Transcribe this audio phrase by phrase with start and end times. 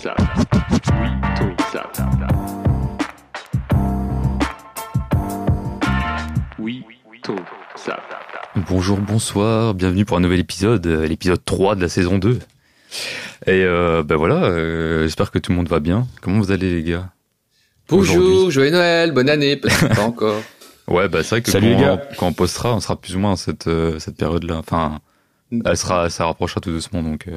[0.00, 0.14] ça.
[0.18, 1.90] Oui, tout ça.
[6.58, 6.84] Oui,
[7.22, 7.36] tout
[7.76, 7.98] ça.
[8.68, 12.38] Bonjour, bonsoir, bienvenue pour un nouvel épisode, euh, l'épisode 3 de la saison 2.
[13.46, 16.06] Et euh, ben voilà, euh, j'espère que tout le monde va bien.
[16.22, 17.10] Comment vous allez les gars?
[17.90, 20.40] Bonjour, joyeux Noël, bonne année, peut-être pas encore.
[20.88, 22.02] Ouais, bah c'est vrai que Salut, quand, les gars.
[22.18, 24.56] quand on postera, on sera plus ou moins à cette, euh, cette période-là.
[24.56, 24.98] Enfin,
[25.52, 27.28] elle sera, ça rapprochera tout doucement, donc...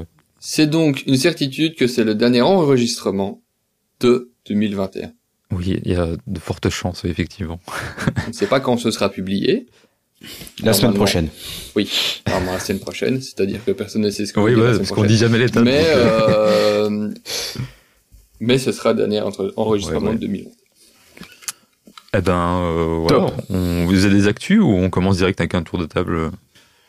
[0.43, 3.41] euh, C'est donc une certitude que c'est le dernier enregistrement
[3.99, 5.11] de 2021.
[5.51, 7.59] oui, il y a de fortes chances, oui, effectivement.
[8.25, 9.67] On ne sait pas quand ce sera publié.
[10.63, 11.27] La semaine prochaine.
[11.75, 11.89] Oui,
[12.27, 14.91] normalement la semaine prochaine, c'est-à-dire que personne ne sait ce qu'on Oui, la semaine parce
[14.91, 15.63] qu'on dit jamais les dates.
[15.65, 17.13] Mais, euh, euh,
[18.39, 20.15] mais ce sera le dernier entre- enregistrement Ouais, ouais.
[20.15, 20.49] de 2020.
[22.15, 23.27] Eh ben, euh, voilà.
[23.49, 26.31] On, vous avez des actus ou on commence direct avec un tour de table?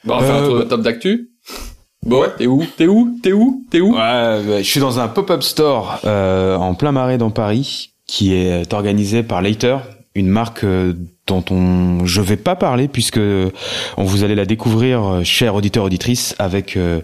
[0.04, 1.30] Bon, on va faire un Euh, tour de top d'actu.
[2.04, 2.64] Bon, t'es où?
[2.76, 3.18] T'es où?
[3.22, 3.64] T'es où?
[3.70, 3.92] T'es où?
[3.94, 8.34] Ouais, bah, je suis dans un pop-up store euh, en plein marais dans Paris qui
[8.34, 9.78] est organisé par Later,
[10.14, 10.92] une marque euh,
[11.26, 13.20] dont on je vais pas parler puisque
[13.96, 17.00] on vous allez la découvrir, euh, chers auditeurs auditrices, avec euh,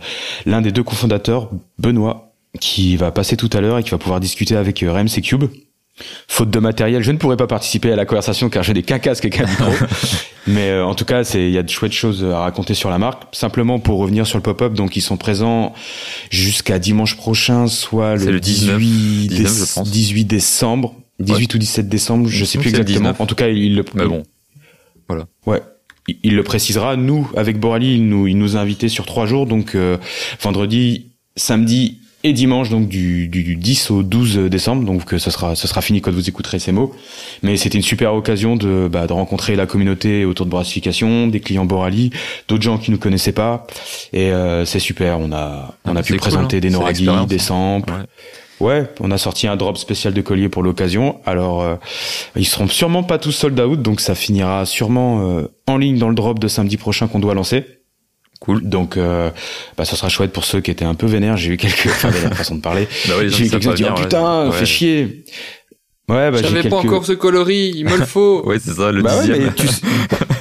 [0.46, 4.20] l'un des deux cofondateurs, Benoît, qui va passer tout à l'heure et qui va pouvoir
[4.20, 5.44] discuter avec RMC Cube.
[6.28, 8.98] Faute de matériel, je ne pourrai pas participer à la conversation car je n'ai qu'un
[8.98, 9.70] casque et qu'un micro.
[10.46, 12.88] Mais euh, en tout cas, c'est il y a de chouettes choses à raconter sur
[12.90, 13.24] la marque.
[13.32, 15.74] Simplement pour revenir sur le pop-up, donc ils sont présents
[16.30, 19.90] jusqu'à dimanche prochain, soit le, le 19, 18, 19, déce- je pense.
[19.90, 22.98] 18 décembre, 18 ou 17 décembre, je sais plus exactement.
[23.10, 23.20] 19.
[23.20, 24.22] En tout cas, il le Mais bon,
[25.46, 25.60] Ouais.
[26.08, 26.96] Il- Il le précisera.
[26.96, 29.98] Nous, avec Borali, il nous, il nous a invités sur trois jours, donc euh,
[30.40, 34.84] vendredi, samedi et dimanche, donc du, du, du 10 au 12 décembre.
[34.84, 36.94] Donc euh, ce sera, ce sera fini quand vous écouterez ces mots.
[37.42, 41.40] Mais c'était une super occasion de, bah, de rencontrer la communauté autour de Boracification, des
[41.40, 42.10] clients Borali,
[42.48, 43.66] d'autres gens qui nous connaissaient pas.
[44.12, 45.18] Et euh, c'est super.
[45.18, 46.60] On a, on Ah, a c'est pu cool, présenter hein.
[46.60, 47.26] des l'expérience.
[47.26, 47.92] des samples.
[47.92, 48.04] Ouais.
[48.60, 51.16] Ouais, on a sorti un drop spécial de collier pour l'occasion.
[51.24, 51.76] Alors, euh,
[52.36, 56.10] ils seront sûrement pas tous sold out, donc ça finira sûrement euh, en ligne dans
[56.10, 57.64] le drop de samedi prochain qu'on doit lancer.
[58.40, 58.62] Cool.
[58.68, 59.30] Donc, euh,
[59.76, 61.36] bah, ça sera chouette pour ceux qui étaient un peu vénères.
[61.36, 62.88] J'ai eu quelques, enfin, vénère, façon de parler.
[63.06, 64.52] bah ouais, J'ai eu quelqu'un qui dit, oh putain, Ouais.
[64.52, 65.24] fait chier.
[66.08, 66.70] Ouais, bah, J'avais quelques...
[66.70, 68.42] pas encore ce coloris, il me le faut.
[68.46, 69.44] Ouais, c'est ça, le Bah ouais, dixième.
[69.44, 69.82] mais tu, sais-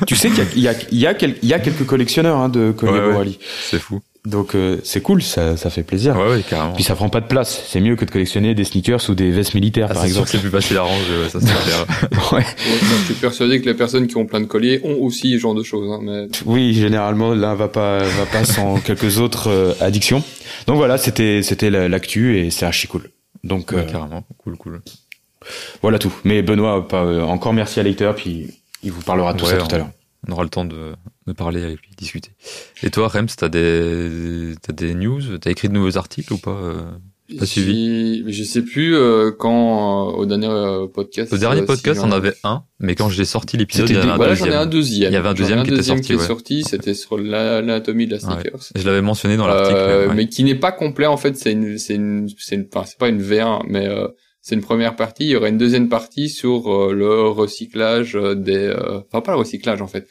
[0.07, 1.59] tu sais qu'il y a, il y a, il y a, quel- il y a
[1.59, 3.11] quelques collectionneurs hein, de colliers Ouais, ouais.
[3.11, 3.39] Borali.
[3.69, 3.99] C'est fou.
[4.29, 6.15] Donc, euh, c'est cool, ça, ça fait plaisir.
[6.15, 6.73] Ouais, ouais, carrément.
[6.73, 7.63] Puis ça prend pas de place.
[7.67, 10.21] C'est mieux que de collectionner des sneakers ou des vestes militaires, Ah, par c'est sûr
[10.21, 10.25] exemple.
[10.27, 11.47] que c'est plus facile à ranger, ouais, ça c'est
[12.09, 12.31] clair.
[12.31, 12.45] Ouais.
[12.99, 15.55] Je suis persuadé que les personnes qui ont plein de colliers ont aussi ce genre
[15.55, 15.89] de choses.
[15.91, 20.23] Hein, mais Oui, généralement l'un va pas va pas sans quelques autres euh, addictions.
[20.67, 23.09] Donc voilà, c'était c'était la- l'actu et c'est archi cool.
[23.43, 24.23] Donc euh, Ouais, carrément.
[24.37, 24.81] Cool, cool.
[25.81, 26.13] voilà tout.
[26.23, 28.47] Mais Benoît, pas, euh, encore merci à Lecter puis
[28.83, 29.89] il vous parlera de tout Ouais, ça tout à l'heure.
[30.27, 30.93] On aura le temps de,
[31.29, 32.31] de parler avec lui, discuter.
[32.83, 36.51] Et toi, Rems, t'as des, t'as des news T'as écrit de nouveaux articles ou pas
[36.51, 36.81] euh
[37.37, 38.23] Pas suivi?
[38.27, 41.31] Je sais plus euh, quand euh, au dernier euh, podcast.
[41.31, 43.99] Au dernier podcast, si on j'en- avait un, mais quand j'ai sorti l'épisode, il y
[43.99, 44.61] avait un Voilà, j'en ai deuxième.
[44.61, 45.11] un deuxième.
[45.11, 46.25] Il y avait un J'en deuxième qui était sorti, qui est ouais.
[46.27, 48.33] sorti, C'était sur la- l'anatomie de la Ouais.
[48.41, 48.59] sneakers.
[48.75, 49.77] Je l'avais mentionné dans l'article.
[50.09, 50.15] Ouais.
[50.15, 51.37] mais qui n'est pas complet en fait.
[51.37, 54.07] C'est une, c'est une, c'est une, enfin c'est pas une V1, mais euh,
[54.41, 55.25] c'est une première partie.
[55.25, 59.81] Il y aura une deuxième partie sur le recyclage des, euh, enfin pas le recyclage
[59.83, 60.07] en fait,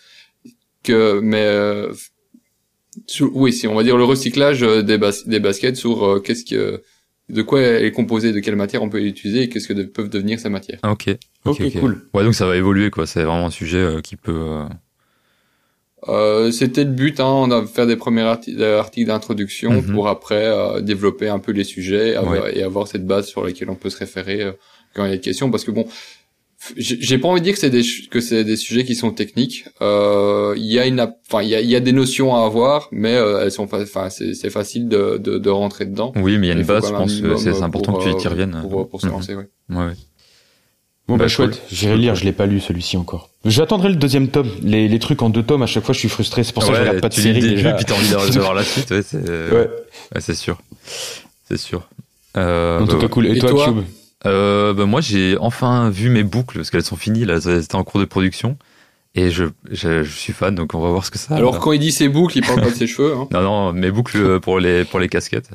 [0.89, 1.93] que mais euh,
[3.07, 6.21] sur- oui, si on va dire le recyclage euh, des, bas- des baskets sur euh,
[6.21, 6.83] qu'est-ce que,
[7.29, 9.85] de quoi elle est composée, de quelle matière on peut l'utiliser et qu'est-ce que de-
[9.85, 10.79] peuvent devenir ces matières.
[10.83, 11.11] Ah, ok.
[11.45, 12.09] Ok, cool.
[12.15, 13.07] Ouais, donc ça va évoluer, quoi.
[13.07, 14.33] C'est vraiment un sujet euh, qui peut.
[14.35, 14.65] euh,
[16.09, 19.93] Euh, c'était le but, hein, on a fait des premiers arti- articles d'introduction Mhm.
[19.93, 22.57] pour après euh, développer un peu les sujets avoir- Ouais.
[22.59, 24.53] et avoir cette base sur laquelle on peut se référer euh,
[24.95, 25.51] quand il y a des questions.
[25.51, 25.87] Parce que bon,
[26.77, 29.11] j'ai j'ai pas envie de dire que c'est des que c'est des sujets qui sont
[29.13, 29.65] techniques.
[29.81, 32.45] Euh, Il y a une, enfin il y a, il y a des notions à
[32.45, 36.13] avoir, mais euh, elles sont, enfin c'est c'est facile de, de, de rentrer dedans.
[36.17, 37.21] Oui, mais il y a une base, je pense.
[37.21, 38.59] que C'est c'est euh, important pour, que tu euh, y reviennes.
[38.69, 39.13] Pour, pour se Mhm.
[39.13, 39.49] lancer, ouais.
[39.71, 39.93] Ouais, ouais.
[41.07, 41.61] Bon Bah, bah, chouette, cool.
[41.77, 43.31] j'irai lire, je l'ai pas lu celui-ci encore.
[43.47, 44.51] J'attendrai le deuxième tome.
[44.63, 46.71] Les, les trucs en deux tomes, à chaque fois je suis frustré, c'est pour ça
[46.71, 47.73] que je regarde pas de série début, déjà.
[47.75, 48.91] puis t'as envie de de voir la suite.
[48.91, 49.53] Ouais, c'est Ouais.
[50.15, 50.59] ouais, c'est sûr.
[51.49, 51.89] C'est sûr.
[52.37, 53.27] Euh, En tout bah, cas cool.
[53.29, 53.85] Et, Et toi, toi Cube
[54.27, 57.25] Euh, bah, moi, j'ai enfin vu mes boucles parce qu'elles sont finies.
[57.25, 58.57] Là, elles étaient en cours de production
[59.15, 60.55] et je, je, je suis fan.
[60.55, 61.37] Donc, on va voir ce que ça.
[61.37, 63.15] Alors quand il dit ses boucles, il parle pas de ses cheveux.
[63.15, 63.29] Hein.
[63.31, 65.51] non, non, mes boucles euh, pour les pour les casquettes.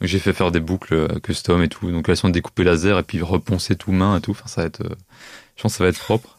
[0.00, 1.90] J'ai fait faire des boucles euh, custom et tout.
[1.90, 4.32] Donc, elles sont découpées laser et puis reponcées tout main et tout.
[4.32, 4.82] Enfin, ça va être.
[4.82, 4.94] euh,
[5.56, 6.38] je pense que ça va être propre.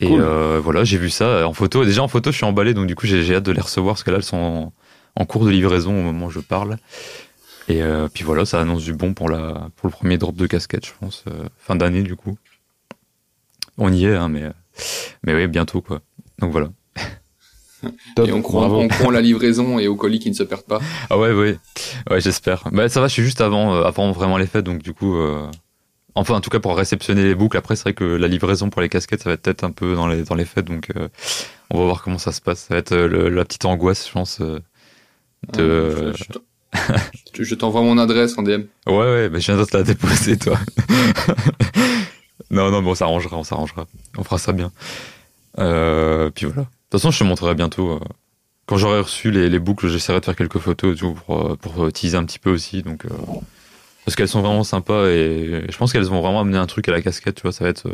[0.00, 0.20] Et Cool.
[0.20, 1.84] euh, voilà, j'ai vu ça en photo.
[1.84, 2.74] Déjà en photo, je suis emballé.
[2.74, 4.72] Donc, du coup, j'ai j'ai hâte de les recevoir parce que là, elles sont en,
[5.14, 6.76] en cours de livraison au moment où je parle.
[7.68, 10.46] Et euh, puis voilà, ça annonce du bon pour la pour le premier drop de
[10.46, 12.38] casquette, je pense, euh, fin d'année du coup.
[13.78, 14.44] On y est, hein, mais
[15.24, 16.00] mais oui, bientôt quoi.
[16.38, 16.70] Donc voilà.
[18.16, 20.64] Top, et on croit, on croit la livraison et au colis qui ne se perdent
[20.64, 20.80] pas.
[21.10, 21.58] Ah ouais, ouais,
[22.10, 22.64] ouais, j'espère.
[22.72, 25.16] Bah ça va, je suis juste avant, euh, avant vraiment les fêtes, donc du coup,
[25.16, 25.46] euh,
[26.14, 27.56] enfin en tout cas pour réceptionner les boucles.
[27.56, 29.94] Après, c'est vrai que la livraison pour les casquettes, ça va être peut-être un peu
[29.94, 31.08] dans les dans les fêtes, donc euh,
[31.70, 32.60] on va voir comment ça se passe.
[32.60, 34.40] Ça va être euh, le- la petite angoisse, je pense.
[34.40, 34.60] euh,
[35.52, 35.62] de...
[35.62, 36.12] Euh,
[36.74, 38.62] je- je t'en- je je t'envoie mon adresse en DM.
[38.86, 40.58] Ouais, ouais, mais je viens de te la déposer, toi.
[42.50, 43.86] non, non, mais on s'arrangera, on s'arrangera.
[44.18, 44.72] On fera ça bien.
[45.58, 46.62] Euh, puis voilà.
[46.62, 47.92] De toute façon, je te montrerai bientôt.
[47.92, 48.00] euh,
[48.66, 51.56] quand j'aurai reçu les, les boucles, j'essaierai de faire quelques photos et tout, pour, euh,
[51.56, 52.82] pour teaser un petit peu aussi.
[52.82, 53.04] Donc,
[54.04, 56.92] parce qu'elles sont vraiment sympas et je pense qu'elles vont vraiment amener un truc à
[56.92, 57.52] la casquette, tu vois.
[57.52, 57.88] Ça va être.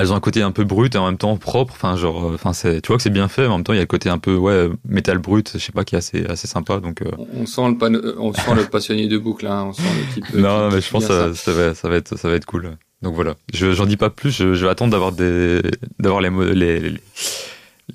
[0.00, 1.72] Elles ont un côté un peu brut et en même temps propre.
[1.74, 3.72] Enfin, genre, euh, enfin, c'est, tu vois que c'est bien fait, mais en même temps,
[3.72, 5.98] il y a le côté un peu, ouais, métal brut, je sais pas, qui est
[5.98, 6.80] assez, assez sympa.
[6.80, 9.66] Donc, euh, On, sent le pan- euh, on sent le passionné de boucle, hein.
[9.68, 10.34] On sent le type.
[10.34, 12.76] non, qui- mais je pense ça, ça, va, ça, va être, ça va être cool.
[13.02, 13.34] Donc voilà.
[13.54, 14.30] Je, j'en dis pas plus.
[14.30, 15.62] Je, je vais attendre d'avoir des,
[15.98, 16.92] d'avoir les, les, les,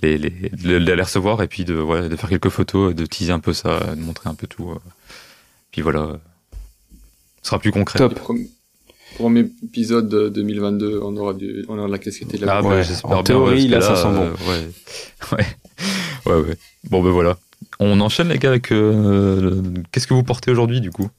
[0.01, 3.06] les, les, les- de les recevoir et puis de, ouais, de faire quelques photos, de
[3.06, 4.74] teaser un peu ça, de montrer un peu tout.
[5.72, 6.18] Puis voilà.
[7.42, 8.00] Ce sera plus concret.
[8.00, 8.19] Top.
[9.16, 12.58] Premier- épisode de 2022, on aura du, on aura de la casquette et de la
[12.58, 14.22] Ah, bah, Ouais, j'espère en théorie, que ça sent bon.
[14.22, 15.38] euh, ouais.
[15.38, 15.46] ouais.
[16.26, 16.56] Ouais, ouais.
[16.90, 17.38] Bon, ben voilà.
[17.80, 21.10] On enchaîne, les gars, avec, euh, le- qu'est-ce que vous portez aujourd'hui, du coup?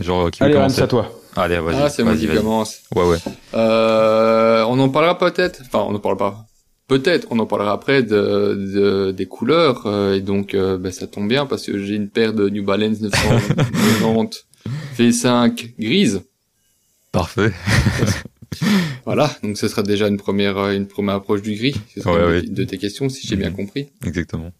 [0.00, 1.12] Genre, qui veut Allez, Hans, commencer à toi.
[1.36, 1.76] Allez, vas-y.
[1.82, 2.80] Ah, c'est moi qui commence.
[2.96, 3.18] Ouais, ouais.
[3.54, 5.62] Euh, on en parlera peut-être.
[5.66, 6.46] Enfin, on en parlera pas.
[6.88, 9.82] Peut-être, on en parlera après de, de- des couleurs.
[9.86, 12.64] euh, et donc, euh, ben, ça tombe bien parce que j'ai une paire de New
[12.64, 14.44] Balance 990
[14.98, 16.22] V5 grise.
[17.14, 17.52] Parfait.
[19.04, 19.36] Voilà.
[19.42, 21.74] Donc, ce sera déjà une première, euh, une première approche du gris.
[21.92, 22.42] Ce sera Ouais, ouais.
[22.42, 23.56] de tes questions, si j'ai bien Mhm.
[23.56, 23.88] compris.
[24.06, 24.52] Exactement.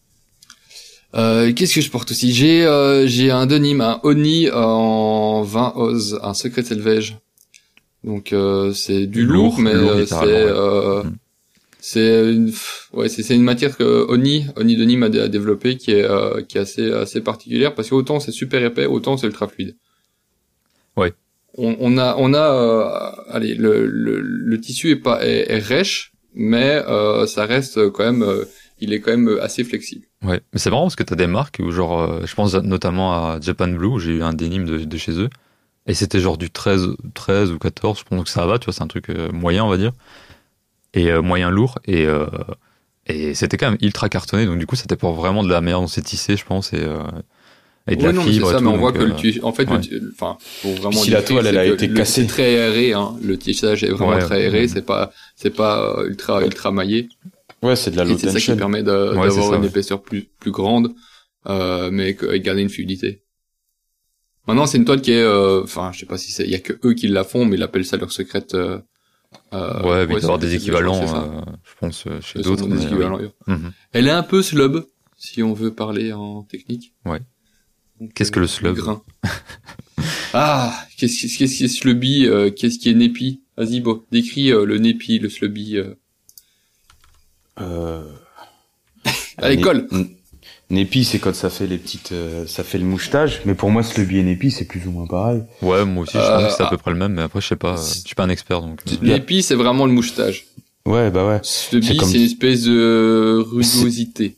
[1.15, 2.33] Euh, Qu'est-ce que je porte aussi?
[2.33, 7.17] J'ai euh, j'ai un denim, un Oni en 20 Oz, un Secret Selvage.
[8.03, 11.15] Donc euh, c'est du lourd, Lourd, mais euh, c'est euh, Mm.
[11.79, 12.51] c'est une
[12.93, 16.57] ouais c'est une matière que Oni Oni Denim a, a développée qui est euh, qui
[16.57, 19.75] est assez assez particulière parce que autant c'est super épais, autant c'est ultra fluide.
[20.97, 21.13] Ouais.
[21.57, 26.83] On, a on a euh, allez le, le le tissu est pas est, rêche, mais
[26.87, 28.45] euh, ça reste quand même euh,
[28.79, 30.05] il est quand même assez flexible.
[30.21, 33.13] Ouais, mais c'est marrant parce que t'as des marques où genre, euh, je pense notamment
[33.13, 35.29] à Japan Blue, j'ai eu un denim de, de chez eux,
[35.87, 38.73] et c'était genre du 13, 13 ou 14, je pense que ça va, tu vois,
[38.73, 39.93] c'est un truc moyen, on va dire,
[40.93, 42.05] et euh, moyen lourd, et,
[43.07, 45.79] et c'était quand même ultra cartonné, donc du coup c'était pour vraiment de la manière
[45.79, 46.85] dont c'est tissé, je pense, et,
[47.87, 48.65] et de Oui, la non, mais fibre c'est et ça, tout.
[48.65, 49.75] mais on voit que euh, le tu- en fait, ouais.
[49.77, 52.21] le tu- enfin, pour vraiment Si la toile, elle a été cassée.
[52.21, 53.15] C'est très aéré, hein.
[53.21, 54.61] Le tissage est vraiment Ouais, très aéré.
[54.61, 54.67] ouais.
[54.67, 57.09] C'est pas, c'est pas euh, ultra, ultra maillé.
[57.61, 60.93] Ouais, c'est de la low c'est ça qui permet d'avoir une épaisseur plus, plus grande,
[61.47, 63.21] euh, mais que- et garder une fluidité.
[64.47, 66.55] Maintenant, c'est une toile qui est, euh, enfin, je sais pas si c'est, il y
[66.55, 68.53] a que eux qui la font, mais ils appellent ça leur secrète.
[68.53, 68.77] Euh,
[69.53, 72.67] euh, ouais, mais il doit y avoir des équivalents, euh, je pense, euh, chez d'autres.
[72.67, 73.71] Mhm.
[73.93, 74.77] Elle est un peu slub,
[75.17, 76.93] si on veut parler en technique.
[77.05, 77.19] Ouais.
[78.13, 79.01] Qu'est-ce que le slub grain.
[80.37, 84.51] Ah, qu'est-ce qui qu'est-ce qui est slubby euh, Qu'est-ce qui est népi Vas-y, bon, décris
[84.51, 85.77] euh, le népi, le slubby.
[85.77, 85.93] euh.
[87.61, 88.03] Euh...
[89.61, 90.09] Colle N-
[90.71, 93.41] Népi, c'est quand ça fait les petites, euh, ça fait le mouchetage.
[93.45, 95.43] Mais pour moi, Slubby et Népi, c'est plus ou moins pareil.
[95.61, 96.69] Ouais, moi aussi, je Euh, pense que c'est à ah.
[96.71, 98.61] peu près le même, mais après, je sais pas, euh, je suis pas un expert,
[98.61, 98.81] donc.
[98.91, 98.95] euh.
[99.03, 100.45] Népi, c'est vraiment le mouchetage.
[100.85, 101.39] Ouais, bah ouais.
[101.43, 104.35] Slubby, C'est comme- c'est une espèce de rugosité.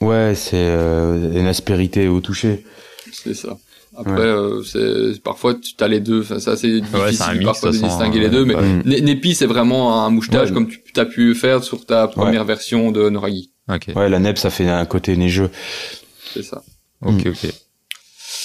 [0.00, 2.64] Ouais, c'est euh, une aspérité au toucher.
[3.12, 3.56] C'est ça.
[3.96, 4.20] Après, Ouais.
[4.20, 6.20] euh, c'est parfois tu as les deux.
[6.20, 8.44] Enfin, ça, c'est difficile Ouais, c'est un mix, parfois de façon, distinguer les deux.
[8.44, 8.54] Mais.
[8.84, 10.54] Né- Népi, c'est vraiment un mouchetage Ouais.
[10.54, 13.52] comme tu as pu faire sur ta première version de Noragi.
[13.72, 15.50] Ok, Ouais, la neb, ça fait un côté neigeux.
[16.34, 16.62] C'est ça.
[17.02, 17.28] ok, Mm.
[17.30, 17.46] ok.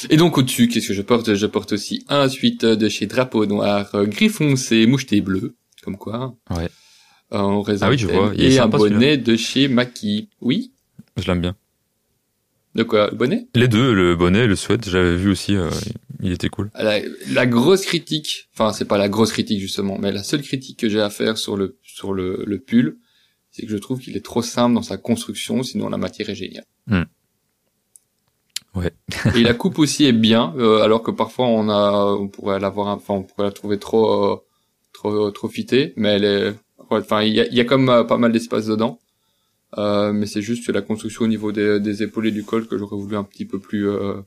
[0.10, 1.36] Et donc au-dessus, qu'est-ce que je porte?
[1.36, 5.98] Je porte aussi un suite de chez Drapeau Noir, euh, gris foncé, moucheté bleu, comme
[5.98, 6.34] quoi.
[6.50, 6.70] Ouais.
[7.34, 8.32] Euh, en raisin Ah oui, je vois.
[8.36, 10.30] Il Et un bonnet de chez Maki.
[10.42, 10.72] Oui?
[11.18, 11.56] Je l'aime bien.
[12.76, 13.48] De quoi Le bonnet?
[13.54, 15.70] Les deux, le bonnet et le sweat, j'avais vu aussi, euh,
[16.22, 16.72] il était cool.
[16.76, 17.00] la,
[17.32, 20.88] la grosse critique, enfin c'est pas la grosse critique justement, mais la seule critique que
[20.88, 22.98] j'ai à faire sur le sur le, le pull,
[23.50, 26.36] c'est que je trouve qu'il est trop simple dans sa construction, sinon la matière est
[26.36, 26.66] géniale.
[26.88, 27.04] Hmm.
[28.74, 28.94] Ouais.
[29.36, 32.88] Et la coupe aussi est bien, euh, alors que parfois on a, on pourrait l'avoir,
[32.88, 34.38] enfin on pourrait la trouver trop, euh,
[34.94, 36.54] trop, trop fitée, mais elle est,
[36.90, 38.98] enfin il y a, y a comme euh, pas mal d'espace dedans.
[39.78, 42.78] Euh, mais c'est juste la construction au niveau des, des épaules et du col que
[42.78, 44.22] j'aurais voulu un petit peu plus, euh,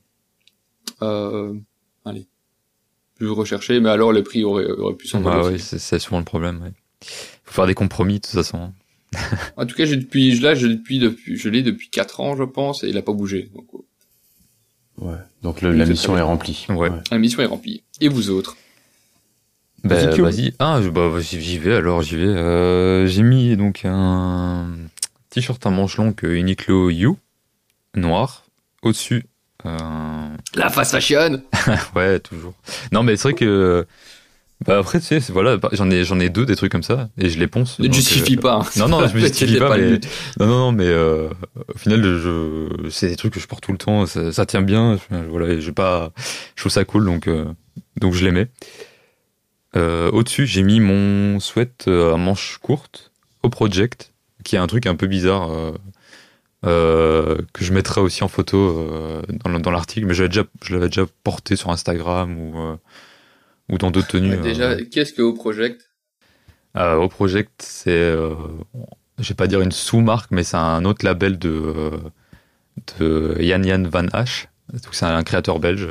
[1.03, 1.53] euh,
[2.05, 2.27] allez,
[3.17, 3.79] plus recherché.
[3.81, 5.35] Mais alors le prix aurait, aurait pu s'envoler.
[5.37, 5.53] Bah aussi.
[5.53, 6.63] ouais, c'est c'est souvent le problème.
[6.63, 6.73] Ouais.
[7.45, 8.73] Faut faire des compromis de toute façon.
[9.57, 12.37] En tout cas, j'ai depuis, là, je l'ai depuis, depuis, je l'ai depuis 4 ans,
[12.37, 13.51] je pense, et il a pas bougé.
[13.55, 13.79] Donc, euh,
[14.97, 15.17] Ouais.
[15.43, 16.67] Donc le- Oui, la mission est remplie.
[16.71, 16.89] Ouais.
[17.11, 17.83] la mission est remplie.
[18.01, 18.57] Et vous autres?
[19.83, 20.55] Bah, Vas-y.
[20.61, 22.25] Ah, bah, vas-y, j'y vais alors, j'y vais.
[22.27, 24.69] Euh, j'ai mis donc un
[25.35, 27.11] t-shirt à manches longues Uniqlo U,
[27.97, 28.45] noir.
[28.83, 29.25] Au-dessus,
[29.67, 31.43] euh, La fast fashion
[31.97, 32.55] ouais, toujours.
[32.93, 33.87] Non, mais c'est vrai que.
[34.65, 37.09] Bah après, tu sais, voilà, bah, j'en ai, j'en ai deux des trucs comme ça
[37.19, 37.79] et je les ponce.
[37.81, 38.55] Ne justifie euh, pas.
[38.55, 38.67] hein.
[38.77, 39.99] Non, non, je me justifie pas, mais-.
[40.39, 41.29] Non, non, non, mais euh,
[41.75, 44.63] au final, je, c'est des trucs que je porte tout le temps, ça, ça tient
[44.63, 44.97] bien.
[45.11, 46.13] je- Voilà, j'ai pas,
[46.55, 47.45] je trouve ça cool, donc, euh,
[48.01, 48.49] donc je les mets.
[49.75, 53.11] Au-dessus, j'ai mis mon sweat à manches courtes
[53.43, 54.13] au project,
[54.45, 55.51] qui est un truc un peu bizarre.
[55.53, 55.73] euh,
[56.67, 60.75] euh, que je mettrai aussi en photo euh, dans, le- dans l'article, mais déjà, je
[60.75, 62.79] l'avais déjà porté sur Instagram ou,
[63.69, 64.37] ou dans d'autres tenues.
[64.39, 65.91] Déjà, qu'est-ce que au project
[66.75, 68.13] au project, c'est,
[69.19, 71.93] je vais pas dire une sous-marque, mais c'est un autre label de,
[72.99, 74.05] de Yann Yann Van.
[74.05, 75.89] Donc c'est un créateur belge,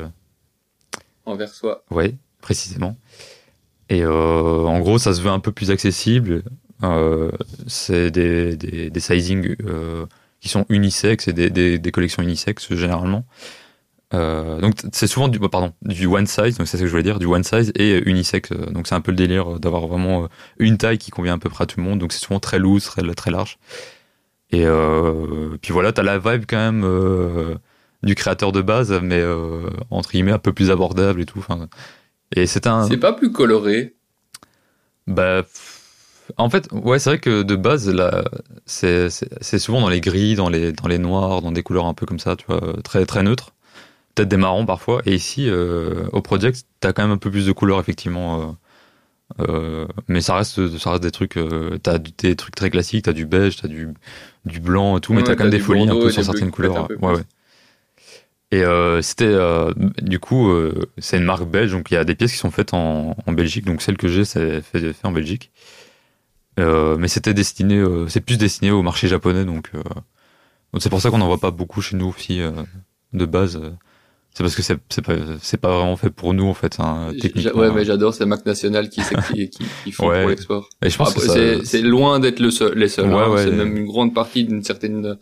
[1.25, 2.97] envers soi oui, précisément.
[3.89, 6.43] Et euh, en gros, ça se veut un peu plus accessible.
[6.83, 7.31] Euh,
[7.67, 10.05] c'est des, des, des sizing euh,
[10.39, 13.25] qui sont unisexes et des, des, des collections unisexes généralement.
[14.13, 17.01] Euh, donc c'est souvent du pardon du one size donc c'est ce que je voulais
[17.01, 20.27] dire du one size et unisex donc c'est un peu le délire d'avoir vraiment
[20.59, 22.59] une taille qui convient à peu près à tout le monde donc c'est souvent très
[22.59, 23.57] loose très très large
[24.51, 27.55] et euh, puis voilà t'as la vibe quand même euh,
[28.03, 29.23] du créateur de base mais
[29.89, 31.67] entre guillemets un peu plus abordable et tout enfin
[32.35, 33.95] et c'est un C'est pas plus coloré.
[35.07, 35.43] bah,
[36.37, 38.23] en fait, ouais, c'est vrai que de base, là,
[38.65, 41.85] c'est c'est- c'est souvent dans les gris, dans les, dans les noirs, dans des couleurs
[41.85, 43.53] un peu comme ça, tu vois, très, très neutres.
[44.15, 45.01] Peut-être des marrons parfois.
[45.05, 48.55] Et ici, euh, au Project, t'as quand même un peu plus de couleurs, effectivement.
[49.39, 51.39] euh, euh, mais ça reste, ça reste des trucs,
[51.83, 53.89] t'as des trucs très classiques, t'as du beige, t'as du,
[54.45, 56.23] du blanc et tout, mais Ouais, t'as quand t'as même des folies un peu sur
[56.23, 56.91] certaines couleurs.
[57.01, 57.23] Ouais, ouais.
[58.51, 62.03] Et euh, c'était euh, du coup euh, c'est une marque belge donc il y a
[62.05, 65.07] des pièces qui sont faites en, en Belgique donc celle que j'ai c'est fait, fait
[65.07, 65.51] en Belgique
[66.59, 69.81] Euh, mais c'était destiné euh, c'est plus destiné au marché japonais donc euh,
[70.79, 72.51] c'est pour ça qu'on n'en voit pas beaucoup chez nous aussi euh,
[73.13, 73.59] de base
[74.35, 77.59] c'est parce que c'est pas c'est pas vraiment fait pour nous en fait hein, techniquement
[77.59, 79.01] Ouais, mais j'adore ces marques nationales qui,
[79.33, 80.21] qui, qui, qui font Ouais.
[80.21, 80.69] pour l'export.
[80.83, 83.11] et je pense Après, que ça- c'est c'est loin d'être le seul, les seuls.
[83.11, 83.29] Ouais, hein.
[83.31, 83.43] ouais.
[83.45, 85.17] c'est même une grande partie d'une certaine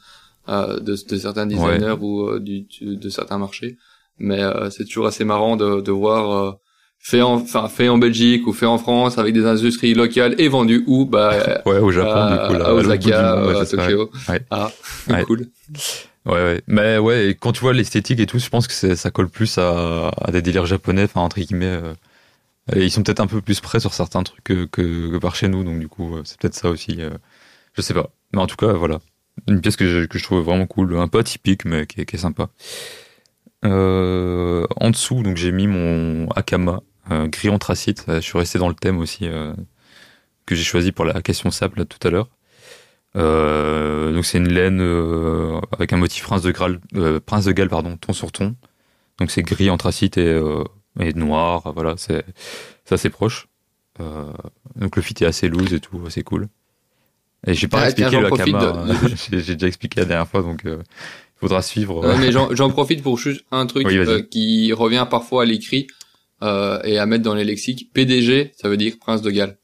[0.49, 3.77] euh, de, de certains designers ou du, du- de certains marchés.
[4.17, 6.51] Mais euh, c'est toujours assez marrant de, de voir euh,
[7.03, 10.47] fait en enfin fait en Belgique ou fait en France avec des industries locales et
[10.47, 13.61] vendu où bah ouais au Japon à, du coup là, à à Osaka, monde, ouais,
[13.61, 13.65] à.
[13.65, 14.11] Tokyo.
[14.29, 14.41] Ouais.
[14.51, 14.71] Ah,
[15.09, 15.23] Ouais.
[15.25, 15.47] cool.
[16.25, 16.61] Ouais, ouais.
[16.67, 19.57] Mais ouais, et quand tu vois l'esthétique et tout, je pense que ça colle plus
[19.57, 21.65] à, à des délires japonais, enfin, entre guillemets.
[21.65, 21.93] euh,
[22.75, 25.35] et ils sont peut-être un peu plus près sur certains trucs que, que, que par
[25.35, 26.97] chez nous, donc du coup, euh, c'est peut-être ça aussi.
[26.99, 27.09] euh,
[27.73, 28.11] je sais pas.
[28.33, 28.99] Mais en tout cas, voilà.
[29.47, 32.05] Une pièce que je, que je trouve vraiment cool, un peu atypique, mais qui est,
[32.05, 32.49] qui est sympa.
[33.65, 36.81] Euh, en dessous, donc j'ai mis mon Akama,
[37.27, 38.05] gris anthracite.
[38.09, 39.53] Euh, Je suis resté dans le thème aussi, euh,
[40.45, 42.29] que j'ai choisi pour la question sable là, tout à l'heure.
[43.17, 47.51] Euh, donc c'est une laine euh, avec un motif prince de Galles, euh, prince de
[47.51, 48.55] Galles pardon, ton sur ton.
[49.19, 50.63] Donc c'est gris anthracite et, euh,
[50.99, 52.23] et noir, voilà, c'est
[52.85, 53.47] c'est assez proche.
[53.99, 54.31] Euh,
[54.77, 56.47] donc le fit est assez loose et tout, c'est cool.
[57.45, 60.65] Et j'ai pas Ah, expliqué le Akama, de- j'ai déjà expliqué la dernière fois, donc
[60.65, 62.15] euh, il faudra suivre.
[62.19, 65.87] Mais j'en profite pour juste un truc Oui, euh, qui revient parfois à l'écrit
[66.43, 67.91] euh, et à mettre dans les lexiques.
[67.93, 69.57] PDG, ça veut dire prince de Galles.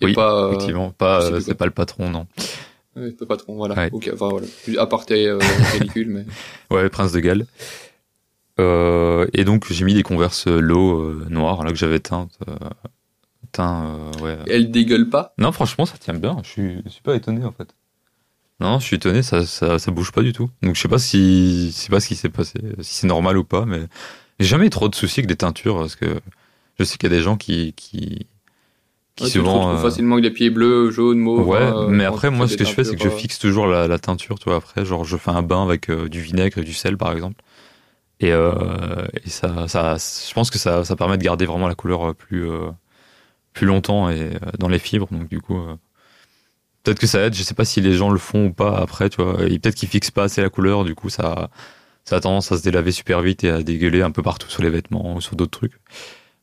[0.00, 2.26] Et Oui, pas, euh, Effectivement, pas, euh, c'est pas le patron, non.
[2.96, 3.74] ouais, pas patron, voilà.
[3.76, 3.88] Ouais.
[3.92, 4.46] Ok, enfin voilà.
[4.64, 5.38] Plus Aparté euh,
[5.72, 6.26] ridicule, mais.
[6.74, 7.46] Ouais, Prince de Galles.
[8.60, 12.38] Euh, et donc j'ai mis des converses low euh, noires là que j'avais teintes.
[12.48, 12.54] Euh,
[13.50, 13.86] teint,
[14.18, 14.38] euh, ouais.
[14.46, 15.34] Elle dégueule pas?
[15.38, 16.36] Non, franchement, ça tient bien.
[16.42, 17.74] Je suis, je suis pas étonné en fait.
[18.60, 20.50] Non, je suis étonné, ça, ça, ça bouge pas du tout.
[20.62, 23.36] Donc je sais pas si, je sais pas ce qui s'est passé, si c'est normal
[23.38, 23.80] ou pas, mais
[24.42, 26.20] j'ai jamais eu trop de soucis avec des teintures parce que
[26.78, 28.26] je sais qu'il y a des gens qui, qui,
[29.16, 29.74] qui Ouais, tu te souvent.
[29.74, 31.46] euh, facilement avec des pieds bleus, jaunes, mauves.
[31.46, 33.66] Ouais, hein, euh, mais après, moi, ce que je fais, c'est que je fixe toujours
[33.66, 36.58] la, la teinture, tu vois, après, genre, je fais un bain avec euh, du vinaigre
[36.58, 37.42] et du sel, par exemple.
[38.20, 41.74] Et, euh, et ça, ça, je pense que ça, ça permet de garder vraiment la
[41.74, 42.70] couleur plus, euh,
[43.52, 45.60] plus longtemps et dans les fibres, donc du coup,
[46.82, 49.10] peut-être que ça aide, je sais pas si les gens le font ou pas après,
[49.10, 51.50] tu vois, et peut-être qu'ils fixent pas assez la couleur, du coup, ça,
[52.04, 54.62] ça a tendance à se délaver super vite et à dégueuler un peu partout sur
[54.62, 55.74] les vêtements ou sur d'autres trucs.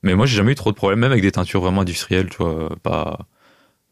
[0.04, 2.38] Mais moi, j'ai jamais eu trop de problèmes, même avec des teintures vraiment industrielles, tu
[2.38, 3.20] vois, pas,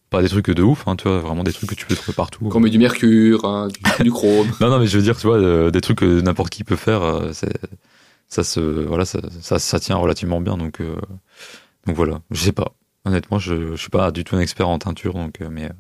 [0.10, 2.16] pas des trucs de ouf, hein, tu vois, vraiment des trucs que tu peux trouver
[2.16, 2.60] partout.
[2.60, 4.48] Met du mercure, hein, du, du chrome.
[4.62, 6.78] Non, non, mais je veux dire, tu vois, euh, des trucs que n'importe qui peut
[6.78, 7.34] faire, euh,
[8.30, 10.96] ça se, voilà, ça, ça, ça tient relativement bien, donc, euh,
[11.86, 12.22] donc voilà.
[12.32, 12.74] Je sais pas.
[13.06, 15.74] Honnêtement, je, je suis pas du tout un expert en teinture, donc, euh, mais, euh,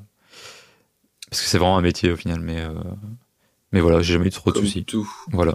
[1.30, 2.74] parce que c'est vraiment un métier au final, mais, euh,
[3.72, 4.84] mais voilà, j'ai jamais eu trop de Comme soucis.
[4.86, 5.10] tout.
[5.32, 5.54] Voilà.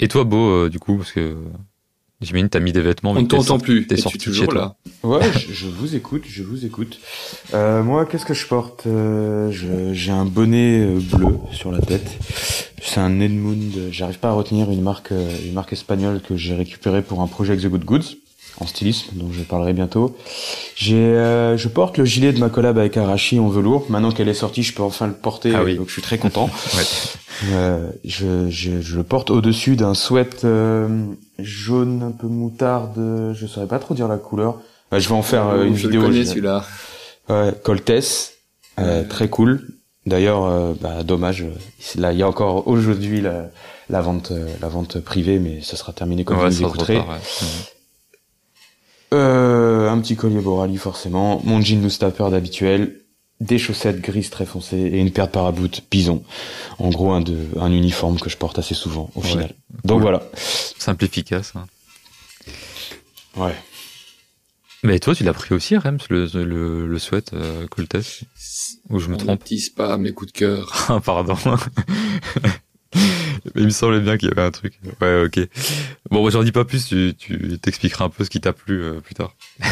[0.00, 1.36] Et toi, Beau, euh, du coup, parce que
[2.24, 3.10] J'imagine t'as mis des vêtements.
[3.10, 3.86] On mais ne t'es t'entend sorti- plus.
[3.88, 4.76] T'es sorti chez toujours toi.
[5.02, 7.00] là Ouais, je, je vous écoute, je vous écoute.
[7.52, 11.80] Euh, moi, qu'est-ce que je porte Euh, je- J'ai un bonnet euh, bleu sur la
[11.80, 12.08] tête.
[12.80, 13.88] C'est un Edmund.
[13.90, 17.26] J'arrive pas à retenir une marque, euh, une marque espagnole que j'ai récupérée pour un
[17.26, 18.16] projet avec The Good Goods
[18.60, 20.16] en stylisme, dont je parlerai bientôt.
[20.76, 23.86] J'ai, euh, je porte le gilet de ma collab avec Arashi en velours.
[23.88, 25.76] Maintenant qu'elle est sortie, je peux enfin le porter, Ah oui.
[25.76, 26.48] donc je suis très content.
[26.76, 26.84] Ouais.
[27.54, 31.06] Euh, je, je, je le porte au-dessus d'un sweat euh,
[31.40, 33.32] jaune un peu moutarde.
[33.34, 34.60] Je saurais pas trop dire la couleur.
[34.92, 36.02] Euh, je vais en faire euh, une Je le vidéo.
[36.02, 36.64] connais je- celui-là.
[37.28, 38.34] Ouais, Coltès,
[38.78, 39.66] euh, très cool.
[40.06, 41.44] D'ailleurs, euh, bah, dommage.
[41.96, 43.46] Là, il y a encore aujourd'hui la,
[43.88, 44.30] la vente,
[44.60, 46.98] la vente privée, mais ça sera terminé comme Ouais, vous écouterez.
[46.98, 47.04] ouais.
[49.12, 53.00] Euh, un petit collier Borali forcément, mon jean loose tapper d'habituel,
[53.40, 56.22] des chaussettes grises très foncées et une paire de paraboot bison.
[56.78, 59.26] En gros, un, de, un uniforme que je porte assez souvent au Ouais.
[59.28, 59.54] final.
[59.84, 60.02] Donc Cool.
[60.02, 60.22] voilà.
[60.34, 61.52] Simple, efficace.
[61.56, 61.66] hein.
[63.36, 63.54] Ouais.
[64.84, 68.22] Mais toi, tu l'as pris aussi, Rems, le, le, le sweat euh, Coltès?
[68.90, 69.44] Ou je me On trompe?
[69.76, 70.86] pas mes coups de cœur.
[70.88, 71.36] Ah, pardon.
[73.54, 74.74] Mais il me semblait bien qu'il y avait un truc.
[75.00, 75.40] Ouais, ok.
[76.10, 78.82] Bon, bah, j'en dis pas plus, tu, tu t'expliqueras un peu ce qui t'a plu
[78.82, 79.34] euh, plus tard.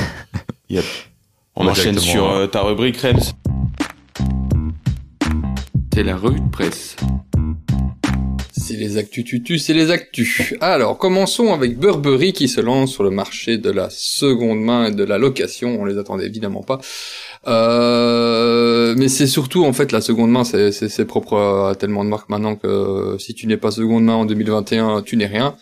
[1.56, 2.40] On Ouais, enchaîne sur hein.
[2.42, 3.32] euh, ta rubrique Rems.
[5.92, 6.96] C'est la revue de presse.
[8.52, 10.54] C'est les actus tutu, c'est les actus.
[10.60, 14.94] Alors, commençons avec Burberry qui se lance sur le marché de la seconde main et
[14.94, 15.80] de la location.
[15.80, 16.78] On les attendait évidemment pas.
[17.46, 21.36] Euh, mais c'est surtout en fait la seconde main, c'est, propre
[21.70, 25.02] à tellement de marques maintenant que euh, si tu n'es pas seconde main en 2021,
[25.02, 25.54] tu n'es rien.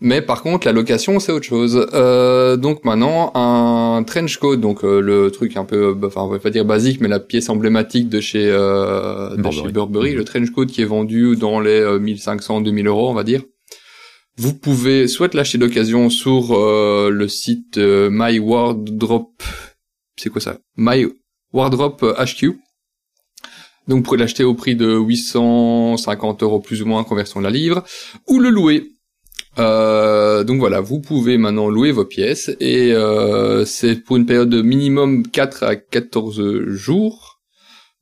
[0.00, 1.86] Mais par contre, la location, c'est autre chose.
[1.94, 6.28] Euh, donc maintenant, un trench coat, donc euh, le truc un peu, bah, enfin on
[6.28, 9.66] va pas dire basique, mais la pièce emblématique de chez, euh, de Burberry.
[9.66, 10.16] chez Burberry, Mhm.
[10.18, 13.42] le trench coat qui est vendu dans les euh, 1500-2000 euros, on va dire.
[14.36, 19.30] Vous pouvez soit l'acheter d'occasion sur euh, le site euh, My Wardrop,
[20.24, 21.06] c'est quoi ça My
[21.52, 22.58] Wardrop euh, HQ.
[23.86, 27.50] Donc vous pouvez l'acheter au prix de 850 euros plus ou moins conversion de la
[27.50, 27.84] livre,
[28.26, 28.92] ou le louer.
[29.58, 34.48] Euh, donc voilà, vous pouvez maintenant louer vos pièces et euh, c'est pour une période
[34.48, 37.42] de minimum 4 à 14 jours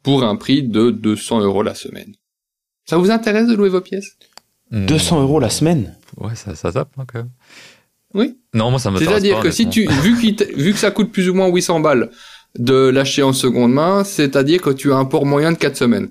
[0.05, 2.15] pour un prix de 200 euros la semaine.
[2.87, 4.17] Ça vous intéresse de louer vos pièces?
[4.71, 4.87] Hmm.
[4.87, 5.97] 200 euros la semaine?
[6.19, 7.31] Ouais, ça, ça tape hein, quand même.
[8.15, 8.37] Oui.
[8.55, 11.11] Non, moi ça m'intéresse C'est-à-dire que si tu, vu, qu'il t- vu que ça coûte
[11.13, 12.11] plus ou moins 800 balles
[12.59, 16.09] de l'acheter en seconde main, c'est-à-dire que tu as un port moyen de 4 semaines.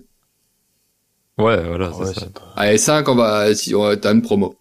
[1.37, 2.25] Ouais, voilà, c'est Ouais, ça.
[2.27, 4.55] pas- Allez, 5, on va, si on t'as une promo.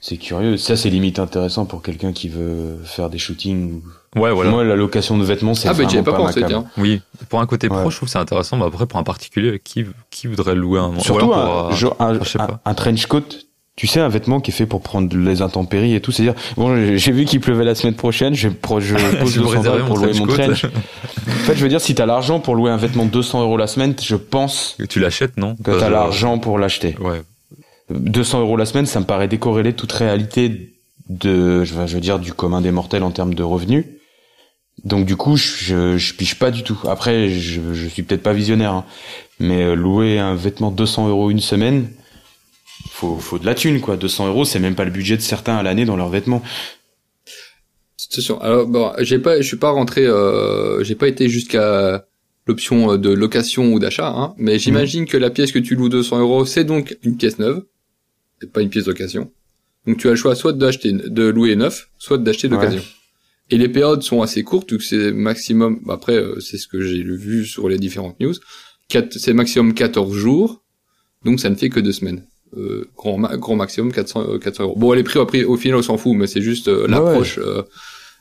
[0.00, 0.58] C'est curieux.
[0.58, 3.80] Ça, c'est limite intéressant pour quelqu'un qui veut faire des shootings.
[4.16, 4.50] Ouais, voilà.
[4.50, 6.66] Moi, la location de vêtements, c'est Ah, bah, vraiment j'y avais pas pas, pensé, tiens.
[6.76, 7.90] Oui, pour un côté pro, Ouais.
[7.90, 10.98] je trouve que c'est intéressant, mais après, pour un particulier, qui, qui voudrait louer un
[11.00, 12.60] Surtout un, pour, euh, un, je sais un- pas.
[12.66, 13.22] un trench coat.
[13.76, 16.12] Tu sais, un vêtement qui est fait pour prendre les intempéries et tout.
[16.12, 19.18] C'est-à-dire, bon, j'ai- vu qu'il pleuvait la semaine prochaine, je, je pose Je vais me
[19.24, 20.64] 200 réserver balles pour louer mon trench.
[20.64, 23.56] En fait, je veux dire, si t'as l'argent pour louer un vêtement de 200 euros
[23.56, 25.56] la semaine, je pense Tu l'achètes, non?
[25.56, 26.94] que t'as je- l'argent pour l'acheter.
[27.00, 27.20] Ouais.
[27.90, 30.72] 200 euros la semaine, ça me paraît décorrélé de toute réalité
[31.08, 33.84] de, je veux, dire, du commun des mortels en termes de revenus.
[34.84, 36.78] Donc du coup, je, je, piche pas du tout.
[36.88, 38.84] Après, je, je suis peut-être pas visionnaire, hein.
[39.40, 41.88] mais euh, louer un vêtement 200 euros une semaine,
[42.94, 43.96] faut, faut de la thune, quoi.
[43.96, 46.42] 200 euros, c'est même pas le budget de certains à l'année dans leurs vêtements.
[48.10, 48.40] Attention.
[48.40, 52.06] Alors bon, j'ai pas, je suis pas rentré, euh, j'ai pas été jusqu'à
[52.46, 55.88] l'option euh, de location ou d'achat, hein, mais j'imagine que la pièce que tu loues
[55.88, 57.64] 200 euros, c'est donc une pièce neuve,
[58.42, 59.32] et pas une pièce d'occasion.
[59.88, 62.82] Donc tu as le choix soit d'acheter, de louer neuf, soit d'acheter d'occasion.
[63.50, 65.80] Et les périodes sont assez courtes, donc c'est maximum.
[65.84, 68.34] bah, Après, euh, c'est ce que j'ai vu sur les différentes news.
[69.10, 70.62] C'est maximum 14 jours,
[71.24, 72.24] donc ça ne fait que deux semaines.
[72.56, 74.74] Euh, grand, ma- grand maximum 400, euh, 400 euros.
[74.76, 77.38] Bon, les prix, après, au final, on s'en fout, mais c'est juste euh, Ouais, l'approche.
[77.38, 77.62] euh,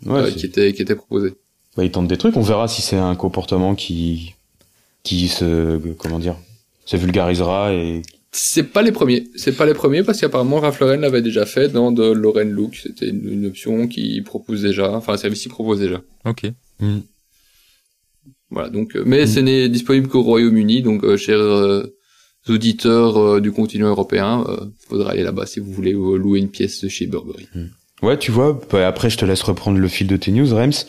[0.05, 1.33] Ouais, euh, c'est- qui était qui était proposé.
[1.77, 2.35] bah, ils tentent des trucs.
[2.35, 4.33] On verra si c'est un comportement qui,
[5.03, 6.35] qui se, comment dire,
[6.85, 10.97] se vulgarisera et C'est pas les premiers, c'est pas les premiers parce qu'apparemment Ralph Lauren
[11.01, 15.13] l'avait déjà fait dans de Lauren Look, c'était une, une option qui propose déjà, enfin
[15.13, 16.01] un service qui propose déjà.
[16.25, 16.47] Ok.
[18.49, 19.27] Voilà donc, euh, mais Mm.
[19.27, 21.83] ce n'est disponible qu'au Royaume-Uni, donc euh, chers euh,
[22.47, 26.49] auditeurs euh, du continent européen, euh, faudra aller là-bas si vous voulez euh, louer une
[26.49, 27.47] pièce chez Burberry.
[28.01, 30.85] Ouais, tu vois, bah, après je te laisse reprendre le fil de tes news, Rems.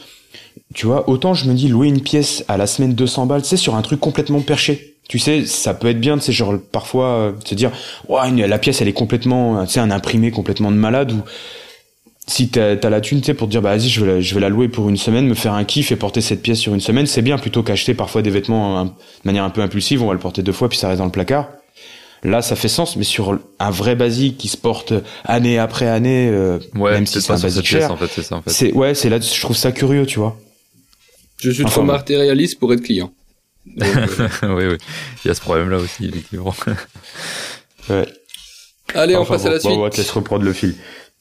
[0.74, 3.56] Tu vois, autant je me dis louer une pièce à la semaine 200 balles, c'est
[3.56, 4.96] sur un truc complètement perché.
[5.08, 7.70] Tu sais, ça peut être bien, sais, genre parfois euh, se dire,
[8.08, 11.22] ouais, la pièce elle est complètement, sais, un imprimé complètement de malade ou
[12.26, 14.20] si t'as as la thune, tu sais, pour te dire, bah vas-y, je vais, la,
[14.20, 16.58] je vais la louer pour une semaine, me faire un kiff et porter cette pièce
[16.58, 18.90] sur une semaine, c'est bien plutôt qu'acheter parfois des vêtements de
[19.24, 21.10] manière un peu impulsive, on va le porter deux fois puis ça reste dans le
[21.10, 21.48] placard.
[22.22, 26.28] là ça fait sens, mais sur un vrai basique qui se porte année après année,
[26.32, 28.50] euh, Ouais, même si c'est un basique pièce, cher, en fait, c'est ça, en fait.
[28.50, 30.38] c'est ouais, c'est là, je trouve ça curieux, tu vois.
[31.42, 33.12] Je suis Enfin, trop matérialiste pour être client.
[33.76, 33.86] Donc,
[34.42, 34.76] euh, oui, oui.
[35.24, 36.54] Il y a ce problème-là aussi, effectivement.
[37.90, 38.06] Ouais.
[38.94, 39.70] Allez, on passe à la bon, suite.
[39.72, 40.74] bon, on va te laisser reprendre le fil.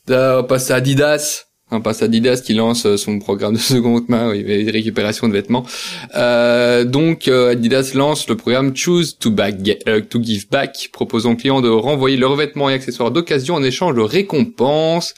[0.10, 1.46] On passe à Adidas.
[1.72, 5.34] On passe à Adidas qui lance euh, son programme de seconde main, et récupération de
[5.34, 5.66] vêtements.
[6.14, 11.70] Euh, donc euh, Adidas lance le programme Choose to, Give Back, proposant aux clients de
[11.70, 15.14] renvoyer leurs vêtements et accessoires d'occasion en échange de récompenses.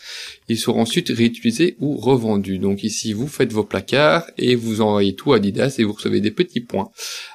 [0.47, 2.59] Ils seront ensuite réutilisés ou revendus.
[2.59, 6.21] Donc ici, vous faites vos placards et vous envoyez tout à Adidas et vous recevez
[6.21, 6.89] des petits points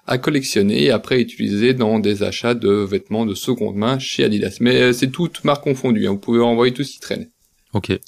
[0.06, 4.58] à collectionner et après utiliser dans des achats de vêtements de seconde main chez Adidas.
[4.60, 6.06] Mais c'est toutes marques confondues.
[6.06, 6.12] hein.
[6.12, 7.26] Vous pouvez envoyer tout ce qui traîne.
[7.72, 7.98] Ok.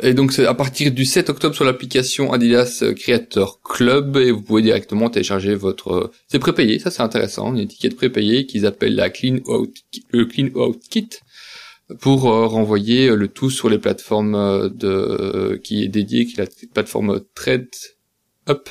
[0.00, 4.42] Et donc c'est à partir du 7 octobre sur l'application Adidas Creator Club et vous
[4.42, 8.96] pouvez directement télécharger votre euh, c'est prépayé, ça c'est intéressant, une étiquette prépayée qu'ils appellent
[8.96, 9.72] la Clean Out
[10.10, 11.10] le Clean Out Kit
[12.00, 16.44] pour euh, renvoyer le tout sur les plateformes euh, de qui est dédiée qui est
[16.44, 17.68] la plateforme Thread
[18.48, 18.68] Up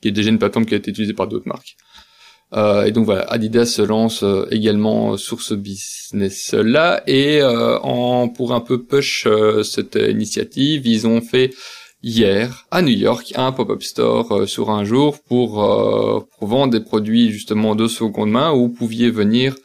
[0.00, 1.76] qui est déjà une plateforme qui a été utilisée par d'autres marques.
[2.54, 8.28] Euh, et donc voilà, Adidas se lance euh, également sur ce business-là et euh, en
[8.28, 11.50] pour un peu push euh, cette initiative, ils ont fait
[12.04, 16.72] hier à New York un pop-up store euh, sur un jour pour, euh, pour vendre
[16.72, 19.56] des produits justement de seconde main où vous pouviez venir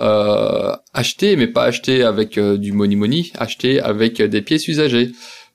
[0.00, 4.68] euh, acheter, mais pas acheter avec euh, du money money, acheter avec euh, des pièces
[4.68, 5.12] usagées.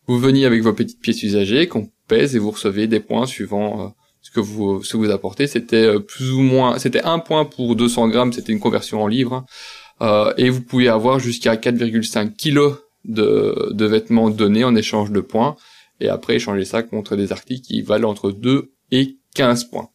[0.08, 3.86] Vous veniez avec vos petites pièces usagées qu'on pèse et vous recevez des points suivant
[3.86, 3.88] euh,
[4.22, 5.48] ce que vous ce que vous apportez.
[5.48, 9.08] C'était euh, plus ou moins, c'était un point pour 200 grammes, c'était une conversion en
[9.08, 9.46] livres.
[10.02, 15.22] Euh, et vous pouvez avoir jusqu'à 4,5 kilos de, de vêtements donnés en échange de
[15.22, 15.56] points,
[16.00, 19.90] et après échanger ça contre des articles qui valent entre 2 et 15 points.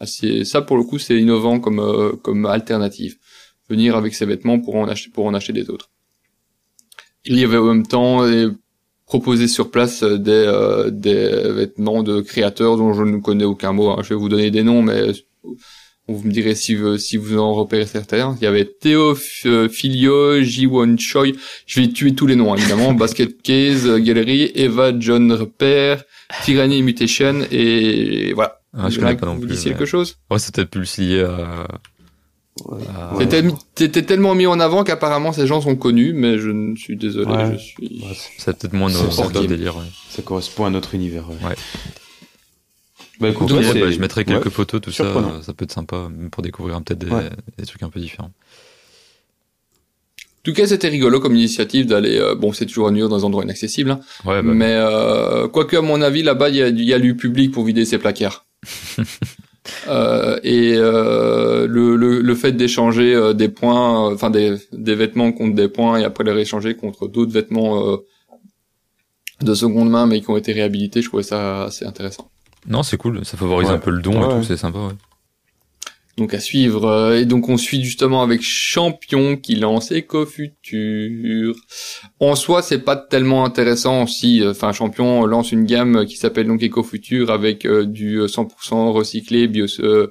[0.00, 3.16] Ah, c'est- ça pour le coup c'est innovant comme euh, comme alternative.
[3.68, 5.90] Venir avec ces vêtements pour en acheter pour en acheter des autres.
[7.24, 8.24] Il y avait en même temps
[9.08, 13.72] proposé sur place euh, des euh, des vêtements de créateurs dont je ne connais aucun
[13.72, 13.90] mot.
[13.90, 14.00] hein.
[14.02, 15.12] Je vais vous donner des noms, mais
[16.10, 18.34] vous me direz si vous, si vous en repérez certains.
[18.40, 21.32] Il y avait Théo F- Filio, Ji-Won Choi.
[21.66, 22.94] Je vais tuer tous les noms, hein, évidemment.
[23.04, 26.04] Basket Case, euh, Gallery, Eva John Repère,
[26.44, 28.54] Tyranny Mutation et voilà.
[28.76, 29.50] Ah, je connais pas non vous plus.
[29.50, 30.16] disent mais- quelque chose?
[30.30, 31.66] Ouais, c'est peut-être plus lié à.
[32.66, 32.78] Ouais.
[33.20, 36.74] C'était mis- C'était tellement mis en avant qu'apparemment ces gens sont connus, mais je ne
[36.76, 37.52] suis désolé, Ouais.
[37.52, 38.02] je suis.
[38.02, 38.16] Ouais,
[38.54, 39.76] peut-être moins notre délire.
[39.76, 39.84] ouais.
[40.10, 41.28] ça correspond à notre univers.
[41.30, 41.48] Ouais.
[41.50, 41.54] Ouais.
[43.20, 44.50] Bah écoute, Donc, ouais, Ouais, bah, je mettrai quelques ouais.
[44.50, 45.02] photos, tout ça.
[45.04, 45.42] surprenant.
[45.42, 47.30] Ça peut être sympa, même pour découvrir peut-être des, Ouais.
[47.58, 48.30] des trucs un peu différents.
[50.20, 52.16] En tout cas, c'était rigolo comme initiative d'aller.
[52.16, 54.72] euh, bon, c'est toujours à New York dans des endroits inaccessibles, hein, Ouais, bah, mais
[54.76, 57.64] euh, quoique à mon avis là-bas, il y a, il y a du public pour
[57.64, 58.46] vider ses placards.
[59.88, 64.94] Euh, et euh, le, le, le fait d'échanger euh, des points, euh, enfin des, des
[64.94, 67.96] vêtements contre des points et après les rééchanger contre d'autres vêtements euh,
[69.42, 72.30] de seconde main mais qui ont été réhabilités, je trouvais ça assez intéressant.
[72.66, 73.24] Non, c'est cool.
[73.24, 73.74] Ça favorise Ouais.
[73.74, 74.36] un peu le don et tout.
[74.36, 74.42] ouais.
[74.42, 74.92] C'est sympa, ouais.
[76.18, 76.84] Donc à suivre.
[76.86, 81.54] euh, et donc on suit justement avec Champion qui lance EcoFuture.
[82.20, 86.48] En soi, c'est pas tellement intéressant si, euh, enfin Champion lance une gamme qui s'appelle
[86.48, 90.08] donc EcoFuture avec euh, du 100% recyclé, bio, euh,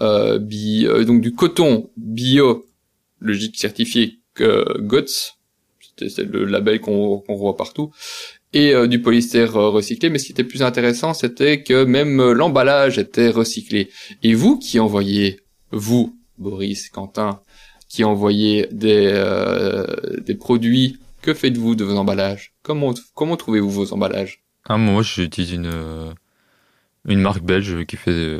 [0.00, 2.64] euh, bi- euh, donc du coton bio,
[3.20, 5.34] logique certifié GOTS,
[5.96, 7.90] c'est le label qu'on voit partout,
[8.52, 10.08] et euh, du polyester euh, recyclé.
[10.10, 13.88] Mais ce qui était plus intéressant, c'était que même euh, l'emballage était recyclé.
[14.22, 17.40] Et vous qui envoyez, vous, Boris, Quentin,
[17.88, 19.86] qui envoyez des, euh,
[20.20, 22.52] des produits, que faites-vous de vos emballages?
[22.62, 24.42] Comment, comment trouvez-vous vos emballages?
[24.66, 26.12] Ah, moi, j'utilise une, euh,
[27.06, 28.38] une marque belge qui fait des,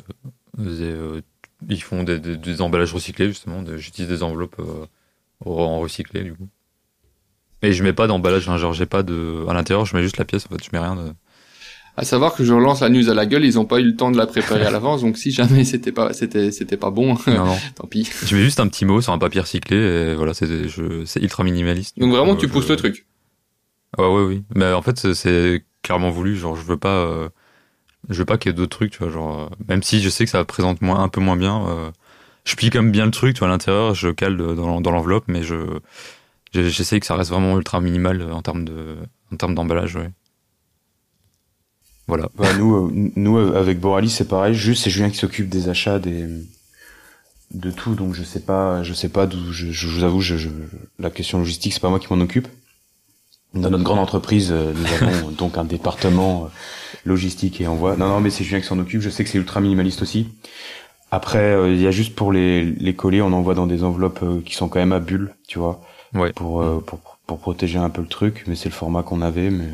[0.58, 1.22] des, euh,
[1.68, 3.64] ils font des, des, emballages recyclés, justement.
[3.76, 4.86] J'utilise des enveloppes euh,
[5.44, 6.48] en recyclé, du coup.
[7.62, 10.18] Et je mets pas d'emballage, hein, genre j'ai pas de, à l'intérieur, je mets juste
[10.18, 11.12] la pièce, en fait, je mets rien de,
[11.98, 13.96] À savoir que je relance la news à la gueule, ils ont pas eu le
[13.96, 17.16] temps de la préparer à l'avance, donc si jamais c'était pas, c'était, c'était pas bon,
[17.26, 17.56] non, non.
[17.74, 18.08] tant pis.
[18.24, 20.46] Je mets juste un petit mot sur un papier recyclé et voilà, c'est,
[21.20, 21.98] ultra minimaliste.
[21.98, 23.06] Donc vraiment, Euh, tu je- pousses le truc.
[23.98, 24.44] Ouais, ouais, oui.
[24.54, 26.36] Mais en fait, c'est- clairement voulu.
[26.36, 27.28] Genre, je veux pas, euh,
[28.08, 29.10] je veux pas qu'il y ait d'autres trucs, tu vois.
[29.10, 31.90] Genre, euh, même si je sais que ça présente moins, un peu moins bien, euh,
[32.44, 34.90] je plie quand même bien le truc, tu vois, à l'intérieur, je cale dans, dans
[34.90, 35.56] l'enveloppe, mais je,
[36.54, 38.96] je- j'essaye que ça reste vraiment ultra minimal en termes de,
[39.32, 40.10] en termes d'emballage, ouais.
[42.08, 42.28] Voilà.
[42.36, 44.54] Bah, nous, euh, nous euh, avec Boralis, c'est pareil.
[44.54, 46.26] Juste, c'est Julien qui s'occupe des achats, des
[47.54, 47.94] de tout.
[47.94, 49.52] Donc je sais pas, je sais pas d'où.
[49.52, 50.48] Je, je, vous avoue, je, je-
[50.98, 52.48] la question logistique, c'est pas moi qui m'en occupe.
[53.54, 56.50] Dans notre grande entreprise, euh, nous avons donc un département
[57.06, 57.96] logistique et envoi.
[57.96, 59.00] Non, non, mais c'est Julien qui s'en occupe.
[59.00, 60.28] Je sais que c'est ultra minimaliste aussi.
[61.10, 64.20] Après, euh, il y a juste pour les, les colis, on envoie dans des enveloppes
[64.22, 65.80] euh, qui sont quand même à bulles, tu vois,
[66.14, 66.32] Ouais.
[66.34, 68.44] pour, euh, pour, pour protéger un peu le truc.
[68.46, 69.68] Mais c'est le format qu'on avait, mais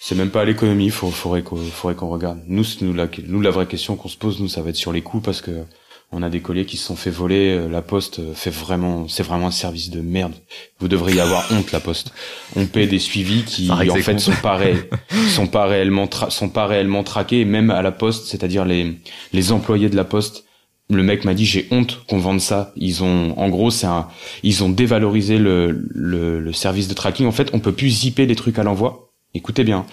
[0.00, 0.90] c'est même pas à l'économie.
[0.90, 2.40] Faut, faudrait qu'on, regarde.
[2.46, 4.92] Nous, nous, la, nous, la vraie question qu'on se pose, nous, ça va être sur
[4.92, 5.64] les coûts parce que
[6.10, 7.50] on a des colliers qui se sont fait voler.
[7.50, 10.32] euh, La Poste euh, fait vraiment, c'est vraiment un service de merde.
[10.80, 12.12] Vous devriez avoir honte, la Poste.
[12.56, 14.88] On paie des suivis qui, en fait, sont pas ré-
[15.28, 18.94] sont pas réellement, tra- sont pas réellement traqués, même à la Poste, c'est-à-dire les,
[19.34, 20.44] les employés de la Poste.
[20.90, 22.72] Le mec m'a dit j'ai honte qu'on vende ça.
[22.74, 24.08] Ils ont, en gros, c'est un,
[24.42, 27.26] ils ont dévalorisé le, le, le service de tracking.
[27.26, 29.07] En fait, on peut plus zipper les trucs à l'envoi.
[29.38, 29.86] Écoutez bien,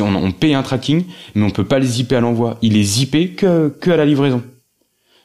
[0.00, 2.58] on, on paye un tracking, mais on peut pas les zipper à l'envoi.
[2.62, 4.42] Il est zippé que, que à la livraison.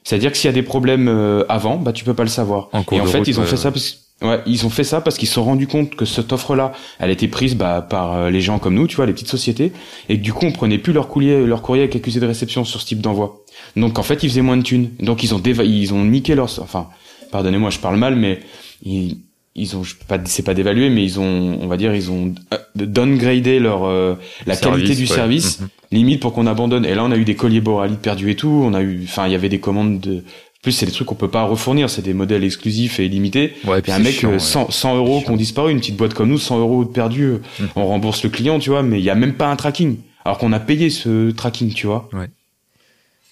[0.04, 2.70] C'est-à-dire que s'il y a des problèmes euh, avant, bah tu peux pas le savoir.
[2.72, 3.58] En Et en fait, route, ils ont ouais, fait ouais.
[3.58, 6.32] ça parce ouais, ils ont fait ça parce qu'ils se sont rendus compte que cette
[6.32, 9.28] offre-là, elle était prise bah, par euh, les gens comme nous, tu vois, les petites
[9.28, 9.74] sociétés,
[10.08, 12.64] et que du coup, on prenait plus leur courrier, leur courrier avec accusé de réception
[12.64, 13.44] sur ce type d'envoi.
[13.76, 14.92] Donc en fait, ils faisaient moins de thunes.
[15.02, 16.88] Donc ils ont déva ils ont niqué leur, enfin,
[17.32, 18.40] pardonnez-moi, je parle mal, mais
[18.84, 19.18] ils,
[19.58, 22.10] ils ont, je peux pas, c'est pas d'évaluer, mais ils ont, on va dire, ils
[22.12, 24.16] ont euh, downgradé leur euh,
[24.46, 25.16] la Service, qualité du ouais.
[25.16, 25.68] service Mhm.
[25.92, 26.86] limite pour qu'on abandonne.
[26.86, 28.62] Et là, on a eu des colliers Borali perdus et tout.
[28.64, 30.24] On a eu, enfin, il y avait des commandes de.
[30.64, 31.90] Plus, c'est des trucs qu'on peut pas refournir.
[31.90, 33.54] C'est des modèles exclusifs et illimités.
[33.66, 34.40] Ouais, Et puis un mec, chiant, euh, ouais.
[34.40, 37.24] 100, 100 euros qui ont disparu, une petite boîte comme nous, 100 euros de perdu,
[37.24, 37.64] euh, Mm.
[37.78, 39.98] on rembourse le client, tu vois, mais il y a même pas un tracking.
[40.26, 42.10] Alors qu'on a payé ce tracking, tu vois.
[42.14, 42.28] Ouais.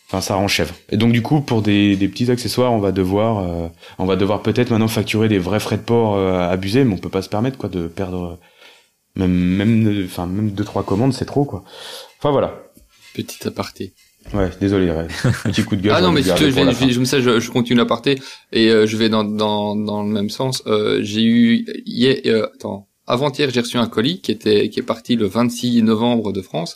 [0.08, 0.76] Enfin, ça rend chèvre.
[0.92, 4.16] Et donc, du coup, pour des, des petits accessoires, on va devoir, euh, on va
[4.16, 7.24] devoir peut-être maintenant facturer des vrais frais de port euh, abusés, mais on peut pas
[7.24, 8.38] se permettre, quoi, de perdre,
[9.18, 11.64] euh, même, même, enfin, même deux, trois commandes, c'est trop, quoi.
[12.20, 12.54] Enfin, voilà.
[13.16, 13.94] Petit aparté.
[14.34, 15.08] Ouais, désolé, Ray.
[15.44, 15.94] Petit coup de gueule.
[15.96, 18.20] Ah non, mais si tu veux, je, vais, je, je, je continue l'aparté
[18.52, 20.64] et euh, je vais dans, dans, dans le même sens.
[20.66, 24.84] Euh, j'ai eu hier, euh, attends, avant-hier, j'ai reçu un colis qui était qui est
[24.84, 26.76] parti le 26 novembre de France,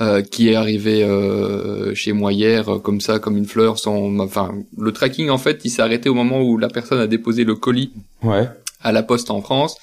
[0.00, 3.78] euh, qui est arrivé euh, chez moi hier euh, comme ça, comme une fleur.
[3.78, 7.06] Sans, enfin, le tracking en fait, il s'est arrêté au moment où la personne a
[7.06, 8.48] déposé le colis Ouais.
[8.82, 9.76] à la poste en France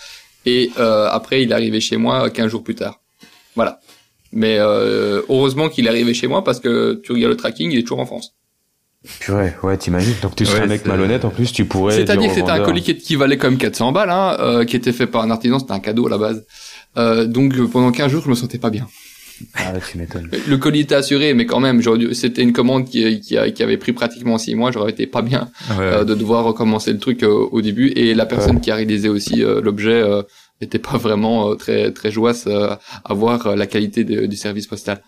[0.46, 3.02] et euh, après il est arrivé chez moi 15 jours plus tard.
[3.56, 3.80] Voilà.
[4.32, 7.80] Mais euh, heureusement qu'il est arrivé chez moi parce que tu regardes le tracking, il
[7.80, 8.34] est toujours en France.
[9.20, 10.16] Purée, ouais, t'imagines.
[10.24, 11.94] Donc, tu serais Ouais, un mec malhonnête, en plus, tu pourrais.
[11.94, 14.66] C'est-à-dire dire que c'était un colis qui, qui valait quand même 400 balles, hein, euh,
[14.66, 16.44] qui était fait par un artisan, c'était un cadeau à la base.
[16.98, 18.88] Euh, donc pendant 15 jours, je me sentais pas bien.
[19.56, 20.30] Ah, ouais, tu m'étonnes.
[20.48, 23.50] Le colis était assuré, mais quand même, j'aurais dû- c'était une commande qui, qui, a-
[23.52, 26.92] qui avait pris pratiquement 6 mois, j'aurais été pas bien Ouais, euh, de devoir recommencer
[26.94, 27.90] le truc euh, au début.
[27.96, 30.22] Et la personne qui a réalisé aussi euh, l'objet euh,
[30.62, 34.36] était pas vraiment euh, très très joyeuse euh, à voir euh, la qualité de- du
[34.38, 35.02] service postal.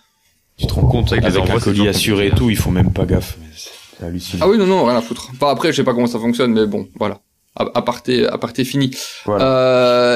[0.58, 2.72] Tu te rends compte, les avec un envois, c'est colis assuré et tout, ils font
[2.72, 3.38] même pas gaffe.
[3.56, 4.46] c'est hallucinant.
[4.46, 5.30] Ah oui, non, non, rien à foutre.
[5.34, 7.20] Enfin, après, je sais pas comment ça fonctionne, mais bon, voilà.
[7.60, 8.92] À- Aparté, aparté fini.
[9.26, 9.46] Voilà.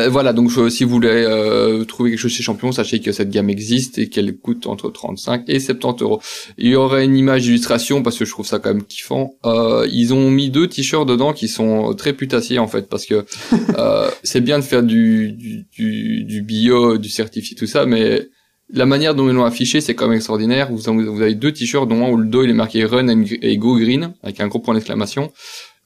[0.05, 3.29] Euh, voilà, donc si vous voulez euh, trouver quelque chose chez Champion, sachez que cette
[3.29, 6.21] gamme existe et qu'elle coûte entre 35 et 70 euros.
[6.57, 9.33] Il y aurait une image d'illustration parce que je trouve ça quand même kiffant.
[9.45, 13.25] Euh, ils ont mis deux t-shirts dedans qui sont très putassiers en fait parce que
[13.77, 18.27] euh, c'est bien de faire du, du, du, du bio, du certifié, tout ça, mais
[18.73, 20.69] la manière dont ils l'ont affiché, c'est quand même extraordinaire.
[20.71, 20.87] Vous
[21.21, 23.75] avez deux t-shirts, dont un où le dos il est marqué Run and- et Go
[23.77, 25.31] Green avec un gros point d'exclamation,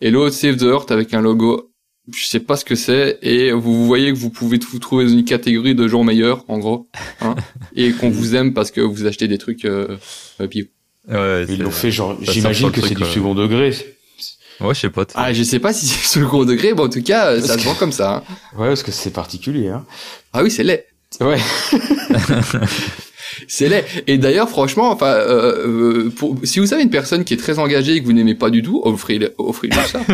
[0.01, 1.71] et l'autre Save the Earth avec un logo.
[2.13, 5.11] Je sais pas ce que c'est, et vous voyez que vous pouvez vous trouver dans
[5.11, 6.87] une catégorie de gens meilleurs, en gros,
[7.21, 7.33] hein,
[7.75, 9.97] et qu'on vous aime parce que vous achetez des trucs euh,
[10.39, 10.65] euh, bio.
[11.09, 13.75] Ouais, Ils l'ont fait genre, j'imagine que c'est du truc, second degré.
[14.61, 15.05] Ouais, je sais pas.
[15.15, 17.65] Ah, je sais pas si c'est second degré, mais en tout cas, euh, ça se
[17.65, 18.17] vend comme ça.
[18.17, 18.23] hein.
[18.55, 19.83] Ouais, parce que c'est particulier, hein.
[20.31, 20.85] Ah oui, c'est laid.
[21.21, 21.39] Ouais.
[23.47, 23.85] C'est laid.
[24.07, 25.67] Et d'ailleurs, franchement, enfin, euh,
[26.05, 28.35] euh, pour, si vous avez une personne qui est très engagée et que vous n'aimez
[28.35, 29.99] pas du tout, offrez-le, offrez-lui ça.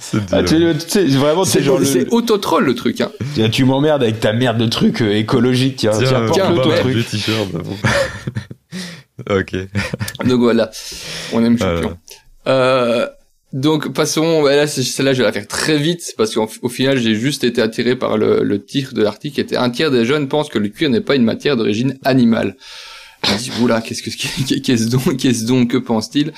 [0.00, 0.74] C'est Ah, tu, dur.
[0.78, 3.00] tu sais, vraiment, c'est C'est genre le, c'est autotroll le truc.
[3.00, 3.10] Hein.
[3.34, 6.80] Tiens, tu m'emmerdes avec ta merde de truc euh, écologique, tiens, tiens, Tiens, ton mettre
[6.82, 6.94] truc.
[6.94, 7.76] le bon.
[9.36, 9.56] ok.
[10.26, 10.70] Donc voilà,
[11.32, 11.76] on aime Voilà.
[11.82, 11.96] champion.
[12.48, 13.06] Euh,
[13.52, 17.14] donc passons, là, celle-là je vais la faire très vite parce qu'au au final j'ai
[17.14, 20.28] juste été attiré par le, le titre de l'article qui était un tiers des jeunes
[20.28, 22.56] pensent que le cuir n'est pas une matière d'origine animale.
[23.24, 26.32] Je me dis oula qu'est-ce que qu'est-ce donc qu'est-ce donc que pense-t-il?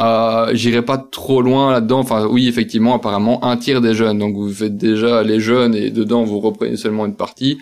[0.00, 2.00] Euh, J'irai pas trop loin là-dedans.
[2.00, 5.90] Enfin oui effectivement apparemment un tiers des jeunes donc vous faites déjà les jeunes et
[5.90, 7.58] dedans vous reprenez seulement une partie.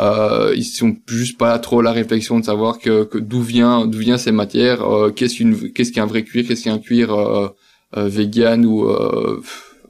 [0.00, 3.98] Euh, ils sont juste pas trop la réflexion de savoir que, que d'où vient d'où
[3.98, 7.48] vient ces matières, euh, qu'est-ce qu'une qu'est-ce qu'un vrai cuir, qu'est-ce qu'un cuir euh,
[7.96, 9.40] vegan ou euh,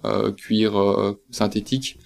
[0.05, 1.99] euh, cuir euh, synthétique.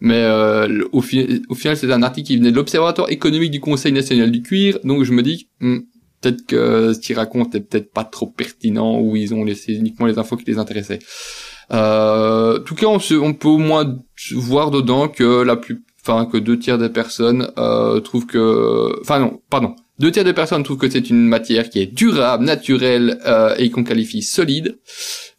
[0.00, 3.60] Mais euh, au, fi- au final, c'est un article qui venait de l'Observatoire économique du
[3.60, 5.78] Conseil national du cuir, donc je me dis hmm,
[6.20, 10.06] peut-être que ce qu'ils racontent est peut-être pas trop pertinent ou ils ont laissé uniquement
[10.06, 11.00] les infos qui les intéressaient.
[11.72, 13.98] Euh, en tout cas, on, se- on peut au moins
[14.34, 19.18] voir dedans que la plus, enfin que deux tiers des personnes euh, trouvent que, enfin
[19.18, 23.18] non, pardon, Deux tiers de personnes trouvent que c'est une matière qui est durable, naturelle
[23.26, 24.78] euh, et qu'on qualifie solide.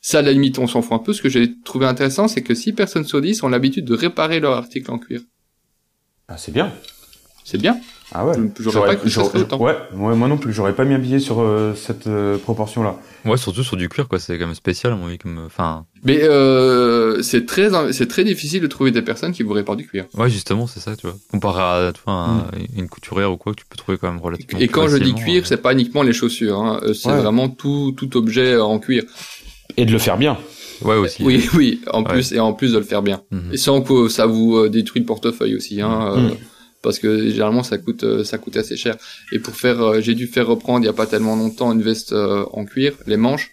[0.02, 1.14] Ça, à la limite, on s'en fout un peu.
[1.14, 4.40] Ce que j'ai trouvé intéressant, c'est que 6 personnes sur 10 ont l'habitude de réparer
[4.40, 5.22] leur article en cuir.
[6.28, 6.72] Ah, c'est bien.
[7.44, 7.78] C'est bien.
[8.12, 8.34] Ah ouais.
[8.58, 9.60] Je- j'aurais pas cru que ça j'aurais- serait autant.
[9.60, 10.52] ouais, ouais, moi non plus.
[10.54, 12.98] J'aurais pas mis un billet sur euh, cette euh, proportion-là.
[13.26, 14.20] Ouais, surtout sur du cuir, quoi.
[14.20, 15.40] C'est quand même spécial, à mon avis, comme.
[15.46, 19.76] Enfin, Mais euh, c'est très c'est très difficile de trouver des personnes qui vous réparent
[19.76, 20.06] du cuir.
[20.16, 21.16] ouais, justement, c'est ça, tu vois.
[21.32, 22.52] Comparé à, tu vois, un- Mm.
[22.78, 24.60] une couturière ou quoi, que tu peux trouver quand même relativement.
[24.60, 25.46] Et quand je dis cuir, euh.
[25.46, 27.20] c'est pas uniquement les chaussures, hein, euh, c'est Ouais.
[27.22, 29.04] vraiment tout tout objet en cuir.
[29.82, 30.38] Et de le faire bien.
[30.82, 31.24] Ouais, aussi.
[31.24, 32.10] Oui, oui, en Ouais.
[32.10, 33.22] plus et en plus de le faire bien.
[33.32, 33.54] Mhm.
[33.54, 36.36] Et sans que ça vous euh, détruit le portefeuille aussi, hein, euh, Mm.
[36.82, 38.96] parce que généralement ça coûte euh, ça coûte assez cher.
[39.34, 41.82] Et pour faire, euh, j'ai dû faire reprendre il y a pas tellement longtemps une
[41.82, 43.52] veste euh, en cuir, les manches,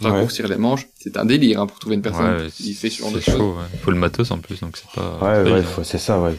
[0.00, 2.98] raccourcir les manches, c'est un délire hein, pour trouver une personne Ouais, qui fait ce
[3.02, 3.54] genre de choses.
[3.82, 5.18] Faut le matos en plus, donc c'est pas.
[5.44, 6.34] Ouais, c'est ça, ouais.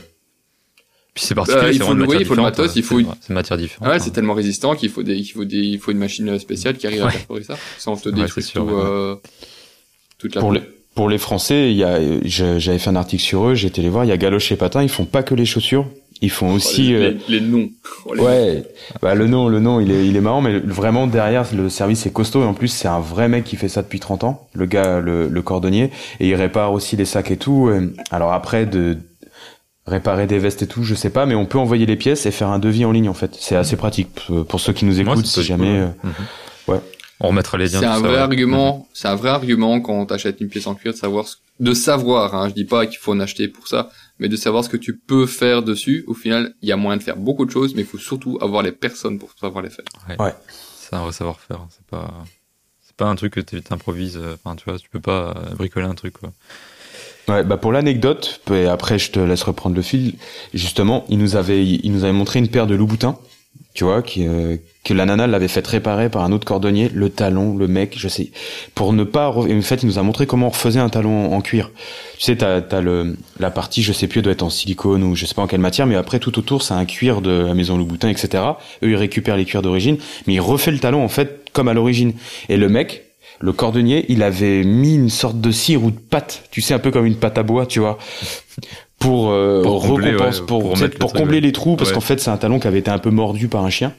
[1.15, 2.75] Puis c'est particulier, Euh, il faut le- une oui, matière il faut le différente, matos,
[2.75, 3.83] il faut C'est une- vrai, C'est une matière différente.
[3.87, 3.99] Ah ouais, hein.
[4.03, 6.85] c'est tellement résistant qu'il faut des, il faut des, il faut une machine spéciale qui
[6.87, 8.83] arrive à perforer ça, sans te Ouais, détruire c'est sûr, tout, ouais.
[8.85, 9.15] euh,
[10.19, 10.61] toute la Pour les,
[10.93, 13.89] pour les Français, il y a, j'avais fait un article sur eux, j'ai été les
[13.89, 15.85] voir, il y a Galoche et Patin, ils font pas que les chaussures,
[16.21, 16.83] ils font Oh, aussi...
[16.89, 17.69] les, euh, les, les noms.
[18.05, 18.63] Oh, les Ouais,
[19.01, 22.05] bah le nom, le nom, il est, il est marrant, mais vraiment derrière le service
[22.05, 24.47] est costaud et en plus c'est un vrai mec qui fait ça depuis 30 ans,
[24.53, 27.67] le gars, le, le cordonnier, et il répare aussi les sacs et tout.
[27.67, 28.97] euh, Alors après de
[29.87, 32.31] réparer des vestes et tout, je sais pas, mais on peut envoyer les pièces et
[32.31, 33.35] faire un devis en ligne en fait.
[33.39, 35.79] C'est assez pratique pour- pour ceux qui nous Ouais, écoutent, si jamais.
[35.79, 35.93] euh, ouais.
[36.03, 36.13] Mhm.
[36.69, 36.81] ouais.
[37.21, 37.79] On remettra les liens.
[37.79, 38.17] C'est un ça, vrai ouais.
[38.17, 41.37] argument, c'est un vrai argument quand on t'achète une pièce en cuir de savoir ce-
[41.61, 44.63] de savoir, hein, je dis pas qu'il faut en acheter pour ça, mais de savoir
[44.65, 46.03] ce que tu peux faire dessus.
[46.07, 48.37] Au final, il y a moyen de faire beaucoup de choses, mais il faut surtout
[48.41, 49.85] avoir les personnes pour savoir les faire.
[50.77, 51.57] C'est un vrai savoir-faire.
[51.61, 51.67] hein.
[51.69, 52.11] C'est pas,
[52.85, 54.19] c'est pas un truc que tu improvises.
[54.33, 56.31] Enfin, tu vois, tu peux pas euh, bricoler un truc, quoi.
[57.27, 60.13] Ouais, bah pour l'anecdote, et après je te laisse reprendre le fil.
[60.53, 63.17] Justement, il nous avait, il nous avait montré une paire de loup-boutins,
[63.73, 67.09] tu vois, qui, euh, que la nana l'avait fait réparer par un autre cordonnier, le
[67.09, 68.31] talon, le mec, je sais,
[68.75, 69.29] pour ne pas.
[69.29, 71.71] En fait, il nous a montré comment on refaisait un talon en cuir.
[72.17, 75.15] Tu sais, t'as, t'as le, la partie, je sais plus, doit être en silicone ou
[75.15, 77.53] je sais pas en quelle matière, mais après tout autour, c'est un cuir de la
[77.53, 78.43] maison Louboutin, etc.
[78.83, 81.73] Eux, ils récupèrent les cuirs d'origine, mais il refait le talon en fait comme à
[81.73, 82.13] l'origine.
[82.49, 83.04] Et le mec,
[83.39, 86.79] le cordonnier, il avait mis une sorte de cire ou de pâte, tu sais, un
[86.79, 87.97] peu comme une pâte à bois, tu vois,
[88.99, 91.95] pour, euh, Pour combler, ouais, pour, combler les trous, parce Ouais.
[91.95, 93.93] qu'en fait, c'est un talon qui avait été un peu mordu par un chien.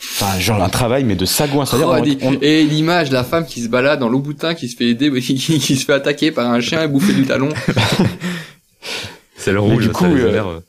[0.00, 1.64] Enfin, genre un travail, mais de sagouin.
[1.66, 1.88] C'est-à-dire,
[2.22, 5.10] Oh, on- Et l'image, la femme qui se balade dans Louboutin, qui se fait aider,
[5.20, 7.50] qui, qui se fait attaquer par un chien et bouffer du talon.
[9.36, 10.60] C'est le rouge, du coup, ça euh,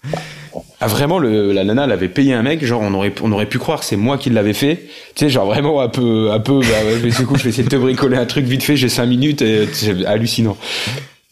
[0.81, 3.47] Ah, vraiment, le, la nana, elle avait payé un mec, genre, on aurait, on aurait
[3.47, 4.87] pu croire que c'est moi qui l'avais fait.
[5.15, 7.49] Tu sais, genre, vraiment, un peu, un peu, bah, ouais, mais du coup, je vais
[7.49, 10.57] essayer de te bricoler un truc vite fait, j'ai cinq minutes et c'est hallucinant.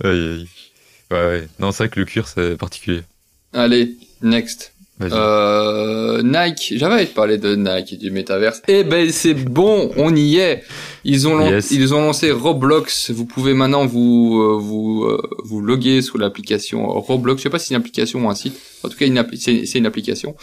[0.04, 0.48] aïe, aïe.
[1.12, 1.48] Ouais, ouais.
[1.60, 3.02] Non, c'est vrai que le cuir, c'est particulier.
[3.54, 4.74] Allez, next.
[5.02, 8.63] Euh, Nike, j'avais parlé de Nike et du métaverse.
[8.68, 10.63] Eh ben c'est bon, on y est.
[11.10, 11.72] Ils ont Yes.
[11.72, 13.12] ils ont lancé Roblox.
[13.12, 17.39] Vous pouvez maintenant vous euh, vous euh, vous loguer sur l'application Roblox.
[17.39, 18.56] Je sais pas si c'est une application ou un site.
[18.84, 19.06] En tout cas,
[19.39, 20.36] c'est une application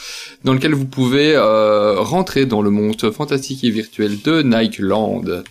[0.43, 5.23] dans laquelle vous pouvez euh, rentrer dans le monde fantastique et virtuel de Nike Land,
[5.27, 5.43] Waouh.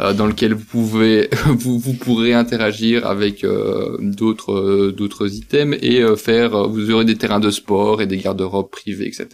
[0.00, 5.76] euh, dans lequel vous pouvez vous vous pourrez interagir avec euh, d'autres euh, d'autres items
[5.82, 9.26] et euh, faire euh, vous aurez des terrains de sport et des garde-robes privés etc.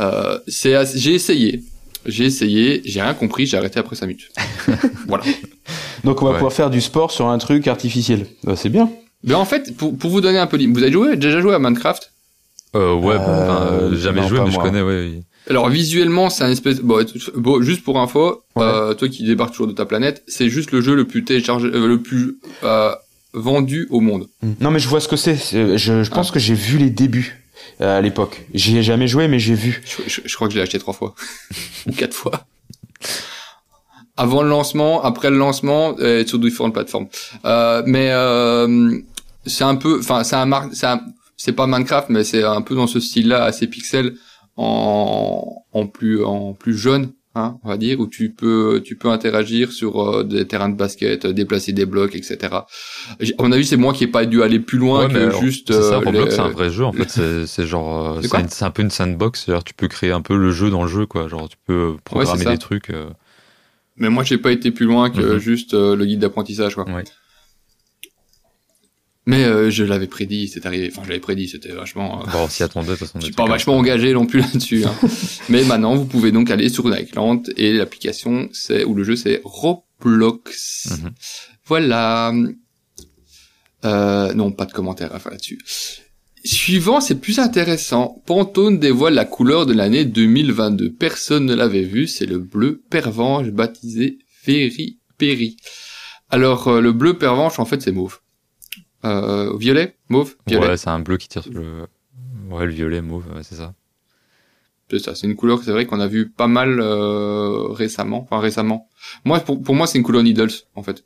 [0.00, 1.62] Euh, c'est j'ai essayé.
[2.06, 4.28] J'ai essayé, j'ai rien compris, j'ai arrêté après 5 minutes.
[5.06, 5.24] voilà.
[6.04, 6.36] Donc, on va Ouais.
[6.38, 8.26] pouvoir faire du sport sur un truc artificiel.
[8.44, 8.90] Bah, c'est bien.
[9.24, 11.54] Mais en fait, pour, pour vous donner un peu l'im- vous avez joué, déjà joué
[11.54, 12.10] à Minecraft?
[12.74, 15.08] Euh, ouais, Euh, euh, jamais non, joué, mais je connais, ouais.
[15.12, 15.22] oui.
[15.50, 16.80] Alors visuellement, c'est un espèce.
[16.80, 17.04] Bon,
[17.36, 18.62] bon, juste pour info, Ouais.
[18.64, 21.66] euh, toi qui débarques toujours de ta planète, c'est juste le jeu le plus téléchargé,
[21.68, 22.92] euh, le plus euh,
[23.34, 24.28] vendu au monde.
[24.60, 25.36] Non, mais je vois ce que c'est.
[25.52, 26.34] Je, je pense Ah.
[26.34, 27.41] que j'ai vu les débuts
[27.80, 28.46] à l'époque.
[28.54, 29.82] J'y ai jamais joué, mais j'ai vu.
[30.06, 31.14] Je, crois que je l'ai acheté trois fois
[31.86, 32.46] ou quatre fois.
[34.16, 37.08] Avant le lancement, après le lancement, et sur différentes plateformes.
[37.44, 38.98] Euh, mais euh,
[39.46, 41.00] c'est un peu, enfin, c'est un un-
[41.36, 44.14] c'est pas Minecraft, mais c'est un peu dans ce style-là, assez pixel,
[44.56, 49.08] en, en plus, en plus jaune, hein, on va dire, où tu peux, tu peux
[49.08, 52.66] interagir sur euh, des terrains de basket, euh, déplacer des blocs, etc.
[53.20, 55.42] À mon avis, c'est moi qui ai pas dû aller plus loin Ouais, que alors,
[55.42, 55.72] juste.
[55.72, 57.10] C'est ça, euh, Roblox, les- c'est un vrai jeu, en fait.
[57.10, 59.44] C'est, c'est genre, euh, C'est c'est, quoi une- c'est un peu une sandbox.
[59.44, 61.28] C'est-à-dire, tu peux créer un peu le jeu dans le jeu, quoi.
[61.28, 62.90] Genre, tu peux programmer des trucs.
[62.90, 63.10] euh,
[63.96, 65.38] Mais moi, j'ai pas été plus loin que Mhm.
[65.38, 66.84] juste euh, le guide d'apprentissage, quoi.
[66.90, 67.04] Ouais.
[69.24, 70.88] Mais euh, je l'avais prédit, c'est arrivé.
[70.90, 72.22] Enfin, je l'avais prédit, c'était vachement.
[72.22, 73.20] euh, Bon, on s'y attendait, de toute façon.
[73.20, 74.84] je suis pas vachement engagé non plus là-dessus.
[74.84, 74.94] Hein.
[75.48, 79.40] Mais maintenant, vous pouvez donc aller sur Nikeland et l'application, c'est ou le jeu, c'est
[79.44, 80.88] Roblox.
[80.90, 81.10] Mhm.
[81.66, 82.32] Voilà.
[83.84, 85.58] Euh, non, pas de commentaire à faire là-dessus.
[86.44, 88.20] Suivant, c'est plus intéressant.
[88.26, 90.92] Pantone dévoile la couleur de l'année 2022.
[90.92, 95.56] Personne ne l'avait vu, c'est le bleu pervenche baptisé Ferry Perry.
[96.30, 98.18] Alors, euh, le bleu pervenche, en fait, c'est mauve.
[99.04, 101.86] Euh, violet Mauve Violet Ouais, c'est un bleu qui tire sur le.
[102.50, 103.72] Ouais, le violet, mauve, ouais, c'est ça.
[104.90, 108.22] C'est ça, c'est une couleur, c'est vrai qu'on a vu pas mal euh, récemment.
[108.30, 108.88] Enfin, récemment.
[109.24, 111.04] Moi, pour, pour moi, c'est une couleur Needles, en fait.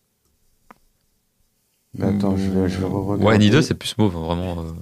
[1.94, 2.84] Mais attends, je vais, je vais.
[2.86, 4.60] Ouais, Nideux, c'est plus mauve, vraiment.
[4.64, 4.72] euh.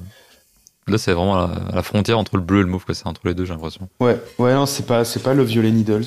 [0.87, 2.95] Là, c'est vraiment à la, à la frontière entre le bleu et le mauve, quoi.
[2.95, 3.89] C'est entre les deux, j'ai l'impression.
[4.01, 6.05] Ouais, ouais, non, c'est pas, c'est pas le violet Needles.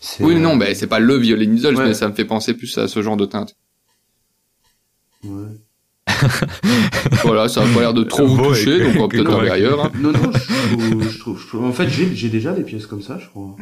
[0.00, 1.86] C'est, Oui, euh, non, mais c'est pas le violet Needles, Ouais.
[1.88, 3.56] mais ça me fait penser plus à ce genre de teinte.
[5.24, 5.48] ouais.
[7.24, 9.50] voilà, ça a pas l'air de trop vous Bon, toucher, donc on va peut-être aller
[9.50, 9.84] ailleurs.
[9.84, 9.92] Hein.
[9.98, 10.38] Non, non, je
[10.76, 13.56] trouve, je trouve, je trouve- En fait, j'ai, déjà des pièces comme ça, je crois.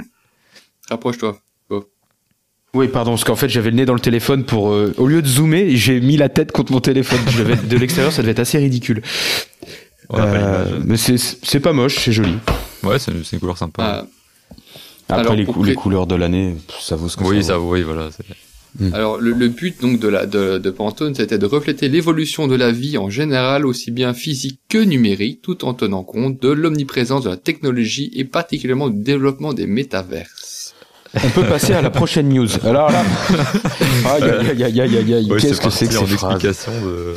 [0.90, 1.38] Rapproche-toi.
[2.74, 5.22] Oui, pardon, parce qu'en fait, j'avais le nez dans le téléphone pour, euh, au lieu
[5.22, 7.18] de zoomer, j'ai mis la tête contre mon téléphone.
[7.30, 9.02] Je de l'extérieur, ça devait être assez ridicule.
[10.14, 12.34] Euh, mais c'est, pas moche, c'est joli.
[12.82, 13.82] Ouais, c'est une, couleur sympa.
[13.82, 14.06] Ah,
[15.08, 17.72] Après, Alors, les, cou- couleurs de l'année, ça vaut ce que oui, ça ça, vaut.
[17.72, 18.10] oui, voilà.
[18.78, 22.46] C'est- Alors le, le but donc de la de, de Pantone, c'était de refléter l'évolution
[22.48, 26.48] de la vie en général, aussi bien physique que numérique, tout en tenant compte de
[26.48, 30.74] l'omniprésence de la technologie et particulièrement du développement des métaverses.
[31.24, 32.46] On peut passer à la prochaine news.
[32.64, 33.02] Alors là,
[34.04, 37.14] aïe, aïe, aïe, aïe, aïe, aïe, Ouais, qu'est-ce que c'est que ces explication de.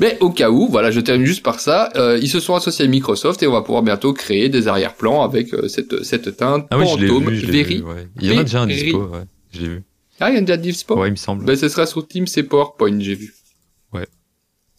[0.00, 1.90] Mais au cas où, voilà, je termine juste par ça.
[1.96, 5.22] euh, ils se sont associés à Microsoft et on va pouvoir bientôt créer des arrière-plans
[5.22, 7.76] avec euh, cette cette teinte Ah oui, Pantone Very.
[7.76, 8.08] vu, ouais.
[8.22, 9.20] Il y en a déjà un dispo, ouais.
[9.52, 9.82] Je l'ai vu.
[10.20, 10.96] Ah, il y a déjà Dispo.
[10.96, 11.44] Ouais, il me semble.
[11.44, 13.34] Ben ce sera sur Teams et PowerPoint, j'ai vu.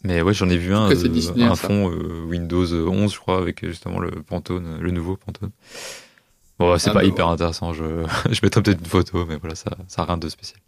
[0.04, 1.66] Mais ouais, j'en ai vu un, c'est euh, Disney, un ça.
[1.66, 5.50] fond euh, Windows 11, je crois, avec euh, justement le Pantone, euh, le nouveau Pantone.
[6.60, 7.72] Bon, ouais, c'est Ah, pas bah, hyper intéressant.
[7.72, 7.82] Je,
[8.30, 10.60] je mettrai peut-être une photo, mais voilà, ça, ça a rien de spécial.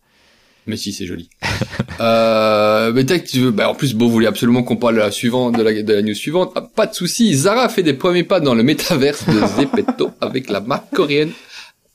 [0.67, 1.31] Mais si, c'est joli.
[2.01, 5.01] euh, mais que tu veux, bah, en plus, bon, vous voulez absolument qu'on parle de
[5.01, 6.51] la suivante, de la, de la news suivante.
[6.57, 7.33] Ah, pas de souci.
[7.35, 11.31] Zara fait des premiers pas dans le métaverse de Zepeto avec la marque coréenne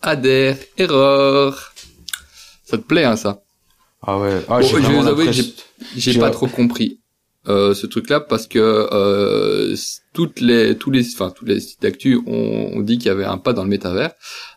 [0.02, 1.73] Adair Error.
[2.74, 3.44] Ça te plaît, hein, ça?
[4.02, 5.44] Ah ouais, ah, Bon, je vous l'impression-
[5.96, 7.00] J'ai pas trop compris
[7.48, 9.76] euh, ce truc-là parce que euh,
[10.14, 13.26] toutes les tous les enfin tous les sites d'actu ont, ont dit qu'il y avait
[13.26, 14.12] un pas dans le métavers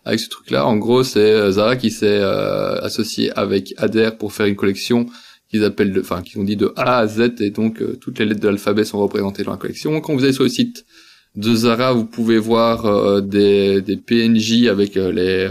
[0.07, 0.67] avec ce truc-là.
[0.67, 5.07] En gros, c'est euh, Zara qui s'est euh, associé avec Adair pour faire une collection
[5.51, 8.19] qu'ils appellent de- enfin qu'ils ont dit de A à Z et donc euh, toutes
[8.19, 10.01] les lettres de l'alphabet sont représentées dans la collection.
[10.01, 10.87] Quand vous allez sur le site
[11.35, 15.51] de Zara, vous pouvez voir euh, des des PNJ avec euh, les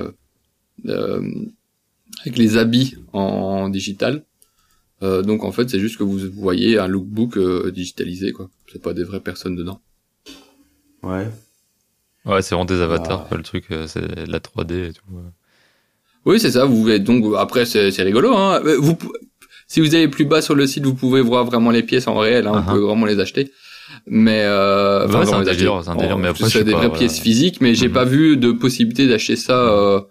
[0.90, 1.22] euh,
[2.22, 4.24] avec les habits en digital.
[5.04, 8.50] Euh, donc en fait, c'est juste que vous voyez un lookbook euh, digitalisé, quoi.
[8.72, 9.82] C'est pas des vraies personnes dedans.
[11.04, 11.28] Ouais.
[12.26, 13.28] Ouais, c'est vraiment des avatars, Ah.
[13.28, 15.02] quoi, le truc, euh, c'est de la 3D et tout.
[15.12, 15.22] ouais.
[16.26, 16.66] Oui, c'est ça.
[16.66, 18.36] Vous êtes donc après c'est c'est rigolo.
[18.36, 18.60] Hein.
[18.66, 18.98] Euh, Vous
[19.68, 22.16] si vous allez plus bas sur le site, vous pouvez voir vraiment les pièces en
[22.18, 22.48] réel.
[22.48, 22.54] Hein.
[22.54, 22.62] Uh-huh.
[22.64, 23.52] Vous pouvez vraiment les acheter.
[24.08, 26.72] Mais euh, Ouais, enfin, c'est un délire, c'est un délire, En- mais après, je des
[26.72, 26.98] pas, vraies voilà.
[27.00, 27.94] pièces physiques, mais j'ai Mhm.
[27.94, 30.02] pas vu de possibilité d'acheter ça euh,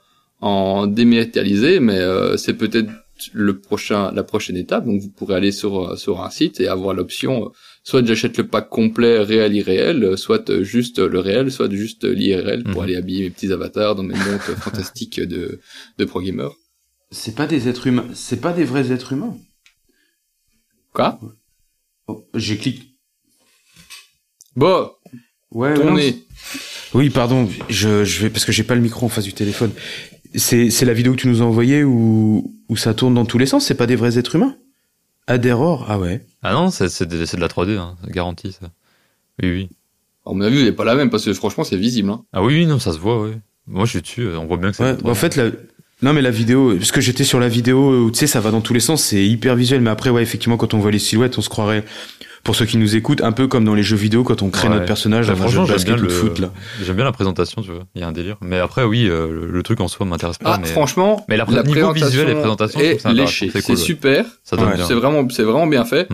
[0.41, 1.81] en dématérialisé.
[1.81, 2.91] Mais euh, c'est peut-être
[3.33, 4.85] le prochain la prochaine étape.
[4.87, 7.47] Donc vous pourrez aller sur euh, sur un site et avoir l'option.
[7.47, 7.49] euh,
[7.87, 12.65] soit j'achète le pack complet réel irréel, euh, soit juste le réel, soit juste l'IRL
[12.65, 12.85] pour Mhm.
[12.85, 15.61] aller habiller mes petits avatars dans mes montres fantastiques de
[15.99, 16.51] de pro gamer.
[17.11, 19.37] C'est pas des êtres humains, c'est pas des vrais êtres humains.
[20.93, 21.21] Quoi?
[22.09, 22.83] Oh, j'ai cliqué.
[24.57, 24.91] Bon,
[25.51, 25.75] Ouais.
[26.95, 29.73] Oui, pardon, je, je vais parce que j'ai pas le micro en face du téléphone.
[30.35, 33.39] C'est c'est la vidéo que tu nous as envoyée où où ça tourne dans tous
[33.39, 33.67] les sens.
[33.67, 34.57] C'est pas des vrais êtres humains.
[35.27, 36.25] Adderor, ah ouais.
[36.43, 38.67] Ah non, c'est c'est de, c'est de la 3D, hein, garanti, ça.
[39.43, 39.69] Oui, oui.
[40.27, 42.11] À mon avis, elle est pas la même parce que franchement, c'est visible.
[42.11, 42.25] Hein.
[42.33, 43.39] Ah oui, oui, non, ça se voit, ouais.
[43.67, 44.83] Moi, je suis dessus, euh, on voit bien que c'est.
[44.83, 45.15] Ouais, bah, en 3D.
[45.15, 45.51] fait, la...
[46.03, 48.51] non, mais la vidéo, parce que j'étais sur la vidéo où, tu sais, ça va
[48.51, 50.99] dans tous les sens, c'est hyper visuel, mais après, ouais, effectivement, quand on voit les
[50.99, 51.85] silhouettes, on se croirait,
[52.45, 54.69] pour ceux qui nous écoutent, un peu comme dans les jeux vidéo, quand on crée
[54.69, 54.75] Ouais.
[54.75, 56.39] notre personnage Bah, dans un jeu franchement, de j'aime basket bien ou de le- foot,
[56.39, 56.53] là.
[56.85, 57.85] J'aime bien la présentation, tu vois.
[57.95, 58.37] Il y a un délire.
[58.43, 60.53] Mais après, oui, euh, le, truc en soi m'intéresse pas.
[60.55, 63.51] Ah, mais franchement, mais la pré- niveau visuel et présentation, est intéressant, léché.
[63.51, 64.27] c'est cool, super.
[64.45, 64.87] ça Ouais, bien.
[64.87, 66.09] C'est vraiment, c'est vraiment bien fait.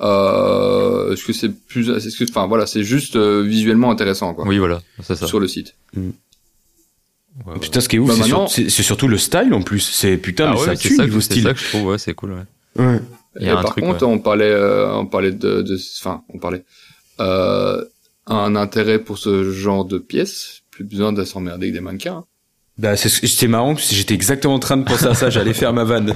[0.00, 4.44] Euh, est-ce que c'est plus, est-ce que, enfin voilà, c'est juste euh, visuellement intéressant quoi.
[4.46, 5.26] Oui, voilà, c'est ça.
[5.26, 5.74] Sur le site.
[5.96, 7.58] Ouais.
[7.60, 9.80] Putain, ce qui est ouf, Bah, c'est, maintenant- sur- c'est- surtout le style en plus.
[9.80, 11.42] C'est putain, Ah mais ouais, ça tue ça, niveau que- c'est style.
[11.44, 12.84] ça que je trouve, ouais, c'est cool, ouais.
[12.84, 13.00] Ouais.
[13.40, 16.22] Il y Et un par truc, contre, on parlait, euh, on parlait de, de, enfin,
[16.32, 16.64] on parlait,
[17.20, 17.84] euh,
[18.26, 20.60] un intérêt pour ce genre de pièces.
[20.70, 22.16] Plus besoin de s'emmerder avec des mannequins.
[22.18, 22.24] hein.
[22.76, 25.52] Bah, c'est, c'est marrant, parce que j'étais exactement en train de penser à ça, j'allais
[25.54, 26.12] faire ma vanne.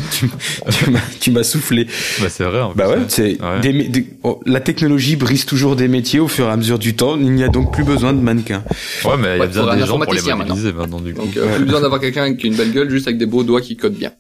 [0.73, 1.87] Tu, m'as, tu m'as soufflé.
[2.21, 2.61] Bah, c'est vrai.
[2.61, 3.61] en Bah ouais, c'est Ouais.
[3.61, 6.81] des mé- des- oh, la technologie brise toujours des métiers au fur et à mesure
[6.81, 7.17] du temps.
[7.17, 8.65] Il n'y a donc plus besoin de mannequins.
[9.05, 11.25] Ouais, mais il y a besoin des gens pour les modéliser maintenant, du coup.
[11.27, 11.55] Donc, euh, Ouais.
[11.57, 13.77] plus besoin d'avoir quelqu'un qui a une belle gueule, juste avec des beaux doigts qui
[13.77, 14.11] codent bien.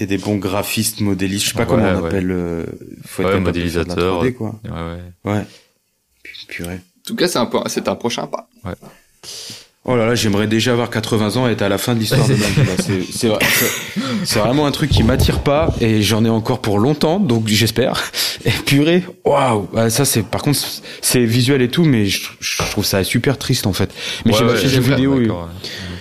[0.00, 2.06] Et des bons graphistes, modélistes, je sais pas Ouais, comment on ouais.
[2.08, 2.30] appelle.
[2.30, 2.64] Euh,
[3.04, 4.24] faut être Ouais, capable de faire de la modélisateur.
[4.24, 4.60] 3D, quoi.
[4.64, 4.70] Ouais,
[5.32, 5.32] ouais.
[5.34, 5.44] Ouais.
[6.48, 6.74] Purée.
[6.74, 8.48] En tout cas, c'est un, c'est un prochain pas.
[9.90, 12.26] Oh là là, j'aimerais déjà avoir 80 ans et être à la fin de l'histoire
[12.28, 12.76] de ma.
[12.82, 16.60] C'est- C'est vrai- c'est- c'est vraiment un truc qui m'attire pas et j'en ai encore
[16.60, 18.02] pour longtemps, donc j'espère.
[18.44, 20.58] Et purée, waouh, Ah, ça c'est par contre
[21.00, 23.90] c'est visuel et tout, mais je, je trouve ça super triste en fait.
[24.26, 25.20] Mais Ouais, j'ai ouais, je des vidéos.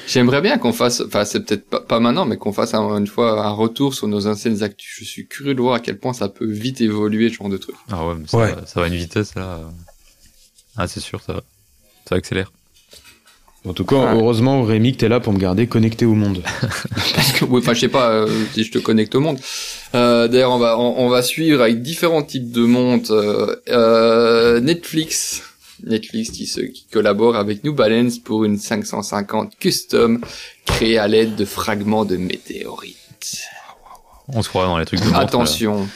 [0.08, 3.08] J'aimerais bien qu'on fasse, enfin c'est peut-être pas, pas maintenant, mais qu'on fasse un- une
[3.08, 5.00] fois un retour sur nos anciennes actus.
[5.00, 7.58] Je suis curieux de voir à quel point ça peut vite évoluer, ce genre de
[7.58, 7.76] truc.
[7.92, 8.54] Ah ouais, mais ça, Ouais.
[8.54, 9.60] va- ça va à une vitesse là.
[10.78, 11.42] Ah, c'est sûr, ça va.
[12.08, 12.52] Ça accélère.
[13.66, 14.12] En tout cas, Ouais.
[14.14, 16.42] heureusement Rémi que t'es là pour me garder connecté au monde.
[17.16, 19.40] Parce que, ouais, enfin, je sais pas euh, si je te connecte au monde.
[19.94, 23.08] Euh, D'ailleurs, on va, on, on va suivre avec différents types de mondes.
[23.12, 25.42] Euh, euh, Netflix,
[25.88, 30.22] Netflix qui, se, qui collabore avec New Balance pour une 550 custom
[30.66, 32.98] créée à l'aide de fragments de météorites.
[34.28, 35.88] On se croirait dans les trucs de Attention.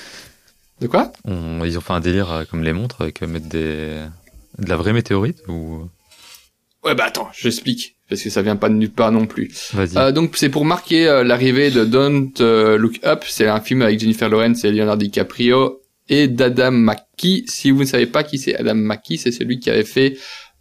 [0.80, 1.12] De quoi?
[1.26, 4.00] On- ils ont fait un délire euh, comme les montres avec euh, mettre des
[4.58, 5.88] de la vraie météorite ou?
[6.84, 9.70] Ouais, bah attends, j'explique parce que ça vient pas de nulle part non plus.
[9.74, 9.98] vas-y.
[9.98, 12.32] Euh, donc c'est pour marquer euh, l'arrivée de Don't
[12.78, 17.43] Look Up, c'est un film avec Jennifer Lawrence et Leonardo DiCaprio et d'Adam McKee.
[17.47, 20.18] Si vous ne savez pas qui c'est Adam McKee, c'est celui qui avait fait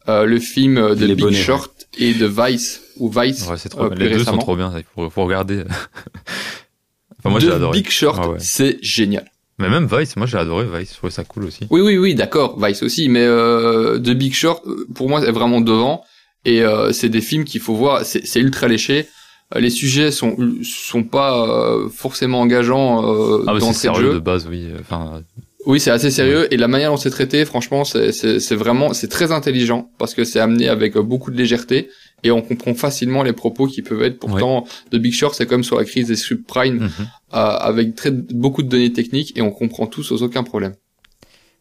[0.08, 3.46] euh, le film euh, de Les Big bonnets, Short et de Vice ou Vice.
[3.48, 3.84] ouais, c'est trop.
[3.84, 3.98] euh, bien.
[4.04, 4.38] les deux récemment.
[4.38, 4.72] sont trop bien.
[4.76, 5.64] Il faut, faut regarder.
[7.18, 7.78] enfin, moi j'ai adoré.
[7.78, 8.36] Big Short, Ah ouais.
[8.38, 9.30] c'est génial.
[9.58, 10.90] Mais même Vice, moi j'ai adoré Vice.
[10.92, 11.66] Je trouvais ça cool aussi.
[11.70, 15.32] Oui, oui, oui, d'accord, Vice aussi, mais euh, The Big Short, euh, pour moi, est
[15.32, 16.02] vraiment devant.
[16.46, 18.04] Et euh, c'est des films qu'il faut voir.
[18.06, 19.06] C'est c'est ultra léché.
[19.54, 24.14] Euh, Les sujets sont sont pas euh, forcément engageants euh, Ah, mais c'est d'entrée de
[24.14, 24.68] de base, oui.
[24.80, 25.22] Enfin,
[25.66, 29.32] Oui, c'est assez sérieux et la manière dont c'est traité, franchement, c'est vraiment c'est très
[29.32, 31.88] intelligent parce que c'est amené avec beaucoup de légèreté
[32.22, 34.18] et on comprend facilement les propos qui peuvent être.
[34.18, 36.90] Pourtant, The Big Short, c'est comme sur la crise des subprimes mhm.
[37.34, 40.74] euh, avec très beaucoup de données techniques et on comprend tout sans aucun problème.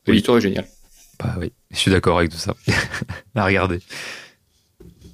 [0.07, 0.15] Oui.
[0.15, 0.67] L'histoire est géniale.
[1.19, 1.51] bah oui.
[1.71, 2.55] Je suis d'accord avec tout ça.
[3.35, 3.79] à regarder.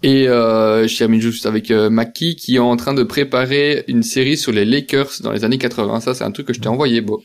[0.05, 4.03] Et euh, je termine juste avec euh, Maki qui est en train de préparer une
[4.03, 5.99] série sur les Lakers dans les années 80.
[6.01, 7.23] Ça, c'est un truc que je t'ai envoyé, Beau.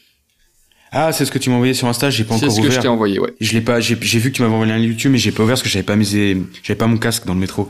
[0.90, 2.62] Ah, c'est ce que tu m'as envoyé sur Insta, j'ai pas C'est encore ce que
[2.64, 2.82] je ouvert.
[2.82, 3.34] t'ai envoyé, ouais.
[3.38, 5.52] Je l'ai pas, j'ai vu que tu m'avais envoyé un YouTube, mais j'ai pas ouvert
[5.52, 7.68] parce que j'avais pas misé, j'avais pas mon casque dans le métro.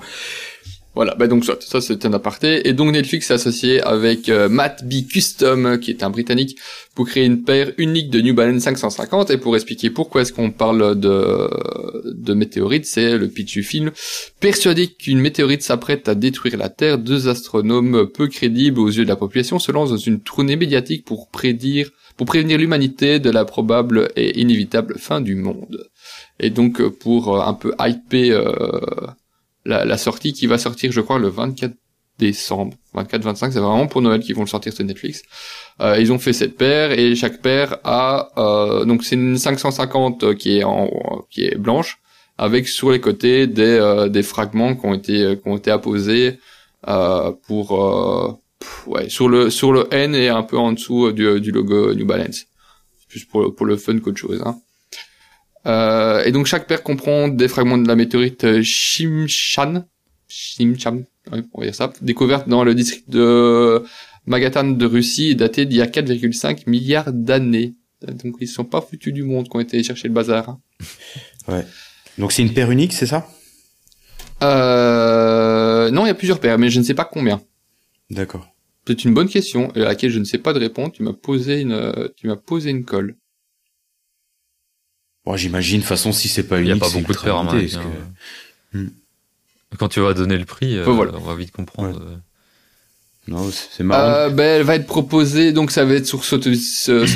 [0.96, 2.68] Voilà, bah donc ça, ça c'est un aparté.
[2.68, 6.58] Et donc Netflix s'est associé avec euh, Matt B Custom, qui est un Britannique,
[6.96, 9.30] pour créer une paire unique de New Balance 550.
[9.30, 11.48] Et pour expliquer pourquoi est-ce qu'on parle de,
[12.12, 13.92] de météorites, c'est le pitch film.
[14.40, 19.08] Persuadé qu'une météorite s'apprête à détruire la Terre, deux astronomes peu crédibles aux yeux de
[19.08, 23.44] la population se lancent dans une tournée médiatique pour prédire, pour prévenir l'humanité de la
[23.44, 25.88] probable et inévitable fin du monde.
[26.40, 29.14] Et donc euh, pour euh, un peu hyper
[29.70, 31.74] la, la sortie qui va sortir, je crois, le 24
[32.20, 32.74] décembre.
[32.94, 35.22] 24-25, c'est vraiment pour Noël qu'ils vont le sortir sur Netflix.
[35.80, 40.34] Euh, ils ont fait cette paire et chaque paire a euh, donc c'est une 550
[40.36, 40.88] qui est en
[41.30, 41.98] qui est blanche
[42.36, 46.38] avec sur les côtés des euh, des fragments qui ont été qui ont été apposés
[46.88, 48.32] euh, pour euh,
[48.86, 52.06] ouais sur le sur le N et un peu en dessous du, du logo New
[52.06, 52.46] Balance.
[53.08, 54.42] Plus pour pour le fun qu'autre chose.
[54.44, 54.56] Hein.
[55.66, 59.84] Euh, et donc chaque paire comprend des fragments de la météorite euh, Shimshan,
[60.26, 61.02] Shimshan,
[61.32, 63.82] oui, on va dire ça, découverte dans le district de
[64.26, 67.74] Magathan de Russie et datée d'il y a 4,5 milliards d'années.
[68.24, 70.48] Donc ils sont pas foutus du monde qui ont été chercher le bazar.
[71.48, 71.62] hein.
[72.18, 73.28] Donc c'est une paire unique, c'est ça?
[74.42, 77.42] Euh, non, il y a plusieurs paires, mais je ne sais pas combien.
[78.08, 78.48] D'accord.
[78.86, 80.92] C'est une bonne question à laquelle je ne sais pas de répondre.
[80.92, 83.16] Tu m'as posé une, tu m'as posé une colle.
[85.26, 87.18] Bon, j'imagine, de toute façon, si c'est pas Il unique, n'y a pas beaucoup de
[87.18, 87.90] avis, parce hein.
[88.72, 88.90] que- Hmm.
[89.78, 91.12] Quand tu vas donner le prix, euh, Bah, voilà.
[91.16, 92.00] on va vite comprendre.
[92.00, 92.16] euh.
[93.28, 94.08] Non, c'est marrant.
[94.10, 97.06] Euh, ben, elle va être proposée, donc ça va être sur Sotheby's, euh,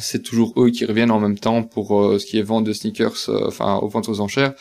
[0.00, 2.72] c'est toujours eux qui reviennent en même temps pour euh, ce qui est vente de
[2.72, 4.54] sneakers, euh, enfin aux ventes aux enchères.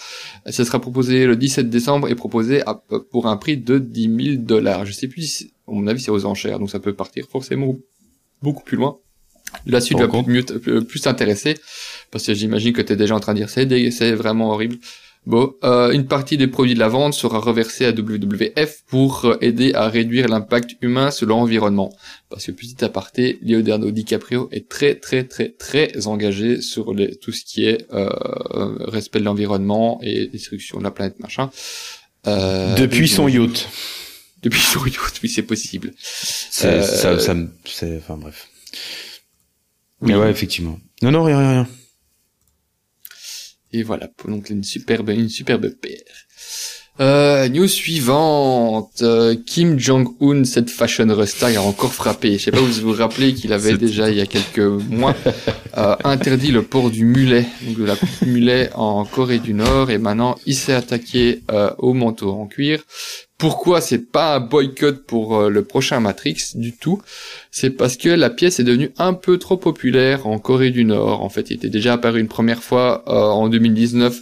[0.50, 4.44] Ça sera proposé le 17 décembre et proposé à- pour un prix de 10 000
[4.44, 4.86] dollars.
[4.86, 7.76] Je sais plus, si- à mon avis c'est aux enchères, donc ça peut partir forcément
[8.42, 8.98] beaucoup plus loin.
[9.68, 10.28] La suite va contre.
[10.28, 11.56] mieux plus plus t'intéresser,
[12.12, 14.78] parce que j'imagine que t'es déjà en train de dire c'est vraiment horrible.
[15.26, 19.38] Bon, euh, une partie des produits de la vente sera reversée à WWF pour euh,
[19.42, 21.92] aider à réduire l'impact humain sur l'environnement.
[22.30, 27.32] Parce que petit aparté, Leonardo DiCaprio est très très très très engagé sur les, tout
[27.32, 28.08] ce qui est euh,
[28.82, 31.50] respect de l'environnement et destruction de la planète machin.
[32.28, 33.68] Euh, Depuis son yacht.
[34.44, 35.94] Depuis son yacht, oui c'est possible.
[35.98, 38.48] C'est, Euh, ça, ça me, c'est, enfin bref.
[40.02, 40.12] Oui.
[40.12, 40.80] Mais ouais, effectivement.
[41.02, 41.68] Non, non, rien, rien, rien.
[43.76, 46.00] Et voilà, pour donc une superbe, une superbe paire.
[47.02, 49.02] Euh, news suivante.
[49.02, 52.38] Euh, Kim Jong-un, cette fashion resta, a encore frappé.
[52.38, 55.14] Je sais pas si vous vous rappelez qu'il avait déjà, il y a quelques mois,
[55.78, 59.92] euh, interdit le port du mulet, donc de la coupe mulet en Corée du Nord,
[59.92, 62.82] et maintenant il s'est attaqué euh, au manteau en cuir.
[63.38, 67.02] Pourquoi c'est pas un boycott pour euh, le prochain Matrix du tout?
[67.52, 71.22] C'est parce que la pièce est devenue un peu trop populaire en Corée du Nord.
[71.22, 74.20] En fait, il était déjà apparu une première fois euh, en 2019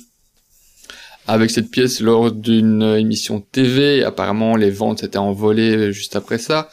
[1.27, 4.03] avec cette pièce lors d'une émission TV.
[4.03, 6.69] Apparemment, les ventes s'étaient envolées juste après ça.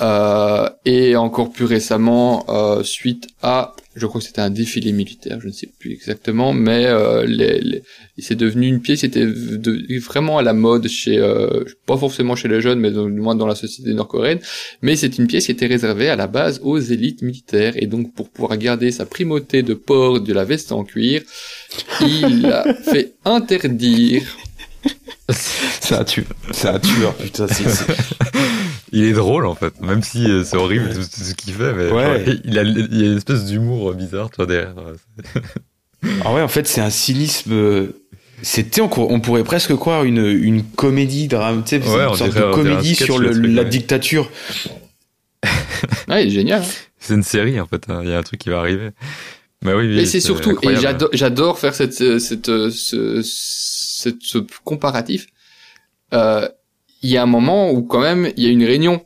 [0.00, 5.38] Euh, et encore plus récemment, euh, suite à, je crois que c'était un défilé militaire,
[5.40, 7.82] je ne sais plus exactement, mais euh, les, les-
[8.18, 12.34] c'est devenu une pièce qui était de- vraiment à la mode chez, euh, pas forcément
[12.36, 14.40] chez les jeunes, mais du moins dans la société nord-coréenne.
[14.82, 18.14] Mais c'est une pièce qui était réservée à la base aux élites militaires, et donc
[18.14, 21.22] pour pouvoir garder sa primauté de port de la veste en cuir,
[22.00, 24.22] il a fait interdire
[25.28, 26.26] C'est un tueur.
[26.52, 27.46] C'est un tueur, putain.
[27.48, 27.64] c'est-
[28.96, 31.72] Il est drôle en fait, même si euh, c'est horrible tout, tout ce qu'il fait,
[31.72, 32.24] mais Ouais.
[32.24, 34.74] genre, il, a, il y a une espèce d'humour euh, bizarre, toi, derrière.
[36.24, 37.52] Ah ouais, en fait, c'est un cynisme.
[37.52, 37.86] euh,
[38.42, 42.30] C'était, on, on pourrait presque croire une, une comédie, drame, tu sais, Ouais, une sorte
[42.30, 43.68] dirait- de comédie sur le le- truc, la ouais.
[43.70, 44.30] dictature.
[46.08, 46.62] Est génial.
[46.62, 46.66] hein.
[46.98, 48.90] C'est une série en fait, hein, il y a un truc qui va arriver.
[49.62, 50.82] Mais oui, oui, Mais c'est surtout, et incroyable.
[50.82, 55.26] j'adore, j'adore faire cette, cette, cette, ce, cette- ce comparatif.
[56.12, 56.48] Euh,
[57.04, 59.04] Il y a un moment où quand même il y a une réunion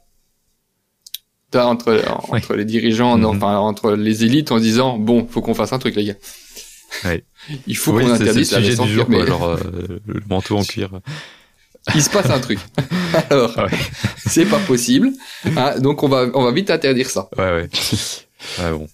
[1.54, 3.24] entre entre les dirigeants, Mhm.
[3.24, 6.14] enfin entre les élites en disant bon, faut qu'on fasse un truc les gars.
[7.04, 7.24] Ouais.
[7.66, 10.22] Il faut Oui, qu'on interdise la sujet du jour, cuir, quoi, mais genre euh, le
[10.28, 10.90] manteau en cuir.
[11.94, 12.58] il se passe un truc.
[13.30, 13.78] Alors, Ouais.
[14.26, 15.10] c'est pas possible.
[15.56, 17.28] hein, donc on va on va vite interdire ça.
[17.36, 17.68] Ouais, ouais.
[18.60, 18.88] Ouais, bon.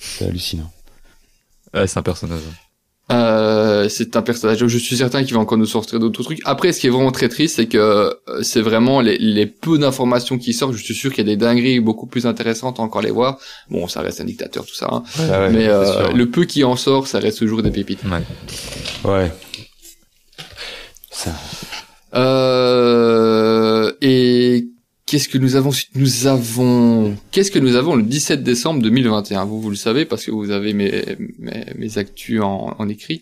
[0.00, 0.72] C'est hallucinant.
[1.74, 2.40] Ouais, c'est un personnage.
[3.12, 4.66] Euh, c'est un personnage.
[4.66, 6.40] Je suis certain qu'il va encore nous sortir d'autres trucs.
[6.44, 8.10] Après, ce qui est vraiment très triste, c'est que euh,
[8.42, 10.74] c'est vraiment les, les peu d'informations qui sortent.
[10.74, 13.38] Je suis sûr qu'il y a des dingueries beaucoup plus intéressantes à encore les voir.
[13.70, 14.88] Bon, ça reste un dictateur, tout ça.
[14.90, 15.04] hein.
[15.18, 15.50] Ah ouais.
[15.50, 18.00] Mais euh, le peu qui en sort, ça reste toujours des pépites.
[18.04, 19.10] Ouais.
[19.10, 19.32] Ouais.
[21.10, 21.30] Ça.
[22.14, 24.66] Euh, et
[25.06, 29.60] qu'est-ce que nous avons Nous avons qu'est-ce que nous avons le 17 décembre 2021 Vous
[29.60, 31.04] vous le savez parce que vous avez mes
[31.38, 33.20] mes, mes actus en, en écrit.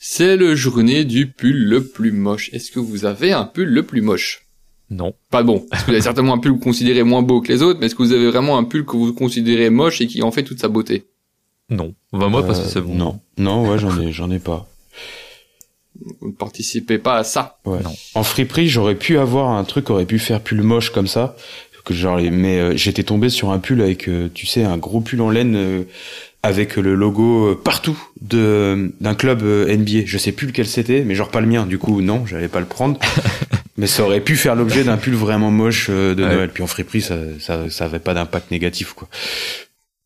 [0.00, 2.50] C'est le journée du pull le plus moche.
[2.52, 4.42] Est-ce que vous avez un pull le plus moche?
[4.88, 5.14] Non.
[5.30, 5.66] Pas bon.
[5.68, 7.80] Parce que vous avez certainement un pull que vous considérez moins beau que les autres,
[7.80, 10.30] mais est-ce que vous avez vraiment un pull que vous considérez moche et qui en
[10.30, 11.06] fait toute sa beauté?
[11.70, 11.92] Non.
[12.12, 12.94] Bah, moi, parce que Euh, c'est bon.
[12.94, 13.20] Non.
[13.36, 14.68] Non, ouais, j'en ai, j'en ai pas.
[16.20, 17.58] Vous ne participez pas à ça.
[17.64, 17.78] Ouais.
[17.82, 17.94] Non.
[18.14, 21.36] En friperie, j'aurais pu avoir un truc qui aurait pu faire pull moche comme ça.
[21.84, 25.00] Que genre, mais euh, j'étais tombé sur un pull avec, euh, tu sais, un gros
[25.00, 25.82] pull en laine euh,
[26.42, 30.00] avec le logo euh, partout de d'un club euh, NBA.
[30.04, 31.64] Je sais plus lequel c'était, mais genre pas le mien.
[31.64, 32.98] Du coup, non, j'allais pas le prendre.
[33.76, 36.34] mais ça aurait pu faire l'objet d'un pull vraiment moche euh, de Ouais.
[36.34, 36.50] Noël.
[36.52, 39.08] Puis en friperie, ça, ça, ça avait pas d'impact négatif, quoi.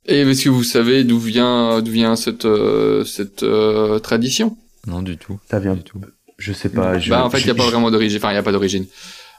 [0.07, 4.55] Et est-ce que vous savez d'où vient d'où vient cette euh, cette euh, tradition?
[4.86, 5.38] Non, du tout.
[5.50, 6.00] Ça vient Du tout.
[6.38, 6.98] Je sais pas.
[6.98, 8.16] je- Bah en fait, il n'y a pas vraiment d'origine.
[8.18, 8.86] Enfin, il n'y a pas d'origine.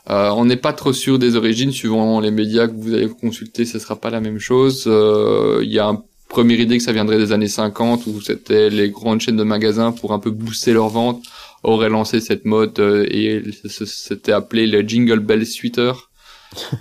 [0.10, 1.72] Euh, on n'est pas trop sûr des origines.
[1.72, 4.84] Suivant les médias que vous allez consulter, ce sera pas la même chose.
[4.88, 8.70] Euh, Il y a un première idée que ça viendrait des années 50 où c'était
[8.70, 11.22] les grandes chaînes de magasins pour un peu booster leurs ventes
[11.64, 16.10] auraient lancé cette mode euh, et c'était appelé le Jingle Bell Sweater.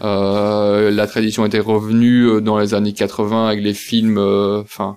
[0.03, 4.97] Euh, la tradition était revenue dans les années 80 avec les films, euh, enfin,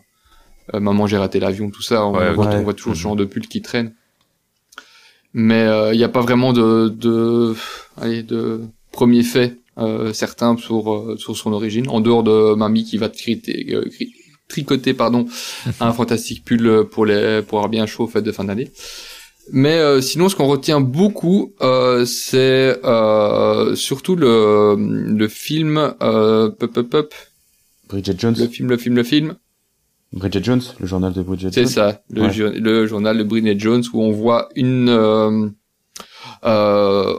[0.73, 2.05] euh, Maman j'ai raté l'avion, tout ça.
[2.05, 2.55] On, Ouais, voit, ouais.
[2.55, 3.93] on voit toujours ce genre de pull qui traîne.
[5.33, 7.55] Mais il n'y a pas vraiment de, de,
[7.99, 8.61] allez, de
[8.91, 13.09] premier fait euh, certain sur euh, sur son origine, en dehors de mamie qui va
[13.09, 13.89] triter, euh,
[14.47, 15.25] tricoter pardon
[15.79, 18.69] un fantastique pull pour les pour avoir bien chaud aux fêtes de fin d'année.
[19.51, 26.49] Mais euh, sinon, ce qu'on retient beaucoup, euh, c'est euh, surtout le le film euh,
[26.51, 27.13] pop pop pop,
[27.89, 28.35] Bridget Jones.
[28.37, 29.35] le film le film le film.
[30.13, 31.69] Bridget Jones, le journal de Bridget C'est Jones.
[31.71, 32.31] ça, le, Ouais.
[32.31, 35.49] jour- le journal de Bridget Jones où on voit une euh,
[36.45, 37.17] euh,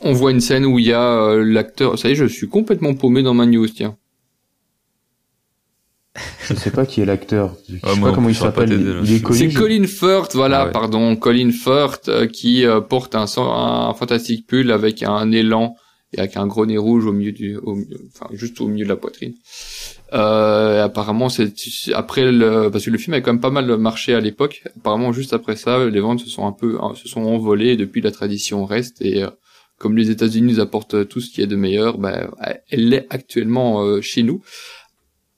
[0.00, 1.98] on voit une scène où il y a euh, l'acteur.
[1.98, 3.96] Ça y est, je suis complètement paumé dans ma news, tiens.
[6.48, 7.54] Je sais pas qui est l'acteur.
[7.68, 8.70] Je sais pas comment il s'appelle.
[8.70, 9.00] t'aider, là.
[9.04, 9.38] Il est connu.
[9.38, 10.72] C'est je- Colin Firth, voilà, Ah ouais.
[10.72, 15.76] pardon, Colin Firth euh, qui euh, porte un, fantastique pull avec un élan
[16.12, 17.76] et avec un gros nez rouge au milieu du, au
[18.14, 19.34] enfin juste au milieu de la poitrine.
[20.14, 21.52] Euh, apparemment, c'est
[21.92, 24.62] après le, parce que le film a quand même pas mal marché à l'époque.
[24.76, 27.72] Apparemment, juste après ça, les ventes se sont un peu, se sont envolées.
[27.72, 29.30] Et depuis, la tradition reste et euh,
[29.78, 32.30] comme les États-Unis nous apportent tout ce qui est de meilleur, ben,
[32.68, 34.42] elle l'est actuellement euh, chez nous.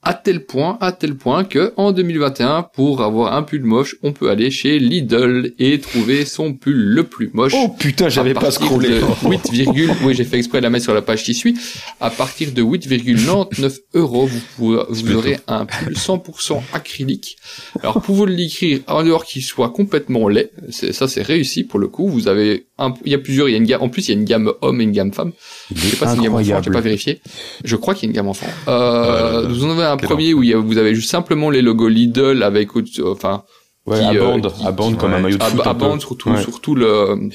[0.03, 4.13] À tel point, à tel point que en 2021, pour avoir un pull moche, on
[4.13, 7.53] peut aller chez Lidl et trouver son pull le plus moche.
[7.55, 8.89] Oh putain, j'avais pas scrollé.
[8.89, 11.55] de 8, virgule- oui, j'ai fait exprès de la mettre sur la page qui suit.
[11.99, 14.27] À partir de 8,99 euros,
[14.57, 17.37] vous, vous aurez un pull 100% acrylique.
[17.83, 21.87] Alors, pour vous l'écrire en dehors qu'il soit complètement laid, ça c'est réussi pour le
[21.87, 22.07] coup.
[22.07, 24.11] Vous avez un, il y a plusieurs, il y a une gamme, en plus il
[24.13, 25.31] y a une gamme homme et une gamme femme.
[25.73, 27.21] Je sais pas si une gamme enfant, j'ai pas vérifié.
[27.63, 28.47] Je crois qu'il y a une gamme enfant.
[28.67, 31.49] Euh, Euh, vous en avez un premier où il y a- vous avez juste simplement
[31.49, 32.69] les logos Lidl avec,
[33.03, 33.43] enfin,
[33.87, 35.61] Ouais, qui, à euh, bande, qui- à bande qui- comme un maillot de foot.
[35.65, 36.41] à bande surtout Ouais.
[36.41, 37.29] surtout le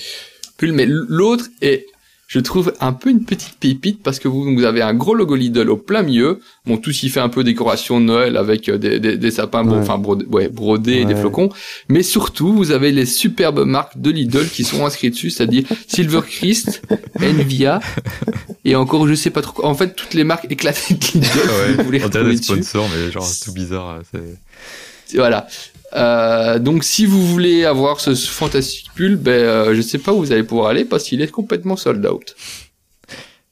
[0.58, 1.86] pull mais l'autre est
[2.28, 5.36] je trouve un peu une petite pépite parce que vous, vous avez un gros logo
[5.36, 8.78] Lidl au plein milieu bon tout s'y fait un peu décoration de Noël avec euh,
[8.78, 9.82] des, des, des sapins bro- Ouais.
[9.82, 11.50] enfin brodés, ouais, brodés et des flocons
[11.88, 16.20] mais surtout vous avez les superbes marques de Lidl qui sont inscrites dessus c'est-à-dire Silver
[16.26, 16.82] Christ
[17.22, 17.78] Envia
[18.64, 21.90] et encore je sais pas trop en fait toutes les marques éclatées de Lidl vous
[21.92, 24.00] les on dirait des sponsors, mais genre tout bizarre.
[24.12, 25.46] c'est- voilà.
[25.94, 30.12] Euh, donc si vous voulez avoir ce, ce fantastique pull, ben euh, je sais pas
[30.12, 32.34] où vous allez pouvoir aller parce qu'il est complètement sold out.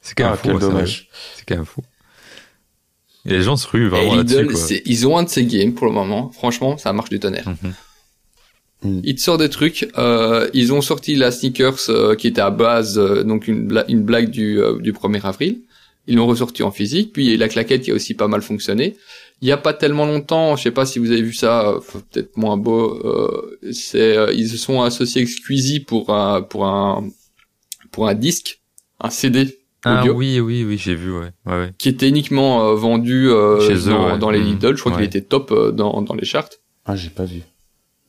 [0.00, 0.48] C'est quand même Ah, fou.
[0.48, 1.08] quel dommage.
[1.36, 1.82] C'est quand même fou.
[3.26, 4.36] Et les gens se ruent vraiment là-dessus.
[4.42, 4.60] Lidl, quoi.
[4.60, 6.30] c'est- ils ont un de ces games pour le moment.
[6.32, 7.48] Franchement, ça marche du tonnerre.
[8.82, 9.00] Mhm.
[9.02, 9.88] Ils te sortent des trucs.
[9.96, 13.86] Euh, ils ont sorti la sneakers euh, qui était à base euh, donc une, bla-
[13.88, 15.60] une blague du, euh, du 1er avril.
[16.06, 17.14] Ils l'ont ressorti en physique.
[17.14, 18.94] Puis il y a la claquette qui a aussi pas mal fonctionné.
[19.44, 21.78] Il y a pas tellement longtemps, je sais pas si vous avez vu ça, euh,
[21.92, 22.94] peut-être moins beau.
[23.04, 27.04] Euh, c'est euh, ils se sont associés avec Squeezie pour un pour un
[27.92, 28.62] pour un disque,
[29.00, 31.30] un CD Ah audio oui, oui, oui, j'ai vu, ouais.
[31.44, 31.72] ouais, ouais.
[31.76, 34.18] qui était uniquement euh, vendu euh, Chez eux, dans, ouais.
[34.18, 34.46] dans les Mhm.
[34.46, 34.76] Lidl.
[34.76, 36.48] Je crois qu'il était top euh, dans dans les charts.
[36.86, 37.42] Ah, j'ai pas vu.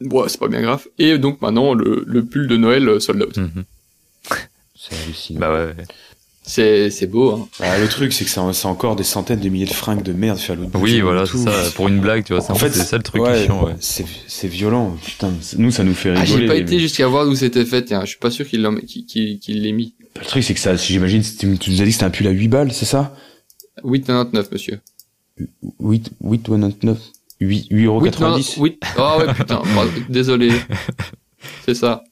[0.02, 0.88] Ouais, c'est pas bien grave.
[1.00, 3.36] Et donc maintenant le, le pull de Noël sold out.
[3.38, 3.66] Mhm.
[4.74, 5.40] C'est hallucinant.
[5.42, 5.76] Bah ouais.
[6.46, 6.52] Ouais.
[6.52, 7.32] C'est c'est beau.
[7.32, 7.48] Hein.
[7.60, 10.40] Bah, le truc, c'est que c'est encore des centaines de milliers de fringues de merde
[10.72, 11.52] bout Oui, voilà, ça.
[11.76, 12.42] Pour une blague, tu vois.
[12.42, 13.76] c'est- En fait, c'est ça le truc ouais, chiant, ouais.
[13.80, 14.96] C'est c'est violent.
[15.04, 16.42] Putain, nous, ça nous fait Ah, rigoler.
[16.44, 17.84] j'ai pas été jusqu'à voir d'où c'était fait.
[17.86, 19.96] Tiens, je suis pas sûr qu'il l'ait mis.
[20.20, 22.32] Le truc, c'est que ça, j'imagine, tu nous as dit que c'était un pull à
[22.32, 23.16] 8 balles, c'est ça?
[23.84, 24.80] 8,99 monsieur.
[25.82, 26.96] 8, 8,99
[27.42, 28.80] 8, 8 euros 90 Oui.
[28.98, 29.62] Ah ouais putain.
[29.76, 30.52] pardon, Désolé.
[31.66, 32.04] C'est ça.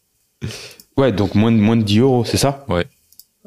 [0.98, 2.66] Ouais, donc moins de, moins de 10 euros, c'est ça?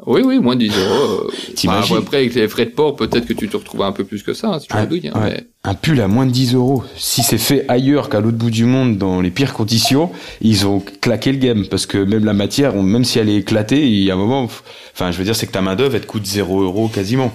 [0.06, 1.22] Oui oui moins de 10 euros.
[1.24, 3.92] euh, T'imagines enfin, après avec les frais de port peut-être que tu te retrouves un
[3.92, 4.48] peu plus que ça.
[4.54, 5.08] Hein, si tu douilles.
[5.14, 5.30] Hein, ouais.
[5.36, 5.46] mais...
[5.64, 6.84] Un pull à moins de 10 euros.
[6.96, 10.10] Si c'est fait ailleurs qu'à l'autre bout du monde, dans les pires conditions,
[10.42, 11.66] ils ont claqué le game.
[11.70, 14.44] Parce que même la matière, même si elle est éclatée, il y a un moment,
[14.44, 17.32] enfin, je veux dire, c'est que ta main d'œuvre, elle te coûte 0 euros quasiment.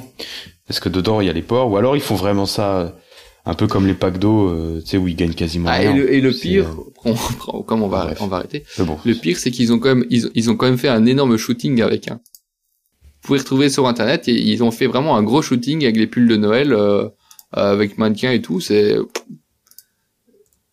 [0.68, 1.70] Parce que dedans, il y a les ports.
[1.72, 2.89] Ou alors, ils font vraiment ça, euh,
[3.45, 5.88] un peu comme les packs d'eau, euh, tu sais, où ils gagnent quasiment Ah, et
[5.88, 5.97] rien.
[5.97, 6.68] le, et le pire,
[7.05, 7.12] euh,
[7.49, 8.20] on- comme on va Bref.
[8.22, 8.64] on va arrêter.
[8.80, 8.97] Bon.
[9.03, 11.36] Le pire, c'est qu'ils ont quand même, ils, ils ont quand même fait un énorme
[11.38, 12.20] shooting avec un.
[13.22, 16.07] Vous pouvez retrouver sur internet, et ils ont fait vraiment un gros shooting avec les
[16.07, 17.07] pulls de Noël, euh,
[17.51, 18.59] avec mannequins et tout.
[18.59, 18.97] C'est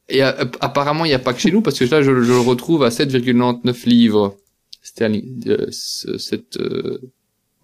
[0.08, 2.38] et euh, apparemment, il n'y a pas que chez nous parce que là, je, le
[2.38, 4.36] retrouve à 7,99 livres
[4.82, 5.42] sterling.
[5.48, 6.98] Euh, ce- cette, euh,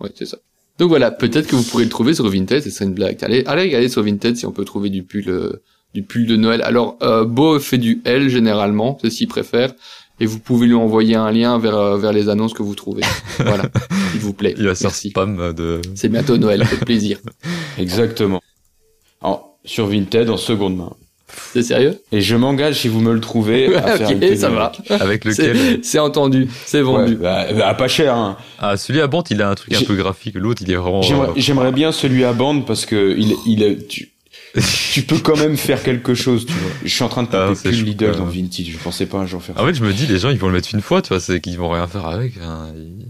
[0.01, 0.37] ouais, c'est ça.
[0.78, 3.16] Donc voilà, peut-être que vous pourrez le trouver sur Vinted, ce serait une blague.
[3.24, 5.62] Allez, allez regarder sur Vinted si on peut trouver du pull, euh,
[5.95, 6.61] du pull de Noël.
[6.62, 9.72] Alors, euh, Beau fait du L généralement, c'est ce qu'il préfère
[10.21, 13.03] et vous pouvez lui envoyer un lien vers, euh, vers les annonces que vous trouvez.
[13.39, 13.65] voilà,
[14.12, 14.55] s'il vous plaît.
[14.57, 15.11] Il va Merci.
[15.11, 15.81] spam de.
[15.95, 17.19] C'est bientôt Noël, faites plaisir.
[17.79, 18.41] Exactement.
[19.21, 20.93] En, sur Vinted, en seconde main.
[21.53, 21.99] C'est sérieux?
[22.12, 24.71] Et je m'engage, si vous me le trouvez, à faire une Ok, tenue ça va.
[24.91, 25.25] avec.
[25.25, 25.81] Lequel?
[25.83, 27.17] C'est entendu, c'est Ouais, vendu.
[27.17, 28.37] bah, bah, pas cher, hein.
[28.61, 30.37] Ah, celui à Bante, il a un truc un peu graphique.
[30.37, 31.03] L'autre, il est vraiment.
[31.03, 34.12] J'aimerais, euh, j'aimerais bien celui à bande parce que il, il est, tu,
[34.93, 36.71] tu peux quand même faire quelque chose, tu vois.
[36.85, 38.25] Je suis en train de Ah, taper c'est plus Lidl dans.
[38.27, 38.67] Vintage.
[38.71, 39.63] Je pensais pas un jour faire ça.
[39.63, 41.21] En fait, je me dis, les gens, ils vont le mettre une fois, tu vois,
[41.21, 42.35] c'est qu'ils vont rien faire avec.
[42.41, 43.09] hein, ils-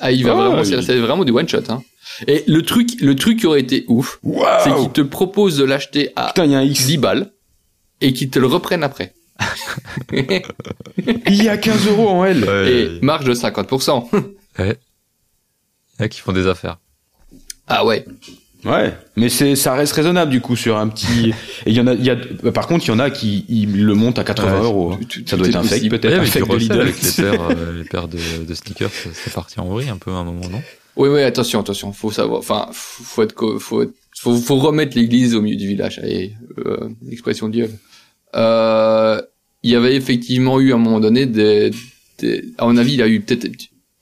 [0.00, 1.62] Ah, il va Ah, vraiment, il- c'est vraiment du one shot.
[1.68, 1.82] Hein.
[2.28, 4.28] Et le truc, le truc qui aurait été ouf, c'est
[4.70, 4.82] Waouh!
[4.82, 6.86] qu'il te propose de l'acheter à Putain, il y a un X.
[6.86, 7.32] 10 balles
[8.00, 9.14] et qu'ils te le reprennent après.
[11.26, 12.44] Il y a 15 euros en L.
[12.44, 14.08] Ouais, et ouais, marge de 50%.
[14.12, 14.22] ouais.
[14.58, 14.62] Il
[16.00, 16.78] y en a qui font des affaires.
[17.66, 18.04] ah ouais.
[18.64, 18.94] Ouais.
[19.16, 21.30] Mais c'est, ça reste raisonnable, du coup, sur un petit,
[21.66, 23.10] et il y en a, il y a, bah, par contre, il y en a
[23.10, 24.92] qui, ils le montent à 80 Ouais, euros.
[24.92, 25.00] hein.
[25.26, 26.06] Ça doit être un fake, peut-être.
[26.14, 26.80] Ouais, un fake de refais Lidl.
[26.80, 29.96] avec les paires, euh, les paires de, de sneakers, ça- c'est parti en vrille un
[29.98, 30.62] peu à un moment, non?
[30.96, 31.92] Oui, oui, attention, attention.
[31.92, 35.66] Faut savoir, enfin, faut faut être, faut, être- faut, faut remettre l'église au milieu du
[35.66, 35.98] village.
[35.98, 36.32] Allez,
[36.64, 37.70] euh, l'expression de Dieu.
[38.36, 39.20] Euh,
[39.62, 41.70] il y avait effectivement eu à un moment donné des,
[42.18, 43.46] des à mon avis, il y a eu peut-être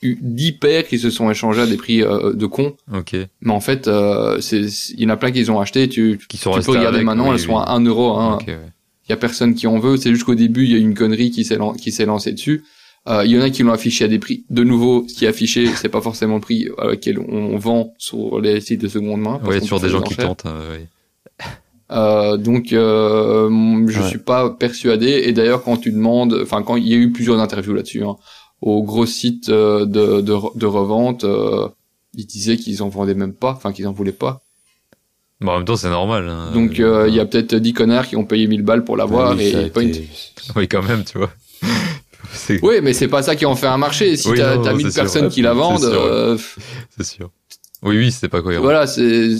[0.02, 2.74] eu 10 paires qui se sont échangées à des prix euh, de cons.
[2.92, 3.14] Ok.
[3.40, 4.60] Mais en fait, euh, c'est,
[4.94, 5.88] il y en a plein qui les ont achetés.
[5.88, 7.46] Tu, Qui sont tu peux regarder avec, maintenant, oui, elles oui.
[7.46, 8.16] sont à 1 euro.
[8.18, 8.38] Hein.
[8.40, 8.58] Ok, ouais.
[9.08, 9.96] Il y a personne qui en veut.
[9.96, 11.74] C'est juste qu'au début, il y a eu une connerie qui s'est lan-
[12.06, 12.62] lancée dessus.
[13.08, 14.44] Euh, il y en a qui l'ont affiché à des prix.
[14.48, 17.94] De nouveau, ce qui est affiché, c'est pas forcément le prix à lequel on vend
[17.98, 19.40] sur les sites de seconde main.
[19.44, 20.44] qu'on sur des gens qui tentent.
[20.46, 20.86] euh, ouais.
[21.90, 23.50] Euh, donc, euh,
[23.88, 24.08] je Ouais.
[24.08, 25.22] suis pas persuadé.
[25.26, 28.16] Et d'ailleurs, quand tu demandes, enfin, quand il y a eu plusieurs interviews là-dessus, hein,
[28.62, 31.68] aux gros sites euh, de, de, de revente, euh,
[32.14, 34.40] ils disaient qu'ils en vendaient même pas, enfin, qu'ils en voulaient pas.
[35.40, 36.28] Bon, en même temps, c'est normal.
[36.28, 36.52] hein.
[36.54, 39.36] Donc, euh, il y a peut-être 10 connards qui ont payé 1000 balles pour l'avoir
[39.36, 39.82] Oui, ça a et point.
[39.82, 40.08] été-
[40.56, 41.32] Oui, quand même, tu vois.
[42.32, 44.16] c'est Oui, mais c'est pas ça qui en fait un marché.
[44.16, 45.02] Si Oui, t'as non, t'as non, 1000 c'est sûr.
[45.02, 45.96] personnes qui la C'est vendent, sûr, ouais.
[46.10, 46.38] euh,
[46.96, 47.30] c'est sûr.
[47.82, 48.62] Oui, oui, c'était pas cohérent.
[48.62, 49.30] voilà, c'est,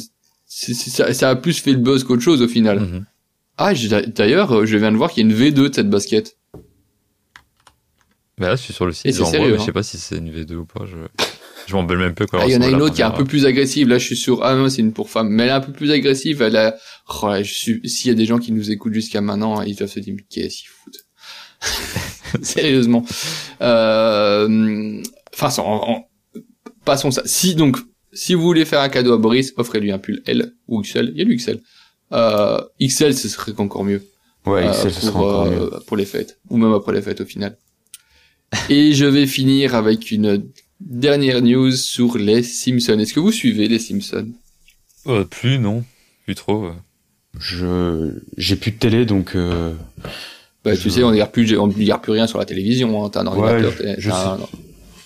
[0.46, 2.80] c'est- c'est- ça, ça a plus fait le buzz qu'autre chose au final.
[2.80, 3.04] Mhm.
[3.58, 6.36] Ah, j'ai- d'ailleurs, je viens de voir qu'il y a une V2 de cette basket.
[8.42, 9.64] Mais là, je suis sur le site, Et c'est sérieux, je hein.
[9.64, 10.84] sais pas si c'est une V2 ou pas.
[10.84, 10.96] Je,
[11.68, 12.40] je m'en même peu quoi.
[12.42, 13.86] Ah, il y en a une autre qui est un peu plus agressive.
[13.86, 14.42] Là, je suis sur.
[14.42, 16.42] Ah non, c'est une pour femme, mais elle est un peu plus agressive.
[16.42, 16.74] Elle a.
[17.22, 17.88] Oh, là, je suis.
[17.88, 20.24] S'il y a des gens qui nous écoutent jusqu'à maintenant, ils doivent se dire mais
[20.28, 22.42] qu'est-ce qu'ils foutent?
[22.42, 23.06] Sérieusement.
[23.60, 25.00] Euh...
[25.32, 26.04] Enfin, en-
[26.84, 27.22] passons ça.
[27.24, 27.76] Si donc,
[28.12, 31.12] si vous voulez faire un cadeau à Boris, offrez-lui un pull L ou XL.
[31.14, 31.60] Il y a du XL.
[32.12, 34.02] Euh, XL, ce serait encore mieux.
[34.46, 35.70] Ouais, euh, Excel, ce sera pour, encore euh, mieux.
[35.86, 37.56] pour les fêtes, ou même après les fêtes au final.
[38.68, 40.44] Et je vais finir avec une
[40.80, 42.98] dernière news sur les Simpsons.
[42.98, 44.28] Est-ce que vous suivez les Simpsons?
[45.06, 45.84] Euh, plus, non.
[46.24, 46.66] Plus trop.
[46.66, 46.74] ouais.
[47.40, 49.72] Je, j'ai plus de télé, donc, euh,
[50.64, 52.44] bah, Je- Tu sais, on ne regarde plus, on ne regarde plus rien sur la
[52.44, 53.04] télévision.
[53.04, 53.08] Hein.
[53.10, 54.38] T'as un ordinateur, je- t'as- je t'as un-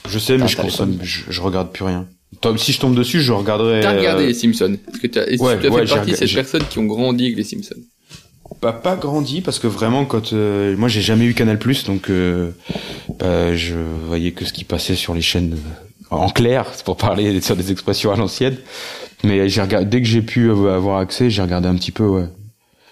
[0.08, 2.06] je sais, mais je consomme, je, je regarde plus rien.
[2.40, 3.80] Toi, Si je tombe dessus, je regarderai.
[3.80, 6.16] T'as regardé euh, les Simpsons Est-ce que que tu as ouais, fait j'ai partie de
[6.16, 7.76] ces personnes qui ont grandi avec les Simpsons
[8.60, 12.08] Pas, pas grandi parce que vraiment quand euh, moi j'ai jamais eu Canal Plus donc
[12.10, 12.50] euh,
[13.18, 13.74] bah, je
[14.06, 17.56] voyais que ce qui passait sur les chaînes euh, en clair c'est pour parler sur
[17.56, 18.56] des expressions à l'ancienne
[19.24, 22.26] mais j'ai regardé dès que j'ai pu avoir accès j'ai regardé un petit peu ouais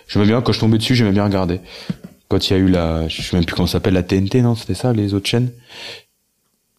[0.08, 1.60] j'aimais bien quand je tombais dessus j'aimais bien regarder
[2.28, 4.42] quand il y a eu la je sais même plus comment ça s'appelle la TNT
[4.42, 5.50] non c'était ça les autres chaînes?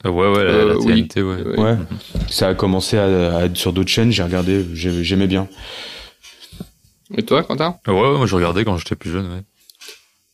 [0.03, 0.75] Ouais, ouais, la, Euh.
[0.79, 1.41] TNT, ouais.
[1.41, 1.59] Ouais.
[1.59, 1.77] ouais
[2.29, 5.47] ça a commencé à, à être sur d'autres chaînes j'ai regardé j'ai- j'aimais bien
[7.17, 7.75] Et toi, Quentin?
[7.87, 9.41] Ouais, ouais, moi je regardais quand j'étais plus jeune, ouais.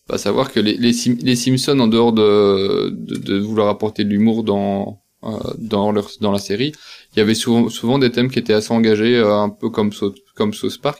[0.07, 4.03] Pas savoir que les, les, Sim- les Simpsons, en dehors de, de, de vouloir apporter
[4.03, 5.29] de l'humour dans euh,
[5.59, 6.71] dans leur dans la série,
[7.15, 9.93] il y avait souvent, souvent des thèmes qui étaient assez engagés, euh, un peu comme
[9.93, 10.99] South, comme South Park.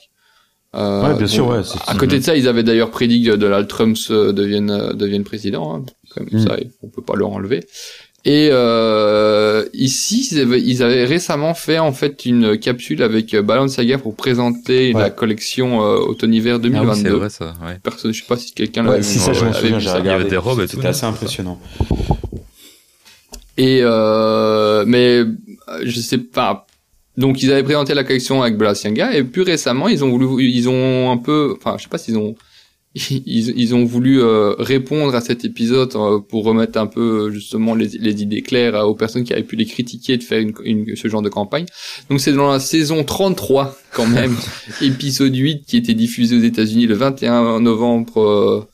[0.76, 3.68] Euh, Ouais, bien sûr, ouais, À côté de ça, ils avaient d'ailleurs prédit que Donald
[3.68, 5.76] Trump se devienne euh, devienne président.
[5.76, 6.40] Hein, comme Mm.
[6.48, 7.66] ça, on peut pas leur enlever.
[8.24, 13.42] Et euh, ici, ils avaient, ils avaient récemment fait en fait une capsule avec euh,
[13.42, 15.02] Balenciaga pour présenter Ouais.
[15.02, 17.02] la collection euh, automne-hiver Ah oui, 2022.
[17.10, 17.80] c'est vrai ça, ouais.
[17.82, 19.24] Personne, je sais pas si quelqu'un ouais, l'avait si vu.
[19.26, 19.98] ça je m'en souviens vu j'ai ça.
[20.00, 21.60] Il y avait regardé des robes c'était assez impressionnant
[23.58, 25.24] Et euh, mais
[25.84, 26.68] je sais pas.
[27.18, 30.70] Donc ils avaient présenté la collection avec Balenciaga et plus récemment ils ont voulu, ils
[30.70, 32.36] ont un peu, enfin je sais pas s'ils ont,
[33.26, 37.74] ils, ils ont voulu euh, répondre à cet épisode euh, pour remettre un peu justement
[37.74, 40.54] les, les idées claires euh, aux personnes qui avaient pu les critiquer de faire une,
[40.66, 41.66] une- ce genre de campagne.
[42.10, 44.36] Donc c'est dans la saison 33 quand même,
[44.82, 48.18] épisode 8 qui était diffusé aux États-Unis le 21 novembre.
[48.22, 48.68] euh,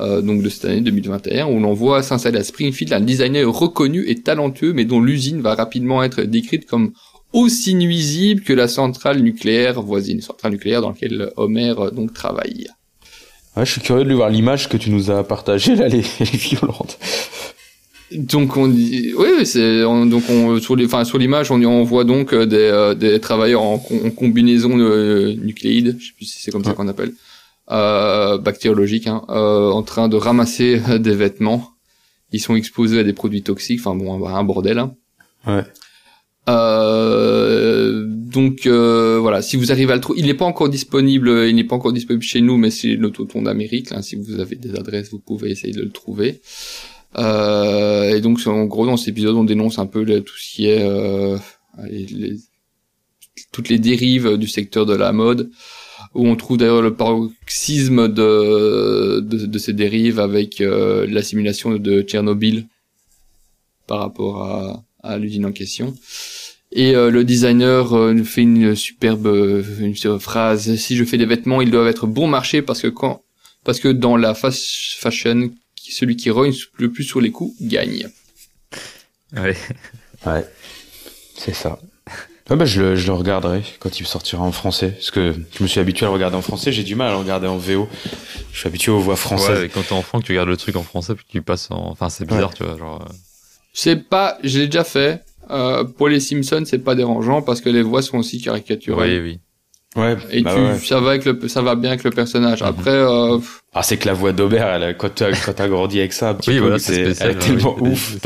[0.00, 4.08] euh, donc de cette année 2021, où l'on voit s'installer à Springfield un designer reconnu
[4.08, 6.92] et talentueux, mais dont l'usine va rapidement être décrite comme
[7.34, 12.68] aussi nuisible que la centrale nucléaire voisine, centrale nucléaire dans laquelle Homer euh, donc travaille.
[13.56, 15.98] Ouais, je suis curieux de lui voir l'image que tu nous as partagée là, les,
[16.20, 16.98] les violentes.
[18.12, 21.82] Donc on dit, oui, c'est on- donc on sur les, enfin sur l'image on, on
[21.82, 23.78] voit donc euh, des, euh, des travailleurs en,
[24.14, 27.12] combinaison euh, nucléide, je sais plus si c'est comme ça qu'on appelle,
[27.70, 31.70] euh, bactériologique, hein, euh, en train de ramasser euh, des vêtements.
[32.32, 34.78] Ils sont exposés à des produits toxiques, enfin bon, un bordel.
[34.78, 34.94] Hein.
[35.46, 35.62] Ouais.
[36.50, 37.71] Euh,
[38.32, 41.54] donc euh, voilà, si vous arrivez à le trouver, il n'est pas encore disponible, il
[41.54, 43.92] n'est pas encore disponible chez nous, mais c'est l'autoton d'Amérique.
[43.92, 46.40] Hein, si vous avez des adresses, vous pouvez essayer de le trouver.
[47.18, 50.66] Euh, et donc en gros dans cet épisode, on dénonce un peu tout ce qui
[50.66, 51.36] est euh,
[53.52, 55.50] toutes les dérives du secteur de la mode,
[56.14, 62.66] où on trouve d'ailleurs le paroxysme de, ces dérives avec euh, la simulation de Tchernobyl
[63.86, 65.94] par rapport à l'usine en question.
[66.74, 70.74] Et euh, le designer euh, nous fait une superbe euh, une superbe phrase.
[70.76, 73.22] Si je fais des vêtements, ils doivent être bon marché parce que quand
[73.64, 74.64] parce que dans la fast
[74.98, 78.08] fashion, celui qui rogne le plus sur les coups gagne.
[79.36, 79.56] Ouais.
[80.26, 80.46] Ouais.
[81.36, 81.78] C'est ça.
[82.50, 84.90] Ah bah je le, je le regarderai quand il sortira en français.
[84.90, 87.10] Parce que je me suis habitué à le regarder en français, j'ai du mal à
[87.12, 87.88] le regarder en VO.
[88.52, 89.60] Je suis habitué aux voix françaises.
[89.60, 91.70] Ouais, et quand t'es enfant, que tu regardes le truc en français, puis tu passes
[91.70, 91.90] en.
[91.90, 92.76] Enfin, c'est bizarre, tu vois.
[92.76, 93.12] Genre, euh,
[93.72, 95.22] C'est pas, je l'ai déjà fait.
[95.52, 99.08] Euh, pour les Simpsons, c'est pas dérangeant parce que les voix sont aussi caricaturales.
[99.10, 99.40] Oui, oui.
[99.94, 100.78] Ouais, Et bah tu, ouais.
[100.78, 102.62] ça va avec le, ça va bien avec le personnage.
[102.62, 102.66] Mhm.
[102.68, 103.38] Après, euh,
[103.74, 106.30] Ah, c'est que la voix d'Aubert, elle, a- quand t'as, quand t'as grandi avec ça,
[106.30, 107.90] un petit Oui, peu, voilà, c'est c'est, spécial, elle est tellement oui.
[107.90, 108.16] ouf.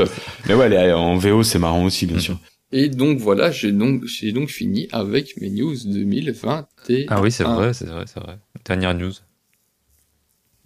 [0.47, 2.23] Mais ouais, elle est- en VO, c'est marrant aussi, bien Mhm.
[2.23, 2.39] sûr.
[2.71, 7.07] Et donc voilà, j'ai donc, j'ai donc fini avec mes news 2021.
[7.09, 8.39] Ah oui, c'est vrai, c'est vrai, c'est vrai.
[8.65, 9.13] Dernière news.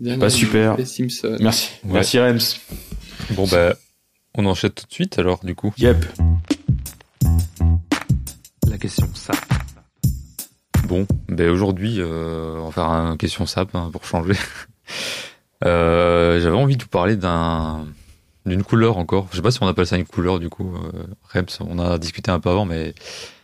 [0.01, 0.73] Dernière Bah, super.
[0.73, 1.37] news, Les Simpsons.
[1.41, 1.71] Merci.
[1.85, 1.93] Ouais.
[1.95, 2.39] Merci Rems.
[3.31, 3.75] Bon, bah,
[4.35, 5.73] on enchaîne tout de suite alors, du coup.
[5.79, 6.05] Yep.
[8.71, 9.33] La question ça.
[10.87, 14.35] Bon, ben aujourd'hui, euh, on va faire un question sap hein, pour changer.
[15.63, 17.85] Euh, J'avais envie de vous parler d'un
[18.47, 19.29] d'une couleur encore.
[19.31, 20.75] Je sais pas si on appelle ça une couleur du coup.
[20.75, 21.03] Euh,
[21.35, 22.95] Rems, on a discuté un peu avant, mais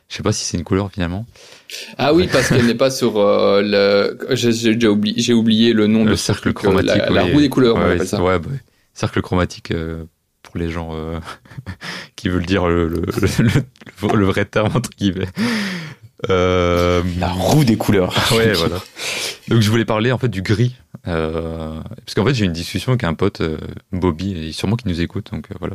[0.09, 1.27] je sais pas si c'est une couleur finalement.
[1.99, 4.35] Ah oui, parce qu'elle n'est pas sur euh, le.
[4.35, 7.03] J'ai oublié, j'ai oublié le nom de Le ce cercle truc, chromatique.
[7.11, 8.23] La, roue des couleurs, on Ouais, appelle ça.
[8.23, 8.49] Ouais, bah,
[8.95, 10.05] cercle chromatique euh,
[10.57, 11.19] pour les gens euh,
[12.17, 13.43] qui veulent dire le, le, le,
[14.09, 15.29] le- le vrai terme entre guillemets.
[16.31, 18.15] Euh, La roue des couleurs.
[18.33, 18.81] Ouais, voilà.
[19.49, 20.75] Donc je voulais parler en fait du gris,
[21.07, 23.59] euh, parce qu'en fait j'ai eu une discussion avec un pote, euh,
[23.93, 25.75] Bobby, et sûrement qui nous écoute, donc euh, voilà.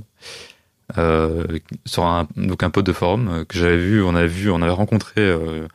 [0.98, 1.46] Euh,
[1.86, 4.62] sur un donc un pote de forum euh, que j'avais vu, on avait vu, on
[4.64, 5.68] avait rencontré euh,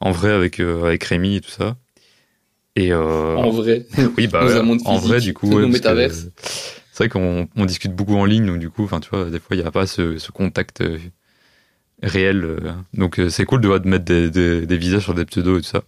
[0.00, 1.76] en vrai avec euh, avec Rémi et tout ça.
[2.76, 3.86] Et euh, En vrai.
[4.18, 4.52] oui, bah ouais,
[4.84, 5.88] en vrai du coup, ouais, que,
[6.26, 6.30] euh,
[6.94, 9.40] c'est vrai qu'on on discute beaucoup en ligne, donc du coup, enfin tu vois, des
[9.40, 10.96] fois il n'y a pas ce, ce contact euh,
[12.04, 15.24] réel, euh, donc euh, c'est cool de, de mettre des, des, des visages sur des
[15.24, 15.82] pseudos et tout ça.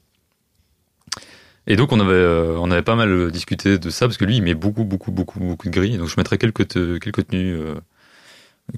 [1.69, 4.25] Et donc on avait euh, on avait pas mal euh, discuté de ça parce que
[4.25, 7.29] lui il met beaucoup beaucoup beaucoup beaucoup de gris, donc je mettrai quelques te- quelques
[7.29, 7.75] tenues euh,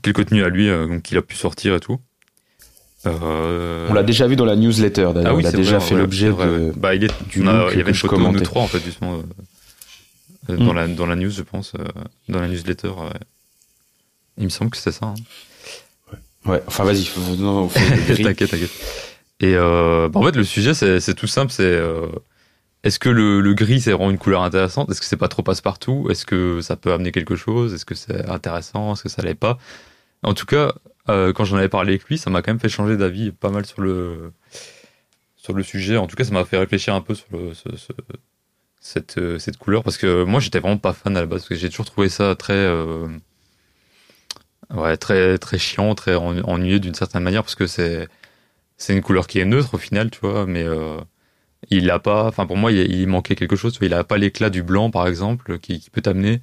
[0.02, 1.98] quelques tenues à lui euh, donc qu'il a pu sortir et tout.
[3.06, 5.30] Euh, On l'a déjà vu dans la newsletter d'ailleurs.
[5.32, 6.50] ah oui, il a c'est déjà vrai, fait ouais, l'objet c'est vrai, de.
[6.66, 6.72] ouais.
[6.76, 8.26] Bah, il est, du on a- look il y avait une je photo de nous
[8.26, 8.44] commentais.
[8.44, 9.22] trois, en fait, justement, euh,
[10.50, 10.66] euh, Mm.
[10.66, 11.84] dans, la, dans la news, je pense, euh,
[12.28, 12.88] dans la newsletter.
[12.88, 13.20] ouais.
[14.38, 15.06] Il me semble que c'était ça.
[15.06, 15.14] Hein.
[16.46, 16.62] Ouais.
[16.66, 17.04] Enfin vas-y.
[18.22, 18.70] t'inquiète, t'inquiète.
[19.40, 21.52] Et euh, bah, en fait, le sujet, c'est c'est tout simple.
[21.52, 22.06] C'est euh,
[22.84, 24.90] est-ce que le, le gris, c'est vraiment une couleur intéressante?
[24.90, 26.08] Est-ce que c'est pas trop passe-partout?
[26.10, 27.74] Est-ce que ça peut amener quelque chose?
[27.74, 28.92] Est-ce que c'est intéressant?
[28.94, 29.58] Est-ce que ça l'est pas?
[30.22, 30.72] En tout cas,
[31.08, 33.50] euh, quand j'en avais parlé avec lui, ça m'a quand même fait changer d'avis pas
[33.50, 34.32] mal sur le
[35.36, 35.96] sur le sujet.
[35.96, 37.92] En tout cas, ça m'a fait réfléchir un peu sur le, ce- ce-
[38.88, 41.48] cette euh, cette couleur parce que moi, j'étais vraiment pas fan à la base parce
[41.50, 43.06] que j'ai toujours trouvé ça très euh,
[44.74, 48.08] ouais très très chiant, très en- ennuyeux d'une certaine manière parce que c'est
[48.78, 50.98] c'est une couleur qui est neutre au final, tu vois, mais euh,
[51.70, 53.72] il a pas, enfin pour moi, il, il manquait quelque chose.
[53.74, 56.40] Tu vois, il a pas l'éclat du blanc, par exemple, qui, peut t'amener,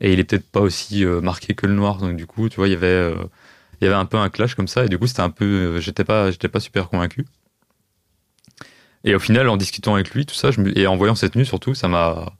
[0.00, 1.98] et il est peut-être pas aussi euh, marqué que le noir.
[1.98, 3.14] Donc du coup, tu vois, il y avait,
[3.80, 5.80] il y avait un peu un clash comme ça, et du coup, c'était un peu,
[5.80, 7.26] j'étais pas, j'étais pas super convaincu.
[9.04, 11.32] Et au final, en discutant avec lui, tout ça, je me- et en voyant cette
[11.32, 12.32] tenue surtout, ça m'a,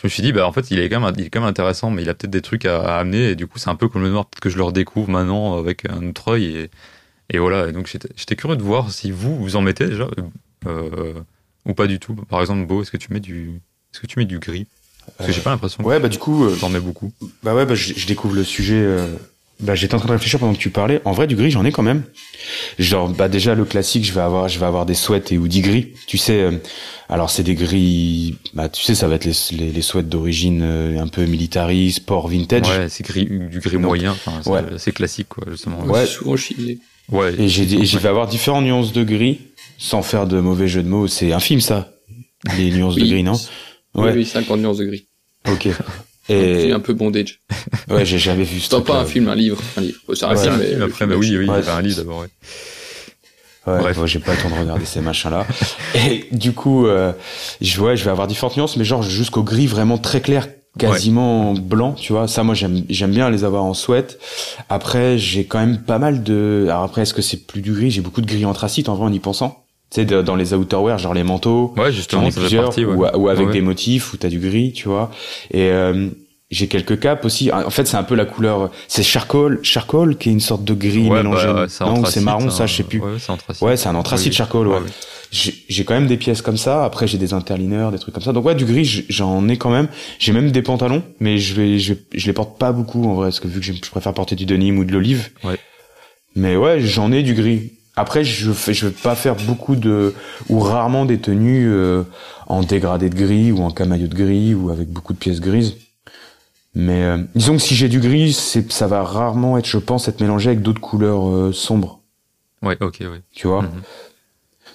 [0.00, 1.48] je me suis dit, bah en fait, il est quand même, il est quand même
[1.48, 3.76] intéressant, mais il a peut-être des trucs à, à amener, et du coup, c'est un
[3.76, 6.70] peu comme le noir, peut-être que je le redécouvre maintenant avec un autre œil, et,
[7.30, 7.68] et voilà.
[7.68, 10.08] Et donc, j'étais curieux de voir si vous, vous en mettez déjà,
[10.66, 11.14] euh,
[11.66, 12.14] ou pas du tout.
[12.14, 13.60] Par exemple, Beau, est-ce que tu mets du,
[13.92, 14.66] est-ce que tu mets du gris?
[15.16, 16.44] Parce que j'ai pas l'impression Ouais bah du coup.
[16.44, 17.12] euh, tu en mets beaucoup.
[17.42, 18.78] Bah ouais, bah, je, je découvre le sujet.
[18.78, 19.06] euh,
[19.60, 21.00] Bah, j'étais en train de réfléchir pendant que tu parlais.
[21.04, 22.04] En vrai, du gris, j'en ai quand même.
[22.78, 25.62] Genre, bah déjà le classique, je vais avoir, je vais avoir des sweats et hoodies
[25.62, 25.88] gris.
[26.06, 26.52] Tu sais, euh,
[27.08, 28.36] alors c'est des gris.
[28.54, 31.90] Bah tu sais, ça va être les les, les sweats d'origine euh, un peu military,
[31.90, 32.68] sport vintage.
[32.68, 34.12] Ouais, c'est gris, du gris Donc, moyen.
[34.12, 34.62] Enfin, c'est ouais.
[34.78, 35.80] c'est classique, quoi, justement.
[35.84, 36.06] Ouais.
[36.06, 36.78] C'est souvent chillé.
[37.10, 37.34] Ouais.
[37.38, 39.40] Et j'ai, et je vais avoir différentes nuances de gris,
[39.76, 41.08] sans faire de mauvais jeu de mots.
[41.08, 41.92] C'est un film, ça.
[42.56, 43.10] Les nuances de Oui.
[43.10, 43.32] gris, non?
[43.94, 44.12] Oui, Ouais.
[44.14, 45.06] oui, 50 nuances de gris.
[45.50, 45.68] Ok.
[46.28, 47.40] Et un peu bondage.
[47.90, 49.58] ouais, j'ai jamais vu ce C'est pas un film, un livre.
[49.76, 49.98] Un livre.
[50.14, 51.56] C'est un Ouais, film, un mais film après, mais oui, oui, il y Ouais.
[51.56, 52.28] avait un livre d'abord, ouais.
[53.66, 53.98] Ouais, Bref.
[53.98, 55.46] ouais, j'ai pas le temps de regarder ces machins-là.
[55.94, 57.12] Et du coup, euh,
[57.60, 60.48] je, ouais, je vais avoir différentes nuances, mais genre jusqu'au gris vraiment très clair,
[60.78, 62.28] quasiment blanc, tu vois.
[62.28, 64.18] Ça, moi, j'aime, j'aime bien les avoir en sweat.
[64.70, 66.66] Après, j'ai quand même pas mal de.
[66.70, 67.90] Alors après, est-ce que c'est plus du gris?
[67.90, 69.64] J'ai beaucoup de gris anthracite en vrai en y pensant.
[69.90, 71.72] Tu sais, dans les outerwear, genre les manteaux.
[71.76, 72.94] Ouais, justement, plusieurs, partie, ouais.
[73.14, 73.52] ou, ou avec Ouais.
[73.54, 75.10] des motifs où t'as du gris, tu vois.
[75.50, 76.08] Et euh,
[76.50, 77.50] j'ai quelques capes aussi.
[77.52, 78.70] En fait, c'est un peu la couleur.
[78.86, 81.46] C'est charcoal, charcoal qui est une sorte de gris Ouais, mélangé.
[81.46, 82.66] bah, c'est non, c'est marron, ça, hein.
[82.66, 83.00] je sais plus.
[83.00, 83.62] Ouais, c'est anthracite.
[83.62, 84.36] Ouais, c'est un anthracite Oui.
[84.36, 84.78] charcoal, ouais.
[85.30, 86.84] J'ai quand même des pièces comme ça.
[86.84, 88.32] Après, j'ai des interliners, des trucs comme ça.
[88.32, 89.88] Donc ouais, du gris, j'en ai quand même.
[90.18, 93.26] J'ai même des pantalons, mais je vais, je, je les porte pas beaucoup en vrai,
[93.26, 95.28] parce que vu que je préfère porter du denim ou de l'olive.
[95.44, 95.58] Ouais.
[96.34, 97.72] Mais ouais, j'en ai du gris.
[97.98, 100.14] Après, je fais, je vais pas faire beaucoup de
[100.48, 102.04] ou rarement des tenues euh,
[102.46, 105.74] en dégradé de gris ou en camaillot de gris ou avec beaucoup de pièces grises.
[106.74, 110.06] Mais euh, disons que si j'ai du gris, c'est ça va rarement être, je pense,
[110.06, 111.98] être mélangé avec d'autres couleurs euh, sombres.
[112.62, 113.22] Ouais, ok, ouais.
[113.32, 113.62] Tu vois?
[113.62, 113.82] Mhm.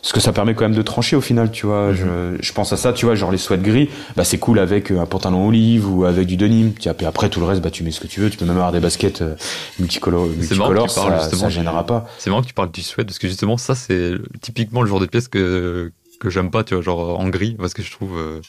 [0.04, 1.94] Parce que ça permet quand même de trancher au final, tu vois.
[1.94, 4.92] je, je pense à ça, tu vois, genre les sweats gris, bah c'est cool avec
[4.92, 6.72] euh, un pantalon olive ou avec du denim.
[6.72, 8.30] Puis après tout le reste, bah tu mets ce que tu veux.
[8.30, 9.36] Tu peux même avoir des baskets euh,
[9.80, 12.06] multicolores, C'est marrant que multicolores, tu parles, ça, gênera pas.
[12.20, 15.00] C'est marrant que tu parles du sweat parce que justement ça c'est typiquement le genre
[15.00, 18.18] de pièce que que j'aime pas tu vois genre en gris parce que je trouve
[18.18, 18.42] euh,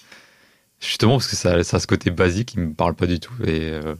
[0.81, 3.33] justement parce que ça, ça a ce côté basique qui me parle pas du tout
[3.45, 3.95] et euh,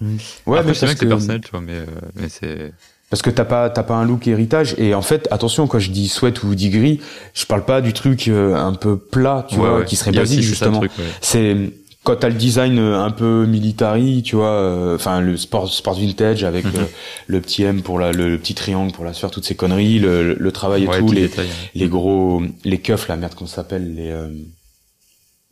[0.47, 1.87] Ouais, après mais je sais bien que c'est que personnel tu vois mais euh,
[2.17, 2.73] mais c'est
[3.11, 4.75] Parce que t'as pas, t'as pas un look héritage.
[4.79, 7.01] Et en fait, attention, quand je dis sweat ou dis gris,
[7.33, 9.85] je parle pas du truc euh, un peu plat, tu Ouais, vois, ouais.
[9.85, 10.81] qui serait basique, justement.
[10.81, 10.89] ouais.
[11.21, 11.57] C'est
[12.03, 15.95] quand t'as le design euh, un peu military, tu vois, euh, enfin le sport sport
[15.95, 16.73] vintage avec Mhm.
[16.75, 16.87] le,
[17.29, 20.35] le petit M pour la le, petit triangle pour la sueur, toutes ces conneries, le,
[20.35, 21.49] le travail et Ouais, tout, les, détails.
[21.75, 24.29] les gros les keufs là, merde qu'on s'appelle les euh...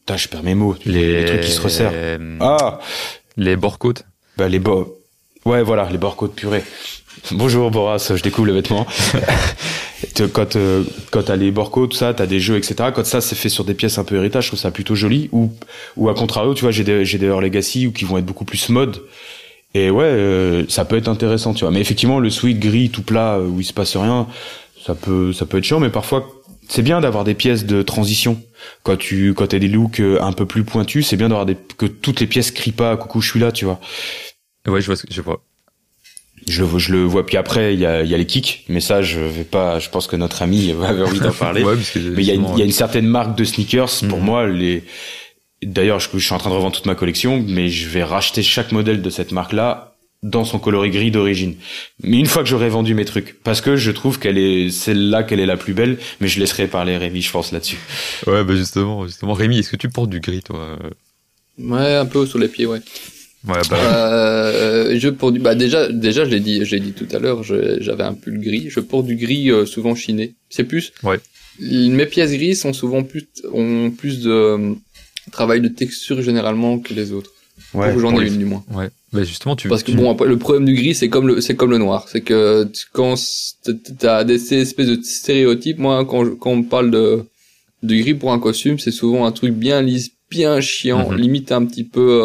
[0.00, 2.18] Putain, je perds mes mots, Les, les trucs qui se resserrent.
[2.40, 2.80] Ah,
[3.36, 4.04] Les borcotes.
[4.36, 4.98] bah les bo
[5.44, 6.62] Ouais, voilà, les bords côte purée.
[7.30, 8.86] Bonjour Boras, je découvre le vêtement.
[10.14, 12.90] Te- quand euh, quand t'as les borcos, tout ça, t'as des jeux, etc.
[12.94, 15.28] Quand ça c'est fait sur des pièces un peu héritage, je trouve ça plutôt joli.
[15.32, 15.52] Ou
[15.96, 18.44] ou à contrario, tu vois, j'ai des j'ai des Legacy ou qui vont être beaucoup
[18.44, 19.02] plus mode.
[19.74, 21.72] Et ouais, euh, ça peut être intéressant, tu vois.
[21.72, 24.26] Mais effectivement, le sweat gris tout plat euh, où il se passe rien,
[24.84, 25.80] ça peut ça peut être chiant.
[25.80, 26.28] Mais parfois,
[26.68, 28.42] c'est bien d'avoir des pièces de transition.
[28.84, 31.86] Quand tu quand t'as des looks un peu plus pointus, c'est bien d'avoir des que
[31.86, 33.80] toutes les pièces crient pas coucou je suis là, tu vois.
[34.68, 35.42] Ouais, je vois ce que je vois.
[36.52, 37.24] Je, le- je le vois.
[37.26, 39.78] Puis après, il y a, il y a les kicks, mais ça, je vais pas.
[39.78, 41.62] Je pense que notre ami avait envie d'en parler.
[41.64, 43.36] Ouais, parce que mais il y, a une, justement, il y a une certaine marque
[43.36, 43.90] de sneakers.
[44.08, 44.24] Pour Mhm.
[44.24, 44.84] moi, les.
[45.62, 48.42] D'ailleurs, je, je suis en train de revendre toute ma collection, mais je vais racheter
[48.42, 49.88] chaque modèle de cette marque-là
[50.24, 51.54] dans son coloris gris d'origine.
[52.02, 55.22] Mais une fois que j'aurai vendu mes trucs, parce que je trouve qu'elle est celle-là
[55.24, 57.78] qu'elle est la plus belle, mais je laisserai parler Rémi, je pense là-dessus.
[58.28, 59.32] Ouais, bah justement, justement.
[59.34, 60.78] Rémi, est-ce que tu portes du gris, toi?
[61.58, 62.80] Ouais, un peu sur les pieds, ouais.
[63.48, 63.76] Ouais, bah.
[63.78, 67.18] Euh, je porte du, bah déjà, déjà, je l'ai dit, je l'ai dit tout à
[67.18, 68.66] l'heure, j'avais un pull gris.
[68.70, 70.34] Je porte du gris euh, souvent chiné.
[70.50, 70.92] C'est plus.
[71.02, 71.18] Ouais.
[71.60, 74.74] Mes pièces grises sont souvent plus, ont plus de euh,
[75.32, 77.30] travail de texture généralement que les autres.
[77.74, 77.92] Ouais.
[77.94, 78.64] Ou J'en pour ai les- une du moins.
[78.72, 78.88] Ouais.
[79.12, 79.68] Bah justement, tu.
[79.68, 81.78] Parce que tu- bon, après, le problème du gris, c'est comme le, c'est comme le
[81.78, 82.06] noir.
[82.10, 83.14] C'est que quand
[83.98, 87.24] t'as des ces espèces de stéréotypes, moi, quand, je- quand on parle de,
[87.82, 91.16] de gris pour un costume, c'est souvent un truc bien lisse, bien chiant, Mhm.
[91.18, 92.22] limite un petit peu,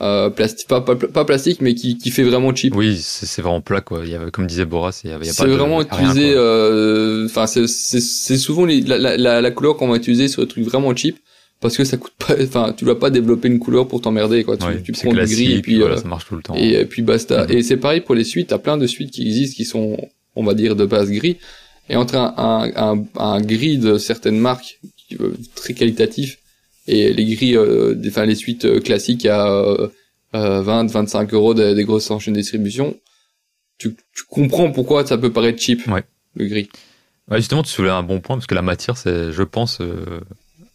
[0.00, 2.74] euh, euh, plastique, pas, pas, pas plastique, mais qui, qui fait vraiment cheap.
[2.76, 4.02] Oui, c'est vraiment plat, quoi.
[4.04, 7.66] Il y avait, comme disait Boras, il y avait, C'est vraiment utilisé, euh, enfin, c'est,
[7.66, 11.16] c'est, souvent les- la, la, la, couleur qu'on va utiliser sur des trucs vraiment cheap.
[11.60, 14.56] Parce que ça coûte pas, enfin, tu vas pas développer une couleur pour t'emmerder, quoi.
[14.56, 16.54] Tu, Ouais, tu prends du gris et puis, voilà, euh, ça marche tout le temps.
[16.54, 17.46] et, euh, puis basta.
[17.46, 17.52] Mhm.
[17.52, 18.48] Et c'est pareil pour les suites.
[18.50, 19.96] T'as plein de suites qui existent qui sont,
[20.36, 21.38] on va dire, de base gris.
[21.90, 24.78] Et entre un, un, un, un gris de certaines marques
[25.08, 26.38] qui, euh, très qualitatif
[26.88, 29.88] et les gris, euh, des, enfin les suites euh, classiques à euh,
[30.34, 32.96] euh, 20, 25 euros des, des grosses enchaînes de distribution,
[33.78, 35.86] tu, tu comprends pourquoi ça peut paraître cheap.
[35.86, 36.04] Ouais.
[36.34, 36.68] Le gris.
[37.30, 40.20] Ouais, justement, tu soulèves un bon point parce que la matière, c'est, je pense, euh,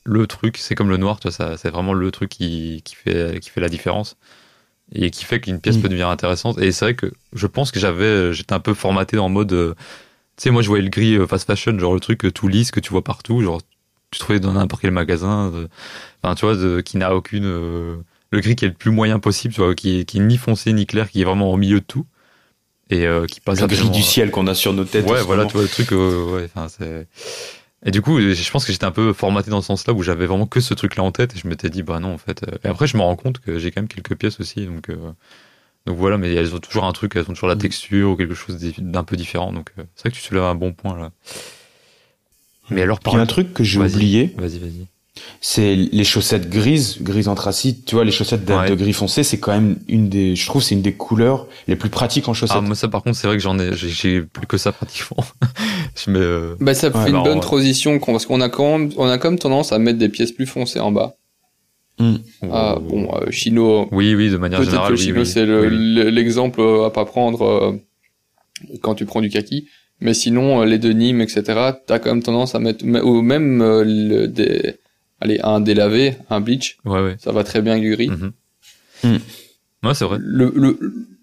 [0.04, 0.58] le truc.
[0.58, 3.50] C'est comme le noir, tu vois, ça, c'est vraiment le truc qui, qui fait, qui
[3.50, 4.16] fait la différence
[4.94, 5.82] et qui fait qu'une pièce Mm.
[5.82, 6.60] peut devenir intéressante.
[6.60, 9.74] Et c'est vrai que je pense que j'avais, j'étais un peu formaté en mode, euh,
[10.38, 12.80] tu sais, moi, je voyais le gris fast fashion, genre le truc tout lisse que
[12.80, 13.62] tu vois partout, genre
[14.14, 15.68] tu trouvais dans n'importe quel magasin, euh,
[16.24, 17.96] enfin, tu vois, de- qui n'a aucune, euh,
[18.32, 20.38] le gris qui est le plus moyen possible, tu vois, qui est, qui est ni
[20.38, 22.06] foncé ni clair, qui est vraiment au milieu de tout
[22.90, 25.06] et euh, qui passe Le gris du ciel qu'on a sur nos têtes.
[25.06, 25.50] Ouais, voilà, moment.
[25.50, 27.08] tu vois, le truc, euh, ouais, enfin, c'est.
[27.86, 30.26] Et du coup, je pense que j'étais un peu formaté dans ce sens-là où j'avais
[30.26, 32.42] vraiment que ce truc-là en tête et je m'étais dit, bah non, en fait.
[32.64, 34.90] Et après, je me rends compte que j'ai quand même quelques pièces aussi, donc.
[34.90, 35.12] euh,
[35.86, 37.60] Donc voilà, mais elles ont toujours un truc, elles ont toujours la Mm.
[37.60, 39.52] texture ou quelque chose d'un peu différent.
[39.52, 41.12] Donc euh, c'est vrai que tu soulèves un bon point là.
[42.70, 43.94] Mais alors, par un truc que j'ai Vas-y.
[43.96, 44.88] oublié, Vas-y, vas-y.
[45.42, 47.86] c'est les chaussettes grises, grises anthracite.
[47.86, 48.70] Tu vois, les chaussettes de, Ouais.
[48.70, 51.76] de gris foncé, c'est quand même une des, je trouve, c'est une des couleurs les
[51.76, 52.58] plus pratiques en chaussettes.
[52.60, 54.72] Ah, moi, ça, par contre, c'est vrai que j'en ai, j'ai- j'ai plus que ça
[54.72, 55.24] pratiquement.
[55.96, 56.20] je mets.
[56.20, 58.78] euh, Bah, ça Ouais, fait une bah, bonne on- transition quand- parce qu'on a quand
[58.78, 61.16] même, on a comme tendance à mettre des pièces plus foncées en bas.
[62.52, 64.94] Ah, bon, euh, Chino, Oui, oui, de manière générale.
[64.94, 65.26] que oui, Chino, oui.
[65.26, 65.94] c'est le- Oui, oui.
[65.96, 67.74] le- l'exemple euh, à pas prendre euh,
[68.82, 69.68] quand tu prends du kaki.
[70.02, 71.44] Mais sinon, euh, les denim, etc.,
[71.86, 74.76] t'as quand même tendance à mettre, ou même euh, le, des,
[75.22, 77.16] allez, un délavé, un bleach, Ouais, ouais.
[77.20, 78.10] ça va très bien avec du gris.
[79.04, 79.18] Mm.
[79.84, 80.18] Ouais, c'est vrai.
[80.22, 80.78] Le, le,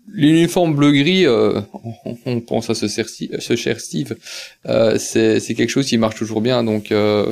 [0.09, 1.61] l'uniforme bleu-gris, euh,
[2.05, 4.17] on, on pense à ce, cher Steve- ce cher Steve,
[4.67, 7.31] euh, c'est, c'est quelque chose qui marche toujours bien, donc euh,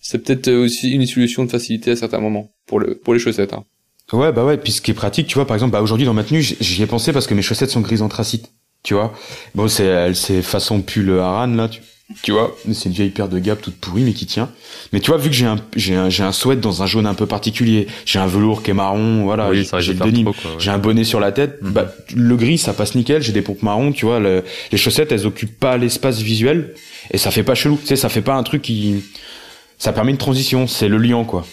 [0.00, 3.52] c'est peut-être aussi une solution de facilité à certains moments pour le pour les chaussettes.
[3.54, 3.64] Hein.
[4.12, 4.58] Ouais, bah ouais.
[4.58, 6.82] Puis ce qui est pratique, tu vois, par exemple, bah aujourd'hui dans ma tenue, j'y
[6.82, 8.52] ai pensé parce que mes chaussettes sont grises anthracite.
[8.84, 9.12] Tu vois.
[9.54, 11.68] Bon, c'est, elle, c'est façon pull Aran là.
[11.68, 11.80] Tu,
[12.22, 12.54] tu vois.
[12.70, 14.50] C'est une vieille paire de Gap toute pourrie mais qui tient.
[14.92, 17.06] Mais tu vois, vu que j'ai un, j'ai un, j'ai un sweat dans un jaune
[17.06, 19.48] un peu particulier, j'ai un velours qui est marron, voilà.
[19.48, 20.26] oui, j'ai- le denim.
[20.26, 20.34] ouais.
[20.58, 21.70] J'ai un bonnet sur la tête, Mhm.
[21.72, 25.12] bah, le gris ça passe nickel, j'ai des pompes marron, tu vois, le- les chaussettes
[25.12, 26.74] elles occupent pas l'espace visuel
[27.10, 29.02] et ça fait pas chelou, tu sais, ça fait pas un truc qui,
[29.78, 31.46] ça permet une transition, c'est le liant quoi.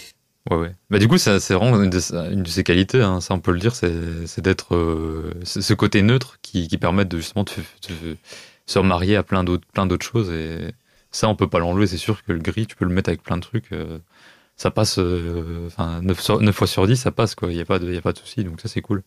[0.49, 0.71] Ouais, ouais.
[0.89, 1.99] Bah, du coup, ça, c'est vraiment une de,
[2.31, 5.61] une de ses qualités, hein, ça on peut le dire, c'est, c'est d'être euh, c'est
[5.61, 7.51] ce côté neutre qui, qui permet de justement de,
[7.93, 8.17] de
[8.65, 10.31] se remarier à plein d'autres, plein d'autres choses.
[10.31, 10.73] Et
[11.11, 11.85] ça, on peut pas l'enlever.
[11.87, 13.71] C'est sûr que le gris, tu peux le mettre avec plein de trucs.
[13.71, 13.99] euh,
[14.57, 17.51] ça passe, euh, enfin, 9, fois sur 10, ça passe, quoi.
[17.51, 18.43] Il y a pas de, y a pas de souci.
[18.43, 19.03] Donc ça, c'est cool.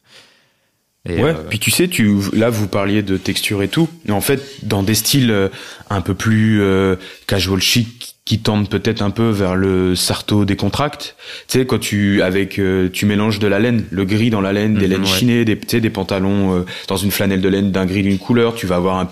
[1.07, 4.13] Et, ouais, euh, puis tu sais, tu là vous parliez de texture et tout, mais
[4.13, 5.51] en fait dans des styles euh,
[5.91, 6.97] un peu plus euh,
[7.27, 11.15] casual chic qui tendent peut-être un peu vers le sarto décontracte.
[11.47, 14.55] Tu sais quand tu avec euh, tu mélanges de la laine, le gris dans la
[14.55, 15.07] laine, des Mhm, laines ouais.
[15.07, 18.19] chinées, des tu sais des pantalons euh, dans une flanelle de laine d'un gris d'une
[18.19, 19.09] couleur, tu vas avoir un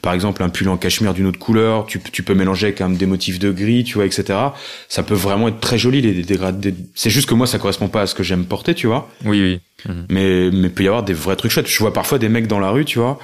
[0.00, 2.90] par exemple un pull en cachemire d'une autre couleur, tu tu peux mélanger avec un,
[2.90, 4.38] des motifs de gris, tu vois etc.
[4.88, 6.72] Ça peut vraiment être très joli les dégradés.
[6.94, 9.10] C'est juste que moi ça correspond pas à ce que j'aime porter, tu vois.
[9.24, 9.60] Oui, oui.
[9.92, 10.06] Mhm.
[10.08, 11.66] Mais mais peut y avoir des vrais trucs chouettes.
[11.66, 13.18] Je vois parfois des mecs dans la rue, tu vois,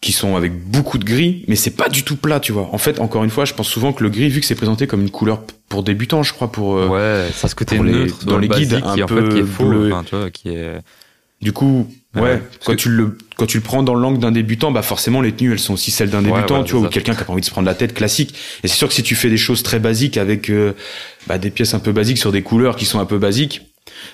[0.00, 2.68] qui sont avec beaucoup de gris, mais c'est pas du tout plat, tu vois.
[2.72, 4.86] En fait, encore une fois, je pense souvent que le gris, vu que c'est présenté
[4.86, 8.24] comme une couleur pour débutants, je crois, pour euh, ouais, ça côté pour les- neutre
[8.24, 9.92] dans le les guides, qui un en fait peu qui est faux, bleu.
[9.92, 10.74] enfin, tu vois, qui est.
[11.42, 14.70] du coup, ouais, quand que- tu le quand tu le prends dans l'angle d'un débutant,
[14.70, 17.14] bah forcément les tenues elles sont aussi celles d'un Ouais, débutant, tu vois, ou quelqu'un
[17.16, 18.34] qui a pas envie de se prendre la tête classique.
[18.62, 20.74] Et c'est sûr que si tu fais des choses très basiques avec euh,
[21.26, 23.62] bah, des pièces un peu basiques sur des couleurs qui sont un peu basiques,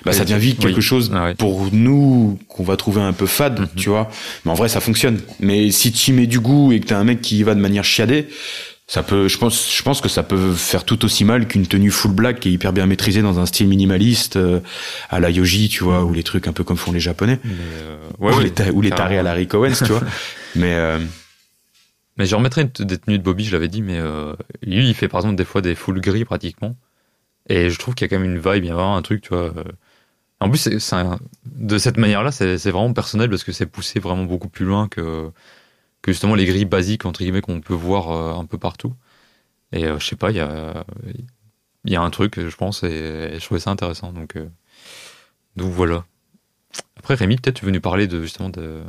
[0.05, 0.65] bah ça devient vite oui.
[0.67, 1.35] quelque chose Ah ouais.
[1.35, 3.67] pour nous qu'on va trouver un peu fade, Mhm.
[3.75, 4.09] tu vois.
[4.45, 5.19] Mais en vrai, ça fonctionne.
[5.39, 7.55] Mais si tu y mets du goût et que t'as un mec qui y va
[7.55, 8.27] de manière chiadée,
[8.87, 11.89] ça peut, je pense, je pense que ça peut faire tout aussi mal qu'une tenue
[11.89, 14.59] full black qui est hyper bien maîtrisée dans un style minimaliste euh,
[15.09, 17.97] à la Yoji, tu vois, ou les trucs un peu comme font les Japonais, euh,
[18.19, 20.03] ouais, ou, ouais, les, ta- ou les tarés à Larry Owens, tu vois.
[20.55, 20.99] Mais euh,
[22.17, 24.87] Mais je remettrai une t- des tenues de Bobby, je l'avais dit, mais euh, lui,
[24.87, 26.75] il fait par exemple des fois des full gris pratiquement.
[27.49, 29.01] Et je trouve qu'il y a quand même une vibe, il y a vraiment un
[29.01, 29.53] truc, tu vois.
[29.57, 29.63] euh.
[30.41, 33.65] En plus, c'est, c'est un- de cette manière-là, c'est, c'est vraiment personnel parce que c'est
[33.67, 35.31] poussé vraiment beaucoup plus loin que,
[36.03, 38.93] que justement les grilles basiques, entre guillemets, qu'on peut voir euh, un peu partout.
[39.73, 40.85] Et euh, je sais pas, il y a,
[41.85, 42.87] y a un truc, je pense, et,
[43.33, 44.11] et je trouvais ça intéressant.
[44.13, 44.49] Donc, euh,
[45.55, 46.05] donc voilà.
[46.97, 48.83] Après, Rémi, peut-être tu veux nous parler de, justement de,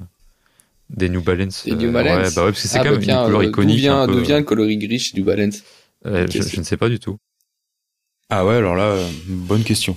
[0.90, 1.66] des New Balance.
[1.66, 3.24] Des New Balance Ouais, bah ouais, parce que c'est Ah, quand bah même tiens, une
[3.24, 3.78] couleur iconique.
[3.78, 4.12] D'où vient, un peu.
[4.12, 5.62] d'où vient le coloris gris chez du Balance?
[6.06, 7.18] Euh, je ne sais pas du tout.
[8.30, 8.96] Ah ouais, alors là,
[9.28, 9.96] bonne question.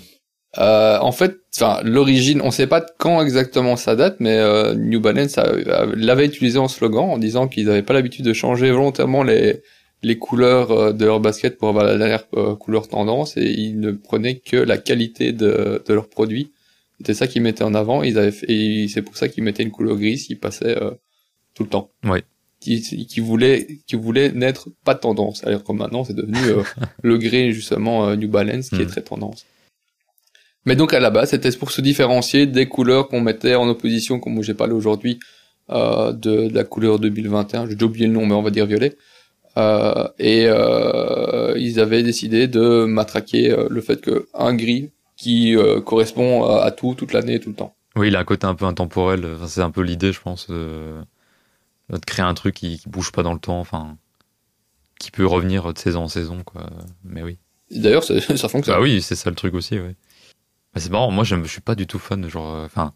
[0.58, 4.74] Euh, en fait, enfin, l'origine, on sait pas de quand exactement ça date, mais euh,
[4.74, 8.34] New Balance a- a- l'avait utilisé en slogan en disant qu'ils n'avaient pas l'habitude de
[8.34, 9.62] changer volontairement les
[10.02, 13.80] les couleurs euh, de leur basket pour avoir la dernière euh, couleur tendance et ils
[13.80, 16.52] ne prenaient que la qualité de, de leurs produits.
[16.98, 18.02] C'était ça qu'ils mettaient en avant.
[18.02, 20.92] Ils avaient fait- et c'est pour ça qu'ils mettaient une couleur grise qui passait euh,
[21.54, 21.92] tout le temps.
[22.06, 22.24] Ouais.
[22.62, 25.46] Qui, qui voulait qui voulait n'être pas tendance.
[25.46, 26.62] Alors que maintenant c'est devenu euh,
[27.04, 28.88] le gris justement euh, New Balance qui est Mm.
[28.88, 29.46] très tendance.
[30.66, 34.20] Mais donc à la base, c'était pour se différencier des couleurs qu'on mettait en opposition,
[34.20, 35.20] comme j'ai parlé aujourd'hui,
[35.70, 37.68] euh, de, de la couleur 2021.
[37.68, 38.98] J'ai déjà oublié le nom, mais on va dire violet.
[39.58, 45.80] Euh, et euh, ils avaient décidé de matraquer le fait que un gris qui euh,
[45.80, 47.74] correspond à, à tout, toute l'année, tout le temps.
[47.96, 49.26] Oui, il a un côté un peu intemporel.
[49.36, 50.48] Enfin, c'est un peu l'idée, je pense,
[51.90, 53.98] de, créer un truc qui, qui bouge pas dans le temps, enfin,
[55.00, 56.70] qui peut revenir de saison en saison, quoi.
[57.04, 57.38] Mais oui.
[57.72, 58.76] D'ailleurs, ça, ça fonctionne.
[58.76, 59.96] Bah oui, c'est ça le truc aussi, oui.
[60.76, 62.94] Mais c'est marrant, moi, j'aime- je suis pas du tout fan genre, euh, enfin,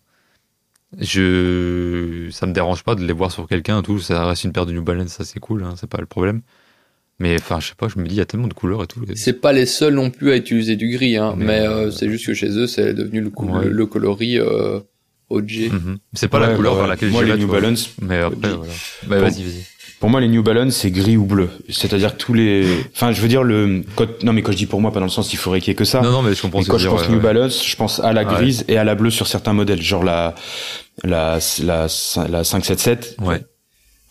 [1.00, 4.00] je, ça me dérange pas de les voir sur quelqu'un tout.
[4.00, 6.42] Ça reste une paire de New Balance, ça c'est cool, hein, c'est pas le problème.
[7.20, 8.88] Mais enfin, je sais pas, je me dis, il y a tellement de couleurs et
[8.88, 9.04] tout.
[9.16, 11.92] C'est pas les seuls non plus à utiliser du gris, hein, Mais, mais, euh, euh,
[11.92, 13.66] c'est juste que chez eux, c'est devenu le, cou- Ouais.
[13.66, 14.80] le, le coloris euh,
[15.30, 15.70] OG.
[15.72, 15.98] Mhm.
[16.14, 16.80] C'est pas la couleur ouais.
[16.80, 17.62] vers laquelle Moi, j'irais, les New vois.
[17.62, 18.56] Balance, Mais après, Dis.
[18.56, 18.74] voilà.
[19.08, 19.22] Bah, Bon.
[19.22, 19.64] vas-y, vas-y.
[20.00, 21.50] Pour moi, les New Balance, c'est gris ou bleu.
[21.70, 24.66] C'est-à-dire que tous les, enfin, je veux dire le, quand- non, mais quand je dis
[24.66, 26.02] pour moi, pas dans le sens il faudrait qu'il y ait que ça.
[26.02, 27.22] Non, non, mais je comprends que quand je pense New ouais.
[27.24, 28.34] Balance, je pense à la Ouais.
[28.36, 30.36] grise et à la bleue sur certains modèles, genre la,
[31.06, 31.88] la, la,
[32.28, 33.16] la 577.
[33.22, 33.42] Ouais.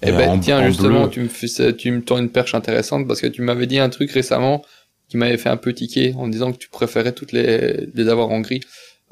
[0.03, 1.11] Eh Et ben, en- tiens, en justement, bleu.
[1.11, 3.91] tu me fais tu me tends une perche intéressante parce que tu m'avais dit un
[3.91, 4.65] truc récemment
[5.11, 8.31] qui m'avait fait un peu tiquer en disant que tu préférais toutes les, les avoir
[8.31, 8.61] en gris.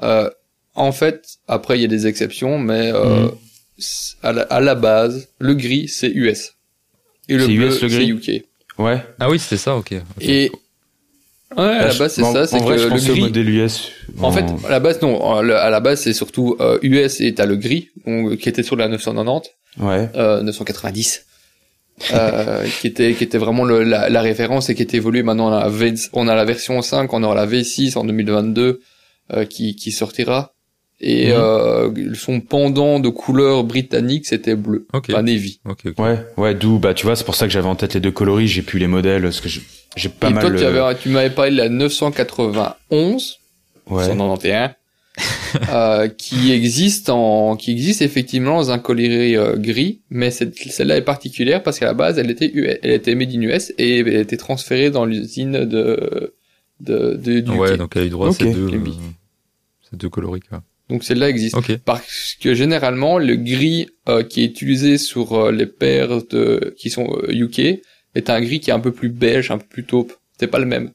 [0.03, 0.31] Euh,
[0.75, 3.31] en fait, après, il y a des exceptions, mais euh, Mhm.
[4.23, 6.55] à, la, à la base, le gris, c'est US.
[7.29, 8.45] Et le bleu, c'est UK.
[8.79, 9.03] Ouais.
[9.19, 9.93] Ah oui, c'était ça, ok.
[9.93, 10.01] ok.
[10.25, 10.51] Et
[11.57, 13.91] ouais, à la base, c'est ça, c'est en que vrai, je le au modèle US.
[14.19, 15.35] En fait, à la base, non.
[15.37, 18.77] À la base, c'est surtout euh, US et t'as le gris, donc, qui était sur
[18.77, 19.51] la 990.
[19.81, 20.09] ouais.
[20.17, 21.27] euh, 990
[22.13, 25.49] euh, qui était qui était vraiment le, la, la référence et qui est évolué maintenant
[25.51, 28.81] on a, la V, on a la version 5 on aura la V6 en 2022
[29.35, 30.55] euh, qui, qui sortira
[31.03, 31.35] et Mhm.
[31.37, 35.07] euh, son pendant de couleur britannique c'était bleu Ok.
[35.11, 35.99] enfin navy Ok, ok.
[35.99, 38.11] Ouais, ouais, d'où, bah, tu vois, c'est pour ça que j'avais en tête les deux
[38.11, 40.43] coloris, j'ai plus les modèles, parce que j'ai pas et mal.
[40.47, 43.39] toi tu, euh, avais, tu m'avais parlé de la 991
[43.89, 44.05] ouais.
[44.05, 44.71] 191
[45.71, 51.03] euh, qui existe en qui existe effectivement dans un coloris euh, gris mais celle-là est
[51.03, 54.09] particulière parce qu'à la base elle était US, elle était made in US et elle
[54.17, 56.35] était transférée dans l'usine de
[56.81, 57.79] de, de du Ouais, UK.
[57.79, 58.79] donc elle a eu droit à ces deux, euh,
[59.91, 60.63] ces deux coloris, quoi.
[60.91, 61.77] Donc celle-là existe Ok.
[61.85, 66.91] parce que généralement le gris euh, qui est utilisé sur euh, les paires de qui
[66.91, 67.61] sont euh, UK
[68.15, 70.59] est un gris qui est un peu plus beige un peu plus taupe c'est pas
[70.59, 70.91] le même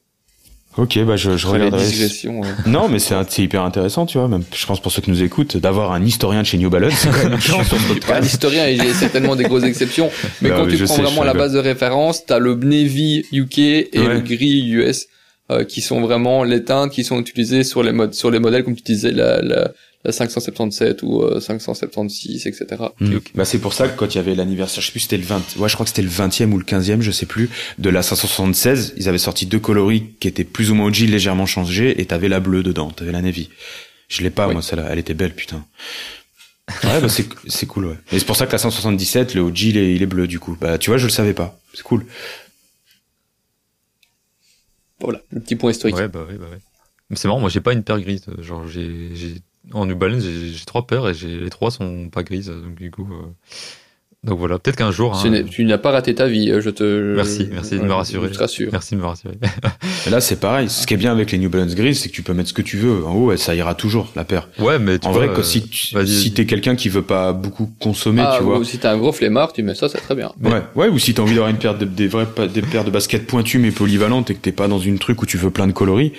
[0.78, 1.82] Ok, bah je, je regarderai.
[2.26, 2.42] euh.
[2.66, 4.28] Non, mais c'est un- c'est hyper intéressant, tu vois.
[4.28, 6.92] Même, je pense pour ceux qui nous écoutent, d'avoir un historien de chez New Balance,
[6.98, 8.22] c'est quand même une chance Pas podcast.
[8.22, 10.10] l'historien, et j'ai certainement des grosses exceptions.
[10.42, 13.24] Mais Bah quand oui, tu prends sais, vraiment la base de référence, t'as le Navy
[13.32, 14.06] UK et Ouais.
[14.16, 15.06] le gris US,
[15.50, 18.64] euh, qui sont vraiment les teintes qui sont utilisées sur les modes, sur les modèles,
[18.64, 19.70] comme tu disais, la, la,
[20.04, 22.66] la 577 ou euh, 576, etc.
[23.00, 23.16] Mm.
[23.34, 25.24] Bah c'est pour ça que quand il y avait l'anniversaire, je sais plus c'était le
[25.24, 27.48] 20, ouais je crois que c'était le 20e ou le 15e, je sais plus,
[27.78, 31.46] de la 576, ils avaient sorti deux coloris qui étaient plus ou moins OG, légèrement
[31.46, 33.48] changés, et t'avais la bleue dedans, t'avais la navy.
[34.08, 34.52] Je l'ai pas Oui.
[34.52, 35.64] moi celle-là, elle était belle putain.
[36.84, 37.96] Ouais bah c'est c'est cool ouais.
[38.12, 40.40] Et c'est pour ça que la 177, le OG il est, il est bleu du
[40.40, 40.56] coup.
[40.60, 42.04] Bah tu vois je le savais pas, c'est cool.
[45.00, 45.96] Voilà, le petit point historique.
[45.96, 46.58] Ouais, bah ouais, bah ouais.
[47.14, 48.26] C'est marrant, moi j'ai pas une paire grise.
[48.38, 49.12] Genre, j'ai,
[49.72, 52.48] en New Balance, j'ai, trois paires et les trois sont pas grises.
[52.48, 53.26] Donc, du coup, euh,
[54.26, 55.14] donc voilà, peut-être qu'un jour.
[55.14, 57.14] Hein, tu n'as pas raté ta vie, euh, je te.
[57.14, 58.28] Merci, merci de me rassurer.
[58.28, 58.68] Je te rassure.
[58.72, 59.34] Merci de me rassurer.
[60.06, 62.14] Et là c'est pareil, ce qui est bien avec les New Balance grises, c'est que
[62.14, 64.48] tu peux mettre ce que tu veux en haut et ça ira toujours la paire.
[64.58, 67.02] ouais, mais tu En vois, vrai, que euh, si tu, si t'es quelqu'un qui veut
[67.02, 68.58] pas beaucoup consommer, Ah, tu vois.
[68.58, 70.32] ou si t'as un gros flemmard, tu mets ça, c'est très bien.
[70.40, 72.62] Mais- Ouais, ouais, ou si t'as envie d'avoir une paire de, des vrais, pa- des
[72.62, 75.36] paires de baskets pointues mais polyvalentes et que t'es pas dans une truc où tu
[75.38, 76.12] veux plein de coloris,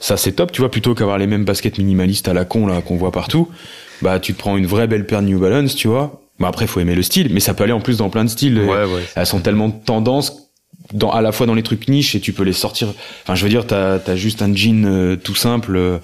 [0.00, 2.80] ça c'est top, tu vois, plutôt qu'avoir les mêmes baskets minimalistes à la con, là,
[2.82, 3.48] qu'on voit partout.
[4.02, 6.20] Bah, tu te prends une vraie belle paire de New Balance, tu vois.
[6.38, 8.30] Bah, après, faut aimer le style, mais ça peut aller en plus dans plein de
[8.30, 8.58] styles.
[8.60, 9.02] Ouais, ouais.
[9.16, 10.50] Elles sont tellement tendance
[10.92, 12.88] dans, à la fois dans les trucs niches et tu peux les sortir.
[13.22, 15.98] Enfin, je veux dire, t'as, t'as juste un jean euh, tout simple, euh,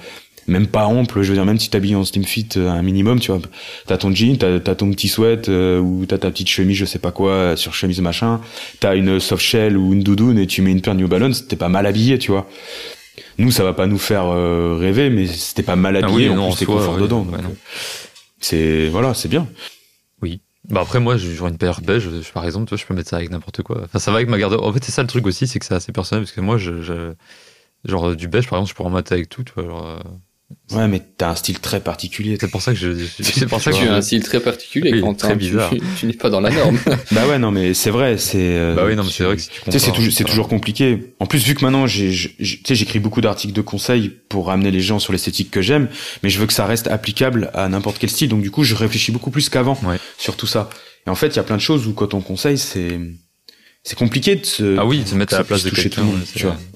[0.47, 3.19] même pas ample, je veux dire, même si t'habilles en slim fit euh, un minimum,
[3.21, 3.41] tu vois.
[3.87, 6.85] T'as ton jean, t'as, t'as ton petit sweat, euh, ou t'as ta petite chemise, je
[6.85, 8.41] sais pas quoi, euh, sur chemise machin.
[8.81, 11.57] T'as une soft shell ou une doudoune et tu mets une paire New Balance, t'es
[11.57, 12.47] pas mal habillé, tu vois.
[13.39, 16.33] Nous, ça va pas nous faire euh, rêver, mais c'était pas mal Ah habillé, oui,
[16.35, 17.25] en non, plus t'es confort ouais, dedans.
[17.31, 17.55] ouais, euh,
[18.41, 19.47] c'est, voilà, c'est bien.
[20.71, 23.11] Bah après moi j'aurais une paire beige, je, par exemple, tu vois, je peux mettre
[23.11, 23.83] ça avec n'importe quoi.
[23.85, 24.55] Enfin ça va avec ma garde.
[24.55, 26.57] En fait c'est ça le truc aussi, c'est que c'est assez personnel parce que moi
[26.57, 27.15] je, je-
[27.85, 29.65] genre du beige par exemple je pourrais en mettre avec tout, tu vois.
[29.65, 29.99] genre, euh,
[30.73, 32.39] Ouais, mais t'as un style très particulier.
[32.41, 34.93] c'est pour ça que je, c'est pour ça que Tu as un style très particulier,
[34.95, 35.29] Oui, Quentin.
[35.29, 35.71] très Tu- bizarre.
[35.71, 36.79] Tu, tu n'es pas dans la norme.
[37.13, 38.39] Bah ouais, non, mais c'est vrai, c'est.
[38.39, 40.25] euh, bah oui non mais c'est vrai que si tu Tu sais, c'est toujours, c'est
[40.25, 41.15] toujours compliqué.
[41.21, 44.47] En plus, vu que maintenant, j'ai, j'ai- tu sais, j'écris beaucoup d'articles de conseils pour
[44.47, 45.89] ramener les gens sur l'esthétique que j'aime,
[46.23, 48.31] mais je veux que ça reste applicable à n'importe quel style.
[48.31, 49.99] Donc, du coup, je réfléchis beaucoup plus qu'avant Ouais.
[50.17, 50.71] sur tout ça.
[51.07, 52.99] Et en fait, il y a plein de choses où, quand on conseille, c'est,
[53.83, 54.79] c'est compliqué de se.
[54.79, 56.05] Ah oui, de se mettre à la place de quelqu'un.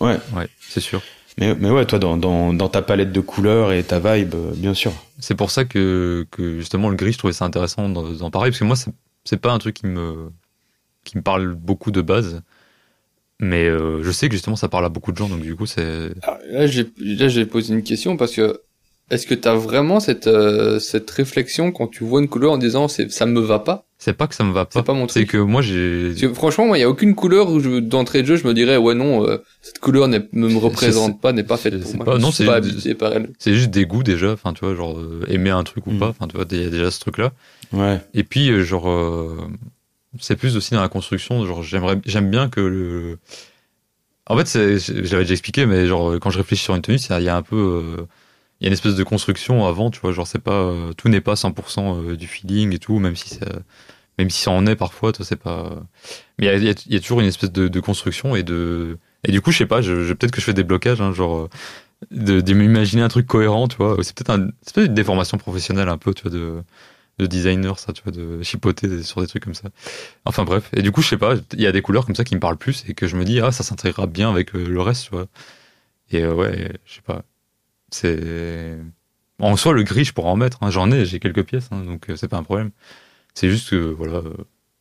[0.01, 0.19] Ouais.
[0.37, 1.01] Ouais, c'est sûr.
[1.39, 4.53] Mais, mais ouais, toi, dans, dans, dans ta palette de couleurs et ta vibe, euh,
[4.57, 4.93] bien sûr.
[5.21, 8.59] C'est pour ça que, que justement le gris, je trouvais ça intéressant d'en parler, parce
[8.59, 8.91] que moi, c'est-
[9.25, 10.31] c'est pas un truc qui me,
[11.05, 12.43] qui me parle beaucoup de base,
[13.41, 15.67] mais euh, je sais que justement ça parle à beaucoup de gens, donc du coup,
[15.67, 16.13] c'est.
[16.23, 18.63] Alors, là, j'ai, là, j'ai posé une question parce que
[19.11, 22.59] est-ce que tu as vraiment cette, euh, cette réflexion quand tu vois une couleur en
[22.59, 23.88] disant c'est, ça me va pas?
[24.01, 24.71] C'est pas que ça me va pas.
[24.79, 25.31] C'est pas mon C'est truc.
[25.33, 26.13] que moi, j'ai.
[26.33, 28.77] Franchement, moi, il y a aucune couleur où je, d'entrée de jeu, je me dirais
[28.77, 32.05] ouais non, euh, cette couleur ne me représente pas, n'est pas faite pour moi.
[32.05, 33.31] pas, non, c'est- pas habité par elle.
[33.41, 35.99] C'est juste des goûts déjà, enfin, tu vois, genre euh, aimer un truc ou Mm.
[35.99, 37.33] pas, enfin, tu vois, il y a déjà ce truc-là.
[37.73, 38.01] Ouais.
[38.15, 39.37] Et puis, euh, genre, euh,
[40.21, 43.19] c'est plus aussi dans la construction, genre, j'aimerais, j'aime bien que le.
[44.27, 47.23] En fait, c'est, j'avais déjà expliqué, mais genre, quand je réfléchis sur une tenue, il
[47.25, 48.07] y a un peu.
[48.61, 50.53] Il y a une espèce de construction avant, tu vois, genre, c'est pas.
[50.63, 53.47] euh, tout n'est pas 100% euh, du feeling et tout, même si ça.
[54.19, 55.81] Même si ça en est parfois, toi, c'est pas.
[56.39, 58.99] Mais il y a, toujours une espèce de, construction et de.
[59.25, 61.37] Et du coup, je sais pas, je, peut-être que je fais des blocages, hein, genre.
[61.39, 61.49] euh,
[62.13, 63.97] De, de m'imaginer un truc cohérent, tu vois.
[64.03, 66.63] C'est peut-être un, peut-être une déformation professionnelle un peu, tu vois, de,
[67.19, 69.71] de designer, ça, tu vois, de chipoter sur des trucs comme ça.
[70.25, 70.71] Enfin bref.
[70.75, 72.41] Et du coup, je sais pas, il y a des couleurs comme ça qui me
[72.41, 75.11] parlent plus et que je me dis, ah, ça s'intégrera bien avec le reste, tu
[75.13, 75.27] vois.
[76.13, 77.25] Et ouais, je sais pas.
[77.91, 78.77] C'est.
[79.41, 80.59] En soi, le gris, je pourrais en mettre.
[80.63, 80.71] hein.
[80.71, 82.71] J'en ai, j'ai quelques pièces, hein, donc euh, c'est pas un problème.
[83.35, 84.35] C'est juste que, voilà, euh,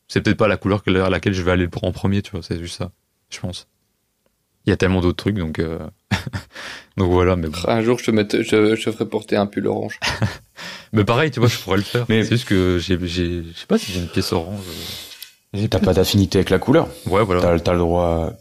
[0.07, 2.41] c'est peut-être pas la couleur que- à laquelle je vais aller en premier, tu vois,
[2.41, 2.91] c'est juste ça,
[3.29, 3.67] je pense.
[4.65, 5.59] Il y a tellement d'autres trucs, donc.
[5.59, 5.77] euh,
[6.97, 7.57] donc voilà, mais bon.
[7.67, 9.99] Un jour, je te, mette, je, je te ferai porter un pull orange.
[10.93, 12.05] Mais pareil, tu vois, je pourrais le faire.
[12.09, 14.63] Mais- C'est juste que j'ai, j'ai, je sais pas si j'ai une pièce orange.
[15.53, 15.67] euh.
[15.69, 16.88] T'as pas d'affinité avec la couleur.
[17.05, 17.41] Ouais, voilà.
[17.41, 18.34] T'as, t'as le droit.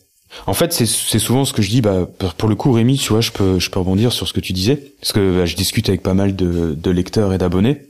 [0.47, 1.81] En fait, c'est, c'est souvent ce que je dis.
[1.81, 4.40] Bah, pour- le coup, Rémi, tu vois, je peux, je peux rebondir sur ce que
[4.40, 7.82] tu disais, parce que bah, je discute avec pas mal de, de lecteurs et d'abonnés.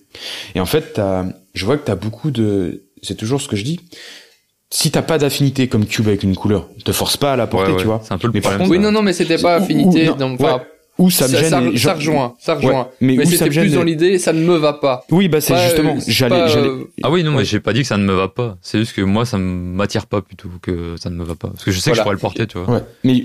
[0.54, 2.84] Et en fait, t'as, je vois que t'as beaucoup de.
[3.02, 3.80] C'est toujours ce que je dis.
[4.70, 7.68] Si t'as pas d'affinité comme Cube avec une couleur, te force pas à la porter,
[7.68, 7.80] Ouais, ouais.
[7.80, 8.00] tu vois.
[8.04, 8.68] C'est un peu le Mais par problème.
[8.68, 10.10] contre- Oui, non, non, mais c'était pas Ou- ou- affinité.
[10.18, 10.50] non, ouais.
[10.98, 11.50] Ou ça me ça, gêne.
[11.50, 12.88] ça, et ça rejoint, ça Ouais, rejoint.
[13.02, 13.64] mais, mais où ça c'était me gêne.
[13.64, 15.04] plus dans l'idée, ça ne me va pas.
[15.10, 15.96] Oui, bah c'est justement.
[15.96, 18.28] euh, j'allais, euh, Ah oui, non, mais j'ai pas dit que ça ne me va
[18.28, 18.56] pas.
[18.62, 21.48] C'est juste que moi, ça m'attire pas plutôt que ça ne me va pas.
[21.48, 22.76] Parce que je sais que je pourrais le porter, tu vois.
[22.76, 23.24] Ouais, mais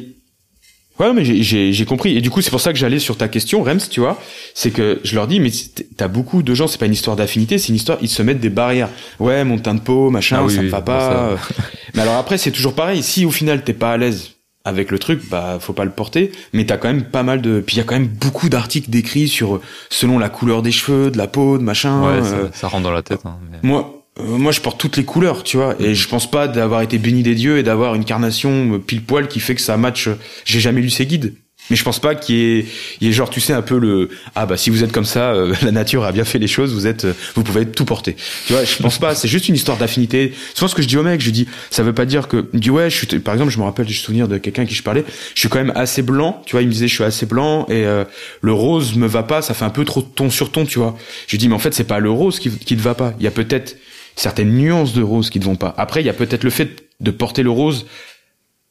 [0.99, 2.17] ouais, mais j'ai- j'ai j'ai compris.
[2.17, 4.19] Et du coup, c'est pour ça que j'allais sur ta question, Rems, tu vois.
[4.53, 6.67] C'est que je leur dis, mais c'est- t'as beaucoup de gens.
[6.67, 7.97] C'est pas une histoire d'affinité, c'est une histoire.
[8.01, 8.89] Ils se mettent des barrières.
[9.19, 11.37] Ouais, mon teint de peau, machin, Ah oui, ça me oui, va pas.
[11.39, 11.53] ça.
[11.95, 13.01] mais alors après, c'est toujours pareil.
[13.01, 14.31] Si au final t'es pas à l'aise,
[14.63, 16.31] avec le truc, bah faut pas le porter.
[16.53, 18.89] Mais t'as quand même pas mal de, puis il y a quand même beaucoup d'articles
[18.89, 22.01] décrits sur selon la couleur des cheveux, de la peau, de machin.
[22.01, 23.21] Ouais, euh, ça, rentre dans la tête.
[23.25, 26.29] Hein, mais- moi, euh, moi, je porte toutes les couleurs, tu vois, et je pense
[26.29, 29.55] pas d'avoir été béni des dieux et d'avoir une carnation euh, pile poil qui fait
[29.55, 30.09] que ça match.
[30.45, 31.33] J'ai jamais lu ces guides,
[31.69, 32.65] mais je pense pas qu'il y ait,
[32.99, 35.31] y ait genre, tu sais, un peu le ah bah si vous êtes comme ça,
[35.31, 38.15] euh, la nature a bien fait les choses, vous êtes, euh, vous pouvez tout porter.
[38.47, 39.15] Tu vois, je pense pas.
[39.15, 40.33] C'est juste une histoire d'affinité.
[40.53, 42.57] Souvent, ce que je dis aux mecs, je dis, ça veut pas dire que, il
[42.57, 44.75] me dit ouais, je suis, par exemple, je me rappelle du souvenir de quelqu'un qui
[44.75, 47.03] je parlais, je suis quand même assez blanc, tu vois, il me disait je suis
[47.03, 48.03] assez blanc et euh,
[48.41, 50.97] le rose me va pas, ça fait un peu trop ton sur ton, tu vois.
[51.27, 53.13] Je lui dis mais en fait c'est pas le rose qui, qui te va pas,
[53.19, 53.77] il y a peut-être
[54.15, 55.73] certaines nuances de rose qui ne vont pas.
[55.77, 57.85] Après, il y a peut-être le fait de porter le rose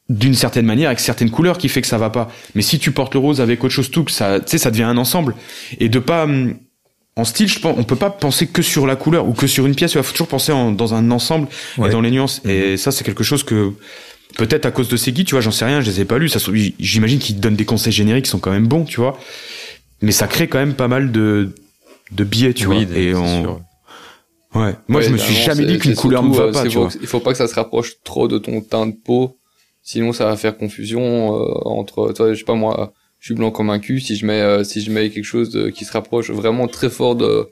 [0.09, 2.27] d'une certaine manière avec certaines couleurs qui fait que ça va pas.
[2.55, 4.71] Mais si tu portes le rose avec autre chose tout, que ça, tu sais, ça
[4.71, 5.35] devient un ensemble.
[5.79, 6.55] Et de pas, hum,
[7.15, 9.65] en style, je pense, on peut pas penser que sur la couleur ou que sur
[9.67, 9.93] une pièce.
[9.93, 11.47] Il faut toujours penser en- dans un ensemble
[11.77, 11.87] Ouais.
[11.89, 12.41] et dans les nuances.
[12.45, 13.71] Et ça, c'est quelque chose que,
[14.37, 16.17] peut-être à cause de ces guides, tu vois, j'en sais rien, je les ai pas
[16.17, 16.29] lus.
[16.29, 16.39] Ça,
[16.79, 19.17] j'imagine qu'ils donnent des conseils génériques qui sont quand même bons, tu vois.
[20.01, 21.53] Mais ça crée quand même pas mal de,
[22.11, 22.97] de biais, tu Oui, vois.
[22.97, 23.61] Et on, sûr.
[24.55, 24.73] ouais.
[24.87, 26.89] Moi, Ouais, je me suis jamais dit qu'une couleur me va euh, pas, tu vois.
[27.01, 29.37] Il faut pas que ça se rapproche trop de ton teint de peau,
[29.81, 31.01] sinon ça va faire confusion
[31.39, 33.99] euh, entre, toi, je sais pas moi, je suis blanc comme un cul.
[33.99, 36.89] Si je mets, euh, si je mets quelque chose de- qui se rapproche vraiment très
[36.89, 37.47] fort de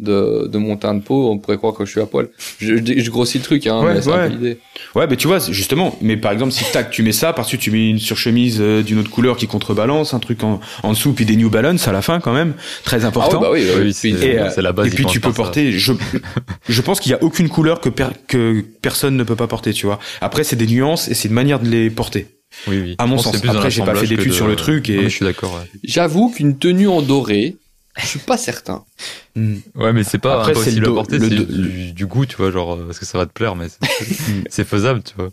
[0.00, 2.28] de, de mon teint de peau, on pourrait croire que je suis à poil.
[2.58, 4.28] Je, je, je grossis le truc, hein, Ouais, mais c'est un ouais.
[4.28, 4.58] peu l'idée.
[4.94, 7.70] Ouais, mais tu vois, justement, mais par exemple, si tac, tu mets ça, par-dessus tu
[7.70, 11.24] mets une surchemise euh, d'une autre couleur qui contrebalance, un truc en, en dessous, puis
[11.26, 12.54] des New Balance à la fin quand même,
[12.84, 13.36] très Ah important.
[13.40, 13.92] ouais, bah oui, bah Oui, oui.
[13.92, 14.86] c'est Et, euh, c'est la base.
[14.86, 15.34] et puis tu peux ça.
[15.36, 15.92] porter, je,
[16.68, 19.72] je pense qu'il y a aucune couleur que, per- que personne ne peut pas porter,
[19.72, 19.98] tu vois.
[20.20, 22.26] Après, c'est des nuances et c'est une manière de les porter.
[22.66, 22.94] Oui, oui.
[22.98, 23.36] À mon sens.
[23.46, 25.52] Après, j'ai pas fait d'études de- sur le truc et- Non, je suis d'accord.
[25.54, 25.68] Ouais.
[25.84, 27.56] J'avoue qu'une tenue en doré,
[28.02, 28.84] je suis pas certain.
[29.36, 29.56] Hmm.
[29.74, 32.36] Ouais, mais c'est pas Après, c'est impossible le à porter, le du, du goût, tu
[32.36, 33.66] vois, genre, euh, parce que ça va te plaire, mais
[34.50, 35.28] c'est- faisable, tu vois.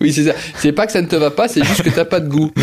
[0.00, 0.32] Oui, c'est ça.
[0.56, 2.50] C'est pas que ça ne te va pas, c'est juste que t'as pas de goût.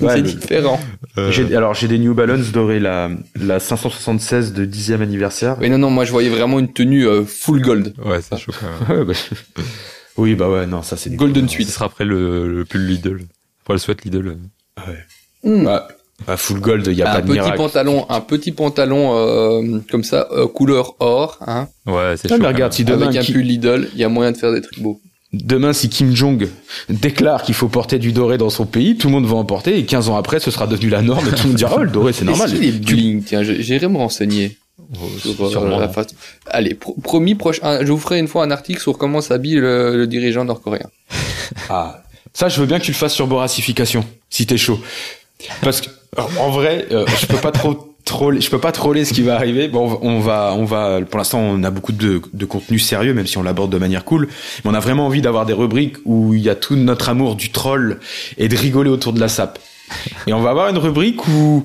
[0.00, 0.78] Ouais, c'est différent.
[1.16, 5.56] Euh, alors, j'ai des New Balance dorés, la, la 576 de 10e anniversaire.
[5.58, 7.94] Oui, non, non, moi je voyais vraiment une tenue euh, full gold.
[8.04, 8.98] Ouais, c'est chaud quand même.
[8.98, 9.62] Ouais, bah,
[10.18, 11.68] oui, bah ouais, non, ça c'est Golden Ce Suite.
[11.70, 13.20] sera après le, le pull Lidl.
[13.62, 14.36] Après le sweat Lidl.
[15.44, 15.88] Bah,
[16.26, 17.56] bah, full gold, il y a un pas de petit miracle.
[17.56, 22.40] pantalon, un petit pantalon euh, comme ça, euh, couleur or, hein, Ouais, c'est Ah, chaud.
[22.42, 24.52] mais regarde, si demain, avec un Ki- pull Lidl, il y a moyen de faire
[24.52, 25.00] des trucs beaux.
[25.32, 26.48] demain, si Kim Jong
[26.88, 29.76] déclare qu'il faut porter du doré dans son pays, tout le monde va en porter
[29.78, 31.82] et 15 ans après, ce sera devenu la norme et tout le monde dira, oh,
[31.82, 32.50] le doré, c'est normal.
[32.54, 34.56] Est bling Tiens, je- j'irai me renseigner
[34.94, 35.78] Oh, sur euh, sûrement.
[35.80, 36.14] la façon.
[36.46, 39.96] Allez, pro- promis, prochain, je vous ferai une fois un article sur comment s'habille le,
[39.96, 40.88] le dirigeant nord-coréen.
[41.68, 42.02] Ah,
[42.32, 44.78] ça, je veux bien que tu le fasses sur Boracification, si t'es chaud.
[45.60, 49.12] Parce que, en vrai, euh, je peux pas trop troller, je peux pas troller ce
[49.12, 49.68] qui va arriver.
[49.68, 53.26] Bon, on va, on va, pour l'instant, on a beaucoup de, de contenu sérieux, même
[53.26, 54.28] si on l'aborde de manière cool.
[54.64, 57.36] Mais on a vraiment envie d'avoir des rubriques où il y a tout notre amour
[57.36, 57.98] du troll
[58.38, 59.58] et de rigoler autour de la sape.
[60.26, 61.64] Et on va avoir une rubrique où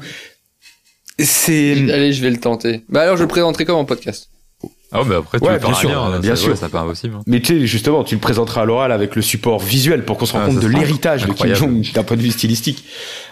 [1.20, 2.84] c'est, Allez, je vais le tenter.
[2.90, 4.31] Bah alors, je le présenterai comme en podcast.
[4.94, 6.54] Ah, mais après, tu Ouais, bien un sûr, bien c'est- sûr.
[6.62, 7.16] ouais, pas impossible.
[7.18, 7.24] hein.
[7.26, 10.26] mais tu sais, justement, tu le présenteras à l'oral avec le support visuel pour qu'on
[10.26, 11.54] se rende Ah, compte ça de l'héritage de Kim.
[11.56, 12.84] Jong d'un point de vue stylistique,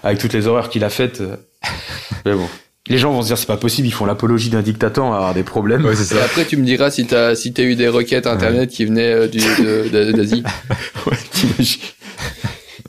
[0.03, 1.22] avec toutes les horreurs qu'il a faites.
[2.26, 2.48] Mais bon.
[2.88, 5.18] Les gens vont se dire c'est pas possible, ils font l'apologie d'un dictateur, on va
[5.18, 5.86] avoir des problèmes.
[5.86, 6.23] Ouais, c'est Et ça.
[6.26, 9.27] après, tu me diras si t'as si t'as eu des requêtes internet qui venaient euh,
[9.27, 10.44] du de- de- d'Asie.
[11.06, 11.81] Ouais, t'imagines.
[11.81, 12.89] Mais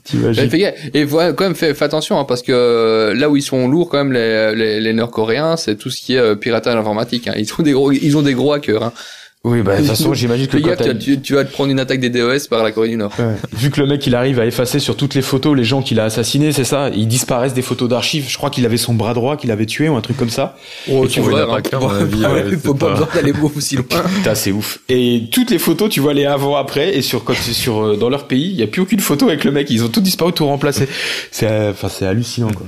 [0.93, 3.89] Et voilà, quand même, fais, attention, hein, parce que euh, là où ils sont lourds,
[3.89, 7.27] quand même, les, les, les Nord-Coréens, c'est tout ce qui est euh, piratage informatique.
[7.27, 7.33] Hein.
[7.37, 8.83] Ils ont des gros, ils ont des gros hackers.
[8.83, 8.93] Hein.
[9.43, 11.79] Oui, bah, de toute façon, j'imagine que tu, vas- tu, tu vas te prendre une
[11.79, 13.11] attaque des DOS par la Corée du Nord.
[13.17, 13.33] Ouais.
[13.53, 15.99] Vu que le mec il arrive à effacer sur toutes les photos les gens qu'il
[15.99, 16.91] a assassinés, c'est ça?
[16.93, 18.27] Ils disparaissent des photos d'archives.
[18.29, 20.57] Je crois qu'il avait son bras droit qu'il avait tué ou un truc comme ça.
[20.91, 23.85] Oh, tu vois, il Ouais, ouais, il faut pas pas- besoin d'aller aussi loin.
[24.15, 24.77] Putain, c'est ouf.
[24.89, 27.97] Et toutes les photos, tu vois les avant après et sur quand c'est sur euh,
[27.97, 29.71] dans leur pays, il y a plus aucune photo avec le mec.
[29.71, 30.87] Ils ont tout disparu, tout remplacé.
[31.31, 32.67] C'est euh, enfin c'est hallucinant quoi.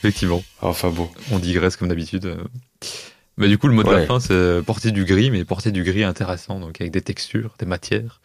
[0.00, 0.44] Effectivement.
[0.60, 1.08] Enfin bon.
[1.32, 2.30] On digresse comme d'habitude.
[3.38, 3.42] Euh.
[3.42, 4.00] Mais du coup, le mot de Ouais.
[4.00, 7.54] la fin, c'est porter du gris, mais porter du gris intéressant, donc avec des textures,
[7.58, 8.20] des matières.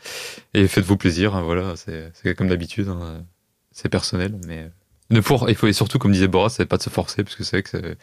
[0.54, 3.24] Et faites-vous plaisir, hein, voilà, c'est comme d'habitude, hein,
[3.72, 4.68] c'est personnel, mais euh,
[5.12, 7.36] ne for- il faut et surtout, comme disait Boras, c'est pas de se forcer, parce
[7.36, 7.96] que c'est vrai que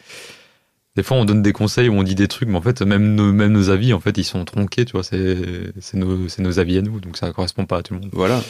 [0.95, 3.13] des fois on donne des conseils ou on dit des trucs, mais en fait, même
[3.15, 5.37] nos, même nos avis, en fait, ils sont tronqués, tu vois, c'est
[5.79, 8.09] c'est nos, c'est nos avis à nous, donc ça correspond pas à tout le monde.
[8.13, 8.43] Voilà.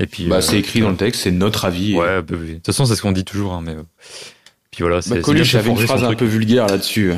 [0.00, 1.94] Et puis, Bah euh, c'est écrit dans le texte, c'est notre avis.
[1.94, 2.48] Ouais, bah oui.
[2.48, 3.82] de toute façon, c'est ce qu'on dit toujours, hein, mais euh,
[4.70, 7.12] puis voilà, c'est Bah, c'est Coluche de se avait une phrase un peu vulgaire là-dessus.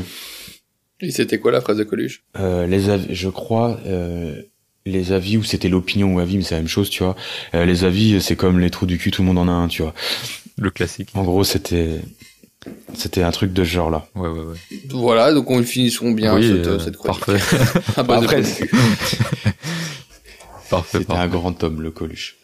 [1.03, 2.23] Et c'était quoi la phrase de Coluche?
[2.39, 4.41] Euh, les avis, je crois, euh,
[4.87, 7.17] les avis ou c'était l'opinion ou avis, mais c'est la même chose, tu vois.
[7.55, 9.69] Euh, les avis, c'est comme les trous du cul, tout le monde en a un,
[9.69, 9.95] tu vois.
[10.59, 11.09] le classique.
[11.15, 12.01] En gros, c'était,
[12.95, 14.07] c'était un truc de ce genre-là.
[14.15, 14.57] Ouais, ouais, ouais.
[14.91, 17.25] Voilà, donc on finissons bien oui, cette, euh, cette chronique.
[17.25, 17.57] parfait.
[17.97, 18.65] De Après, C'était
[20.71, 21.05] parfait.
[21.09, 22.37] un grand homme, le Coluche.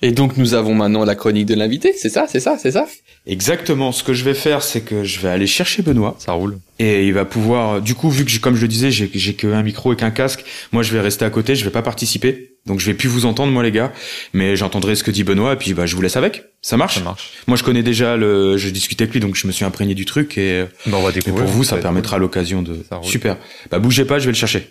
[0.00, 2.86] Et donc nous avons maintenant la chronique de l'invité, c'est ça, c'est ça, c'est ça?
[3.26, 3.92] Exactement.
[3.92, 6.58] Ce que je vais faire, c'est que je vais aller chercher Benoît Ça roule.
[6.78, 7.80] et il va pouvoir.
[7.80, 10.10] Du coup, vu que j'ai- comme je le disais, j'ai j'ai qu'un micro et qu'un
[10.10, 12.48] casque, moi je vais rester à côté, je vais pas participer.
[12.66, 13.92] Donc je vais plus vous entendre, moi les gars,
[14.32, 16.44] mais j'entendrai ce que dit Benoît et puis bah je vous laisse avec.
[16.62, 16.94] Ça marche?
[16.96, 17.30] Ça marche.
[17.46, 18.56] Moi je connais déjà le.
[18.56, 21.10] Je discutais avec lui, donc je me suis imprégné du truc et, Bon, on va
[21.10, 21.44] et découvrir.
[21.44, 22.84] pour vous, ça permettra l'occasion de.
[22.88, 23.08] Ça roule.
[23.10, 23.36] Super.
[23.70, 24.70] Bah bougez pas, je vais le chercher.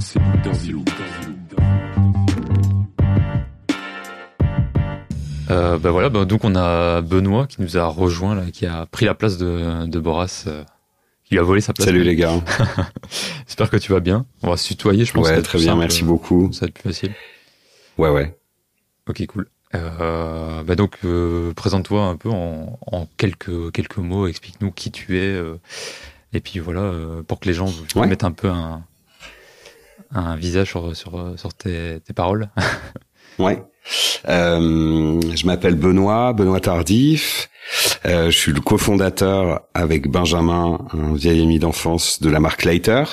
[0.00, 0.20] C'est.
[5.56, 8.86] Euh, bah voilà, bah, donc on a Benoît qui nous a rejoint, là, qui a
[8.86, 10.62] pris la place de, de Boras, euh,
[11.24, 11.86] qui lui a volé sa place.
[11.86, 12.32] Salut les gars.
[13.46, 14.26] J'espère que tu vas bien.
[14.42, 15.26] On va se tutoyer, je pense.
[15.28, 15.78] Ouais, très bien, simple.
[15.80, 16.52] merci beaucoup.
[16.52, 17.14] Ça va être plus facile.
[17.98, 18.36] Ouais, ouais.
[19.08, 19.48] Ok, cool.
[19.74, 25.18] Euh, bah donc, euh, présente-toi un peu en, en quelques, quelques mots, explique-nous qui tu
[25.18, 25.26] es.
[25.26, 25.58] euh,
[26.32, 28.06] et puis voilà, euh, pour que les gens Ouais.
[28.06, 28.84] mettent un peu un,
[30.14, 32.50] un visage sur, sur, sur tes, tes paroles.
[33.38, 33.62] Ouais.
[34.28, 37.48] Euh, je m'appelle Benoît, Benoît Tardif.
[38.04, 43.04] Euh, je suis le cofondateur avec Benjamin, un vieil ami d'enfance de la marque Later.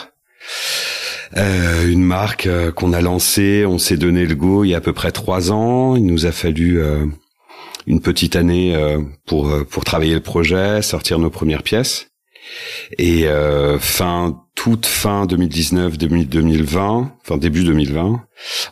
[1.35, 4.77] Euh, une marque euh, qu'on a lancée, on s'est donné le go il y a
[4.77, 5.95] à peu près trois ans.
[5.95, 7.05] Il nous a fallu euh,
[7.87, 12.12] une petite année euh, pour pour travailler le projet, sortir nos premières pièces.
[12.97, 18.21] Et euh, fin toute fin 2019, début 2020, enfin début 2020,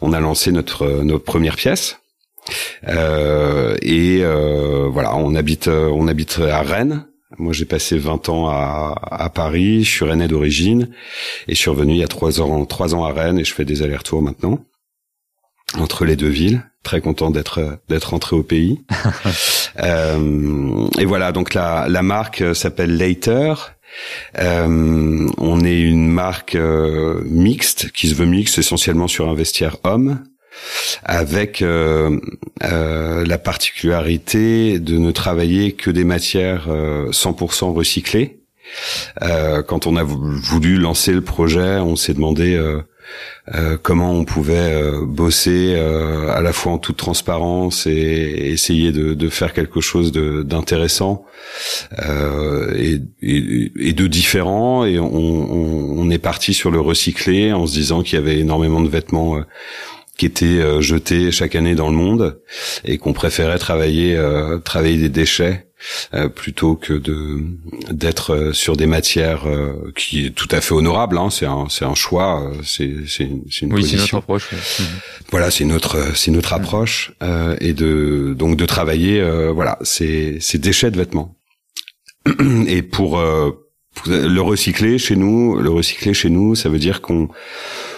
[0.01, 1.97] on a lancé notre euh, notre première pièce.
[2.87, 7.05] Euh, et euh, voilà, on habite euh, on habite à Rennes.
[7.37, 9.83] Moi, j'ai passé 20 ans à, à Paris.
[9.83, 10.89] Je suis rennais d'origine
[11.47, 13.53] et je suis revenu il y a trois ans trois ans à Rennes et je
[13.53, 14.59] fais des allers-retours maintenant
[15.77, 16.63] entre les deux villes.
[16.83, 18.81] Très content d'être d'être rentré au pays.
[19.81, 23.53] Euh, et voilà, donc la la marque euh, s'appelle Later.
[24.37, 29.77] Euh, on est une marque euh, mixte qui se veut mixte essentiellement sur un vestiaire
[29.85, 30.23] homme
[31.05, 32.19] avec euh,
[32.61, 38.41] la particularité de ne travailler que des matières euh, 100% recyclées.
[39.67, 42.57] Quand on a vou- voulu lancer le projet, on s'est demandé
[43.55, 48.91] euh, comment on pouvait euh, bosser euh, à la fois en toute transparence et essayer
[48.91, 51.25] de, faire quelque chose d'intéressant
[52.01, 54.85] et, de différent.
[54.85, 58.81] Et on, on- est parti sur le recyclé en se disant qu'il y avait énormément
[58.81, 59.41] de vêtements
[60.17, 62.41] qui étaient jetés chaque année dans le monde
[62.83, 64.19] et qu'on préférait travailler
[64.65, 65.67] travailler des déchets
[66.29, 67.39] plutôt que de
[67.91, 71.67] d'être euh, sur des matières euh, qui est tout à fait honorable hein, c'est un
[71.69, 74.51] c'est un choix euh, c'est c'est une, c'est une oui, c'est position notre approche.
[74.79, 74.85] Mhm.
[75.31, 80.39] voilà c'est notre c'est notre approche euh, et de donc de travailler euh, voilà ces
[80.39, 81.35] ces déchets de vêtements
[82.67, 83.51] et pour euh,
[83.95, 87.27] pour le recycler chez nous le recycler chez nous ça veut dire qu'on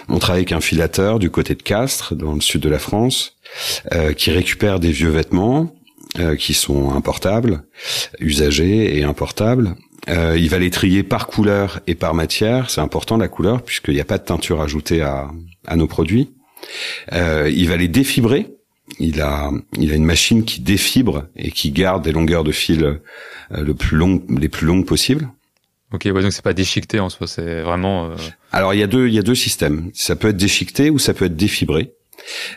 [0.08, 3.36] on travaille avec un filateur du côté de Castres dans le sud de la France
[3.92, 5.74] euh, qui récupère des vieux vêtements
[6.18, 7.62] euh, qui sont importables
[8.20, 9.74] usagés et importables
[10.08, 13.94] euh, il va les trier par couleur et par matière c'est important la couleur puisqu'il
[13.94, 15.30] n'y a pas de teinture ajoutée à
[15.66, 16.30] à nos produits
[17.12, 18.46] euh, il va les défibrer.
[18.98, 22.84] Il a, il a une machine qui défibre et qui garde des longueurs de fil
[22.84, 22.98] euh,
[23.50, 25.28] le plus long, les plus longues possibles.
[25.92, 28.06] Ok, ouais, donc c'est pas déchiqueté en soi, c'est vraiment.
[28.06, 28.16] euh,
[28.52, 29.90] Alors il y a deux, il y a deux systèmes.
[29.94, 31.92] Ça peut être déchiqueté ou ça peut être défibré.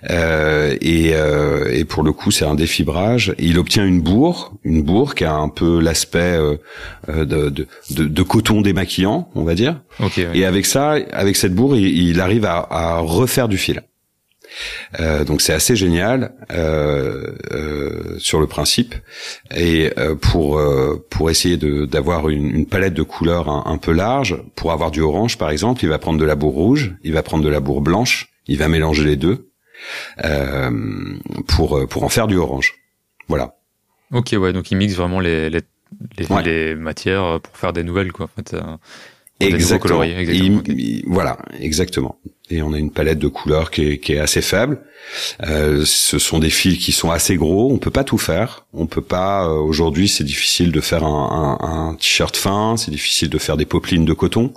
[0.09, 3.34] Euh, et, euh, et pour le coup, c'est un défibrage.
[3.38, 6.57] Il obtient une bourre, une bourre qui a un peu l'aspect euh,
[7.09, 7.67] euh, de, de,
[8.05, 9.81] de, coton démaquillant, on va dire.
[9.99, 10.29] Ok, ouais.
[10.34, 13.84] Et avec ça, avec cette bourre, il, il arrive à, à refaire du fil.
[14.99, 18.95] Euh, donc c'est assez génial euh, euh, sur le principe.
[19.55, 23.77] Et euh, pour euh, pour essayer de d'avoir une, une palette de couleurs un, un
[23.77, 26.95] peu large, pour avoir du orange par exemple, il va prendre de la bourre rouge,
[27.03, 29.52] il va prendre de la bourre blanche, il va mélanger les deux
[30.24, 30.72] euh,
[31.48, 32.76] pour pour en faire du orange.
[33.28, 33.56] Voilà.
[34.11, 35.61] Ok, ouais, donc il mixe vraiment les, les,
[36.18, 36.44] les, Ouais.
[36.44, 38.26] les matières pour faire des nouvelles, quoi.
[38.26, 38.56] En fait,
[39.55, 39.99] Exactement.
[40.34, 42.19] il- il- voilà, exactement.
[42.49, 44.80] Et on a une palette de couleurs qui est, qui est assez faible.
[45.45, 47.69] Euh, ce sont des fils qui sont assez gros.
[47.72, 48.65] On peut pas tout faire.
[48.73, 49.45] On peut pas.
[49.45, 52.76] euh, Aujourd'hui, c'est difficile de faire un, un- un t-shirt fin.
[52.77, 54.53] C'est difficile de faire des popelines de coton.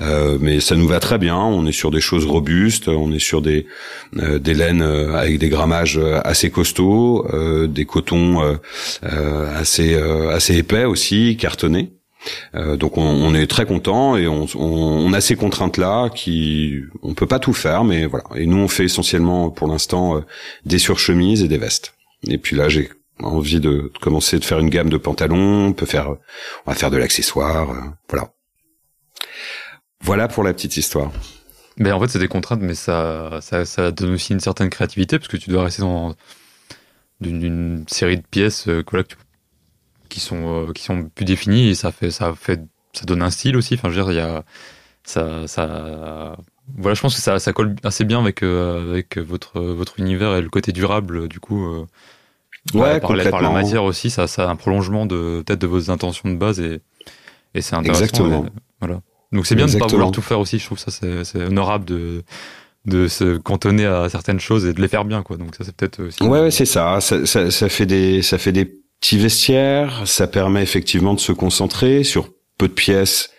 [0.00, 1.36] Euh, mais ça nous va très bien.
[1.36, 2.88] On est sur des choses robustes.
[2.88, 3.66] On est sur des
[4.18, 8.54] euh, des laines euh, avec des grammages euh, assez costauds, euh, des cotons euh,
[9.04, 11.92] euh, assez euh, assez épais aussi, cartonnés.
[12.54, 16.08] Euh, donc on, on est très content et on, on, on a ces contraintes là
[16.08, 18.24] qui on peut pas tout faire mais voilà.
[18.36, 20.20] Et nous on fait essentiellement pour l'instant euh,
[20.64, 21.94] des surchemises et des vestes.
[22.28, 22.90] Et puis là j'ai
[23.22, 26.08] envie de, commencer de faire une gamme de pantalons on peut faire
[26.66, 28.30] on va faire de l'accessoire euh, voilà.
[30.00, 31.12] Voilà pour la petite histoire.
[31.78, 35.18] Ben en fait, c'est des contraintes, mais ça, ça, ça donne aussi une certaine créativité
[35.18, 36.14] parce que tu dois rester dans
[37.20, 39.16] d'une série de pièces euh, là, tu-
[40.12, 42.60] qui sont euh, qui sont plus définies et ça fait ça fait
[42.94, 43.74] ça donne un style aussi.
[43.74, 44.44] Enfin, je veux dire, il y a
[45.04, 46.36] ça ça
[46.78, 50.36] voilà, je pense que ça ça colle assez bien avec euh, avec votre votre univers
[50.36, 51.66] et le côté durable du coup.
[51.66, 51.86] euh,
[52.74, 55.66] Ouais, par, la, par la matière aussi, ça, ça a un prolongement de peut-être de
[55.66, 56.80] vos intentions de base et,
[57.54, 58.04] et c'est intéressant.
[58.04, 58.44] Exactement.
[58.46, 59.00] et voilà.
[59.32, 59.98] Donc c'est bien de ne pas Exactement.
[59.98, 60.58] vouloir tout faire aussi.
[60.60, 62.22] Je trouve ça c'est c'est honorable de
[62.86, 65.36] de se cantonner à certaines choses et de les faire bien quoi.
[65.38, 66.22] Donc ça c'est peut-être aussi.
[66.22, 67.00] Ouais, ouais, c'est ça.
[67.00, 67.50] Ça, ça.
[67.50, 70.06] ça fait des, ça fait des petits vestiaires.
[70.06, 73.30] Ça permet effectivement de se concentrer sur peu de pièces,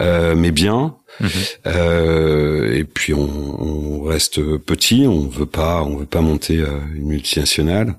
[0.00, 0.96] euh, mais bien.
[1.20, 1.30] Mhm.
[1.66, 5.04] Euh, et puis on, on reste petit.
[5.06, 7.98] On veut pas, on veut pas monter euh, une multinationale.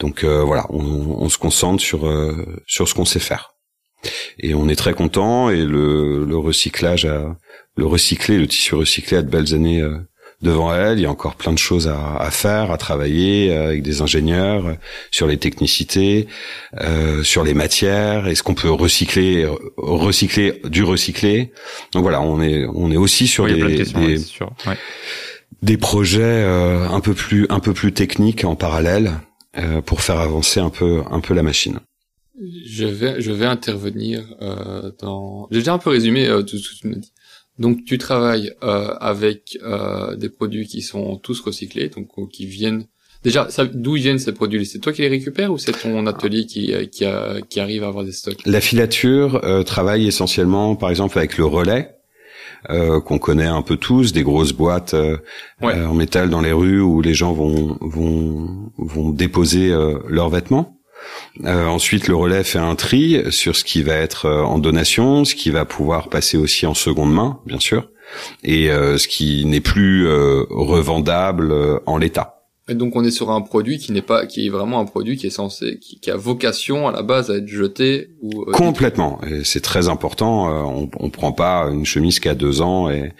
[0.00, 3.54] Donc euh, voilà, on, on se concentre sur euh, sur ce qu'on sait faire.
[4.40, 5.50] Et on est très content.
[5.50, 7.36] Et le, le recyclage, a,
[7.76, 9.82] le recyclé, le tissu recyclé a de belles années.
[10.42, 10.98] Devant elle.
[10.98, 14.02] Il y a encore plein de choses à, à faire, à travailler euh, avec des
[14.02, 14.74] ingénieurs euh,
[15.10, 16.26] sur les technicités,
[16.80, 18.26] euh, sur les matières.
[18.26, 19.46] Est-ce qu'on peut recycler,
[19.76, 21.52] recycler du recyclé?
[21.92, 23.78] Donc voilà, on est on est aussi sur Oui, il y a plein de des,
[23.78, 24.52] questions, des, ouais, c'est sûr.
[24.66, 24.76] Ouais.
[25.62, 29.12] des projets euh, un peu plus un peu plus techniques en parallèle
[29.58, 31.80] euh, pour faire avancer un peu un peu la machine.
[32.66, 35.46] Je vais, je vais intervenir euh, dans.
[35.50, 37.12] J'ai déjà un peu résumé euh, tout ce que tu me dis.
[37.60, 42.46] Donc, tu travailles euh, avec euh, des produits qui sont tous recyclés, donc ou qui
[42.46, 42.86] viennent.
[43.22, 44.64] Déjà, d'où viennent ces produits?
[44.64, 47.84] C'est toi qui les récupères ou c'est ton atelier qui euh, qui, a, qui arrive
[47.84, 48.38] à avoir des stocks?
[48.46, 51.90] La filature euh, travaille essentiellement, par exemple, avec le relais.
[52.70, 55.16] euh, qu'on connaît un peu tous, des grosses boîtes euh,
[55.62, 55.74] Ouais.
[55.76, 60.28] euh, en métal dans les rues où les gens vont vont vont déposer euh, leurs
[60.30, 60.79] vêtements.
[61.44, 65.24] Euh, ensuite, le relais fait un tri sur ce qui va être euh, en donation,
[65.24, 67.88] ce qui va pouvoir passer aussi en seconde main, bien sûr,
[68.42, 72.36] et euh, ce qui n'est plus euh, revendable euh, en l'état.
[72.68, 75.16] Et donc, on est sur un produit qui n'est pas, qui est vraiment un produit
[75.16, 78.52] qui est censé, qui, qui a vocation à la base à être jeté ou euh,
[78.52, 80.48] Complètement, et c'est très important.
[80.48, 83.12] euh, on, on prend pas une chemise qui a deux ans et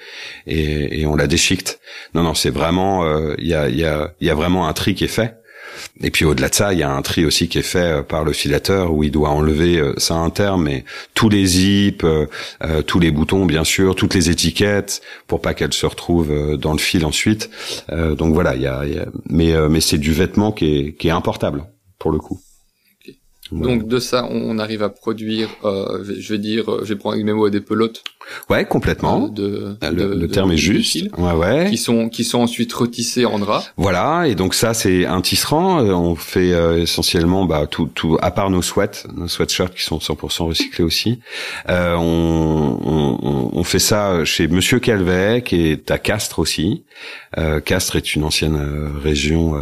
[0.47, 1.81] et, et on la déchiquette.
[2.15, 4.73] Non, non, c'est vraiment euh, y a il y a il y a vraiment un
[4.73, 5.35] tri qui est fait.
[6.03, 8.03] Et puis au-delà de ça, il y a un tri aussi qui est fait euh,
[8.03, 10.21] par le filateur où il doit enlever, euh, ça
[10.59, 10.85] mais
[11.15, 12.27] tous les zips, euh,
[12.63, 16.73] euh, tous les boutons bien sûr, toutes les étiquettes pour pas qu'elles se retrouvent dans
[16.73, 17.51] le fil ensuite.
[17.91, 18.83] Donc voilà, il y a,
[19.29, 21.65] mais c'est du vêtement qui est qui est importable
[21.99, 22.41] pour le coup.
[23.53, 27.15] Donc de ça, on arrive à produire, euh, je vais dire, euh, je vais prendre
[27.15, 28.03] avec mes mots des pelotes
[28.49, 29.25] ouais, complètement.
[29.27, 30.91] euh, de, le, de- le de- terme est juste.
[30.93, 31.67] fil, Ouais, ouais.
[31.71, 33.65] qui sont qui sont ensuite retissés en drap.
[33.77, 35.81] Voilà, et donc ça c'est un tisserand.
[35.85, 39.83] Euh, On fait euh, essentiellement bah, tout, tout, à part nos sweats, nos sweatshirts qui
[39.83, 41.19] sont 100% recyclés aussi.
[41.69, 46.85] Euh, on, on- on, fait ça chez Monsieur Calvet, qui est à Castres aussi.
[47.39, 49.55] Euh, Castres est une ancienne euh, région.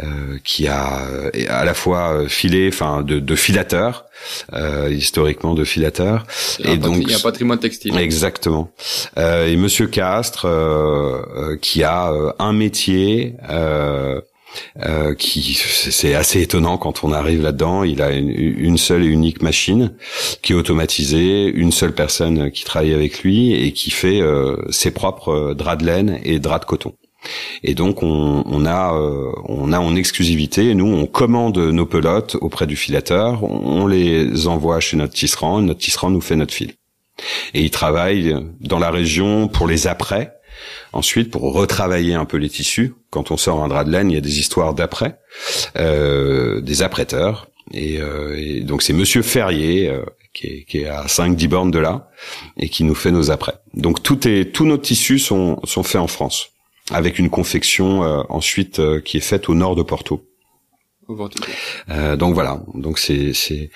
[0.00, 4.04] Euh, qui a euh, à la fois euh, filé, enfin de, de filateurs,
[4.52, 6.26] euh, historiquement de filateurs,
[6.58, 7.96] Il y a Et patri- donc- un patrimoine textile.
[7.98, 8.70] Exactement.
[9.18, 9.88] Euh, et Monsieur
[10.44, 14.20] euh, euh, qui a euh, un métier euh,
[14.84, 17.84] euh, qui c'est assez étonnant quand on arrive là-dedans.
[17.84, 19.92] Il a une, une seule et unique machine
[20.42, 24.90] qui est automatisée, une seule personne qui travaille avec lui et qui fait euh, ses
[24.90, 26.94] propres draps de laine et draps de coton.
[27.64, 32.36] Et donc on, on a euh, on a en exclusivité, nous on commande nos pelotes
[32.40, 36.74] auprès du filateur, on les envoie chez notre tisserand, notre tisserand nous fait notre fil.
[37.54, 40.34] Et il travaille dans la région pour les après.
[40.92, 44.14] Ensuite, pour retravailler un peu les tissus, quand on sort un drap de laine, il
[44.14, 45.18] y a des histoires d'après,
[45.76, 47.48] euh, des apprêteurs.
[47.72, 51.70] Et, euh, et donc c'est Monsieur Ferrier euh, qui, est, qui est à 5-10 bornes
[51.70, 52.10] de là
[52.56, 53.54] et qui nous fait nos après.
[53.74, 56.50] Donc tout est, tous nos tissus sont, sont faits en France,
[56.90, 60.24] avec une confection euh, ensuite euh, qui est faite au nord de Porto.
[61.90, 63.70] Euh, donc voilà, donc c'est c'est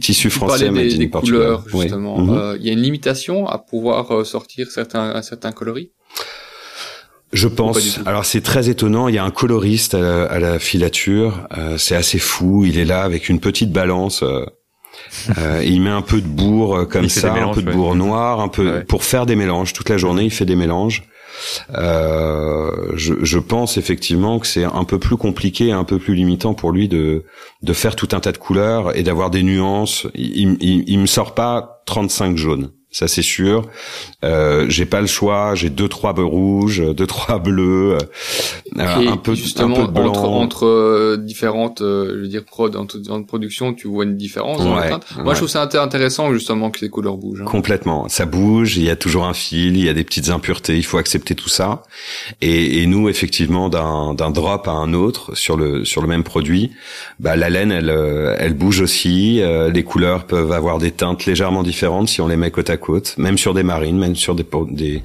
[0.00, 1.82] Tissu tu français, made des, in des couleurs Oui.
[1.82, 2.18] justement.
[2.18, 2.30] Mhm.
[2.38, 5.90] Euh, Il y a une limitation à pouvoir euh, sortir certains un certain coloris?
[7.32, 8.00] Je pense.
[8.06, 9.08] Alors c'est très étonnant.
[9.08, 11.46] Il y a un coloriste à la, à la filature.
[11.56, 12.64] Euh, c'est assez fou.
[12.64, 14.22] Il est là avec une petite balance.
[14.22, 14.44] euh,
[15.38, 17.68] euh, et il met un peu de bourre euh, comme Il ça, un peu de
[17.68, 17.74] ouais.
[17.74, 18.84] bourre noir, un peu Ouais.
[18.84, 19.72] pour faire des mélanges.
[19.74, 21.04] Toute la journée, il fait des mélanges.
[21.74, 26.72] Euh, je, pense effectivement que c'est un peu plus compliqué, un peu plus limitant pour
[26.72, 27.24] lui de
[27.62, 30.06] de faire tout un tas de couleurs et d'avoir des nuances.
[30.14, 32.70] Il, il, il me sort pas 35 jaunes.
[32.90, 33.62] Ça c'est sûr.
[34.24, 37.98] Euh, j'ai pas le choix, j'ai deux trois bœufs rouges, deux trois bleus, euh,
[38.76, 40.08] un peu justement un peu de blanc.
[40.08, 44.16] entre entre euh, différentes, euh, je veux dire prod entre différentes productions, tu vois une
[44.16, 45.06] différence dans la teinte.
[45.22, 47.42] Moi, je trouve ça intéressant justement que les couleurs bougent.
[47.42, 47.46] Hein.
[47.46, 50.76] Complètement, ça bouge, il y a toujours un fil, il y a des petites impuretés,
[50.76, 51.82] il faut accepter tout ça.
[52.40, 56.24] Et, et nous, effectivement, d'un d'un drop à un autre sur le sur le même
[56.24, 56.72] produit,
[57.20, 57.90] bah la laine, elle
[58.38, 59.40] elle bouge aussi.
[59.72, 63.16] les couleurs peuvent avoir des teintes légèrement différentes si on les met côte à côte,
[63.18, 65.02] même sur des marines, même sur des des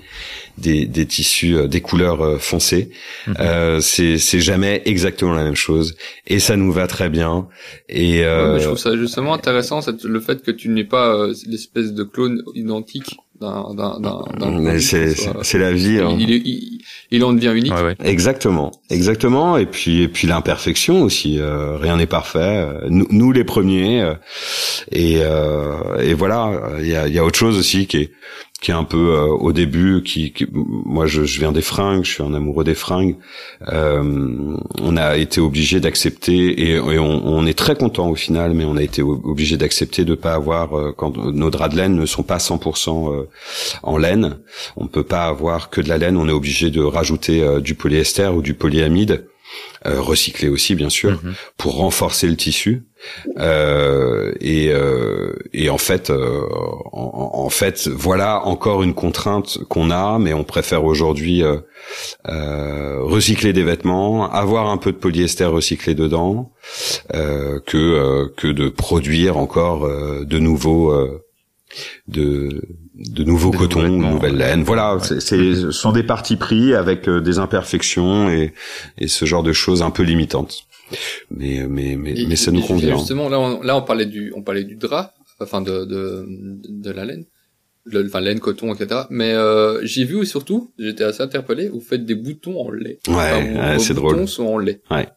[0.57, 2.89] des, des tissus, euh, des couleurs euh, foncées.
[3.27, 3.35] Mhm.
[3.39, 5.95] Euh, c'est c'est jamais exactement la même chose
[6.27, 7.47] et ça nous va très bien.
[7.89, 12.41] Et je trouve ça justement intéressant, le fait que tu n'aies pas l'espèce de clone
[12.55, 14.79] identique d'un d'un d'un.
[14.79, 15.99] C'est c'est la vie.
[15.99, 16.15] Hein.
[16.19, 16.81] Il, il,
[17.11, 17.73] il, en devient unique.
[18.03, 19.57] Exactement, exactement.
[19.57, 21.39] Et puis et puis l'imperfection aussi.
[21.41, 22.67] rien n'est parfait.
[22.89, 24.13] Nous, nous les premiers.
[24.91, 25.19] et
[25.99, 26.71] et voilà.
[26.79, 28.11] Il y a il y a autre chose aussi qui est
[28.65, 32.13] qui est un peu euh, au début, qui, moi je, je, viens des fringues, je
[32.13, 33.15] suis un amoureux des fringues.
[33.71, 38.65] Euh, on a été obligé d'accepter et, on, on, est très content au final, mais
[38.65, 42.07] on a été obligé d'accepter de pas avoir euh, quand nos draps de laine ne
[42.07, 43.29] sont pas 100% euh,
[43.83, 44.39] en laine.
[44.77, 48.29] On peut pas avoir que de la laine, on est obligé de rajouter du polyester
[48.29, 49.27] ou du polyamide.
[49.85, 51.35] Euh, recyclé aussi bien sûr, mhm.
[51.57, 52.87] pour renforcer le tissu.
[53.37, 56.41] Euh, et, euh, et en fait, euh,
[56.91, 63.53] en, en, fait, voilà encore une contrainte qu'on a, mais on préfère aujourd'hui euh, recycler
[63.53, 66.51] des vêtements, avoir un peu de polyester recyclé dedans,
[67.11, 70.91] que que de produire encore de nouveaux
[72.07, 72.61] de
[72.95, 74.63] de nouveaux cotons, de nouvelles laines.
[74.63, 78.53] Voilà, c'est, ce sont des parties pris avec euh, des imperfections et,
[78.97, 80.65] et ce genre de choses un peu limitantes.
[81.31, 82.97] Mais mais mais, mais ça nous convient.
[82.97, 86.25] Justement, là on, là on parlait du on parlait du drap, enfin de de,
[86.69, 87.25] de la laine,
[88.05, 89.01] enfin laine, coton, etc.
[89.09, 92.99] Mais euh, j'ai vu surtout, j'étais assez interpellé, vous faites des boutons en lait.
[93.07, 94.13] Ouais, ouais c'est drôle.
[94.13, 94.81] Les boutons sont en lait.
[94.91, 95.07] Ouais.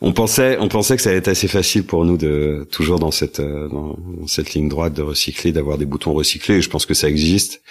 [0.00, 3.10] On pensait, on pensait que ça allait être assez facile pour nous de toujours dans
[3.10, 3.96] cette euh, dans
[4.26, 6.62] cette ligne droite de recycler, d'avoir des boutons recyclés.
[6.62, 7.62] je pense que ça existe,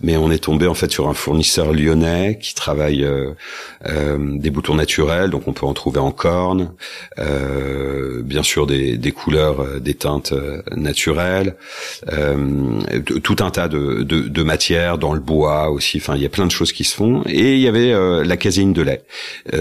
[0.00, 3.32] mais on est tombé en fait sur un fournisseur lyonnais qui travaille euh,
[3.86, 6.72] euh, des boutons naturels, donc on peut en trouver en corne,
[8.24, 10.34] bien sûr des, des couleurs, des teintes
[10.72, 11.56] naturelles,
[13.22, 15.98] tout un tas de, de, de matières dans le bois aussi.
[15.98, 17.22] Enfin, il y a plein de choses qui se font.
[17.26, 17.92] Et il y avait
[18.24, 19.04] la caséine de lait,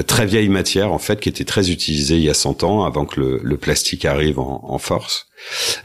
[0.08, 3.06] très vieille matière en fait, qui était très utilisé il y a 100 ans, avant
[3.06, 5.28] que le, plastique arrive en, force.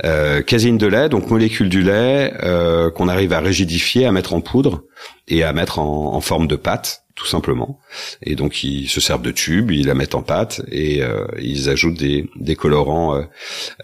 [0.05, 4.34] Euh, caséine de lait, donc molécule du lait euh, qu'on arrive à rigidifier, à mettre
[4.34, 4.84] en poudre
[5.26, 7.78] et à mettre en, forme de pâte, tout simplement.
[8.22, 11.68] Et donc ils se servent de tubes, ils la mettent en pâte et euh, ils
[11.68, 13.16] ajoutent des, colorants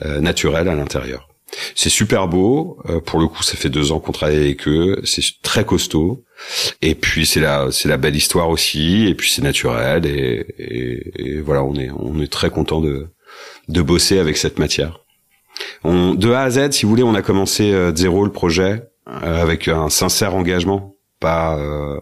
[0.03, 1.34] euh, naturels à l'intérieur.
[1.75, 2.79] C'est super beau.
[2.89, 5.01] Euh, pour le coup, ça fait deux ans qu'on travaille avec eux.
[5.05, 6.25] C'est très costaud.
[6.83, 9.07] Et puis c'est la c'est la belle histoire aussi.
[9.07, 10.07] Et puis c'est naturel.
[10.07, 10.47] Et,
[11.17, 13.09] et, voilà, on est on est très content de
[13.69, 15.01] de bosser avec cette matière.
[15.85, 18.83] On, de A à Z, si vous voulez, on a commencé euh, zéro le projet
[19.09, 22.01] euh, avec un sincère engagement, pas euh,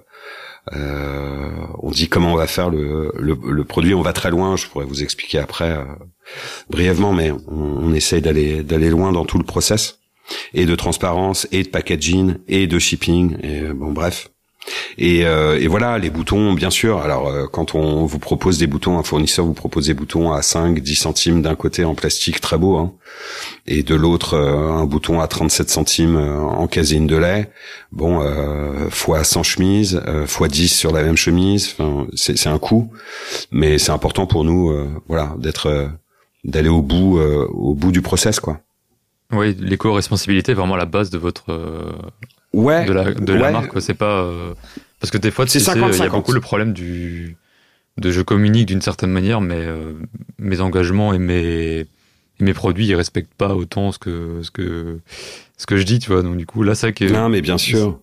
[0.71, 3.95] on dit comment on va faire le, le, le, produit.
[3.95, 4.57] On va très loin.
[4.57, 5.85] Je pourrais vous expliquer après euh,
[6.71, 9.99] brièvement, mais on, on essaye d'aller d'aller loin dans tout le process
[10.55, 13.37] et de transparence et de packaging et de shipping.
[13.43, 14.31] Et bon, bref,
[14.99, 16.99] et, euh, et, voilà, les boutons, bien sûr.
[16.99, 20.43] Alors, euh, quand on vous propose des boutons, un fournisseur vous propose des boutons à
[20.43, 22.93] 5, 10 centimes d'un côté en plastique, très beau, hein,
[23.67, 27.51] et de l'autre euh, un bouton à 37 centimes en casine de lait.
[27.91, 28.23] Bon,
[28.91, 31.77] fois 100 chemises, fois 10 sur la même chemise.
[32.15, 32.91] C'est un coût,
[33.51, 34.73] mais c'est important pour nous,
[35.09, 35.91] voilà, d'être,
[36.45, 38.61] d'aller au bout, au bout du process, quoi.
[39.31, 41.45] Oui, l'éco-responsabilité est vraiment la base de votre
[42.53, 43.81] ouais, de la, de la marque.
[43.81, 44.55] C'est pas euh,
[45.01, 47.37] parce que des fois, c'est il y a beaucoup le problème du
[47.99, 49.93] de je communique d'une certaine manière, mais euh,
[50.39, 51.87] mes engagements et mes
[52.41, 55.01] mes produits ils respectent pas autant ce que ce que
[55.59, 56.23] ce que je dis, tu vois.
[56.23, 58.01] Donc du coup, là, ça que non, mais bien sûr,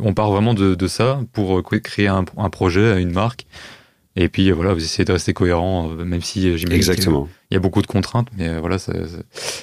[0.00, 3.46] on part vraiment de, de ça pour créer un, un projet, une marque.
[4.16, 7.28] Et puis voilà, vous essayez de rester cohérent, euh, même si j'imagine Exactement.
[7.50, 9.18] il y a beaucoup de contraintes, mais voilà, ça, ça,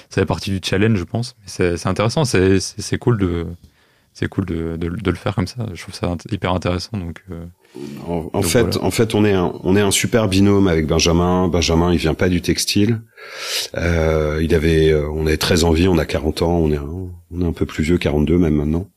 [0.09, 1.35] ça fait partie du challenge, je pense.
[1.45, 3.47] C'est intéressant, c'est cool de,
[4.15, 5.67] c'est cool de, de, de, le faire comme ça.
[5.73, 6.97] Je trouve ça hyper intéressant.
[6.97, 7.43] Donc, euh,
[8.07, 11.49] en, fait, en fait, on est un, on est un super binôme avec Benjamin.
[11.49, 13.01] Benjamin, il vient pas du textile.
[13.75, 15.89] Euh, il avait, euh, on avait très envie.
[15.89, 16.57] On a 40 ans.
[16.57, 18.87] On est, un, on est un peu plus vieux, 42 même maintenant.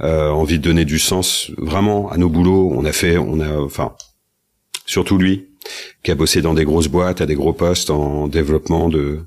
[0.00, 2.72] Euh, envie de donner du sens vraiment à nos boulots.
[2.74, 3.94] On a fait, on a, enfin,
[4.86, 5.48] surtout lui,
[6.02, 9.20] qui a bossé dans des grosses boîtes, à des gros postes en développement de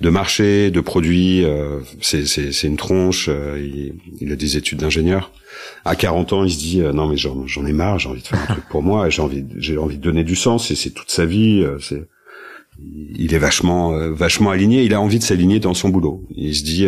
[0.00, 1.44] de marché, de produits.
[1.44, 3.28] Euh, c'est une tronche.
[3.28, 5.32] Euh, il, il, a des études d'ingénieur.
[5.84, 7.98] À 40 ans, il se dit non mais j'en ai marre.
[7.98, 9.08] J'ai envie de faire un truc pour moi.
[9.08, 10.70] J'ai envie j'ai envie de donner du sens.
[10.70, 11.64] Et c'est toute sa vie.
[11.80, 12.02] c'est
[13.14, 14.82] il est vachement vachement aligné.
[14.82, 16.26] Il a envie de s'aligner dans son boulot.
[16.34, 16.86] Il se dit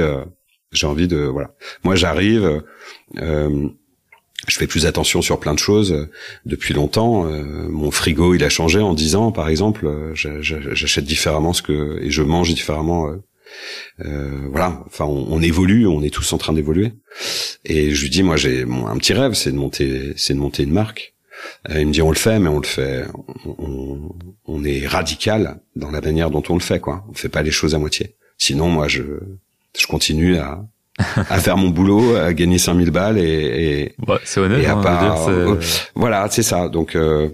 [0.73, 1.55] j'ai envie de voilà.
[1.85, 2.63] Moi j'arrive.
[3.19, 3.69] Euh,
[4.49, 6.11] je fais plus attention sur plein de choses euh,
[6.45, 7.27] depuis longtemps.
[7.27, 9.87] Euh, mon frigo, il a changé en 10 ans, par exemple.
[9.87, 13.09] Euh, j'achète différemment ce que et je mange différemment.
[14.05, 14.83] Euh, voilà.
[14.87, 16.93] Enfin, on, évolue, on est tous en train d'évoluer.
[17.65, 20.65] Et je lui dis, moi, j'ai un petit rêve, c'est de monter, c'est de monter
[20.65, 21.15] une marque.
[21.71, 23.05] il me dit, on le fait, mais on le fait.
[23.45, 24.11] On,
[24.47, 27.05] on, est radical dans la manière dont on le fait, quoi.
[27.11, 28.17] On fait pas les choses à moitié.
[28.39, 29.03] Sinon, moi, je
[29.79, 30.65] je continue à
[30.99, 33.95] à faire mon boulot, à gagner 5000 balles et, et
[34.25, 34.63] c'est honnête.
[34.63, 35.57] Et à hein, euh,
[35.95, 36.69] voilà, c'est ça.
[36.69, 37.29] Donc euh,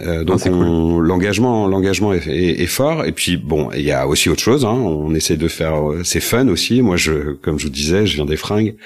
[0.00, 3.04] euh donc l'engagement, l'engagement est, est, fort.
[3.04, 4.64] Et puis bon, il y a aussi autre chose.
[4.64, 4.70] Hein.
[4.70, 6.80] On essaie de faire, euh, c'est fun aussi.
[6.80, 8.76] Moi, je, comme je vous disais, je viens des fringues.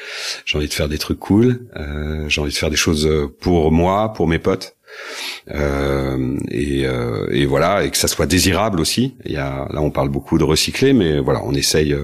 [0.47, 1.67] J'ai envie de faire des trucs cool.
[1.77, 3.09] Euh, j'ai envie de faire des choses
[3.41, 4.77] pour moi, pour mes potes.
[5.51, 9.15] Euh, et, euh, et, voilà, et que ça soit désirable aussi.
[9.25, 11.95] Il y a, là, on parle beaucoup de recycler, mais voilà, on essaye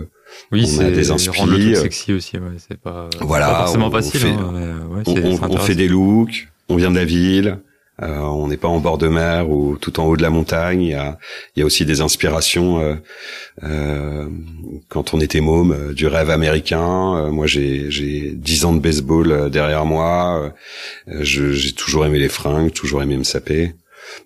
[0.50, 2.36] oui, c'est des rendre le sexy aussi.
[2.36, 4.20] Ouais, c'est pas, voilà, pas forcément facile.
[4.24, 6.48] On fait, hein, ouais, on, on, fait des looks.
[6.68, 7.58] On vient de la ville.
[8.02, 10.82] Euh, on n'est pas en bord de mer ou tout en haut de la montagne.
[10.82, 11.18] Il y a,
[11.54, 12.80] il y a aussi des inspirations.
[12.80, 12.94] Euh,
[13.62, 14.28] euh,
[14.88, 17.16] quand on était môme, euh, du rêve américain.
[17.16, 20.52] Euh, moi, j'ai j'ai dix ans de baseball euh, derrière moi.
[21.20, 23.74] j'ai toujours aimé les fringues, toujours aimé me saper.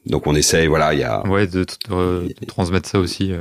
[0.07, 1.27] Donc on essaye, voilà, il y a.
[1.27, 1.65] Ouais, de,
[2.47, 3.33] transmettre ça aussi.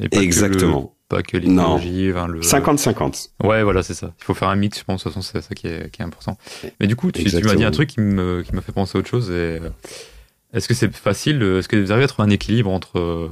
[0.00, 2.10] Et pas Exactement pas que l'écologie.
[2.12, 2.40] Enfin, le...
[2.40, 3.30] 50-50.
[3.42, 4.12] Ouais, voilà, c'est ça.
[4.20, 5.00] Il faut faire un mix, je pense.
[5.00, 6.36] De toute façon, c'est ça qui est, qui est important.
[6.80, 8.96] Mais du coup, tu, tu m'as dit un truc qui me, qui m'a fait penser
[8.96, 9.30] à autre chose.
[9.30, 9.60] Et...
[9.60, 9.70] Euh,
[10.54, 13.28] est-ce que c'est facile Est-ce que vous arrivez à trouver un équilibre entre euh,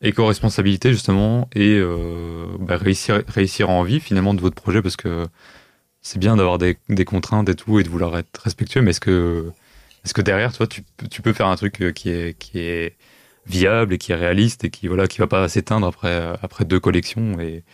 [0.00, 4.80] éco-responsabilité, justement, et euh, bah, réussir, réussir en vivre, finalement, de votre projet?
[4.80, 5.26] Parce que
[6.00, 9.00] c'est bien d'avoir des, des contraintes et tout, et de vouloir être respectueux, mais est-ce
[9.00, 9.50] que,
[10.04, 12.96] est-ce que derrière, toi, tu, tu peux faire un truc euh, qui est, qui est
[13.46, 16.80] viable et qui est réaliste et qui voilà qui va pas s'éteindre après après deux
[16.80, 17.64] collections et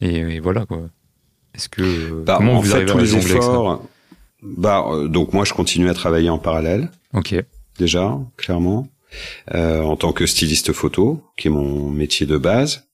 [0.00, 0.82] et, voilà quoi.
[1.54, 3.82] Est-ce que bah, comment vous fait, tous les efforts
[4.42, 6.90] bah euh, donc moi je continue à travailler en parallèle.
[7.14, 7.34] OK.
[7.78, 8.88] Déjà, clairement.
[9.54, 12.87] Euh, en tant que styliste photo, qui est mon métier de base.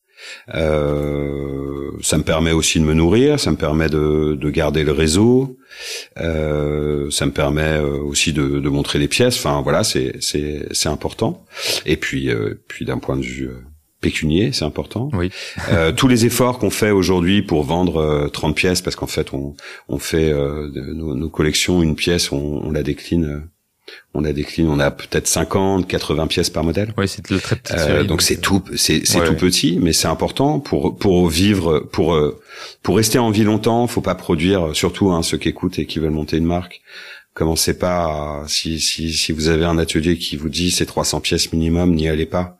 [0.55, 4.93] Euh, ça me permet aussi de me nourrir, ça me permet de, de garder le
[4.93, 5.59] réseau,
[6.19, 9.37] euh, ça me permet euh, aussi de, de, montrer les pièces.
[9.37, 11.45] Enfin voilà, c'est c'est c'est important.
[11.87, 13.61] Et puis euh, puis d'un point de vue euh,
[14.01, 15.11] pécunier, c'est important.
[15.13, 15.31] Oui.
[15.71, 19.55] euh, tous les efforts qu'on fait aujourd'hui pour vendre 30 pièces, parce qu'en fait on
[19.89, 23.49] on fait nos, nos, collections une pièce, on, on la décline
[24.15, 26.95] on a des clients, on a peut-être 50, 80 pièces par modèle.
[26.97, 27.73] Ouais, c'est très petit.
[27.77, 32.41] Euh, donc c'est tout, c'est tout petit, mais c'est important pour pour vivre, pour euh,
[32.83, 33.87] pour rester en vie longtemps.
[33.87, 36.83] Faut pas produire, surtout hein, ceux qui écoutent et qui veulent monter une marque.
[37.35, 41.53] Commencez pas si si si vous avez un atelier qui vous dit c'est 300 pièces
[41.53, 42.59] minimum, n'y allez pas.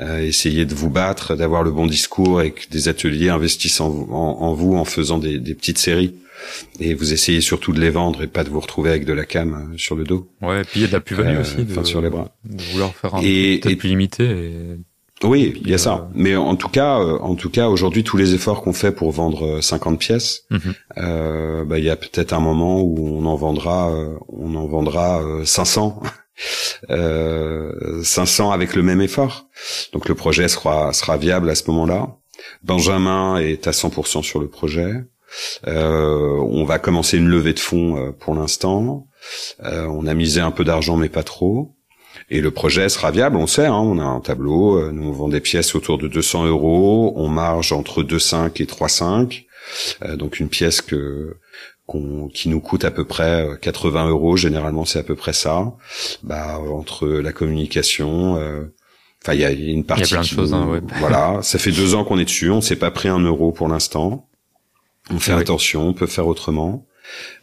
[0.00, 3.88] Euh, essayez de vous battre, d'avoir le bon discours et que des ateliers investissent en,
[3.88, 6.14] en, vous en faisant des, des petites séries
[6.80, 9.24] et vous essayez surtout de les vendre et pas de vous retrouver avec de la
[9.24, 10.28] cam euh, sur le dos.
[10.42, 12.34] Ouais, et puis il y a de la plus-value euh, aussi, de, sur les bras,
[12.44, 14.24] de vouloir faire un et, truc plus limité.
[14.24, 14.60] Et...
[15.24, 15.94] Oui, il y a ça.
[15.94, 19.10] Euh, Mais en tout cas, en tout cas, aujourd'hui, tous les efforts qu'on fait pour
[19.10, 20.74] vendre 50 pièces, mhm.
[20.98, 23.92] euh, bah, il y a peut-être un moment où on en vendra,
[24.28, 26.00] on en vendra 500.
[26.90, 29.48] Euh, 500 avec le même effort.
[29.92, 32.16] Donc le projet sera sera viable à ce moment-là.
[32.62, 34.92] Benjamin est à 100% sur le projet.
[35.66, 39.06] Euh, on va commencer une levée de fonds euh, pour l'instant.
[39.64, 41.74] Euh, on a misé un peu d'argent, mais pas trop.
[42.30, 45.28] Et le projet sera viable, on sait, hein, on a un tableau, nous on vend
[45.28, 49.44] des pièces autour de 200 euros, on marge entre 2,5 et 3,5,
[50.02, 51.36] euh, donc une pièce que
[52.34, 55.72] qui nous coûte à peu près 80 euros, généralement c'est à peu près ça.
[56.22, 58.34] Bah entre la communication,
[59.22, 60.02] enfin il y a une partie.
[60.02, 60.80] Il y a plein de choses, hein, ouais.
[61.00, 63.68] Voilà, ça fait deux ans qu'on est dessus, on s'est pas pris un euro pour
[63.68, 64.27] l'instant.
[65.10, 66.86] On fait attention, on peut faire autrement.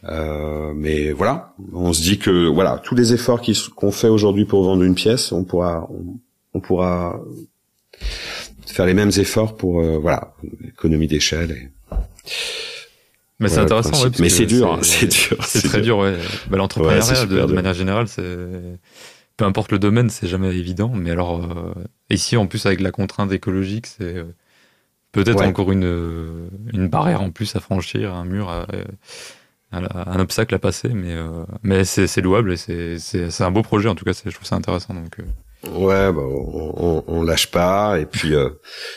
[0.04, 3.42] Euh, mais voilà, on se dit que voilà, tous les efforts
[3.74, 5.88] qu'on fait aujourd'hui pour vendre une pièce, on pourra,
[6.54, 7.20] on, pourra
[8.66, 10.34] faire les mêmes efforts pour euh, voilà,
[10.66, 11.50] économie d'échelle.
[11.50, 11.96] Et...
[13.40, 15.98] Mais c'est intéressant, ouais, mais c'est dur, c'est dur, c'est très dur.
[15.98, 16.16] ouais.
[16.48, 18.22] Bah, L'entrepreneuriat, de, manière générale, c'est
[19.36, 20.90] peu importe le domaine, c'est jamais évident.
[20.94, 21.74] Mais alors euh,
[22.08, 24.24] ici, en plus avec la contrainte écologique, c'est
[25.16, 28.50] Peut-être encore une, une barrière en plus à franchir, un mur,
[29.72, 33.94] un obstacle à passer, mais, euh, mais c'est louable et c'est un beau projet en
[33.94, 34.94] tout cas, je trouve ça intéressant.
[34.94, 35.24] Donc, euh.
[35.74, 38.50] Ouais, bah, on, on, on lâche pas et puis euh,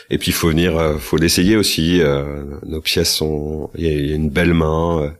[0.08, 2.00] et puis faut venir, euh, faut l'essayer aussi.
[2.00, 5.12] euh, nos pièces sont, il y, y a une belle main.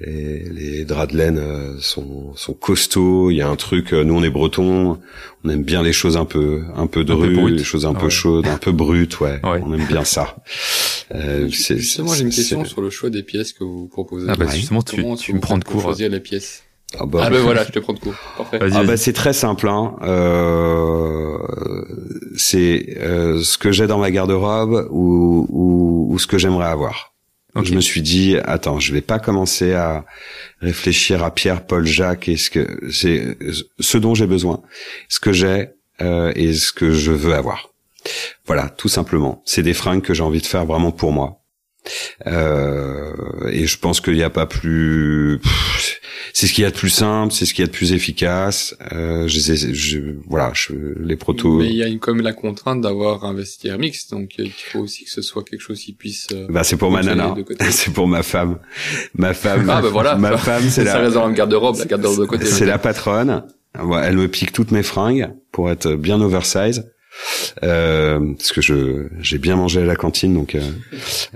[0.00, 3.30] Et les draps de laine euh, sont sont costauds.
[3.30, 3.92] Il y a un truc.
[3.94, 4.98] euh, nous, on est bretons.
[5.44, 8.46] On aime bien les choses un peu un peu drues, les choses un peu chaudes,
[8.46, 9.20] un peu brutes.
[9.20, 9.60] Ouais, Ouais.
[9.64, 10.36] on aime bien ça.
[11.14, 14.26] Euh, c'est- Justement, j'ai une question sur le choix des pièces que vous proposez.
[14.28, 14.56] Ah bah Ouais.
[14.56, 15.80] justement, tu, tu me prends de court.
[15.82, 16.64] choisir les pièces.
[16.98, 18.14] Ah bah, Ah ben voilà, je te prends de cours.
[18.36, 18.58] Parfait.
[18.72, 19.68] Ah bah c'est très simple.
[19.68, 19.94] Hein.
[20.02, 21.38] Euh,
[22.36, 27.14] c'est euh, ce que j'ai dans ma garde-robe ou, ou, ou ce que j'aimerais avoir.
[27.56, 27.64] Ok.
[27.64, 30.04] Je me suis dit attends, je vais pas commencer à
[30.60, 33.38] réfléchir à Pierre, Paul, Jacques et ce que c'est
[33.80, 34.60] ce dont j'ai besoin,
[35.08, 35.70] ce que j'ai
[36.02, 37.70] euh, et ce que je veux avoir.
[38.44, 39.42] Voilà, tout simplement.
[39.46, 41.40] C'est des fringues que j'ai envie de faire vraiment pour moi.
[42.26, 43.12] Euh,
[43.50, 45.40] et je pense qu'il n'y a pas plus.
[46.32, 47.92] C'est ce qu'il y a de plus simple, c'est ce qu'il y a de plus
[47.92, 48.76] efficace.
[48.92, 49.38] Euh, je,
[49.72, 49.98] je,
[50.28, 51.58] voilà, je, les protos.
[51.58, 54.50] Mais il y a une, comme la contrainte d'avoir un vestiaire mixte, donc euh, il
[54.52, 56.26] faut aussi que ce soit quelque chose qui puisse.
[56.32, 57.34] euh, Bah c'est pour ma nana,
[57.70, 58.58] c'est pour ma femme.
[59.14, 59.68] Ma femme.
[59.70, 60.16] Ah bah voilà.
[60.16, 60.98] Ma femme, c'est ça la.
[61.00, 62.44] reste dans garde-robe, la garde-robe de côté.
[62.46, 63.44] C'est la patronne.
[64.02, 66.90] Elle me pique toutes mes fringues pour être bien oversize.
[67.62, 70.60] Euh, parce que je j'ai bien mangé à la cantine, donc euh,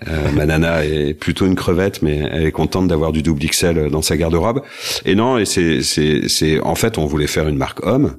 [0.08, 3.90] euh, ma nana est plutôt une crevette, mais elle est contente d'avoir du double XL
[3.90, 4.62] dans sa garde-robe.
[5.04, 8.16] Et non, et c'est c'est c'est en fait on voulait faire une marque homme.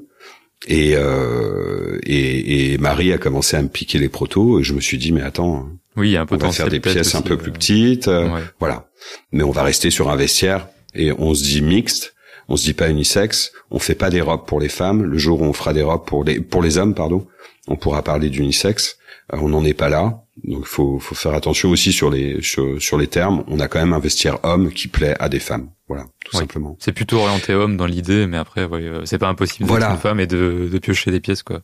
[0.68, 4.80] Et, euh, et et Marie a commencé à me piquer les protos et je me
[4.80, 7.24] suis dit mais attends Oui, il y a un on va faire des pièces un
[7.24, 8.44] peu plus petites ouais.
[8.60, 8.88] voilà.
[9.32, 12.14] Mais on va rester sur un vestiaire et on se dit mixte,
[12.48, 15.04] on se dit pas unisexe, on fait pas des robes pour les femmes.
[15.04, 17.26] Le jour où on fera des robes pour les pour les hommes, pardon,
[17.68, 18.98] on pourra parler d'unisexe.
[19.34, 22.82] Euh, on n'en est pas là, donc faut faut faire attention aussi sur les sur,
[22.82, 23.44] sur les termes.
[23.48, 26.40] On a quand même un vestiaire homme qui plaît à des femmes, voilà, tout Oui.
[26.40, 26.76] simplement.
[26.80, 29.88] C'est plutôt orienté homme dans l'idée, mais après, ouais, euh, c'est pas impossible Voilà.
[29.88, 31.62] d'être une femme et de, de piocher des pièces, quoi.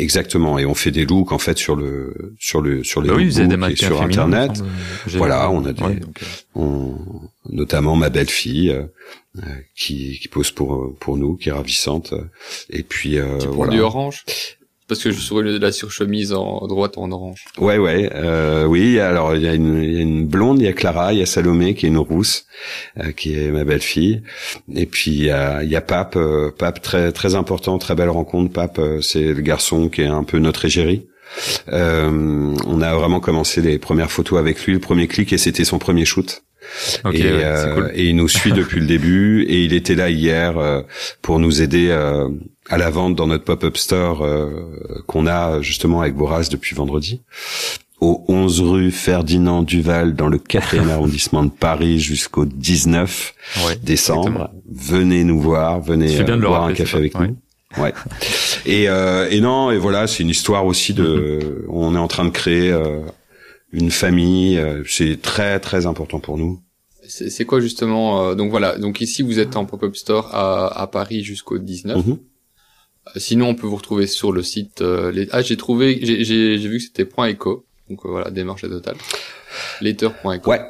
[0.00, 0.58] Exactement.
[0.60, 3.24] Et on fait des looks en fait sur le sur le sur les Bah oui,
[3.34, 4.56] des et sur internet.
[4.56, 4.70] semble.
[5.08, 6.96] J'ai- Voilà, on a des- Ouais, donc, euh, On-
[7.50, 8.84] notamment ma belle-fille euh,
[9.38, 9.40] euh,
[9.76, 12.14] qui, qui pose pour pour nous, qui est ravissante.
[12.70, 13.72] Et puis euh, Qui voilà.
[13.72, 14.24] du orange.
[14.88, 17.44] Parce que je sur la surchemise en droite en orange.
[17.58, 18.98] Ouais, ouais, euh, oui.
[18.98, 21.18] Alors il y a une, il y a une blonde, il y a Clara, il
[21.18, 22.46] y a Salomé qui est une rousse,
[22.98, 24.22] euh, qui est ma belle-fille.
[24.74, 28.08] Et puis il y a, y a Pape, euh, Pape très très important, très belle
[28.08, 28.50] rencontre.
[28.50, 31.06] Pape, euh, c'est le garçon qui est un peu notre égérie.
[31.72, 35.64] Euh, on a vraiment commencé les premières photos avec lui, le premier clic, et c'était
[35.64, 36.42] son premier shoot.
[37.04, 37.90] ok, et, ouais, euh, cool.
[37.94, 40.82] et il nous suit depuis le début et il était là hier euh,
[41.22, 42.28] pour nous aider euh,
[42.68, 47.22] à la vente dans notre pop-up store euh, qu'on a justement avec Boras depuis vendredi
[48.00, 53.34] au 11 rue Ferdinand Duval dans le 4e arrondissement de Paris jusqu'au 19
[53.66, 54.50] Ouais, décembre.
[54.70, 57.28] Venez nous voir, venez euh, boire un café avec ouais.
[57.28, 57.82] nous.
[57.82, 57.92] Ouais.
[58.66, 61.64] Et, euh, et non, et voilà, c'est une histoire aussi de.
[61.68, 63.00] On est en train de créer euh,
[63.72, 64.58] une famille.
[64.58, 66.60] euh, c'est très très important pour nous.
[67.06, 70.86] C'est quoi justement euh, Donc voilà, donc ici vous êtes en pop-up store à, à
[70.88, 72.04] Paris jusqu'au 19.
[72.06, 72.18] Mhm.
[73.16, 74.82] Sinon on peut vous retrouver sur le site.
[74.82, 75.26] euh, les...
[75.32, 77.64] Ah j'ai trouvé, j'ai vu que c'était .eco.
[77.88, 78.96] Donc euh, voilà, démarche à total.
[79.80, 80.50] Later.eco.
[80.50, 80.60] Ouais.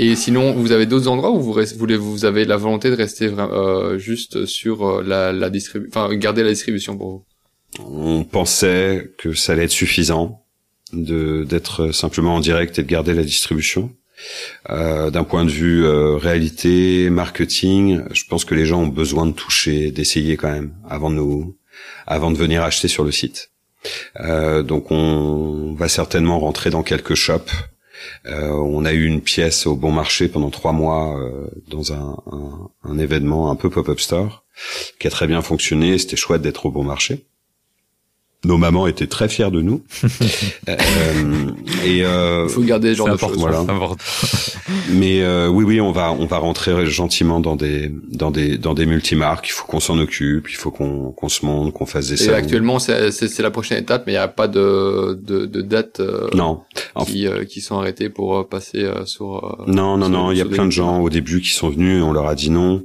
[0.00, 3.26] Et sinon, vous avez d'autres endroits où vous voulez, vous avez la volonté de rester
[3.36, 7.24] euh, juste sur la, la distribution, enfin garder la distribution pour vous?
[7.78, 10.44] On pensait que ça allait être suffisant
[10.92, 13.94] de d'être simplement en direct et de garder la distribution.
[14.70, 19.26] Euh, D'un point de vue euh, réalité, marketing, je pense que les gens ont besoin
[19.26, 21.22] de toucher, d'essayer quand même avant de
[22.06, 23.50] avant de venir acheter sur le site.
[24.20, 27.52] Euh, donc on va certainement rentrer dans quelques shops.
[28.26, 31.20] On a eu une pièce au bon marché pendant trois mois
[31.68, 34.44] dans un, un, un événement un peu pop-up store
[34.98, 35.98] qui a très bien fonctionné.
[35.98, 37.27] C'était chouette d'être au bon marché.
[38.44, 39.82] Nos mamans étaient très fières de nous.
[40.68, 40.74] Euh,
[41.84, 43.36] et euh, Il faut garder ce genre de choses.
[43.38, 43.64] voilà.
[44.90, 48.74] mais euh, oui, oui, on va on va rentrer gentiment dans des dans des dans
[48.74, 49.48] des multimarques.
[49.48, 50.48] Il faut qu'on s'en occupe.
[50.50, 52.36] Il faut qu'on qu'on se monte, qu'on fasse des Et salons.
[52.38, 55.62] actuellement, c'est c'est- c'est la prochaine étape, mais il n'y a pas de de, de
[55.62, 56.60] date euh, Non,
[56.94, 59.44] en qui euh, qui sont arrêtées pour euh, passer euh, sur.
[59.44, 60.32] euh, non, non, sur- non.
[60.32, 62.02] Il y a plein de gens au début qui sont venus.
[62.02, 62.84] On leur a dit non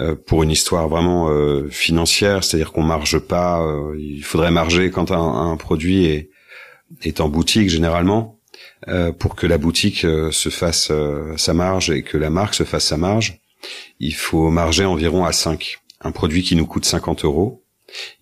[0.00, 3.60] euh, pour une histoire vraiment euh, financière, c'est-à-dire qu'on marge pas.
[3.62, 6.30] euh, il faudrait marger quand un, un produit est
[7.02, 8.40] est en boutique généralement.
[8.88, 12.54] euh, pour que la boutique euh, se fasse euh, sa marge et que la marque
[12.54, 13.40] se fasse sa marge,
[13.98, 15.78] il faut marger environ à 5.
[16.00, 17.62] Un produit qui nous coûte 50 euros,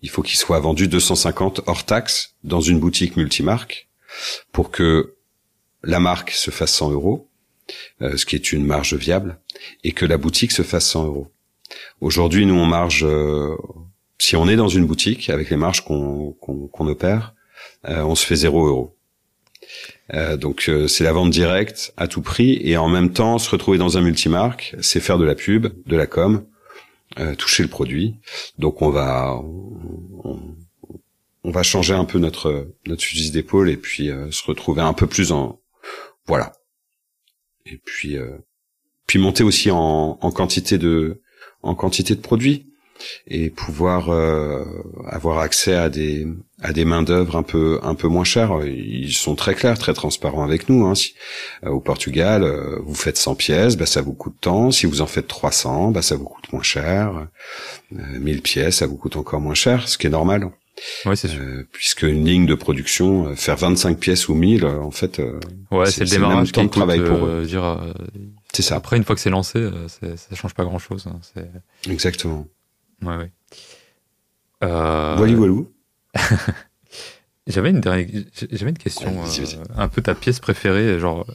[0.01, 3.87] il faut qu'il soit vendu 250 hors taxe dans une boutique multimarque
[4.51, 5.15] pour que
[5.83, 7.29] la marque se fasse 100 euros,
[8.01, 9.39] euh, ce qui est une marge viable,
[9.83, 11.31] et que la boutique se fasse 100 euros.
[12.01, 13.55] Aujourd'hui, nous, on marge euh,
[14.19, 16.35] si on est dans une boutique avec les marges qu'on
[16.79, 17.33] opère,
[17.87, 18.95] euh, on se fait 0 euros.
[20.13, 23.49] Euh, donc euh, c'est la vente directe à tout prix et en même temps se
[23.49, 26.45] retrouver dans un multimarque, c'est faire de la pub, de la com,
[27.37, 28.15] toucher le produit.
[28.59, 30.55] Donc on va on,
[31.43, 35.07] on va changer un peu notre notre fusil d'épaule et puis se retrouver un peu
[35.07, 35.59] plus en
[36.27, 36.51] voilà.
[37.65, 38.17] Et puis
[39.07, 41.21] puis monter aussi en, en quantité de
[41.61, 42.68] en quantité de produits
[43.27, 44.63] et pouvoir euh,
[45.07, 46.27] avoir accès à des
[46.61, 48.51] à des mains d'œuvre un peu un peu moins chères.
[48.65, 50.85] Ils sont très clairs, très transparents avec nous.
[50.85, 50.95] Hein.
[50.95, 51.13] Si,
[51.63, 54.71] euh, au Portugal, euh, vous faites 100 pièces, bah, ça vous coûte tant.
[54.71, 57.27] Si vous en faites 300, bah, ça vous coûte moins cher.
[57.91, 60.49] 1000 pièces, ça vous coûte encore moins cher, ce qui est normal.
[61.05, 61.41] Ouais, c'est sûr.
[61.73, 65.21] puisque une ligne de production, faire 25 pièces ou 1000, en fait,
[65.71, 67.93] ouais, c'est le démarrage temps de travail pour dire.
[68.53, 68.75] c'est ça.
[68.77, 69.69] Après, une fois que c'est lancé,
[69.99, 71.07] ça change pas grand chose.
[71.07, 71.41] Hein.
[71.89, 72.47] Exactement.
[73.01, 73.31] Ouais, ouais.
[74.63, 75.15] Euh...
[75.17, 75.71] Voilà, voilou.
[77.47, 78.07] j'avais une dernière,
[78.51, 79.23] j'avais une question.
[79.23, 81.25] euh, un peu ta pièce préférée, genre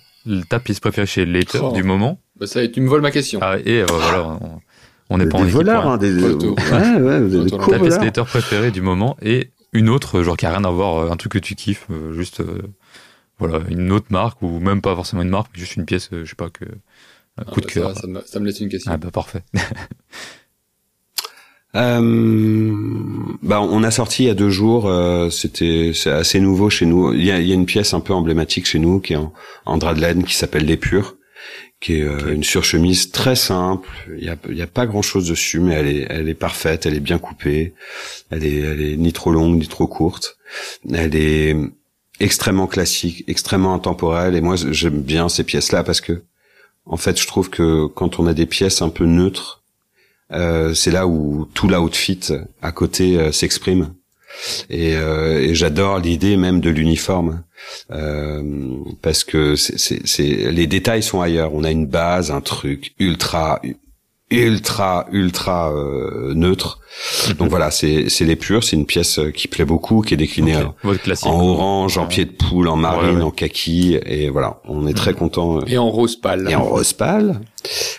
[0.48, 1.72] ta pièce préférée chez Later oh.
[1.72, 2.20] du moment.
[2.38, 3.38] Bah ça, tu me voles ma question.
[3.42, 4.38] Ah, et euh, voilà,
[5.10, 8.80] on n'est pas en voleurs, hein, des ouais, ouais, des Ta pièce Later préférée du
[8.80, 11.54] moment et une autre, genre qui a rien à voir, euh, un truc que tu
[11.54, 12.42] kiffes, euh, juste
[13.38, 16.36] voilà, une autre marque ou même pas forcément une marque, juste une pièce, je sais
[16.36, 16.64] pas que
[17.36, 17.94] un ah coup de bah cœur.
[17.94, 18.92] Ça, ça, me, ça me laisse une question.
[18.92, 19.42] Ah bah parfait.
[21.76, 22.72] Euh,
[23.42, 24.88] bah, on a sorti il y a deux jours.
[24.88, 27.12] Euh, C'était c'est assez nouveau chez nous.
[27.12, 29.16] Il y a, il y a une pièce un peu emblématique chez nous qui est
[29.16, 29.32] en,
[29.66, 31.16] en drap de laine qui s'appelle Les Purs,
[31.80, 32.34] qui est euh, okay.
[32.34, 33.88] une surchemise très simple.
[34.16, 36.34] Il y a, il y a pas grand chose dessus, mais elle est, elle est
[36.34, 36.86] parfaite.
[36.86, 37.74] Elle est bien coupée.
[38.30, 40.38] Elle est, elle est ni trop longue ni trop courte.
[40.92, 41.56] Elle est
[42.20, 44.36] extrêmement classique, extrêmement intemporelle.
[44.36, 46.22] Et moi, j'aime bien ces pièces-là parce que,
[46.86, 49.63] en fait, je trouve que quand on a des pièces un peu neutres
[50.74, 52.20] c'est là où tout l'outfit
[52.62, 53.94] à côté euh, s'exprime.
[54.70, 57.42] Et, euh, et j'adore l'idée même de l'uniforme
[57.92, 58.42] euh,
[59.02, 61.54] parce que c'est les détails sont ailleurs.
[61.54, 63.60] On a une base, un truc ultra
[64.30, 66.80] ultra ultra euh, neutre.
[67.38, 70.56] Donc voilà, c'est c'est les purs, c'est une pièce qui plaît beaucoup, qui est déclinée
[70.82, 71.12] okay.
[71.22, 73.22] en orange, en pied de poule, en marine, ouais, ouais.
[73.22, 75.64] en kaki et voilà, on est très content.
[75.66, 76.48] Et en rose pâle.
[76.50, 77.40] Et en rose pâle.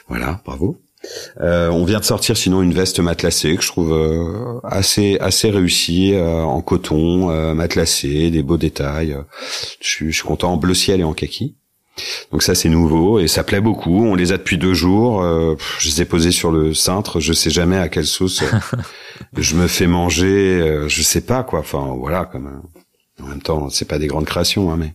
[0.07, 0.78] Voilà, bravo.
[1.41, 5.49] Euh, on vient de sortir sinon une veste matelassée que je trouve euh, assez assez
[5.49, 9.18] réussie euh, en coton euh, matelassé, des beaux détails.
[9.82, 11.56] Je suis, je suis content en bleu ciel et en kaki.
[12.32, 14.06] Donc ça c'est nouveau et ça plaît beaucoup.
[14.06, 15.22] On les a depuis deux jours.
[15.22, 17.19] Euh, je les ai posés sur le cintre.
[17.19, 18.44] Je sais jamais à quelle sauce
[19.38, 20.86] je me fais manger.
[20.88, 21.60] je sais pas quoi.
[21.60, 22.61] Enfin voilà comme
[23.22, 24.94] en même temps c'est pas des grandes créations hein, mais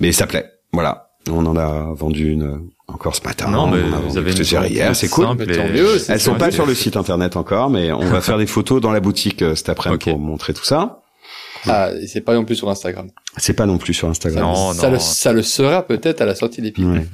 [0.00, 0.50] mais ça plaît.
[0.72, 1.10] Voilà.
[1.30, 3.50] On en a vendu une encore ce matin.
[3.50, 5.26] Non, mais on vous avez une hier, c'est cool.
[5.38, 8.38] Mais tant mieux, Elles sont pas sur le site internet encore, mais on va faire
[8.38, 10.10] des photos dans la boutique euh, cet après-midi Ok.
[10.10, 11.00] pour montrer tout ça.
[11.66, 13.08] Ah, et c'est pas non plus sur Instagram.
[13.38, 14.42] C'est pas non plus sur Instagram.
[14.44, 14.92] Non, ça, non.
[14.94, 16.84] Le, ça le sera peut-être à la sortie des pipes.
[16.84, 17.06] Ouais.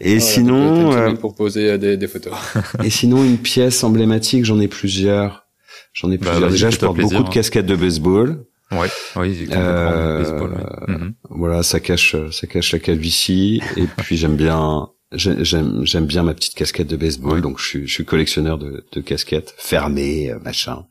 [0.00, 2.34] Et Voilà, sinon, euh, une pour poser euh, des, des photos.
[2.84, 5.46] et sinon une pièce emblématique, j'en ai plusieurs.
[5.94, 6.50] J'en ai Bah, plusieurs.
[6.50, 7.32] Déjà, je porte plaisir, beaucoup de hein.
[7.32, 8.44] casquettes de baseball.
[8.72, 10.94] Ouais, oui, Euh, baseball, ouais.
[10.94, 11.14] Mhm.
[11.30, 13.60] Voilà, ça cache, ça cache la calvitie.
[13.76, 17.34] et puis j'aime bien, j'ai- j'aime, j'aime bien ma petite casquette de baseball.
[17.34, 17.40] Ouais.
[17.40, 20.84] Donc je suis, je suis collectionneur de, de casquettes fermées, euh, machin.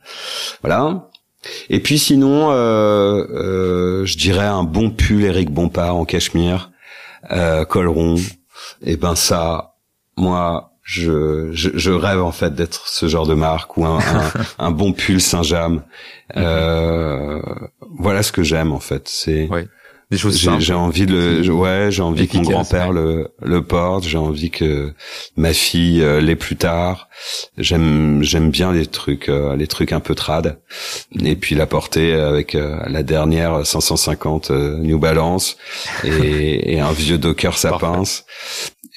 [0.62, 1.10] Voilà.
[1.70, 6.72] Et puis sinon, euh, euh, je dirais un bon pull Eric Bompard en cachemire,
[7.32, 8.16] euh, col rond.
[8.84, 9.76] Et ben ça,
[10.18, 14.32] moi, je, je, je rêve en fait d'être ce genre de marque ou un, un,
[14.66, 15.84] un bon pull Saint-James.
[16.36, 17.40] Euh,
[18.00, 19.04] voilà ce que j'aime en fait.
[19.08, 19.68] C'est Ouais.
[20.12, 20.62] Des choses j'ai simples.
[20.62, 24.04] j'ai envie de le, je- ouais, j'ai envie que mon grand-père le, le porte.
[24.06, 24.92] J'ai envie que
[25.38, 27.10] ma fille euh, l'ait plus tard.
[27.60, 30.58] J'aime, j'aime bien les trucs, euh, les trucs un peu trad.
[31.24, 35.58] Et puis la porter avec euh, la dernière 550 euh, New Balance
[36.04, 38.02] et, et un vieux Docker Sapins.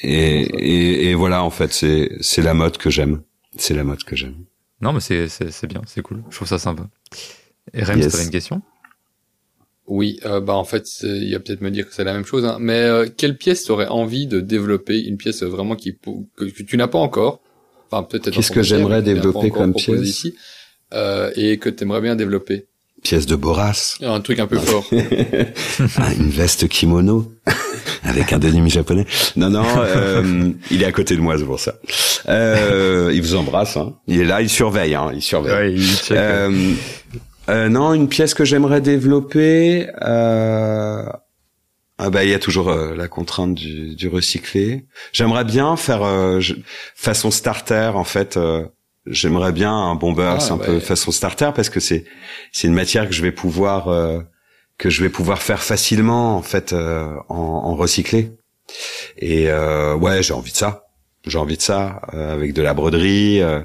[0.02, 3.22] Et, et, et voilà, en fait, c'est, c'est la mode que j'aime.
[3.56, 4.44] C'est la mode que j'aime.
[4.80, 6.22] Non, mais c'est, c'est, c'est bien, c'est cool.
[6.30, 6.88] Je trouve ça sympa.
[7.72, 8.10] Et Rems, Yes.
[8.12, 8.62] t'avais une question?
[9.86, 12.24] Oui, euh, bah en fait, c'est- il va peut-être me dire que c'est la même
[12.24, 15.00] chose, hein, mais euh, quelle pièce t'aurais envie de développer?
[15.00, 15.96] Une pièce euh, vraiment qui
[16.36, 17.40] que, que tu n'as pas encore?
[17.90, 18.30] Enfin, peut-être.
[18.30, 20.00] Qu'est-ce que j'aimerais développer comme pièce?
[20.00, 20.34] ici,
[20.94, 22.66] euh, et que t'aimerais bien développer?
[23.02, 23.96] Pièce de Boras.
[24.02, 24.88] Un truc un peu fort.
[25.96, 27.32] Ah, une veste kimono
[28.04, 29.06] avec un denim japonais.
[29.36, 31.74] Non, non, euh, il est à côté de moi, c'est pour ça.
[32.28, 33.76] Euh, il vous embrasse.
[33.76, 33.94] Hein.
[34.06, 34.94] Il est là, il surveille.
[34.94, 35.54] Hein, il surveille.
[35.54, 36.16] Ouais, il check.
[36.16, 36.72] Euh,
[37.48, 39.88] euh, non, une pièce que j'aimerais développer.
[40.02, 41.04] Euh...
[41.98, 44.86] Ah bah il y a toujours euh, la contrainte du, du recyclé.
[45.12, 46.54] J'aimerais bien faire euh, je-
[46.96, 48.64] façon starter en fait euh,
[49.06, 52.04] j'aimerais bien un bombers Ah, un peu façon starter parce que c'est
[52.50, 54.18] c'est une matière que je vais pouvoir euh,
[54.82, 58.32] que je vais pouvoir faire facilement en fait euh, en, en recyclé.
[59.16, 60.86] Et euh, ouais, j'ai envie de ça.
[61.24, 63.40] J'ai envie de ça euh, avec de la broderie.
[63.42, 63.60] euh,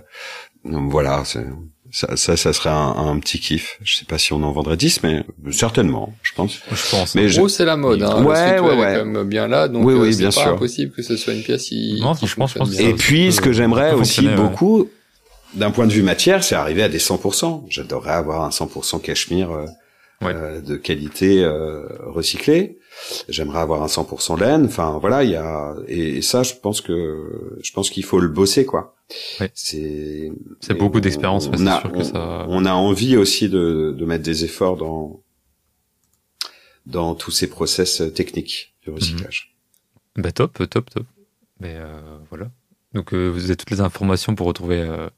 [0.64, 1.48] donc voilà, c'est-
[1.90, 3.80] ça, ça, ça serait un, un petit kiff.
[3.82, 6.60] Je sais pas si on en vendrait 10, mais certainement, je pense.
[6.70, 7.16] Je pense.
[7.16, 8.04] Mais je- En gros, c'est la mode.
[8.04, 8.24] Hein.
[8.24, 8.96] Ouais, ouais, est ouais.
[9.00, 10.48] quand même bien là, donc Oui, oui, euh, c'est bien pas sûr.
[10.52, 12.80] impossible que ce soit une pièce qui, Non, qui je pense bien.
[12.90, 14.88] Et puis, ce que j'aimerais aussi beaucoup,
[15.56, 17.66] d'un point de vue matière, c'est arriver à des 100%.
[17.70, 19.66] J'adorerais avoir un 100% cachemire euh,
[20.22, 20.34] Ouais.
[20.34, 22.80] euh, de qualité euh, recyclée.
[23.30, 24.66] J'aimerais avoir un 100% laine.
[24.66, 28.20] Enfin, voilà, il y a et, et ça, je pense que je pense qu'il faut
[28.20, 28.96] le bosser, quoi.
[29.40, 29.52] Ouais.
[29.54, 33.94] C'est C'est beaucoup d'expérience, on a- sûr que on- ça- On a envie aussi de,
[33.98, 35.22] de mettre des efforts dans
[36.86, 38.94] dans tous ces process techniques Mhm.
[38.94, 39.56] du recyclage.
[40.16, 41.06] Bah top, top, top.
[41.60, 42.50] Mais euh, voilà.
[42.94, 45.10] Donc euh, vous avez toutes les informations pour retrouver euh,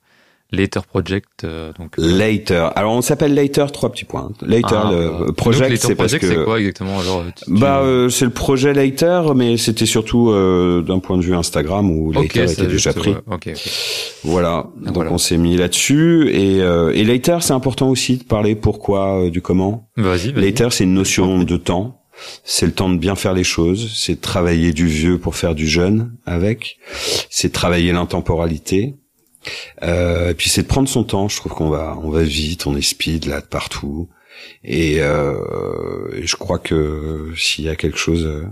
[0.51, 1.43] Later Project.
[1.43, 2.71] euh, donc, euh, Later.
[2.75, 4.31] Alors on s'appelle Later trois petits points.
[4.41, 4.91] Later ah,
[5.27, 8.73] le project c'est parce que c'est quoi exactement alors tu- bah euh, c'est le projet
[8.73, 12.93] Later mais c'était surtout euh, d'un point de vue Instagram où Later c'est était déjà
[12.93, 13.11] pris.
[13.11, 13.69] ouais, Ok, ok.
[14.23, 14.67] Voilà.
[14.81, 15.11] Donc Voilà.
[15.11, 19.29] on s'est mis là-dessus et euh, et Later c'est important aussi de parler pourquoi euh,
[19.29, 19.89] du comment.
[19.97, 20.33] Vas-y.
[20.33, 21.95] Later c'est une notion de temps.
[22.43, 25.67] C'est le temps de bien faire les choses, c'est travailler du vieux pour faire du
[25.69, 26.77] jeune avec,
[27.29, 28.95] c'est travailler l'intemporalité,
[29.83, 31.27] euh, et puis c'est de prendre son temps.
[31.27, 34.09] Je trouve qu'on va, on va vite, on est speed là de partout,
[34.63, 38.45] et, euh, et je crois que s'il y a quelque chose euh,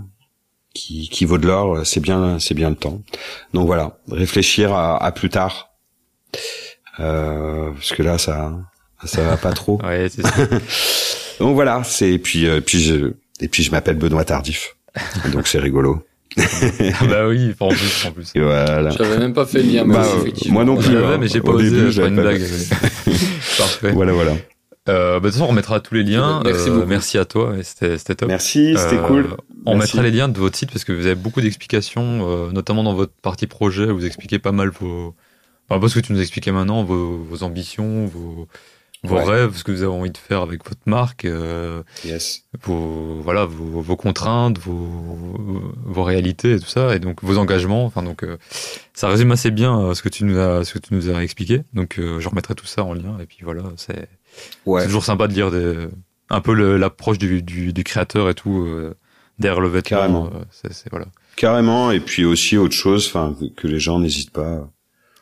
[0.74, 3.00] qui, qui vaut de l'or, c'est bien, c'est bien le temps.
[3.54, 5.70] Donc voilà, réfléchir à, à plus tard,
[7.00, 8.52] euh, parce que là ça,
[9.04, 9.80] ça va pas trop.
[9.82, 10.34] Ouais, c'est ça.
[11.38, 14.76] Donc voilà, c'est et puis euh, puis je et puis je m'appelle Benoît Tardif.
[15.32, 16.02] Donc c'est rigolo.
[17.00, 18.32] Ah bah oui, en plus, en plus.
[18.34, 18.90] Et voilà.
[18.90, 20.54] J'avais même pas fait le lien, mais Bah, euh, effectivement.
[20.54, 20.96] moi non plus.
[20.96, 21.18] Ouais, hein.
[21.20, 22.42] mais j'ai pas Au osé début, j'avais une pas- blague.
[23.58, 23.92] Parfait.
[23.92, 24.32] Voilà voilà.
[24.88, 26.40] Euh, bah, de toute façon, on remettra tous les liens.
[26.44, 28.28] Merci Euh, merci à toi, c'était c'était top.
[28.28, 29.26] Merci, c'était Euh, cool.
[29.66, 29.96] On Merci.
[29.96, 32.94] mettra les liens de votre site parce que vous avez beaucoup d'explications, euh, notamment dans
[32.94, 33.86] votre partie projet.
[33.86, 35.14] Vous expliquez pas mal vos,
[35.68, 38.48] enfin, pas ce que tu nous expliquais maintenant, vos, vos ambitions, vos,
[39.04, 39.24] vos Ouais.
[39.24, 42.42] rêves, ce que vous avez envie de faire avec votre marque, euh, Yes.
[42.64, 47.84] vos, voilà, vos, vos contraintes, vos, vos réalités et tout ça, et donc vos engagements.
[47.84, 48.38] Enfin, donc, euh,
[48.94, 51.22] ça résume assez bien euh, ce que tu nous as, ce que tu nous as
[51.22, 51.62] expliqué.
[51.74, 53.16] Donc, euh, je remettrai tout ça en lien.
[53.20, 54.08] Et puis voilà, c'est
[54.66, 54.84] Ouais.
[54.84, 55.86] toujours sympa de lire des,
[56.30, 58.94] un peu l'approche du, du, du créateur et tout euh,
[59.38, 59.96] derrière le vêtement.
[59.98, 60.26] Carrément.
[60.26, 61.06] euh, c'est, voilà.
[61.36, 61.92] Carrément.
[61.92, 64.68] Et puis aussi autre chose, enfin que les gens n'hésitent pas.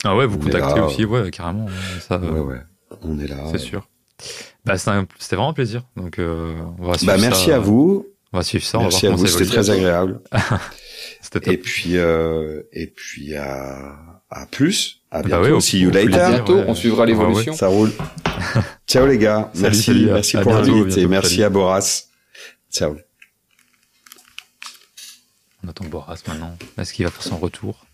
[0.04, 1.66] Ah ouais, vous contactez là, aussi, ouais, carrément.
[2.00, 2.60] Ça, Ouais ouais.
[3.02, 3.36] On est là.
[3.52, 3.88] c'est sûr.
[4.64, 5.82] Bah, c'était, un- c'était vraiment un plaisir.
[5.96, 7.56] Donc, euh, on va suivre Bah merci ça.
[7.56, 8.06] à vous.
[8.32, 8.78] On va suivre ça.
[8.78, 9.38] Merci on à va voir vous.
[9.38, 10.20] C'était très agréable.
[11.20, 11.52] C'était top.
[11.54, 13.96] Et puis euh, et puis à
[14.30, 15.02] à plus.
[15.10, 15.44] À Bah bientôt.
[15.44, 16.14] ouais, au- See you later.
[16.20, 16.64] À bientôt, Ouais.
[16.68, 17.52] on suivra Ouais, l'évolution.
[17.54, 17.92] Ça roule.
[18.86, 19.50] Ciao les gars.
[19.54, 21.42] Salut, merci, salut, à- merci à pour l'invite et merci salut.
[21.44, 22.02] à Boras.
[22.72, 22.96] Ciao.
[25.64, 26.56] On attend Boras maintenant.
[26.78, 27.84] Est-ce qu'il va faire son retour?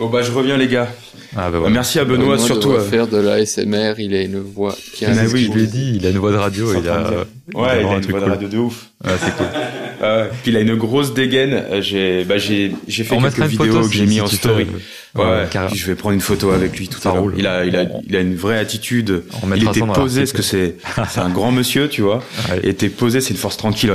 [0.00, 0.88] Bon bah je reviens les gars.
[1.36, 1.58] Ah bah.
[1.68, 2.68] Merci à Benoît surtout.
[2.70, 5.44] devrait euh, faire de la SMR, il a une voix qui a Mais un oui,
[5.44, 6.72] Je lui ai dit, il a une voix de radio.
[6.72, 7.10] Il a,
[7.52, 8.86] il Ouais, il a un une voix de radio de ouf.
[9.04, 9.46] Ouais, c'est cool.
[10.02, 11.52] Euh, puis il a une grosse dégaine.
[11.52, 14.26] Euh, J'ai bah j'ai j'ai fait On quelques vidéos photo que j'ai mis si en
[14.28, 14.64] story.
[14.64, 15.66] fais, Ouais, euh.
[15.68, 17.26] Puis je vais prendre une photo avec lui tout Ça à l'heure.
[17.36, 19.24] Il a il a il a une vraie attitude.
[19.42, 20.76] On Il était posé parce que c'est
[21.10, 22.24] c'est un grand monsieur, tu vois.
[22.62, 23.92] Et t'es posé, c'est une force tranquille.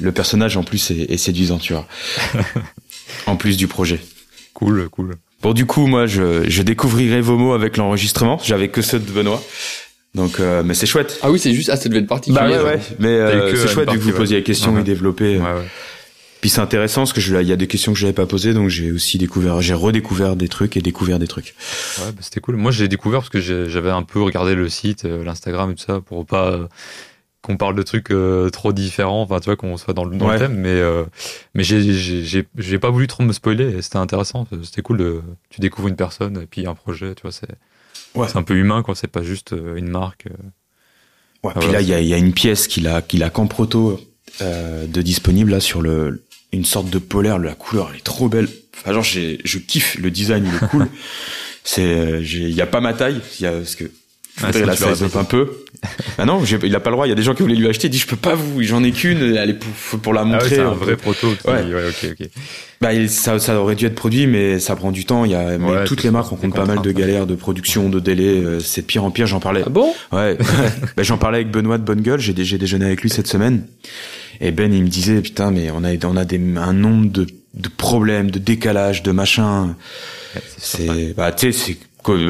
[0.00, 1.86] Le personnage en plus est, est séduisant, tu vois.
[3.26, 4.00] en plus du projet.
[4.54, 5.16] Cool, cool.
[5.42, 8.38] Bon, du coup, moi, je, je découvrirai vos mots avec l'enregistrement.
[8.44, 9.42] J'avais que ceux de Benoît.
[10.14, 11.18] Donc, euh, mais c'est chouette.
[11.22, 12.40] Ah oui, c'est juste, ah, ça devait être particulier.
[12.98, 14.40] Mais euh, T'as eu que c'est une chouette vu que vous posiez ouais.
[14.40, 14.80] les questions Ouais.
[14.82, 15.38] et développez.
[15.38, 15.68] Ouais, ouais.
[16.42, 18.52] Puis c'est intéressant parce que je, il y a des questions que j'avais pas posées,
[18.52, 21.54] donc j'ai aussi découvert, j'ai redécouvert des trucs et découvert des trucs.
[21.98, 22.56] Ouais, bah, c'était cool.
[22.56, 25.84] Moi, j'ai découvert parce que j'avais un peu regardé le site, euh, l'Instagram et tout
[25.84, 26.66] ça, pour pas euh,
[27.42, 30.30] qu'on parle de trucs euh, trop différents, enfin, tu vois, qu'on soit dans le, dans
[30.30, 30.54] le thème.
[30.54, 31.04] Mais, euh,
[31.54, 34.46] mais j'ai- j'ai j'ai- pas voulu trop me spoiler et c'était intéressant.
[34.62, 35.22] C'était cool de.
[35.50, 37.48] Tu découvres une personne et puis un projet, tu vois, c'est
[38.14, 38.28] Ouais.
[38.28, 38.94] c'est un peu humain, quoi.
[38.94, 40.26] C'est pas juste euh, une marque.
[40.26, 40.34] euh.
[41.42, 43.22] Ouais, Ah puis là, il y a, il y a une pièce qu'il a, qu'il
[43.24, 44.00] a qu'en proto
[44.40, 47.38] euh, de disponible là sur le, une sorte de polaire.
[47.38, 48.48] La couleur, elle est trop belle.
[48.76, 50.86] Enfin, genre, j'ai, je kiffe le design, il est cool.
[51.64, 53.90] C'est, euh, j'ai- il y a pas ma taille, il y a parce que
[54.36, 55.50] je Ah, voudrais sinon la un peu.
[56.18, 57.06] ah non, il a pas le droit.
[57.06, 57.88] Il y a des gens qui voulaient lui acheter.
[57.88, 58.62] Il dit, je peux pas vous.
[58.62, 59.36] J'en ai qu'une.
[59.36, 60.48] Elle est pour, pour la Ah ouais, montrer.
[60.48, 61.28] c'est un vrai proto.
[61.40, 61.62] qui- Ouais.
[61.64, 62.28] ouais, ok, ok.
[62.80, 65.24] Bah, il- ça, ça aurait dû être produit, mais ça prend du temps.
[65.24, 67.88] Il y a, mais Ouais, toutes les marques rencontrent pas mal de galères, de production,
[67.88, 68.28] de délai.
[68.42, 69.26] euh, C'est de pire en pire.
[69.26, 69.62] J'en parlais.
[69.66, 69.92] Ah bon?
[70.12, 70.36] Ouais.
[70.96, 72.20] bah, j'en parlais avec Benoît de Bonne Gueule.
[72.20, 73.64] J'ai, dé- j'ai déjeuné avec lui cette semaine.
[74.40, 77.26] Et Ben, il me disait, putain, mais on a, on a des, un nombre de,
[77.54, 79.76] de problèmes, de décalage, de machin.
[80.34, 81.76] Ouais, c'est bah, tu sais, c'est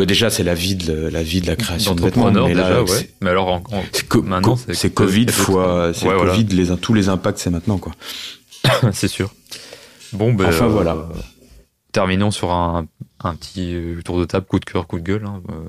[0.07, 2.83] déjà c'est la vie de la vie de la création de vêtements mais déjà, là
[2.83, 2.89] ouais.
[2.89, 6.07] c'est- Mais alors, en, en- c'est co- Maintenant, co- c'est- c'est Covid c'est- fois c'est
[6.07, 6.33] Ouais, voilà.
[6.33, 7.93] Covid les tous les impacts c'est maintenant quoi
[8.93, 9.33] c'est sûr.
[10.13, 10.47] Bon, ben.
[10.49, 11.09] Enfin, euh, voilà.
[11.93, 12.87] Terminons sur un,
[13.23, 15.25] un petit euh, tour de table, coup de cœur, coup de gueule.
[15.27, 15.69] hein, euh.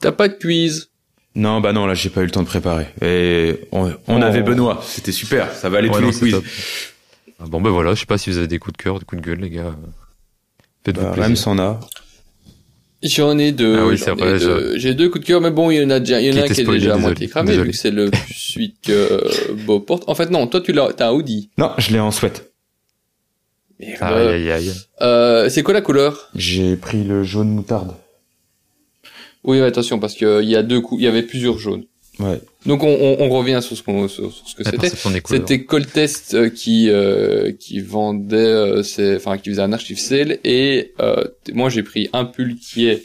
[0.00, 0.90] T'as pas de quiz?
[1.34, 4.24] Non bah non là j'ai pas eu le temps de préparer et on, on Oh.
[4.24, 6.44] avait Benoît c'était super ça va aller Ouais, tous non, les c'est quiz top.
[7.50, 9.20] Bon, ben voilà, je sais pas si vous avez des coups de cœur, des coups
[9.20, 9.74] de gueule, les gars.
[10.86, 11.24] Faites-vous bah, plaisir.
[11.28, 11.78] Rem s'en a
[13.08, 13.76] J'en ai deux.
[13.78, 14.78] Ah oui, j'en c'est ai vrai, deux.
[14.78, 16.32] J'ai deux coups de cœur, mais bon, il y en a déjà, il y en
[16.34, 17.66] Qui a un qui est déjà à moitié cramé, Désolé.
[17.66, 20.04] vu que c'est le suite que Beau porte.
[20.08, 21.50] En fait, non, toi, tu l'as, t'as un hoodie.
[21.58, 22.50] non je l'ai en sweat.
[23.80, 24.72] Aïe, aïe, aïe.
[25.02, 26.30] Euh, c'est quoi la couleur?
[26.34, 27.94] j'ai pris le jaune moutarde
[29.44, 31.84] Oui, attention, parce que il y a deux coups, il y avait plusieurs jaunes.
[32.20, 34.88] Ouais Donc, on, on, on revient sur ce qu'on, sur, sur ce que c'était.
[35.24, 40.38] C'était Coltest euh, qui euh, qui vendait euh, ses, enfin qui faisait un archive sale
[40.44, 43.02] et euh, moi j'ai pris un pull qui est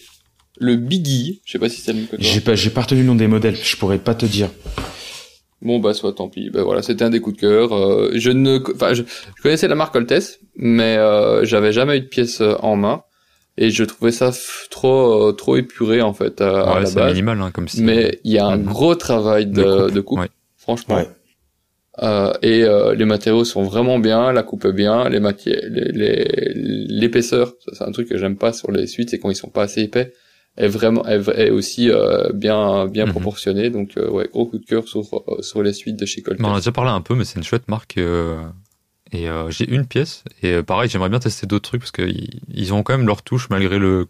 [0.60, 2.20] le Biggie, je sais pas si c'est le même que toi.
[2.26, 4.50] j'ai pas j'ai pas retenu le nom des modèles je pourrais pas te dire
[5.64, 6.50] Bon bah soit tant pis.
[6.50, 7.72] Ben voilà, c'était un des coups de cœur.
[7.76, 9.04] Euh, je ne, enfin je,
[9.38, 13.04] je connaissais la marque Coltest, mais euh, j'avais jamais eu de pièce euh, en main
[13.58, 14.32] et je trouvais ça
[14.70, 17.10] trop euh, trop épuré en fait à, à Ouais, la c'est base.
[17.14, 17.82] minimal, hein, comme si.
[17.84, 18.66] Mais il y a un Mhm.
[18.66, 20.30] gros travail de, De coupe, de coupe, ouais.
[20.58, 20.96] franchement.
[20.96, 21.10] Ouais.
[22.02, 25.92] Euh, et euh, les matériaux sont vraiment bien, la coupe est bien, les matières, les-
[25.92, 26.54] les-
[26.88, 29.50] l'épaisseur, ça c'est un truc que j'aime pas sur les suites, c'est quand ils sont
[29.50, 30.14] pas assez épais,
[30.58, 33.12] est vraiment est, est aussi euh, bien bien Mhm.
[33.12, 33.70] proportionné.
[33.70, 35.04] Donc euh, ouais, gros coup de cœur sur
[35.42, 36.24] sur les suites de chez.
[36.40, 37.96] Mais on en a déjà parlé un peu, mais c'est une chouette marque.
[39.12, 40.24] Et euh, j'ai une pièce.
[40.44, 43.22] Et euh, pareil, j'aimerais bien tester d'autres trucs parce qu'ils ils ont quand même leur
[43.24, 44.08] touche malgré le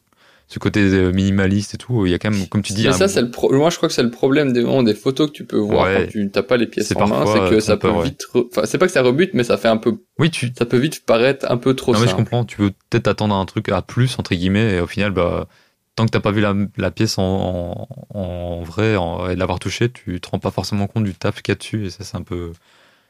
[0.47, 2.05] ce côté euh, minimaliste et tout.
[2.05, 3.69] Il y a quand même, comme tu dis, Mais un- ça, c'est le pro- moi
[3.69, 6.03] je crois que c'est le problème des, vraiment des photos que tu peux voir Ouais.
[6.05, 8.03] quand tu t'as pas les pièces C'est en main, c'est que euh, ça peut ouais.
[8.03, 10.51] vite, re- enfin c'est pas que ça rebute, mais ça fait un peu, oui, tu.
[10.57, 12.43] ça peut vite paraître un peu trop Non mais je comprends.
[12.43, 14.73] Tu veux peut-être attendre un truc à plus entre guillemets.
[14.75, 15.47] Et au final, bah
[15.95, 19.39] tant que t'as pas vu la, la pièce en, en, en vrai en, et de
[19.39, 21.85] l'avoir touché, tu te rends pas forcément compte du taf qu'il y a dessus.
[21.85, 22.51] Et ça, c'est un peu.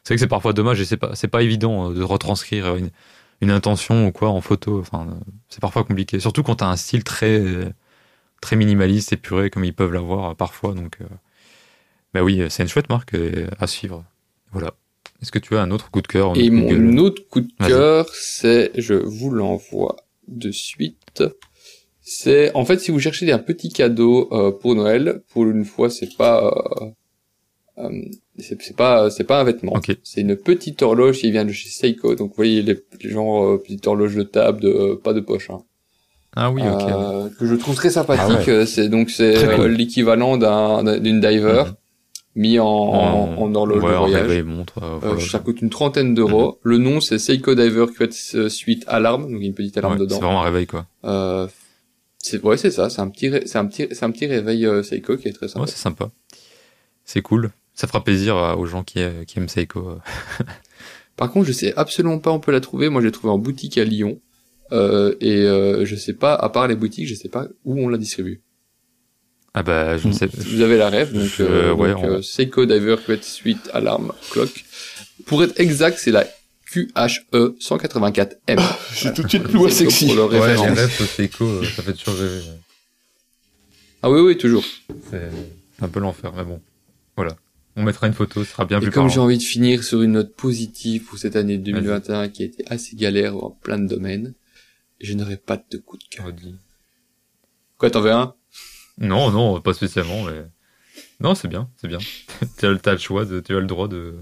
[0.03, 2.75] C'est vrai que c'est parfois dommage et c'est pas c'est pas évident euh, de retranscrire
[2.75, 2.89] une,
[3.41, 4.79] une intention ou quoi en photo.
[4.79, 6.19] Enfin, euh, c'est parfois compliqué.
[6.19, 7.73] Surtout quand t'as un style très
[8.41, 10.73] très minimaliste, épuré comme ils peuvent l'avoir euh, parfois.
[10.73, 11.05] Donc, euh,
[12.13, 13.15] bah oui, c'est une chouette marque
[13.59, 14.03] à suivre.
[14.51, 14.73] Voilà.
[15.21, 17.53] Est-ce que tu as un autre coup de cœur Et gueule mon autre coup de
[17.65, 19.95] cœur, c'est, je vous l'envoie
[20.27, 21.23] de suite.
[22.01, 25.89] C'est, en fait, si vous cherchez un petit cadeau euh, pour Noël, pour une fois,
[25.89, 26.43] c'est pas,
[26.81, 26.89] euh,
[28.37, 29.73] c'est c'est pas, c'est pas un vêtement.
[29.73, 29.95] Ok.
[30.03, 32.15] C'est une petite horloge qui vient de chez Seiko.
[32.15, 35.19] Donc, vous voyez les, les genre euh, petite horloge de table, de, euh, pas de
[35.21, 35.49] poche.
[35.49, 35.61] Hein.
[36.35, 36.81] Ah oui, ok.
[36.89, 38.47] Euh, que je trouve très sympathique.
[38.47, 41.73] Ah Euh, C'est donc c'est euh, l'équivalent d'un d'un- d'une diver Mhm.
[42.35, 44.21] mis en, en, en horloge ouais, de en voyage.
[44.21, 44.77] réveil, montre.
[44.81, 45.19] euh, Euh, voilà.
[45.19, 46.59] ça coûte une trentaine d'euros.
[46.63, 48.11] Le nom c'est Seiko Diver Quet
[48.49, 50.19] Suite Alarme, donc il y a une petite alarme Ouais, c'est dedans.
[50.19, 50.85] vraiment un réveil quoi.
[51.03, 51.47] Euh,
[52.19, 54.83] c'est ouais c'est ça, c'est un petit c'est un petit c'est un petit réveil euh,
[54.83, 55.65] Seiko qui est très sympa.
[55.65, 56.09] Ouais, c'est sympa.
[57.03, 57.51] C'est cool.
[57.73, 59.79] Ça fera plaisir euh, aux gens qui, euh, qui aiment Seiko.
[59.89, 59.95] euh.
[61.17, 62.89] Par contre, je sais absolument pas où on peut la trouver.
[62.89, 64.19] Moi, j'ai trouvé en boutique à Lyon.
[64.71, 67.89] Euh, et euh, je sais pas, à part les boutiques, je sais pas où on
[67.89, 68.41] la distribue.
[69.53, 70.15] Ah bah, je ne Mm.
[70.15, 70.27] sais.
[70.33, 73.69] Vous avez la rêve, donc, Je- euh, ouais, donc, on- euh, Seiko Diver Quet Suite
[73.73, 74.63] Alarme Clock.
[75.25, 76.25] Pour être exact, c'est la
[76.71, 78.59] QHE 184M.
[78.93, 80.05] C'est tout de suite plus Seiko sexy.
[80.05, 80.77] pour leur référence.
[80.77, 82.41] rêves Seiko, ça fait toujours rêver.
[84.03, 84.63] Ah oui, oui, toujours.
[85.11, 85.29] C'est
[85.81, 86.61] un peu l'enfer, mais bon.
[87.17, 87.35] Voilà.
[87.75, 90.01] On mettra une photo, ce sera bien Et plus comme j'ai envie de finir sur
[90.01, 93.87] une note positive pour cette année 2021 qui a été assez galère en plein de
[93.87, 94.33] domaines,
[94.99, 96.31] je n'aurai pas de coup de cœur.
[97.77, 98.35] Quoi, t'en veux un?
[98.97, 100.43] Non, non, pas spécialement, mais.
[101.21, 101.97] Non, c'est bien, c'est bien.
[102.59, 104.15] tu as, le- t'as le choix, de, tu as le droit de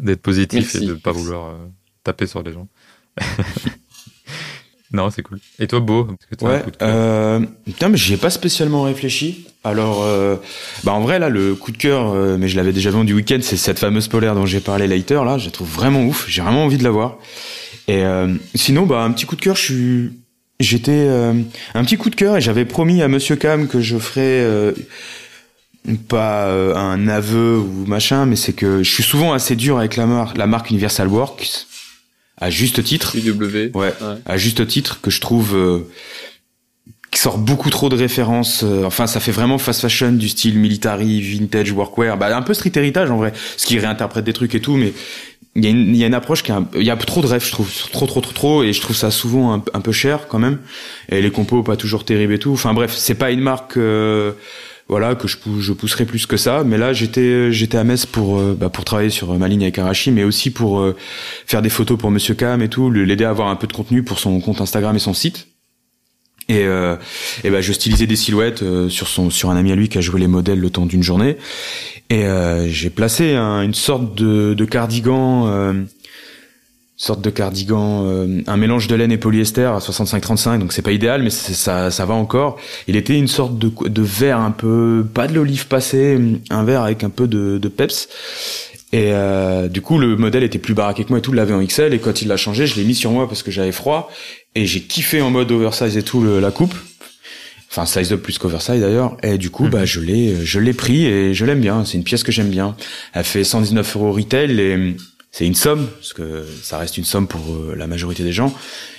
[0.00, 1.66] d'être positif Merci, et de pas vouloir euh,
[2.02, 2.68] taper sur les gens.
[4.92, 5.38] non, c'est cool.
[5.58, 8.82] Et toi, Beau que Ouais, coup de cœur euh, putain, mais j'y ai pas spécialement
[8.82, 9.46] réfléchi.
[9.64, 10.36] Alors, euh,
[10.84, 13.38] bah en vrai là, le coup de cœur, euh, mais je l'avais déjà vendu week-end,
[13.42, 15.24] c'est cette fameuse polaire dont j'ai parlé later.
[15.24, 16.26] Là, je la trouve vraiment ouf.
[16.28, 17.18] J'ai vraiment envie de la voir.
[17.88, 20.12] Et euh, sinon, bah un petit coup de cœur, je suis,
[20.60, 21.34] j'étais euh,
[21.74, 24.72] un petit coup de cœur et j'avais promis à Monsieur Cam que je ferais euh,
[26.08, 29.96] pas euh, un aveu ou machin, mais c'est que je suis souvent assez dur avec
[29.96, 31.66] la marque, la marque Universal Works,
[32.42, 33.16] à juste titre.
[33.16, 33.70] UW.
[33.72, 33.92] Ouais, Ouais.
[34.26, 35.88] à juste titre que je trouve euh,
[37.10, 38.62] qui sort beaucoup trop de références.
[38.64, 42.16] euh, enfin, ça fait vraiment fast fashion du style military, vintage, workwear.
[42.16, 44.92] Bah, un peu street héritage en vrai, ce qui réinterprète des trucs et tout, mais
[45.54, 47.20] il y, a une- il y a une approche qui un- il y a trop
[47.20, 49.80] de rêves, je trouve, trop, trop, trop, trop, et je trouve ça souvent un, un
[49.82, 50.58] peu cher quand même.
[51.10, 52.52] Et les compos pas toujours terribles et tout.
[52.52, 53.76] Enfin bref, c'est pas une marque.
[53.76, 54.32] euh,
[54.88, 58.38] voilà que je, je pousserai plus que ça mais là j'étais j'étais à Metz pour
[58.38, 60.94] euh, bah, pour travailler sur euh, ma ligne avec Arashi mais aussi pour euh,
[61.46, 64.02] faire des photos pour Monsieur Cam et tout l'aider à avoir un peu de contenu
[64.02, 65.46] pour son compte Instagram et son site
[66.48, 66.96] Et, euh,
[67.44, 69.98] et ben je stylisais des silhouettes euh, sur son sur un ami à lui qui
[69.98, 71.36] a joué les modèles le temps d'une journée.
[72.10, 75.72] Et euh, j'ai placé un- une sorte de, de cardigan, euh,
[77.04, 80.92] sorte de cardigan, euh, un mélange de laine et polyester à 65-35, donc c'est pas
[80.92, 82.58] idéal, mais ça ça va encore.
[82.86, 86.18] Il était une sorte de de verre un peu pas de l'olive passée,
[86.50, 88.08] un verre avec un peu de, de peps.
[88.94, 91.64] Et euh, du coup, le modèle était plus baraqué que moi et tout, l'avait en
[91.64, 91.94] XL.
[91.94, 94.10] Et quand il l'a changé, je l'ai mis sur moi parce que j'avais froid.
[94.54, 96.74] Et j'ai kiffé en mode oversize et tout le- la coupe.
[97.70, 99.16] Enfin, size up plus qu'oversize d'ailleurs.
[99.22, 99.70] Et du coup, Mhm.
[99.70, 101.86] bah, je l'ai, je l'ai pris et je l'aime bien.
[101.86, 102.76] C'est une pièce que j'aime bien.
[103.14, 104.94] Elle fait 119 euros retail et
[105.32, 108.54] c'est une somme parce que ça reste une somme pour euh, la majorité des gens.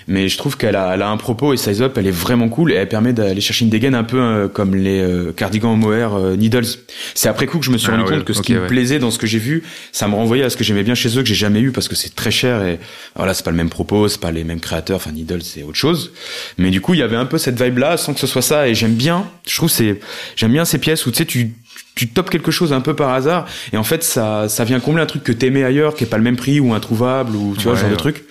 [0.08, 2.50] Mais je trouve qu'elle a, elle a un propos et size up, elle est vraiment
[2.50, 5.76] cool et elle permet d'aller chercher une dégaine un peu euh, comme les euh, cardigans
[5.76, 6.66] mohair euh, Needles.
[7.14, 8.68] C'est après coup que je me suis Ah rendu ouais, compte que ce qui me
[8.68, 11.18] plaisait dans ce que j'ai vu, ça me renvoyait à ce que j'aimais bien chez
[11.18, 12.80] eux que j'ai jamais eu parce que c'est très cher et
[13.16, 14.98] voilà c'est pas le même propos, c'est pas les mêmes créateurs.
[14.98, 16.12] Enfin Needles c'est autre chose.
[16.58, 18.42] Mais du coup il y avait un peu cette vibe là sans que ce soit
[18.42, 19.26] ça et j'aime bien.
[19.48, 20.00] Je trouve c'est
[20.36, 21.54] j'aime bien ces pièces où tu sais tu
[21.96, 25.04] tu topes quelque chose un peu par hasard et en fait ça ça vient combler
[25.04, 27.64] un truc que t'aimais ailleurs qui est pas le même prix ou introuvable ou tu
[27.64, 28.26] vois Ouais, genre de truc.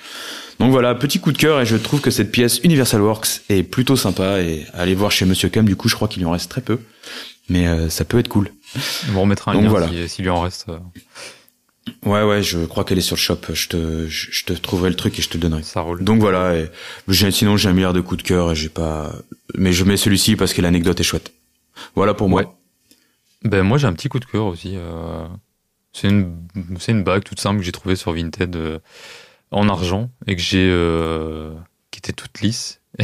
[0.58, 3.62] Donc voilà, petit coup de cœur et je trouve que cette pièce Universal Works est
[3.64, 6.32] plutôt sympa et allez voir chez Monsieur Cam, du coup je crois qu'il lui en
[6.32, 6.78] reste très peu.
[7.48, 8.50] Mais euh, ça peut être cool.
[9.08, 9.88] On vous remettra un Donc lien voilà.
[9.88, 10.66] si- s'il lui en reste.
[10.68, 10.78] euh,
[12.04, 14.88] Ouais ouais, je crois qu'elle est sur le shop, je te je, je te trouverai
[14.90, 15.62] le truc et je te le donnerai.
[15.64, 16.02] Ça roule.
[16.04, 16.70] Donc voilà, et
[17.32, 19.12] sinon j'ai un milliard de coups de cœur et j'ai pas
[19.56, 21.32] mais je mets celui-ci parce que l'anecdote est chouette.
[21.96, 22.42] Voilà pour moi.
[22.42, 22.48] Ouais.
[23.44, 24.74] Ben moi j'ai un petit coup de cœur aussi.
[24.76, 25.26] euh,
[25.92, 26.46] C'est une
[26.78, 28.78] c'est une bague toute simple que j'ai trouvée sur Vinted euh,
[29.50, 31.54] en argent et que j'ai euh,
[31.90, 32.82] qui était toute lisse.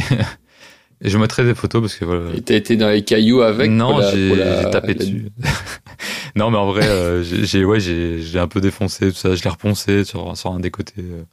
[1.01, 2.31] et je mettrai des photos parce que voilà.
[2.35, 5.29] Et t'as été dans les cailloux avec non, j'ai tapé la- dessus.
[6.35, 9.35] non, mais en vrai, euh, j'ai ouais, j'ai j'ai un peu défoncé tout ça.
[9.35, 11.23] Je l'ai reponcé sur sur un des côtés euh,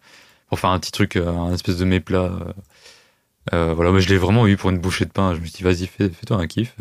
[0.48, 2.24] pour faire un petit truc, euh, un espèce de méplat.
[2.32, 2.52] euh.
[3.54, 5.34] Euh, voilà, mais je l'ai vraiment eu pour une bouchée de pain.
[5.34, 6.74] Je me suis dit, vas-y, fais, fais-toi un kiff.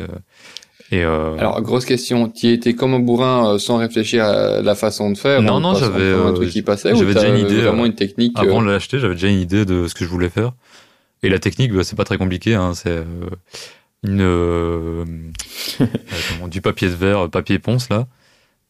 [0.93, 0.95] Euh.
[0.95, 4.75] Et euh, Alors, grosse question, tu étais comme un bourrin euh, sans réfléchir à la
[4.75, 7.45] façon de faire Non, non, j'avais, un euh, truc qui passait ou j'avais déjà une
[7.45, 9.95] idée, vraiment euh, une technique avant euh, de l'acheter, j'avais déjà une idée de ce
[9.95, 10.53] que je voulais faire.
[11.23, 12.53] Et la technique, bah, c'est pas très compliqué.
[12.53, 13.05] Hein, c'est euh,
[14.03, 15.15] une
[16.29, 18.07] comment, du papier de verre, papier ponce là,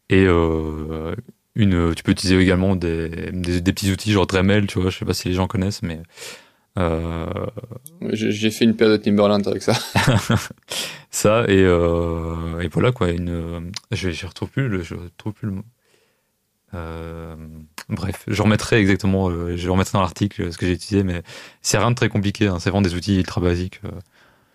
[0.08, 1.14] et euh,
[1.54, 1.94] une.
[1.94, 4.90] Tu peux utiliser également des, des, des petits outils genre Dremel, tu vois.
[4.90, 6.00] Je sais pas si les gens connaissent, mais
[6.78, 7.26] euh,
[8.12, 9.72] J'ai fait une paire de Timberland avec ça.
[11.10, 13.10] ça et, euh, et voilà quoi.
[13.10, 13.60] Une, euh,
[13.92, 15.64] je, je retrouve plus le, je retrouve plus le mot.
[16.74, 17.36] Euh,
[17.88, 21.22] bref, je remettrai exactement, je remettrai dans l'article ce que j'ai utilisé, mais
[21.62, 22.48] c'est rien de très compliqué.
[22.48, 23.80] hein, c'est vraiment des outils ultra basiques.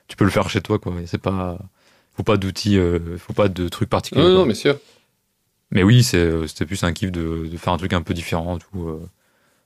[0.08, 0.94] tu peux le faire chez toi, quoi.
[1.06, 1.58] C'est pas,
[2.14, 4.26] faut pas d'outils, euh, faut pas de trucs particuliers.
[4.26, 4.78] Non, non, mais sûr.
[5.72, 9.00] Mais oui, c'était plus un kiff de, de faire un truc un peu différent, tout,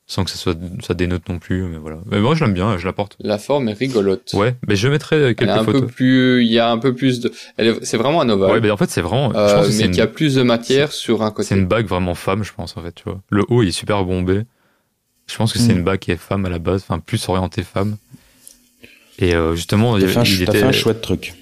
[0.08, 0.56] sans que ça soit,
[0.86, 1.64] ça dénote non plus.
[1.64, 1.98] Mais voilà.
[2.06, 3.16] Mais moi, je l'aime bien, je la porte.
[3.20, 4.32] La forme est rigolote.
[4.34, 5.82] Ouais, mais je mettrai Elle est quelques un photos.
[5.82, 8.52] peu plus, il y a un peu plus de, elle est- c'est vraiment un ovale.
[8.52, 10.08] Ouais, mais en fait, c'est vraiment, je Euh, pense que c'est mais une, qui a
[10.08, 11.56] plus de matière sur un c'est côté.
[11.56, 13.22] une bague vraiment femme, je pense, en fait, tu vois.
[13.30, 14.44] Le haut, il est super bombé.
[15.28, 15.78] Je pense que c'est Mm.
[15.78, 17.98] une bague qui est femme à la base, enfin, plus orientée femme.
[19.18, 20.60] Et euh, justement, il, y fait, un, il t'as était.
[20.60, 21.34] fait un chouette truc.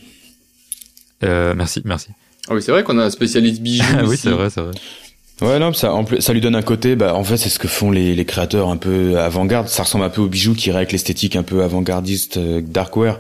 [1.24, 2.10] Euh, merci, merci.
[2.50, 4.24] Ah oui, c'est vrai qu'on a un spécialiste bijoux oui, ici.
[4.24, 4.72] c'est vrai, c'est vrai.
[5.42, 7.60] Ouais, non, ça, en plus, ça lui donne un côté, bah, en fait, c'est ce
[7.60, 9.68] que font les, les créateurs un peu avant-garde.
[9.68, 13.20] Ça ressemble un peu aux bijoux qui avec l'esthétique un peu avant-gardiste, euh, darkwear.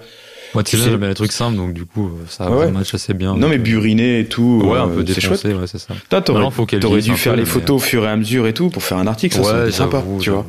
[0.53, 2.65] Moi, tu sais, bien les trucs simples, donc du coup, ça, Ouais.
[2.67, 3.35] ça match assez bien.
[3.35, 4.61] Non, mais Donc, buriné et tout.
[4.63, 5.41] euh, Ouais, euh, un peu c'est chouette.
[5.43, 5.95] défoncé, ouais, c'est ça.
[6.09, 8.05] Toi, t'aurais, Maintenant, faut qu'elle t'aurais glisse dû faire peu, les mais- photos au fur
[8.05, 10.45] et à mesure et tout pour faire un article, ça aurait été sympa, tu vois.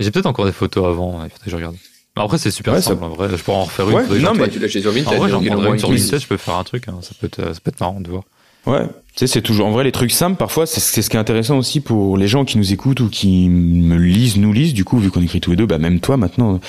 [0.00, 1.76] J'ai peut-être encore des photos avant, il faudrait que je regarde.
[2.16, 3.28] Après, c'est super Ouais, ça- simple, en vrai.
[3.30, 3.96] Je pourrais en refaire une.
[3.96, 5.08] Ouais, non, mais- Ouais, tu l'as chez sur Vinted.
[5.08, 7.26] En vrai, j'en prendrais une sur Vinted, je peux faire un truc, hein, ça peut
[7.26, 8.24] être, ça peut être marrant de voir.
[8.66, 8.86] Ouais.
[9.16, 11.58] Tu sais, c'est toujours, en vrai, les trucs simples, parfois, c'est, ce qui est intéressant
[11.58, 14.98] aussi pour les gens qui nous écoutent ou qui me lisent, nous lisent, du coup,
[14.98, 16.60] vu qu'on écrit tous les deux, bah, même toi maintenant,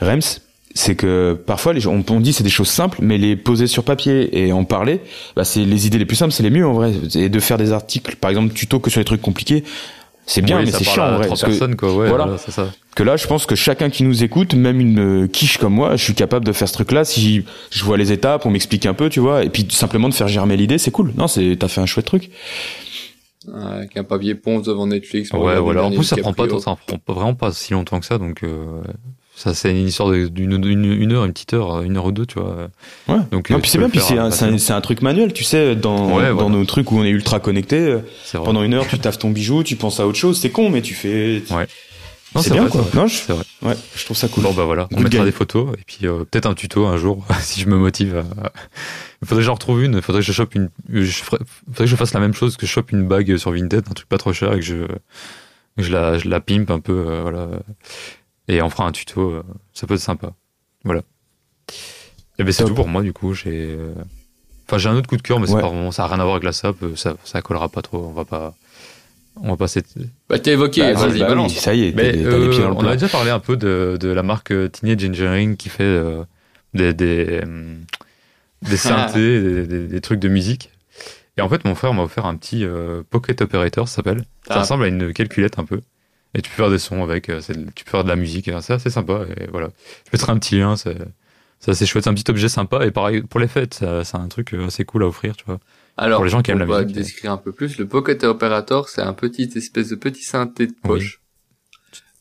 [0.00, 0.40] Rems,
[0.74, 3.66] c'est que parfois, les gens, on, on dit c'est des choses simples, mais les poser
[3.66, 5.00] sur papier et en parler,
[5.34, 6.92] bah, c'est les idées les plus simples, c'est les mieux, en vrai.
[7.16, 9.64] Et de faire des articles, par exemple, tuto que sur les trucs compliqués,
[10.32, 11.24] c'est bien, Oui, mais c'est chiant, à en vrai.
[11.26, 12.24] trois parce que- personnes, quoi, ouais, voilà.
[12.24, 12.70] voilà, c'est ça.
[12.94, 15.96] que là, je pense que chacun qui nous écoute, même une euh, quiche comme moi,
[15.96, 17.04] je suis capable de faire ce truc-là.
[17.04, 20.14] Si je vois les étapes, on m'explique un peu, tu vois, et puis simplement de
[20.14, 21.12] faire germer l'idée, c'est cool.
[21.16, 22.30] Non, c'est t'as fait un chouette truc.
[23.54, 25.30] Avec un papier ponce devant Netflix.
[25.30, 25.82] pour Ouais, voilà.
[25.84, 28.82] En plus, ça prend pas, ça prend vraiment pas si longtemps que ça, donc, euh,
[29.42, 32.26] ça, c'est une histoire d'une, une, une heure, une petite heure, une heure ou deux,
[32.26, 32.68] tu vois.
[33.08, 33.16] Ouais.
[33.30, 35.74] Donc, non, euh, puis c'est bien, puis c'est un, c'est un, truc manuel, tu sais,
[35.76, 36.48] dans, Ouais, dans voilà.
[36.50, 37.78] nos trucs où on est ultra connecté.
[37.78, 38.00] euh.
[38.34, 40.82] Pendant une heure, tu taffes ton bijou, tu penses à autre chose, c'est con, mais
[40.82, 41.42] tu fais.
[41.50, 41.66] Ouais.
[42.34, 42.86] Non, c'est bien, vrai, quoi.
[42.94, 43.44] Non, je- vrai.
[43.62, 44.44] Ouais, je trouve ça cool.
[44.44, 44.86] Bon, bah voilà.
[44.92, 45.24] On mettra game.
[45.24, 48.52] des photos, et puis, euh, peut-être un tuto un jour, si je me motive à...
[49.22, 51.44] Il faudrait que j'en retrouve une, il faudrait que je chope une, je faudrait
[51.76, 54.08] que je fasse la même chose, que je chope une bague sur Vinted, un truc
[54.08, 54.76] pas trop cher, et que je,
[55.78, 57.48] je la, je la pimpe un peu, euh, voilà.
[58.52, 60.32] Et on fera un tuto, euh, ça peut être sympa.
[62.38, 63.32] Et ben c'est tout pour moi du coup.
[63.34, 63.92] J'ai, euh,
[64.66, 65.60] enfin j'ai un autre coup de cœur, mais c'est Ouais.
[65.60, 66.82] pas vraiment, ça a rien à voir avec la SAP.
[66.82, 67.98] euh, Ça, ça collera pas trop.
[68.06, 68.54] On va pas,
[69.36, 69.88] on va pas s'être-
[70.28, 71.54] Bah, t'as évoqué, Bah, vas-y, bah oui, balance.
[71.56, 73.38] ça y est, Mais t'as t'as les pieds dans le on avait déjà parlé un
[73.40, 76.24] peu de, de la marque Teenage Engineering qui fait euh,
[76.74, 77.40] des des,
[78.62, 80.70] des synthés, des, des- des trucs de musique.
[81.36, 84.24] Et en fait, mon frère m'a offert un petit euh, Pocket Operator, ça s'appelle.
[84.48, 84.60] Ça Ah.
[84.60, 85.80] ressemble à une calculette un peu.
[86.34, 88.46] Et tu peux faire des sons avec, euh, c'est- tu peux faire de la musique,
[88.48, 89.24] et c'est assez sympa.
[89.36, 89.68] Et voilà.
[90.06, 90.96] Je mettrai un petit lien, c'est
[91.58, 92.86] c'est assez chouette, c'est un petit objet sympa.
[92.86, 95.44] Et pareil, pour les fêtes, ça- c'est un truc euh, assez cool à offrir, tu
[95.44, 95.58] vois.
[95.98, 96.96] Alors, Pour les gens qui aiment la musique.
[96.96, 97.76] décrire un peu plus.
[97.78, 101.20] Le Pocket Operator, c'est un petit espèce de petit synthé de poche.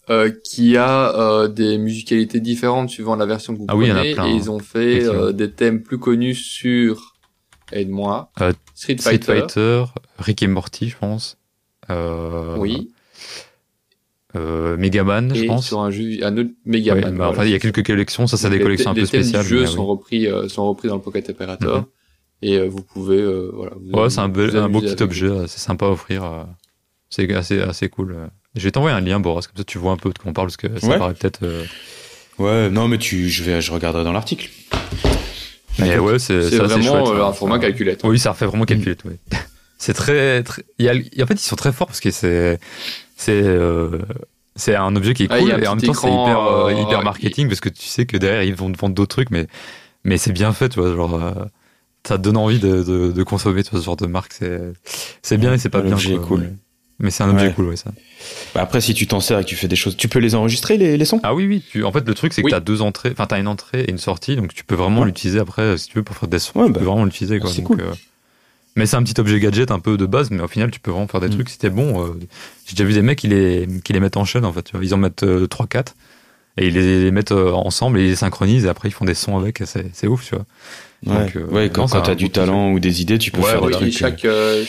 [0.09, 3.89] euh, qui a euh, des musicalités différentes suivant la version que vous Ah oui, il
[3.89, 4.35] y en a prenez plein, et hein.
[4.35, 7.13] ils ont fait euh, des thèmes plus connus sur
[7.71, 9.83] aide-moi Street Street Fighter, Fighter,
[10.17, 11.37] Rick et Morty, je pense.
[11.91, 12.91] Euh, oui
[14.35, 15.65] Euh, Megaman, je pense.
[15.67, 17.31] sur un jeu un autre Ouais, Megaman bah, voilà.
[17.31, 19.41] enfin, il y a quelques collections, ça, c'est des Les- collections un les peu spéciales.
[19.43, 19.87] du jeu mais sont oui.
[19.89, 21.85] repris euh, sont repris dans le Pocket Operator Mhm.
[22.43, 25.29] et euh, vous pouvez euh, voilà vous- Ouais, c'est un, bel- un beau petit objet,
[25.47, 26.23] c'est sympa à offrir.
[26.23, 26.43] euh,
[27.09, 28.11] C'est assez, assez cool.
[28.15, 28.27] euh.
[28.55, 30.33] Je vais t'envoyer un lien, Boris, comme ça tu vois un peu de quoi on
[30.33, 30.97] parle, parce que ça Ouais.
[30.99, 31.39] paraît peut-être.
[31.43, 31.63] euh,
[32.37, 34.47] Ouais, non, mais tu, je vais, je regarderai dans l'article.
[35.79, 38.65] Mais ouais, c'est c'est c'est assez vraiment euh, un format calculette Oui, ça refait vraiment
[38.65, 39.13] calculette, oui.
[39.79, 40.63] C'est très, très.
[40.77, 42.59] Il y a, y a- en fait, ils sont très forts parce que c'est,
[43.17, 43.97] c'est, euh,
[44.55, 47.01] c'est un objet qui est cool et en même temps c'est hyper, euh, euh, hyper
[47.03, 49.47] marketing parce que tu sais que derrière ils vont te vendre d'autres trucs, mais,
[50.03, 51.15] mais c'est bien fait, tu vois, genre.
[51.15, 51.31] euh,
[52.07, 54.31] ça te donne envie de, de, de consommer tu vois, ce genre de marque.
[54.33, 54.61] C'est,
[55.21, 55.91] c'est bien et c'est pas bien.
[55.91, 56.39] L'objet est cool.
[56.41, 56.53] Mais,
[56.99, 57.53] mais c'est un objet Ouais.
[57.53, 57.91] cool, ouais, ça.
[58.55, 60.33] Bah, après, si tu t'en sers et que tu fais des choses, tu peux les
[60.33, 61.19] enregistrer, les, les sons?
[61.23, 61.61] Ah oui, oui.
[61.71, 62.51] Tu, en fait, le truc, c'est que Oui.
[62.51, 63.09] tu as deux entrées.
[63.11, 64.37] Enfin, tu as une entrée et une sortie.
[64.37, 65.07] Donc, tu peux vraiment Ouais.
[65.07, 66.57] l'utiliser après, si tu veux, pour faire des sons.
[66.59, 67.49] Ouais, tu bah, peux vraiment l'utiliser, quoi.
[67.51, 67.81] c'est cool.
[67.81, 67.93] euh,
[68.75, 70.91] mais c'est un petit objet gadget un peu de base, mais au final, tu peux
[70.91, 71.31] vraiment faire des Mm.
[71.31, 71.49] trucs.
[71.49, 72.13] Si t'es bon, euh,
[72.65, 74.63] j'ai déjà vu des mecs qui les, qui les mettent en chaîne, en fait.
[74.63, 74.85] tu vois.
[74.85, 75.95] Ils en mettent 3-4
[76.57, 79.05] et ils les, les mettent euh, ensemble et ils les synchronisent et après ils font
[79.05, 79.61] des sons avec.
[79.65, 80.45] C'est c'est ouf, tu vois.
[81.05, 83.51] Ouais, Donc, euh, ouais quand, quand t'as du talent ou des idées, tu peux Ouais,
[83.51, 83.77] faire voilà.
[83.79, 83.95] des trucs.
[84.03, 84.63] euh, chaque, euh,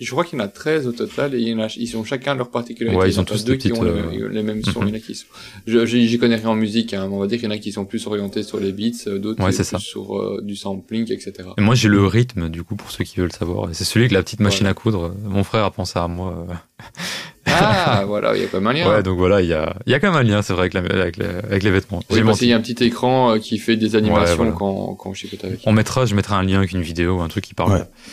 [0.00, 1.96] je crois qu'il y en a 13 au total et il y en a, ils
[1.96, 3.00] ont chacun leur particularité.
[3.00, 4.80] Ouais, ils ont tous deux qui ont petites, les, les mêmes sons.
[4.82, 4.88] Mhm.
[4.88, 5.26] Il y en a qui sont.
[5.66, 7.58] Je, j'y connais rien en musique, hein, mais on va dire qu'il y en a
[7.58, 9.78] qui sont plus orientés sur les beats, euh, d'autres Ouais, plus ça.
[9.78, 11.32] sur euh, du sampling, etc.
[11.56, 13.68] Et moi, j'ai le rythme, du coup, pour ceux qui veulent savoir.
[13.72, 14.70] C'est celui avec la petite machine Ouais.
[14.70, 15.14] à coudre.
[15.24, 16.46] Mon frère a pensé à moi.
[17.48, 18.88] Euh, Ah, voilà, il y a pas mal lien.
[18.88, 20.62] Ouais, donc voilà, il y a, il y a quand même un lien, c'est vrai,
[20.62, 21.98] avec, la, avec, les, avec les vêtements.
[22.10, 24.52] Oui, J'ai parce qu'il y a un petit écran euh, qui fait des animations voilà.
[24.52, 25.60] quand, quand je chipote avec.
[25.66, 27.72] On mettra, je mettrai un lien avec une vidéo, un truc qui parle.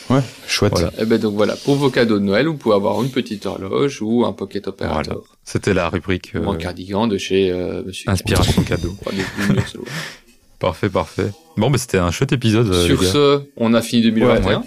[0.09, 0.15] Ouais.
[0.17, 0.73] Ouais, chouette.
[0.73, 0.91] Voilà.
[0.99, 4.01] Eh ben donc voilà, pour vos cadeaux de Noël, vous pouvez avoir une petite horloge
[4.01, 5.19] ou un pocket operator Voilà.
[5.43, 8.09] C'était la rubrique ou un euh, cardigan de chez euh, Monsieur.
[8.09, 8.95] inspiration cadeau.
[10.59, 11.29] Parfait, parfait.
[11.57, 12.69] Bon, bah, c'était un chouette épisode.
[12.69, 13.11] euh, Sur les gars.
[13.11, 14.59] ce, on a fini 2021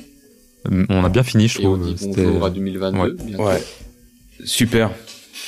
[0.71, 1.95] Ouais, On a bien fini, je et on trouve.
[1.95, 3.37] dit à 2022.
[3.39, 3.63] Ouais.
[4.45, 4.91] Super.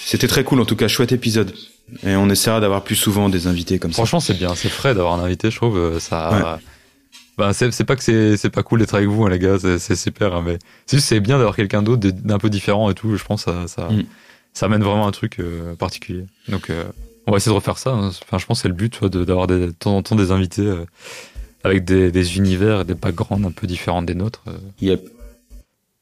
[0.05, 1.55] C'était très cool, en tout cas, chouette épisode.
[2.05, 3.97] Et on essaiera d'avoir plus souvent des invités comme ça.
[3.97, 5.79] Franchement, c'est bien, c'est frais d'avoir un invité, je trouve.
[5.79, 6.59] euh, Ça.
[7.39, 8.03] Bah, c'est c'est pas que
[8.37, 11.09] c'est pas cool d'être avec vous, hein, les gars, c'est super, hein, mais c'est juste
[11.09, 13.17] c'est bien d'avoir quelqu'un d'autre d'un peu différent et tout.
[13.17, 14.03] Je pense que ça ça, Mm.
[14.55, 16.25] ça amène vraiment un truc euh, particulier.
[16.49, 16.83] Donc, euh,
[17.29, 17.91] on va essayer de refaire ça.
[17.91, 18.09] hein.
[18.09, 20.63] Enfin, je pense que c'est le but, de- d'avoir de temps en temps des invités
[20.67, 20.85] euh,
[21.63, 24.43] avec des, des univers et des backgrounds un peu différents des nôtres.
[24.81, 25.01] Yep.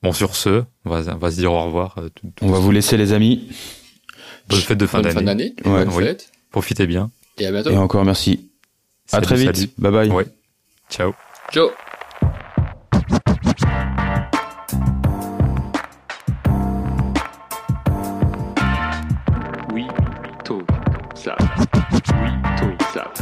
[0.02, 1.96] Bon, sur ce, on va, on va se dire au revoir.
[1.98, 3.48] euh, tout- tout- On va vous laisser, les amis.
[4.48, 5.54] Bonne fête de fin Bonne fin d'année.
[5.64, 5.84] Ouais.
[5.84, 6.04] bonne Oui.
[6.04, 7.10] fête Profitez bien.
[7.38, 7.70] et à bientôt.
[7.70, 8.50] Et encore merci.
[9.08, 9.56] à Salut, très vite.
[9.56, 9.70] salut.
[9.78, 10.10] Bye bye.
[10.10, 10.26] Ouais.
[10.90, 11.12] Ciao.
[11.52, 11.70] Ciao.
[19.72, 19.86] Oui,
[20.44, 20.62] to,
[21.14, 21.36] ça.
[22.22, 23.12] Oui, to, ça.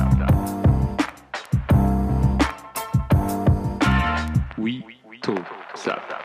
[4.59, 4.83] Oui,
[5.75, 6.24] ça.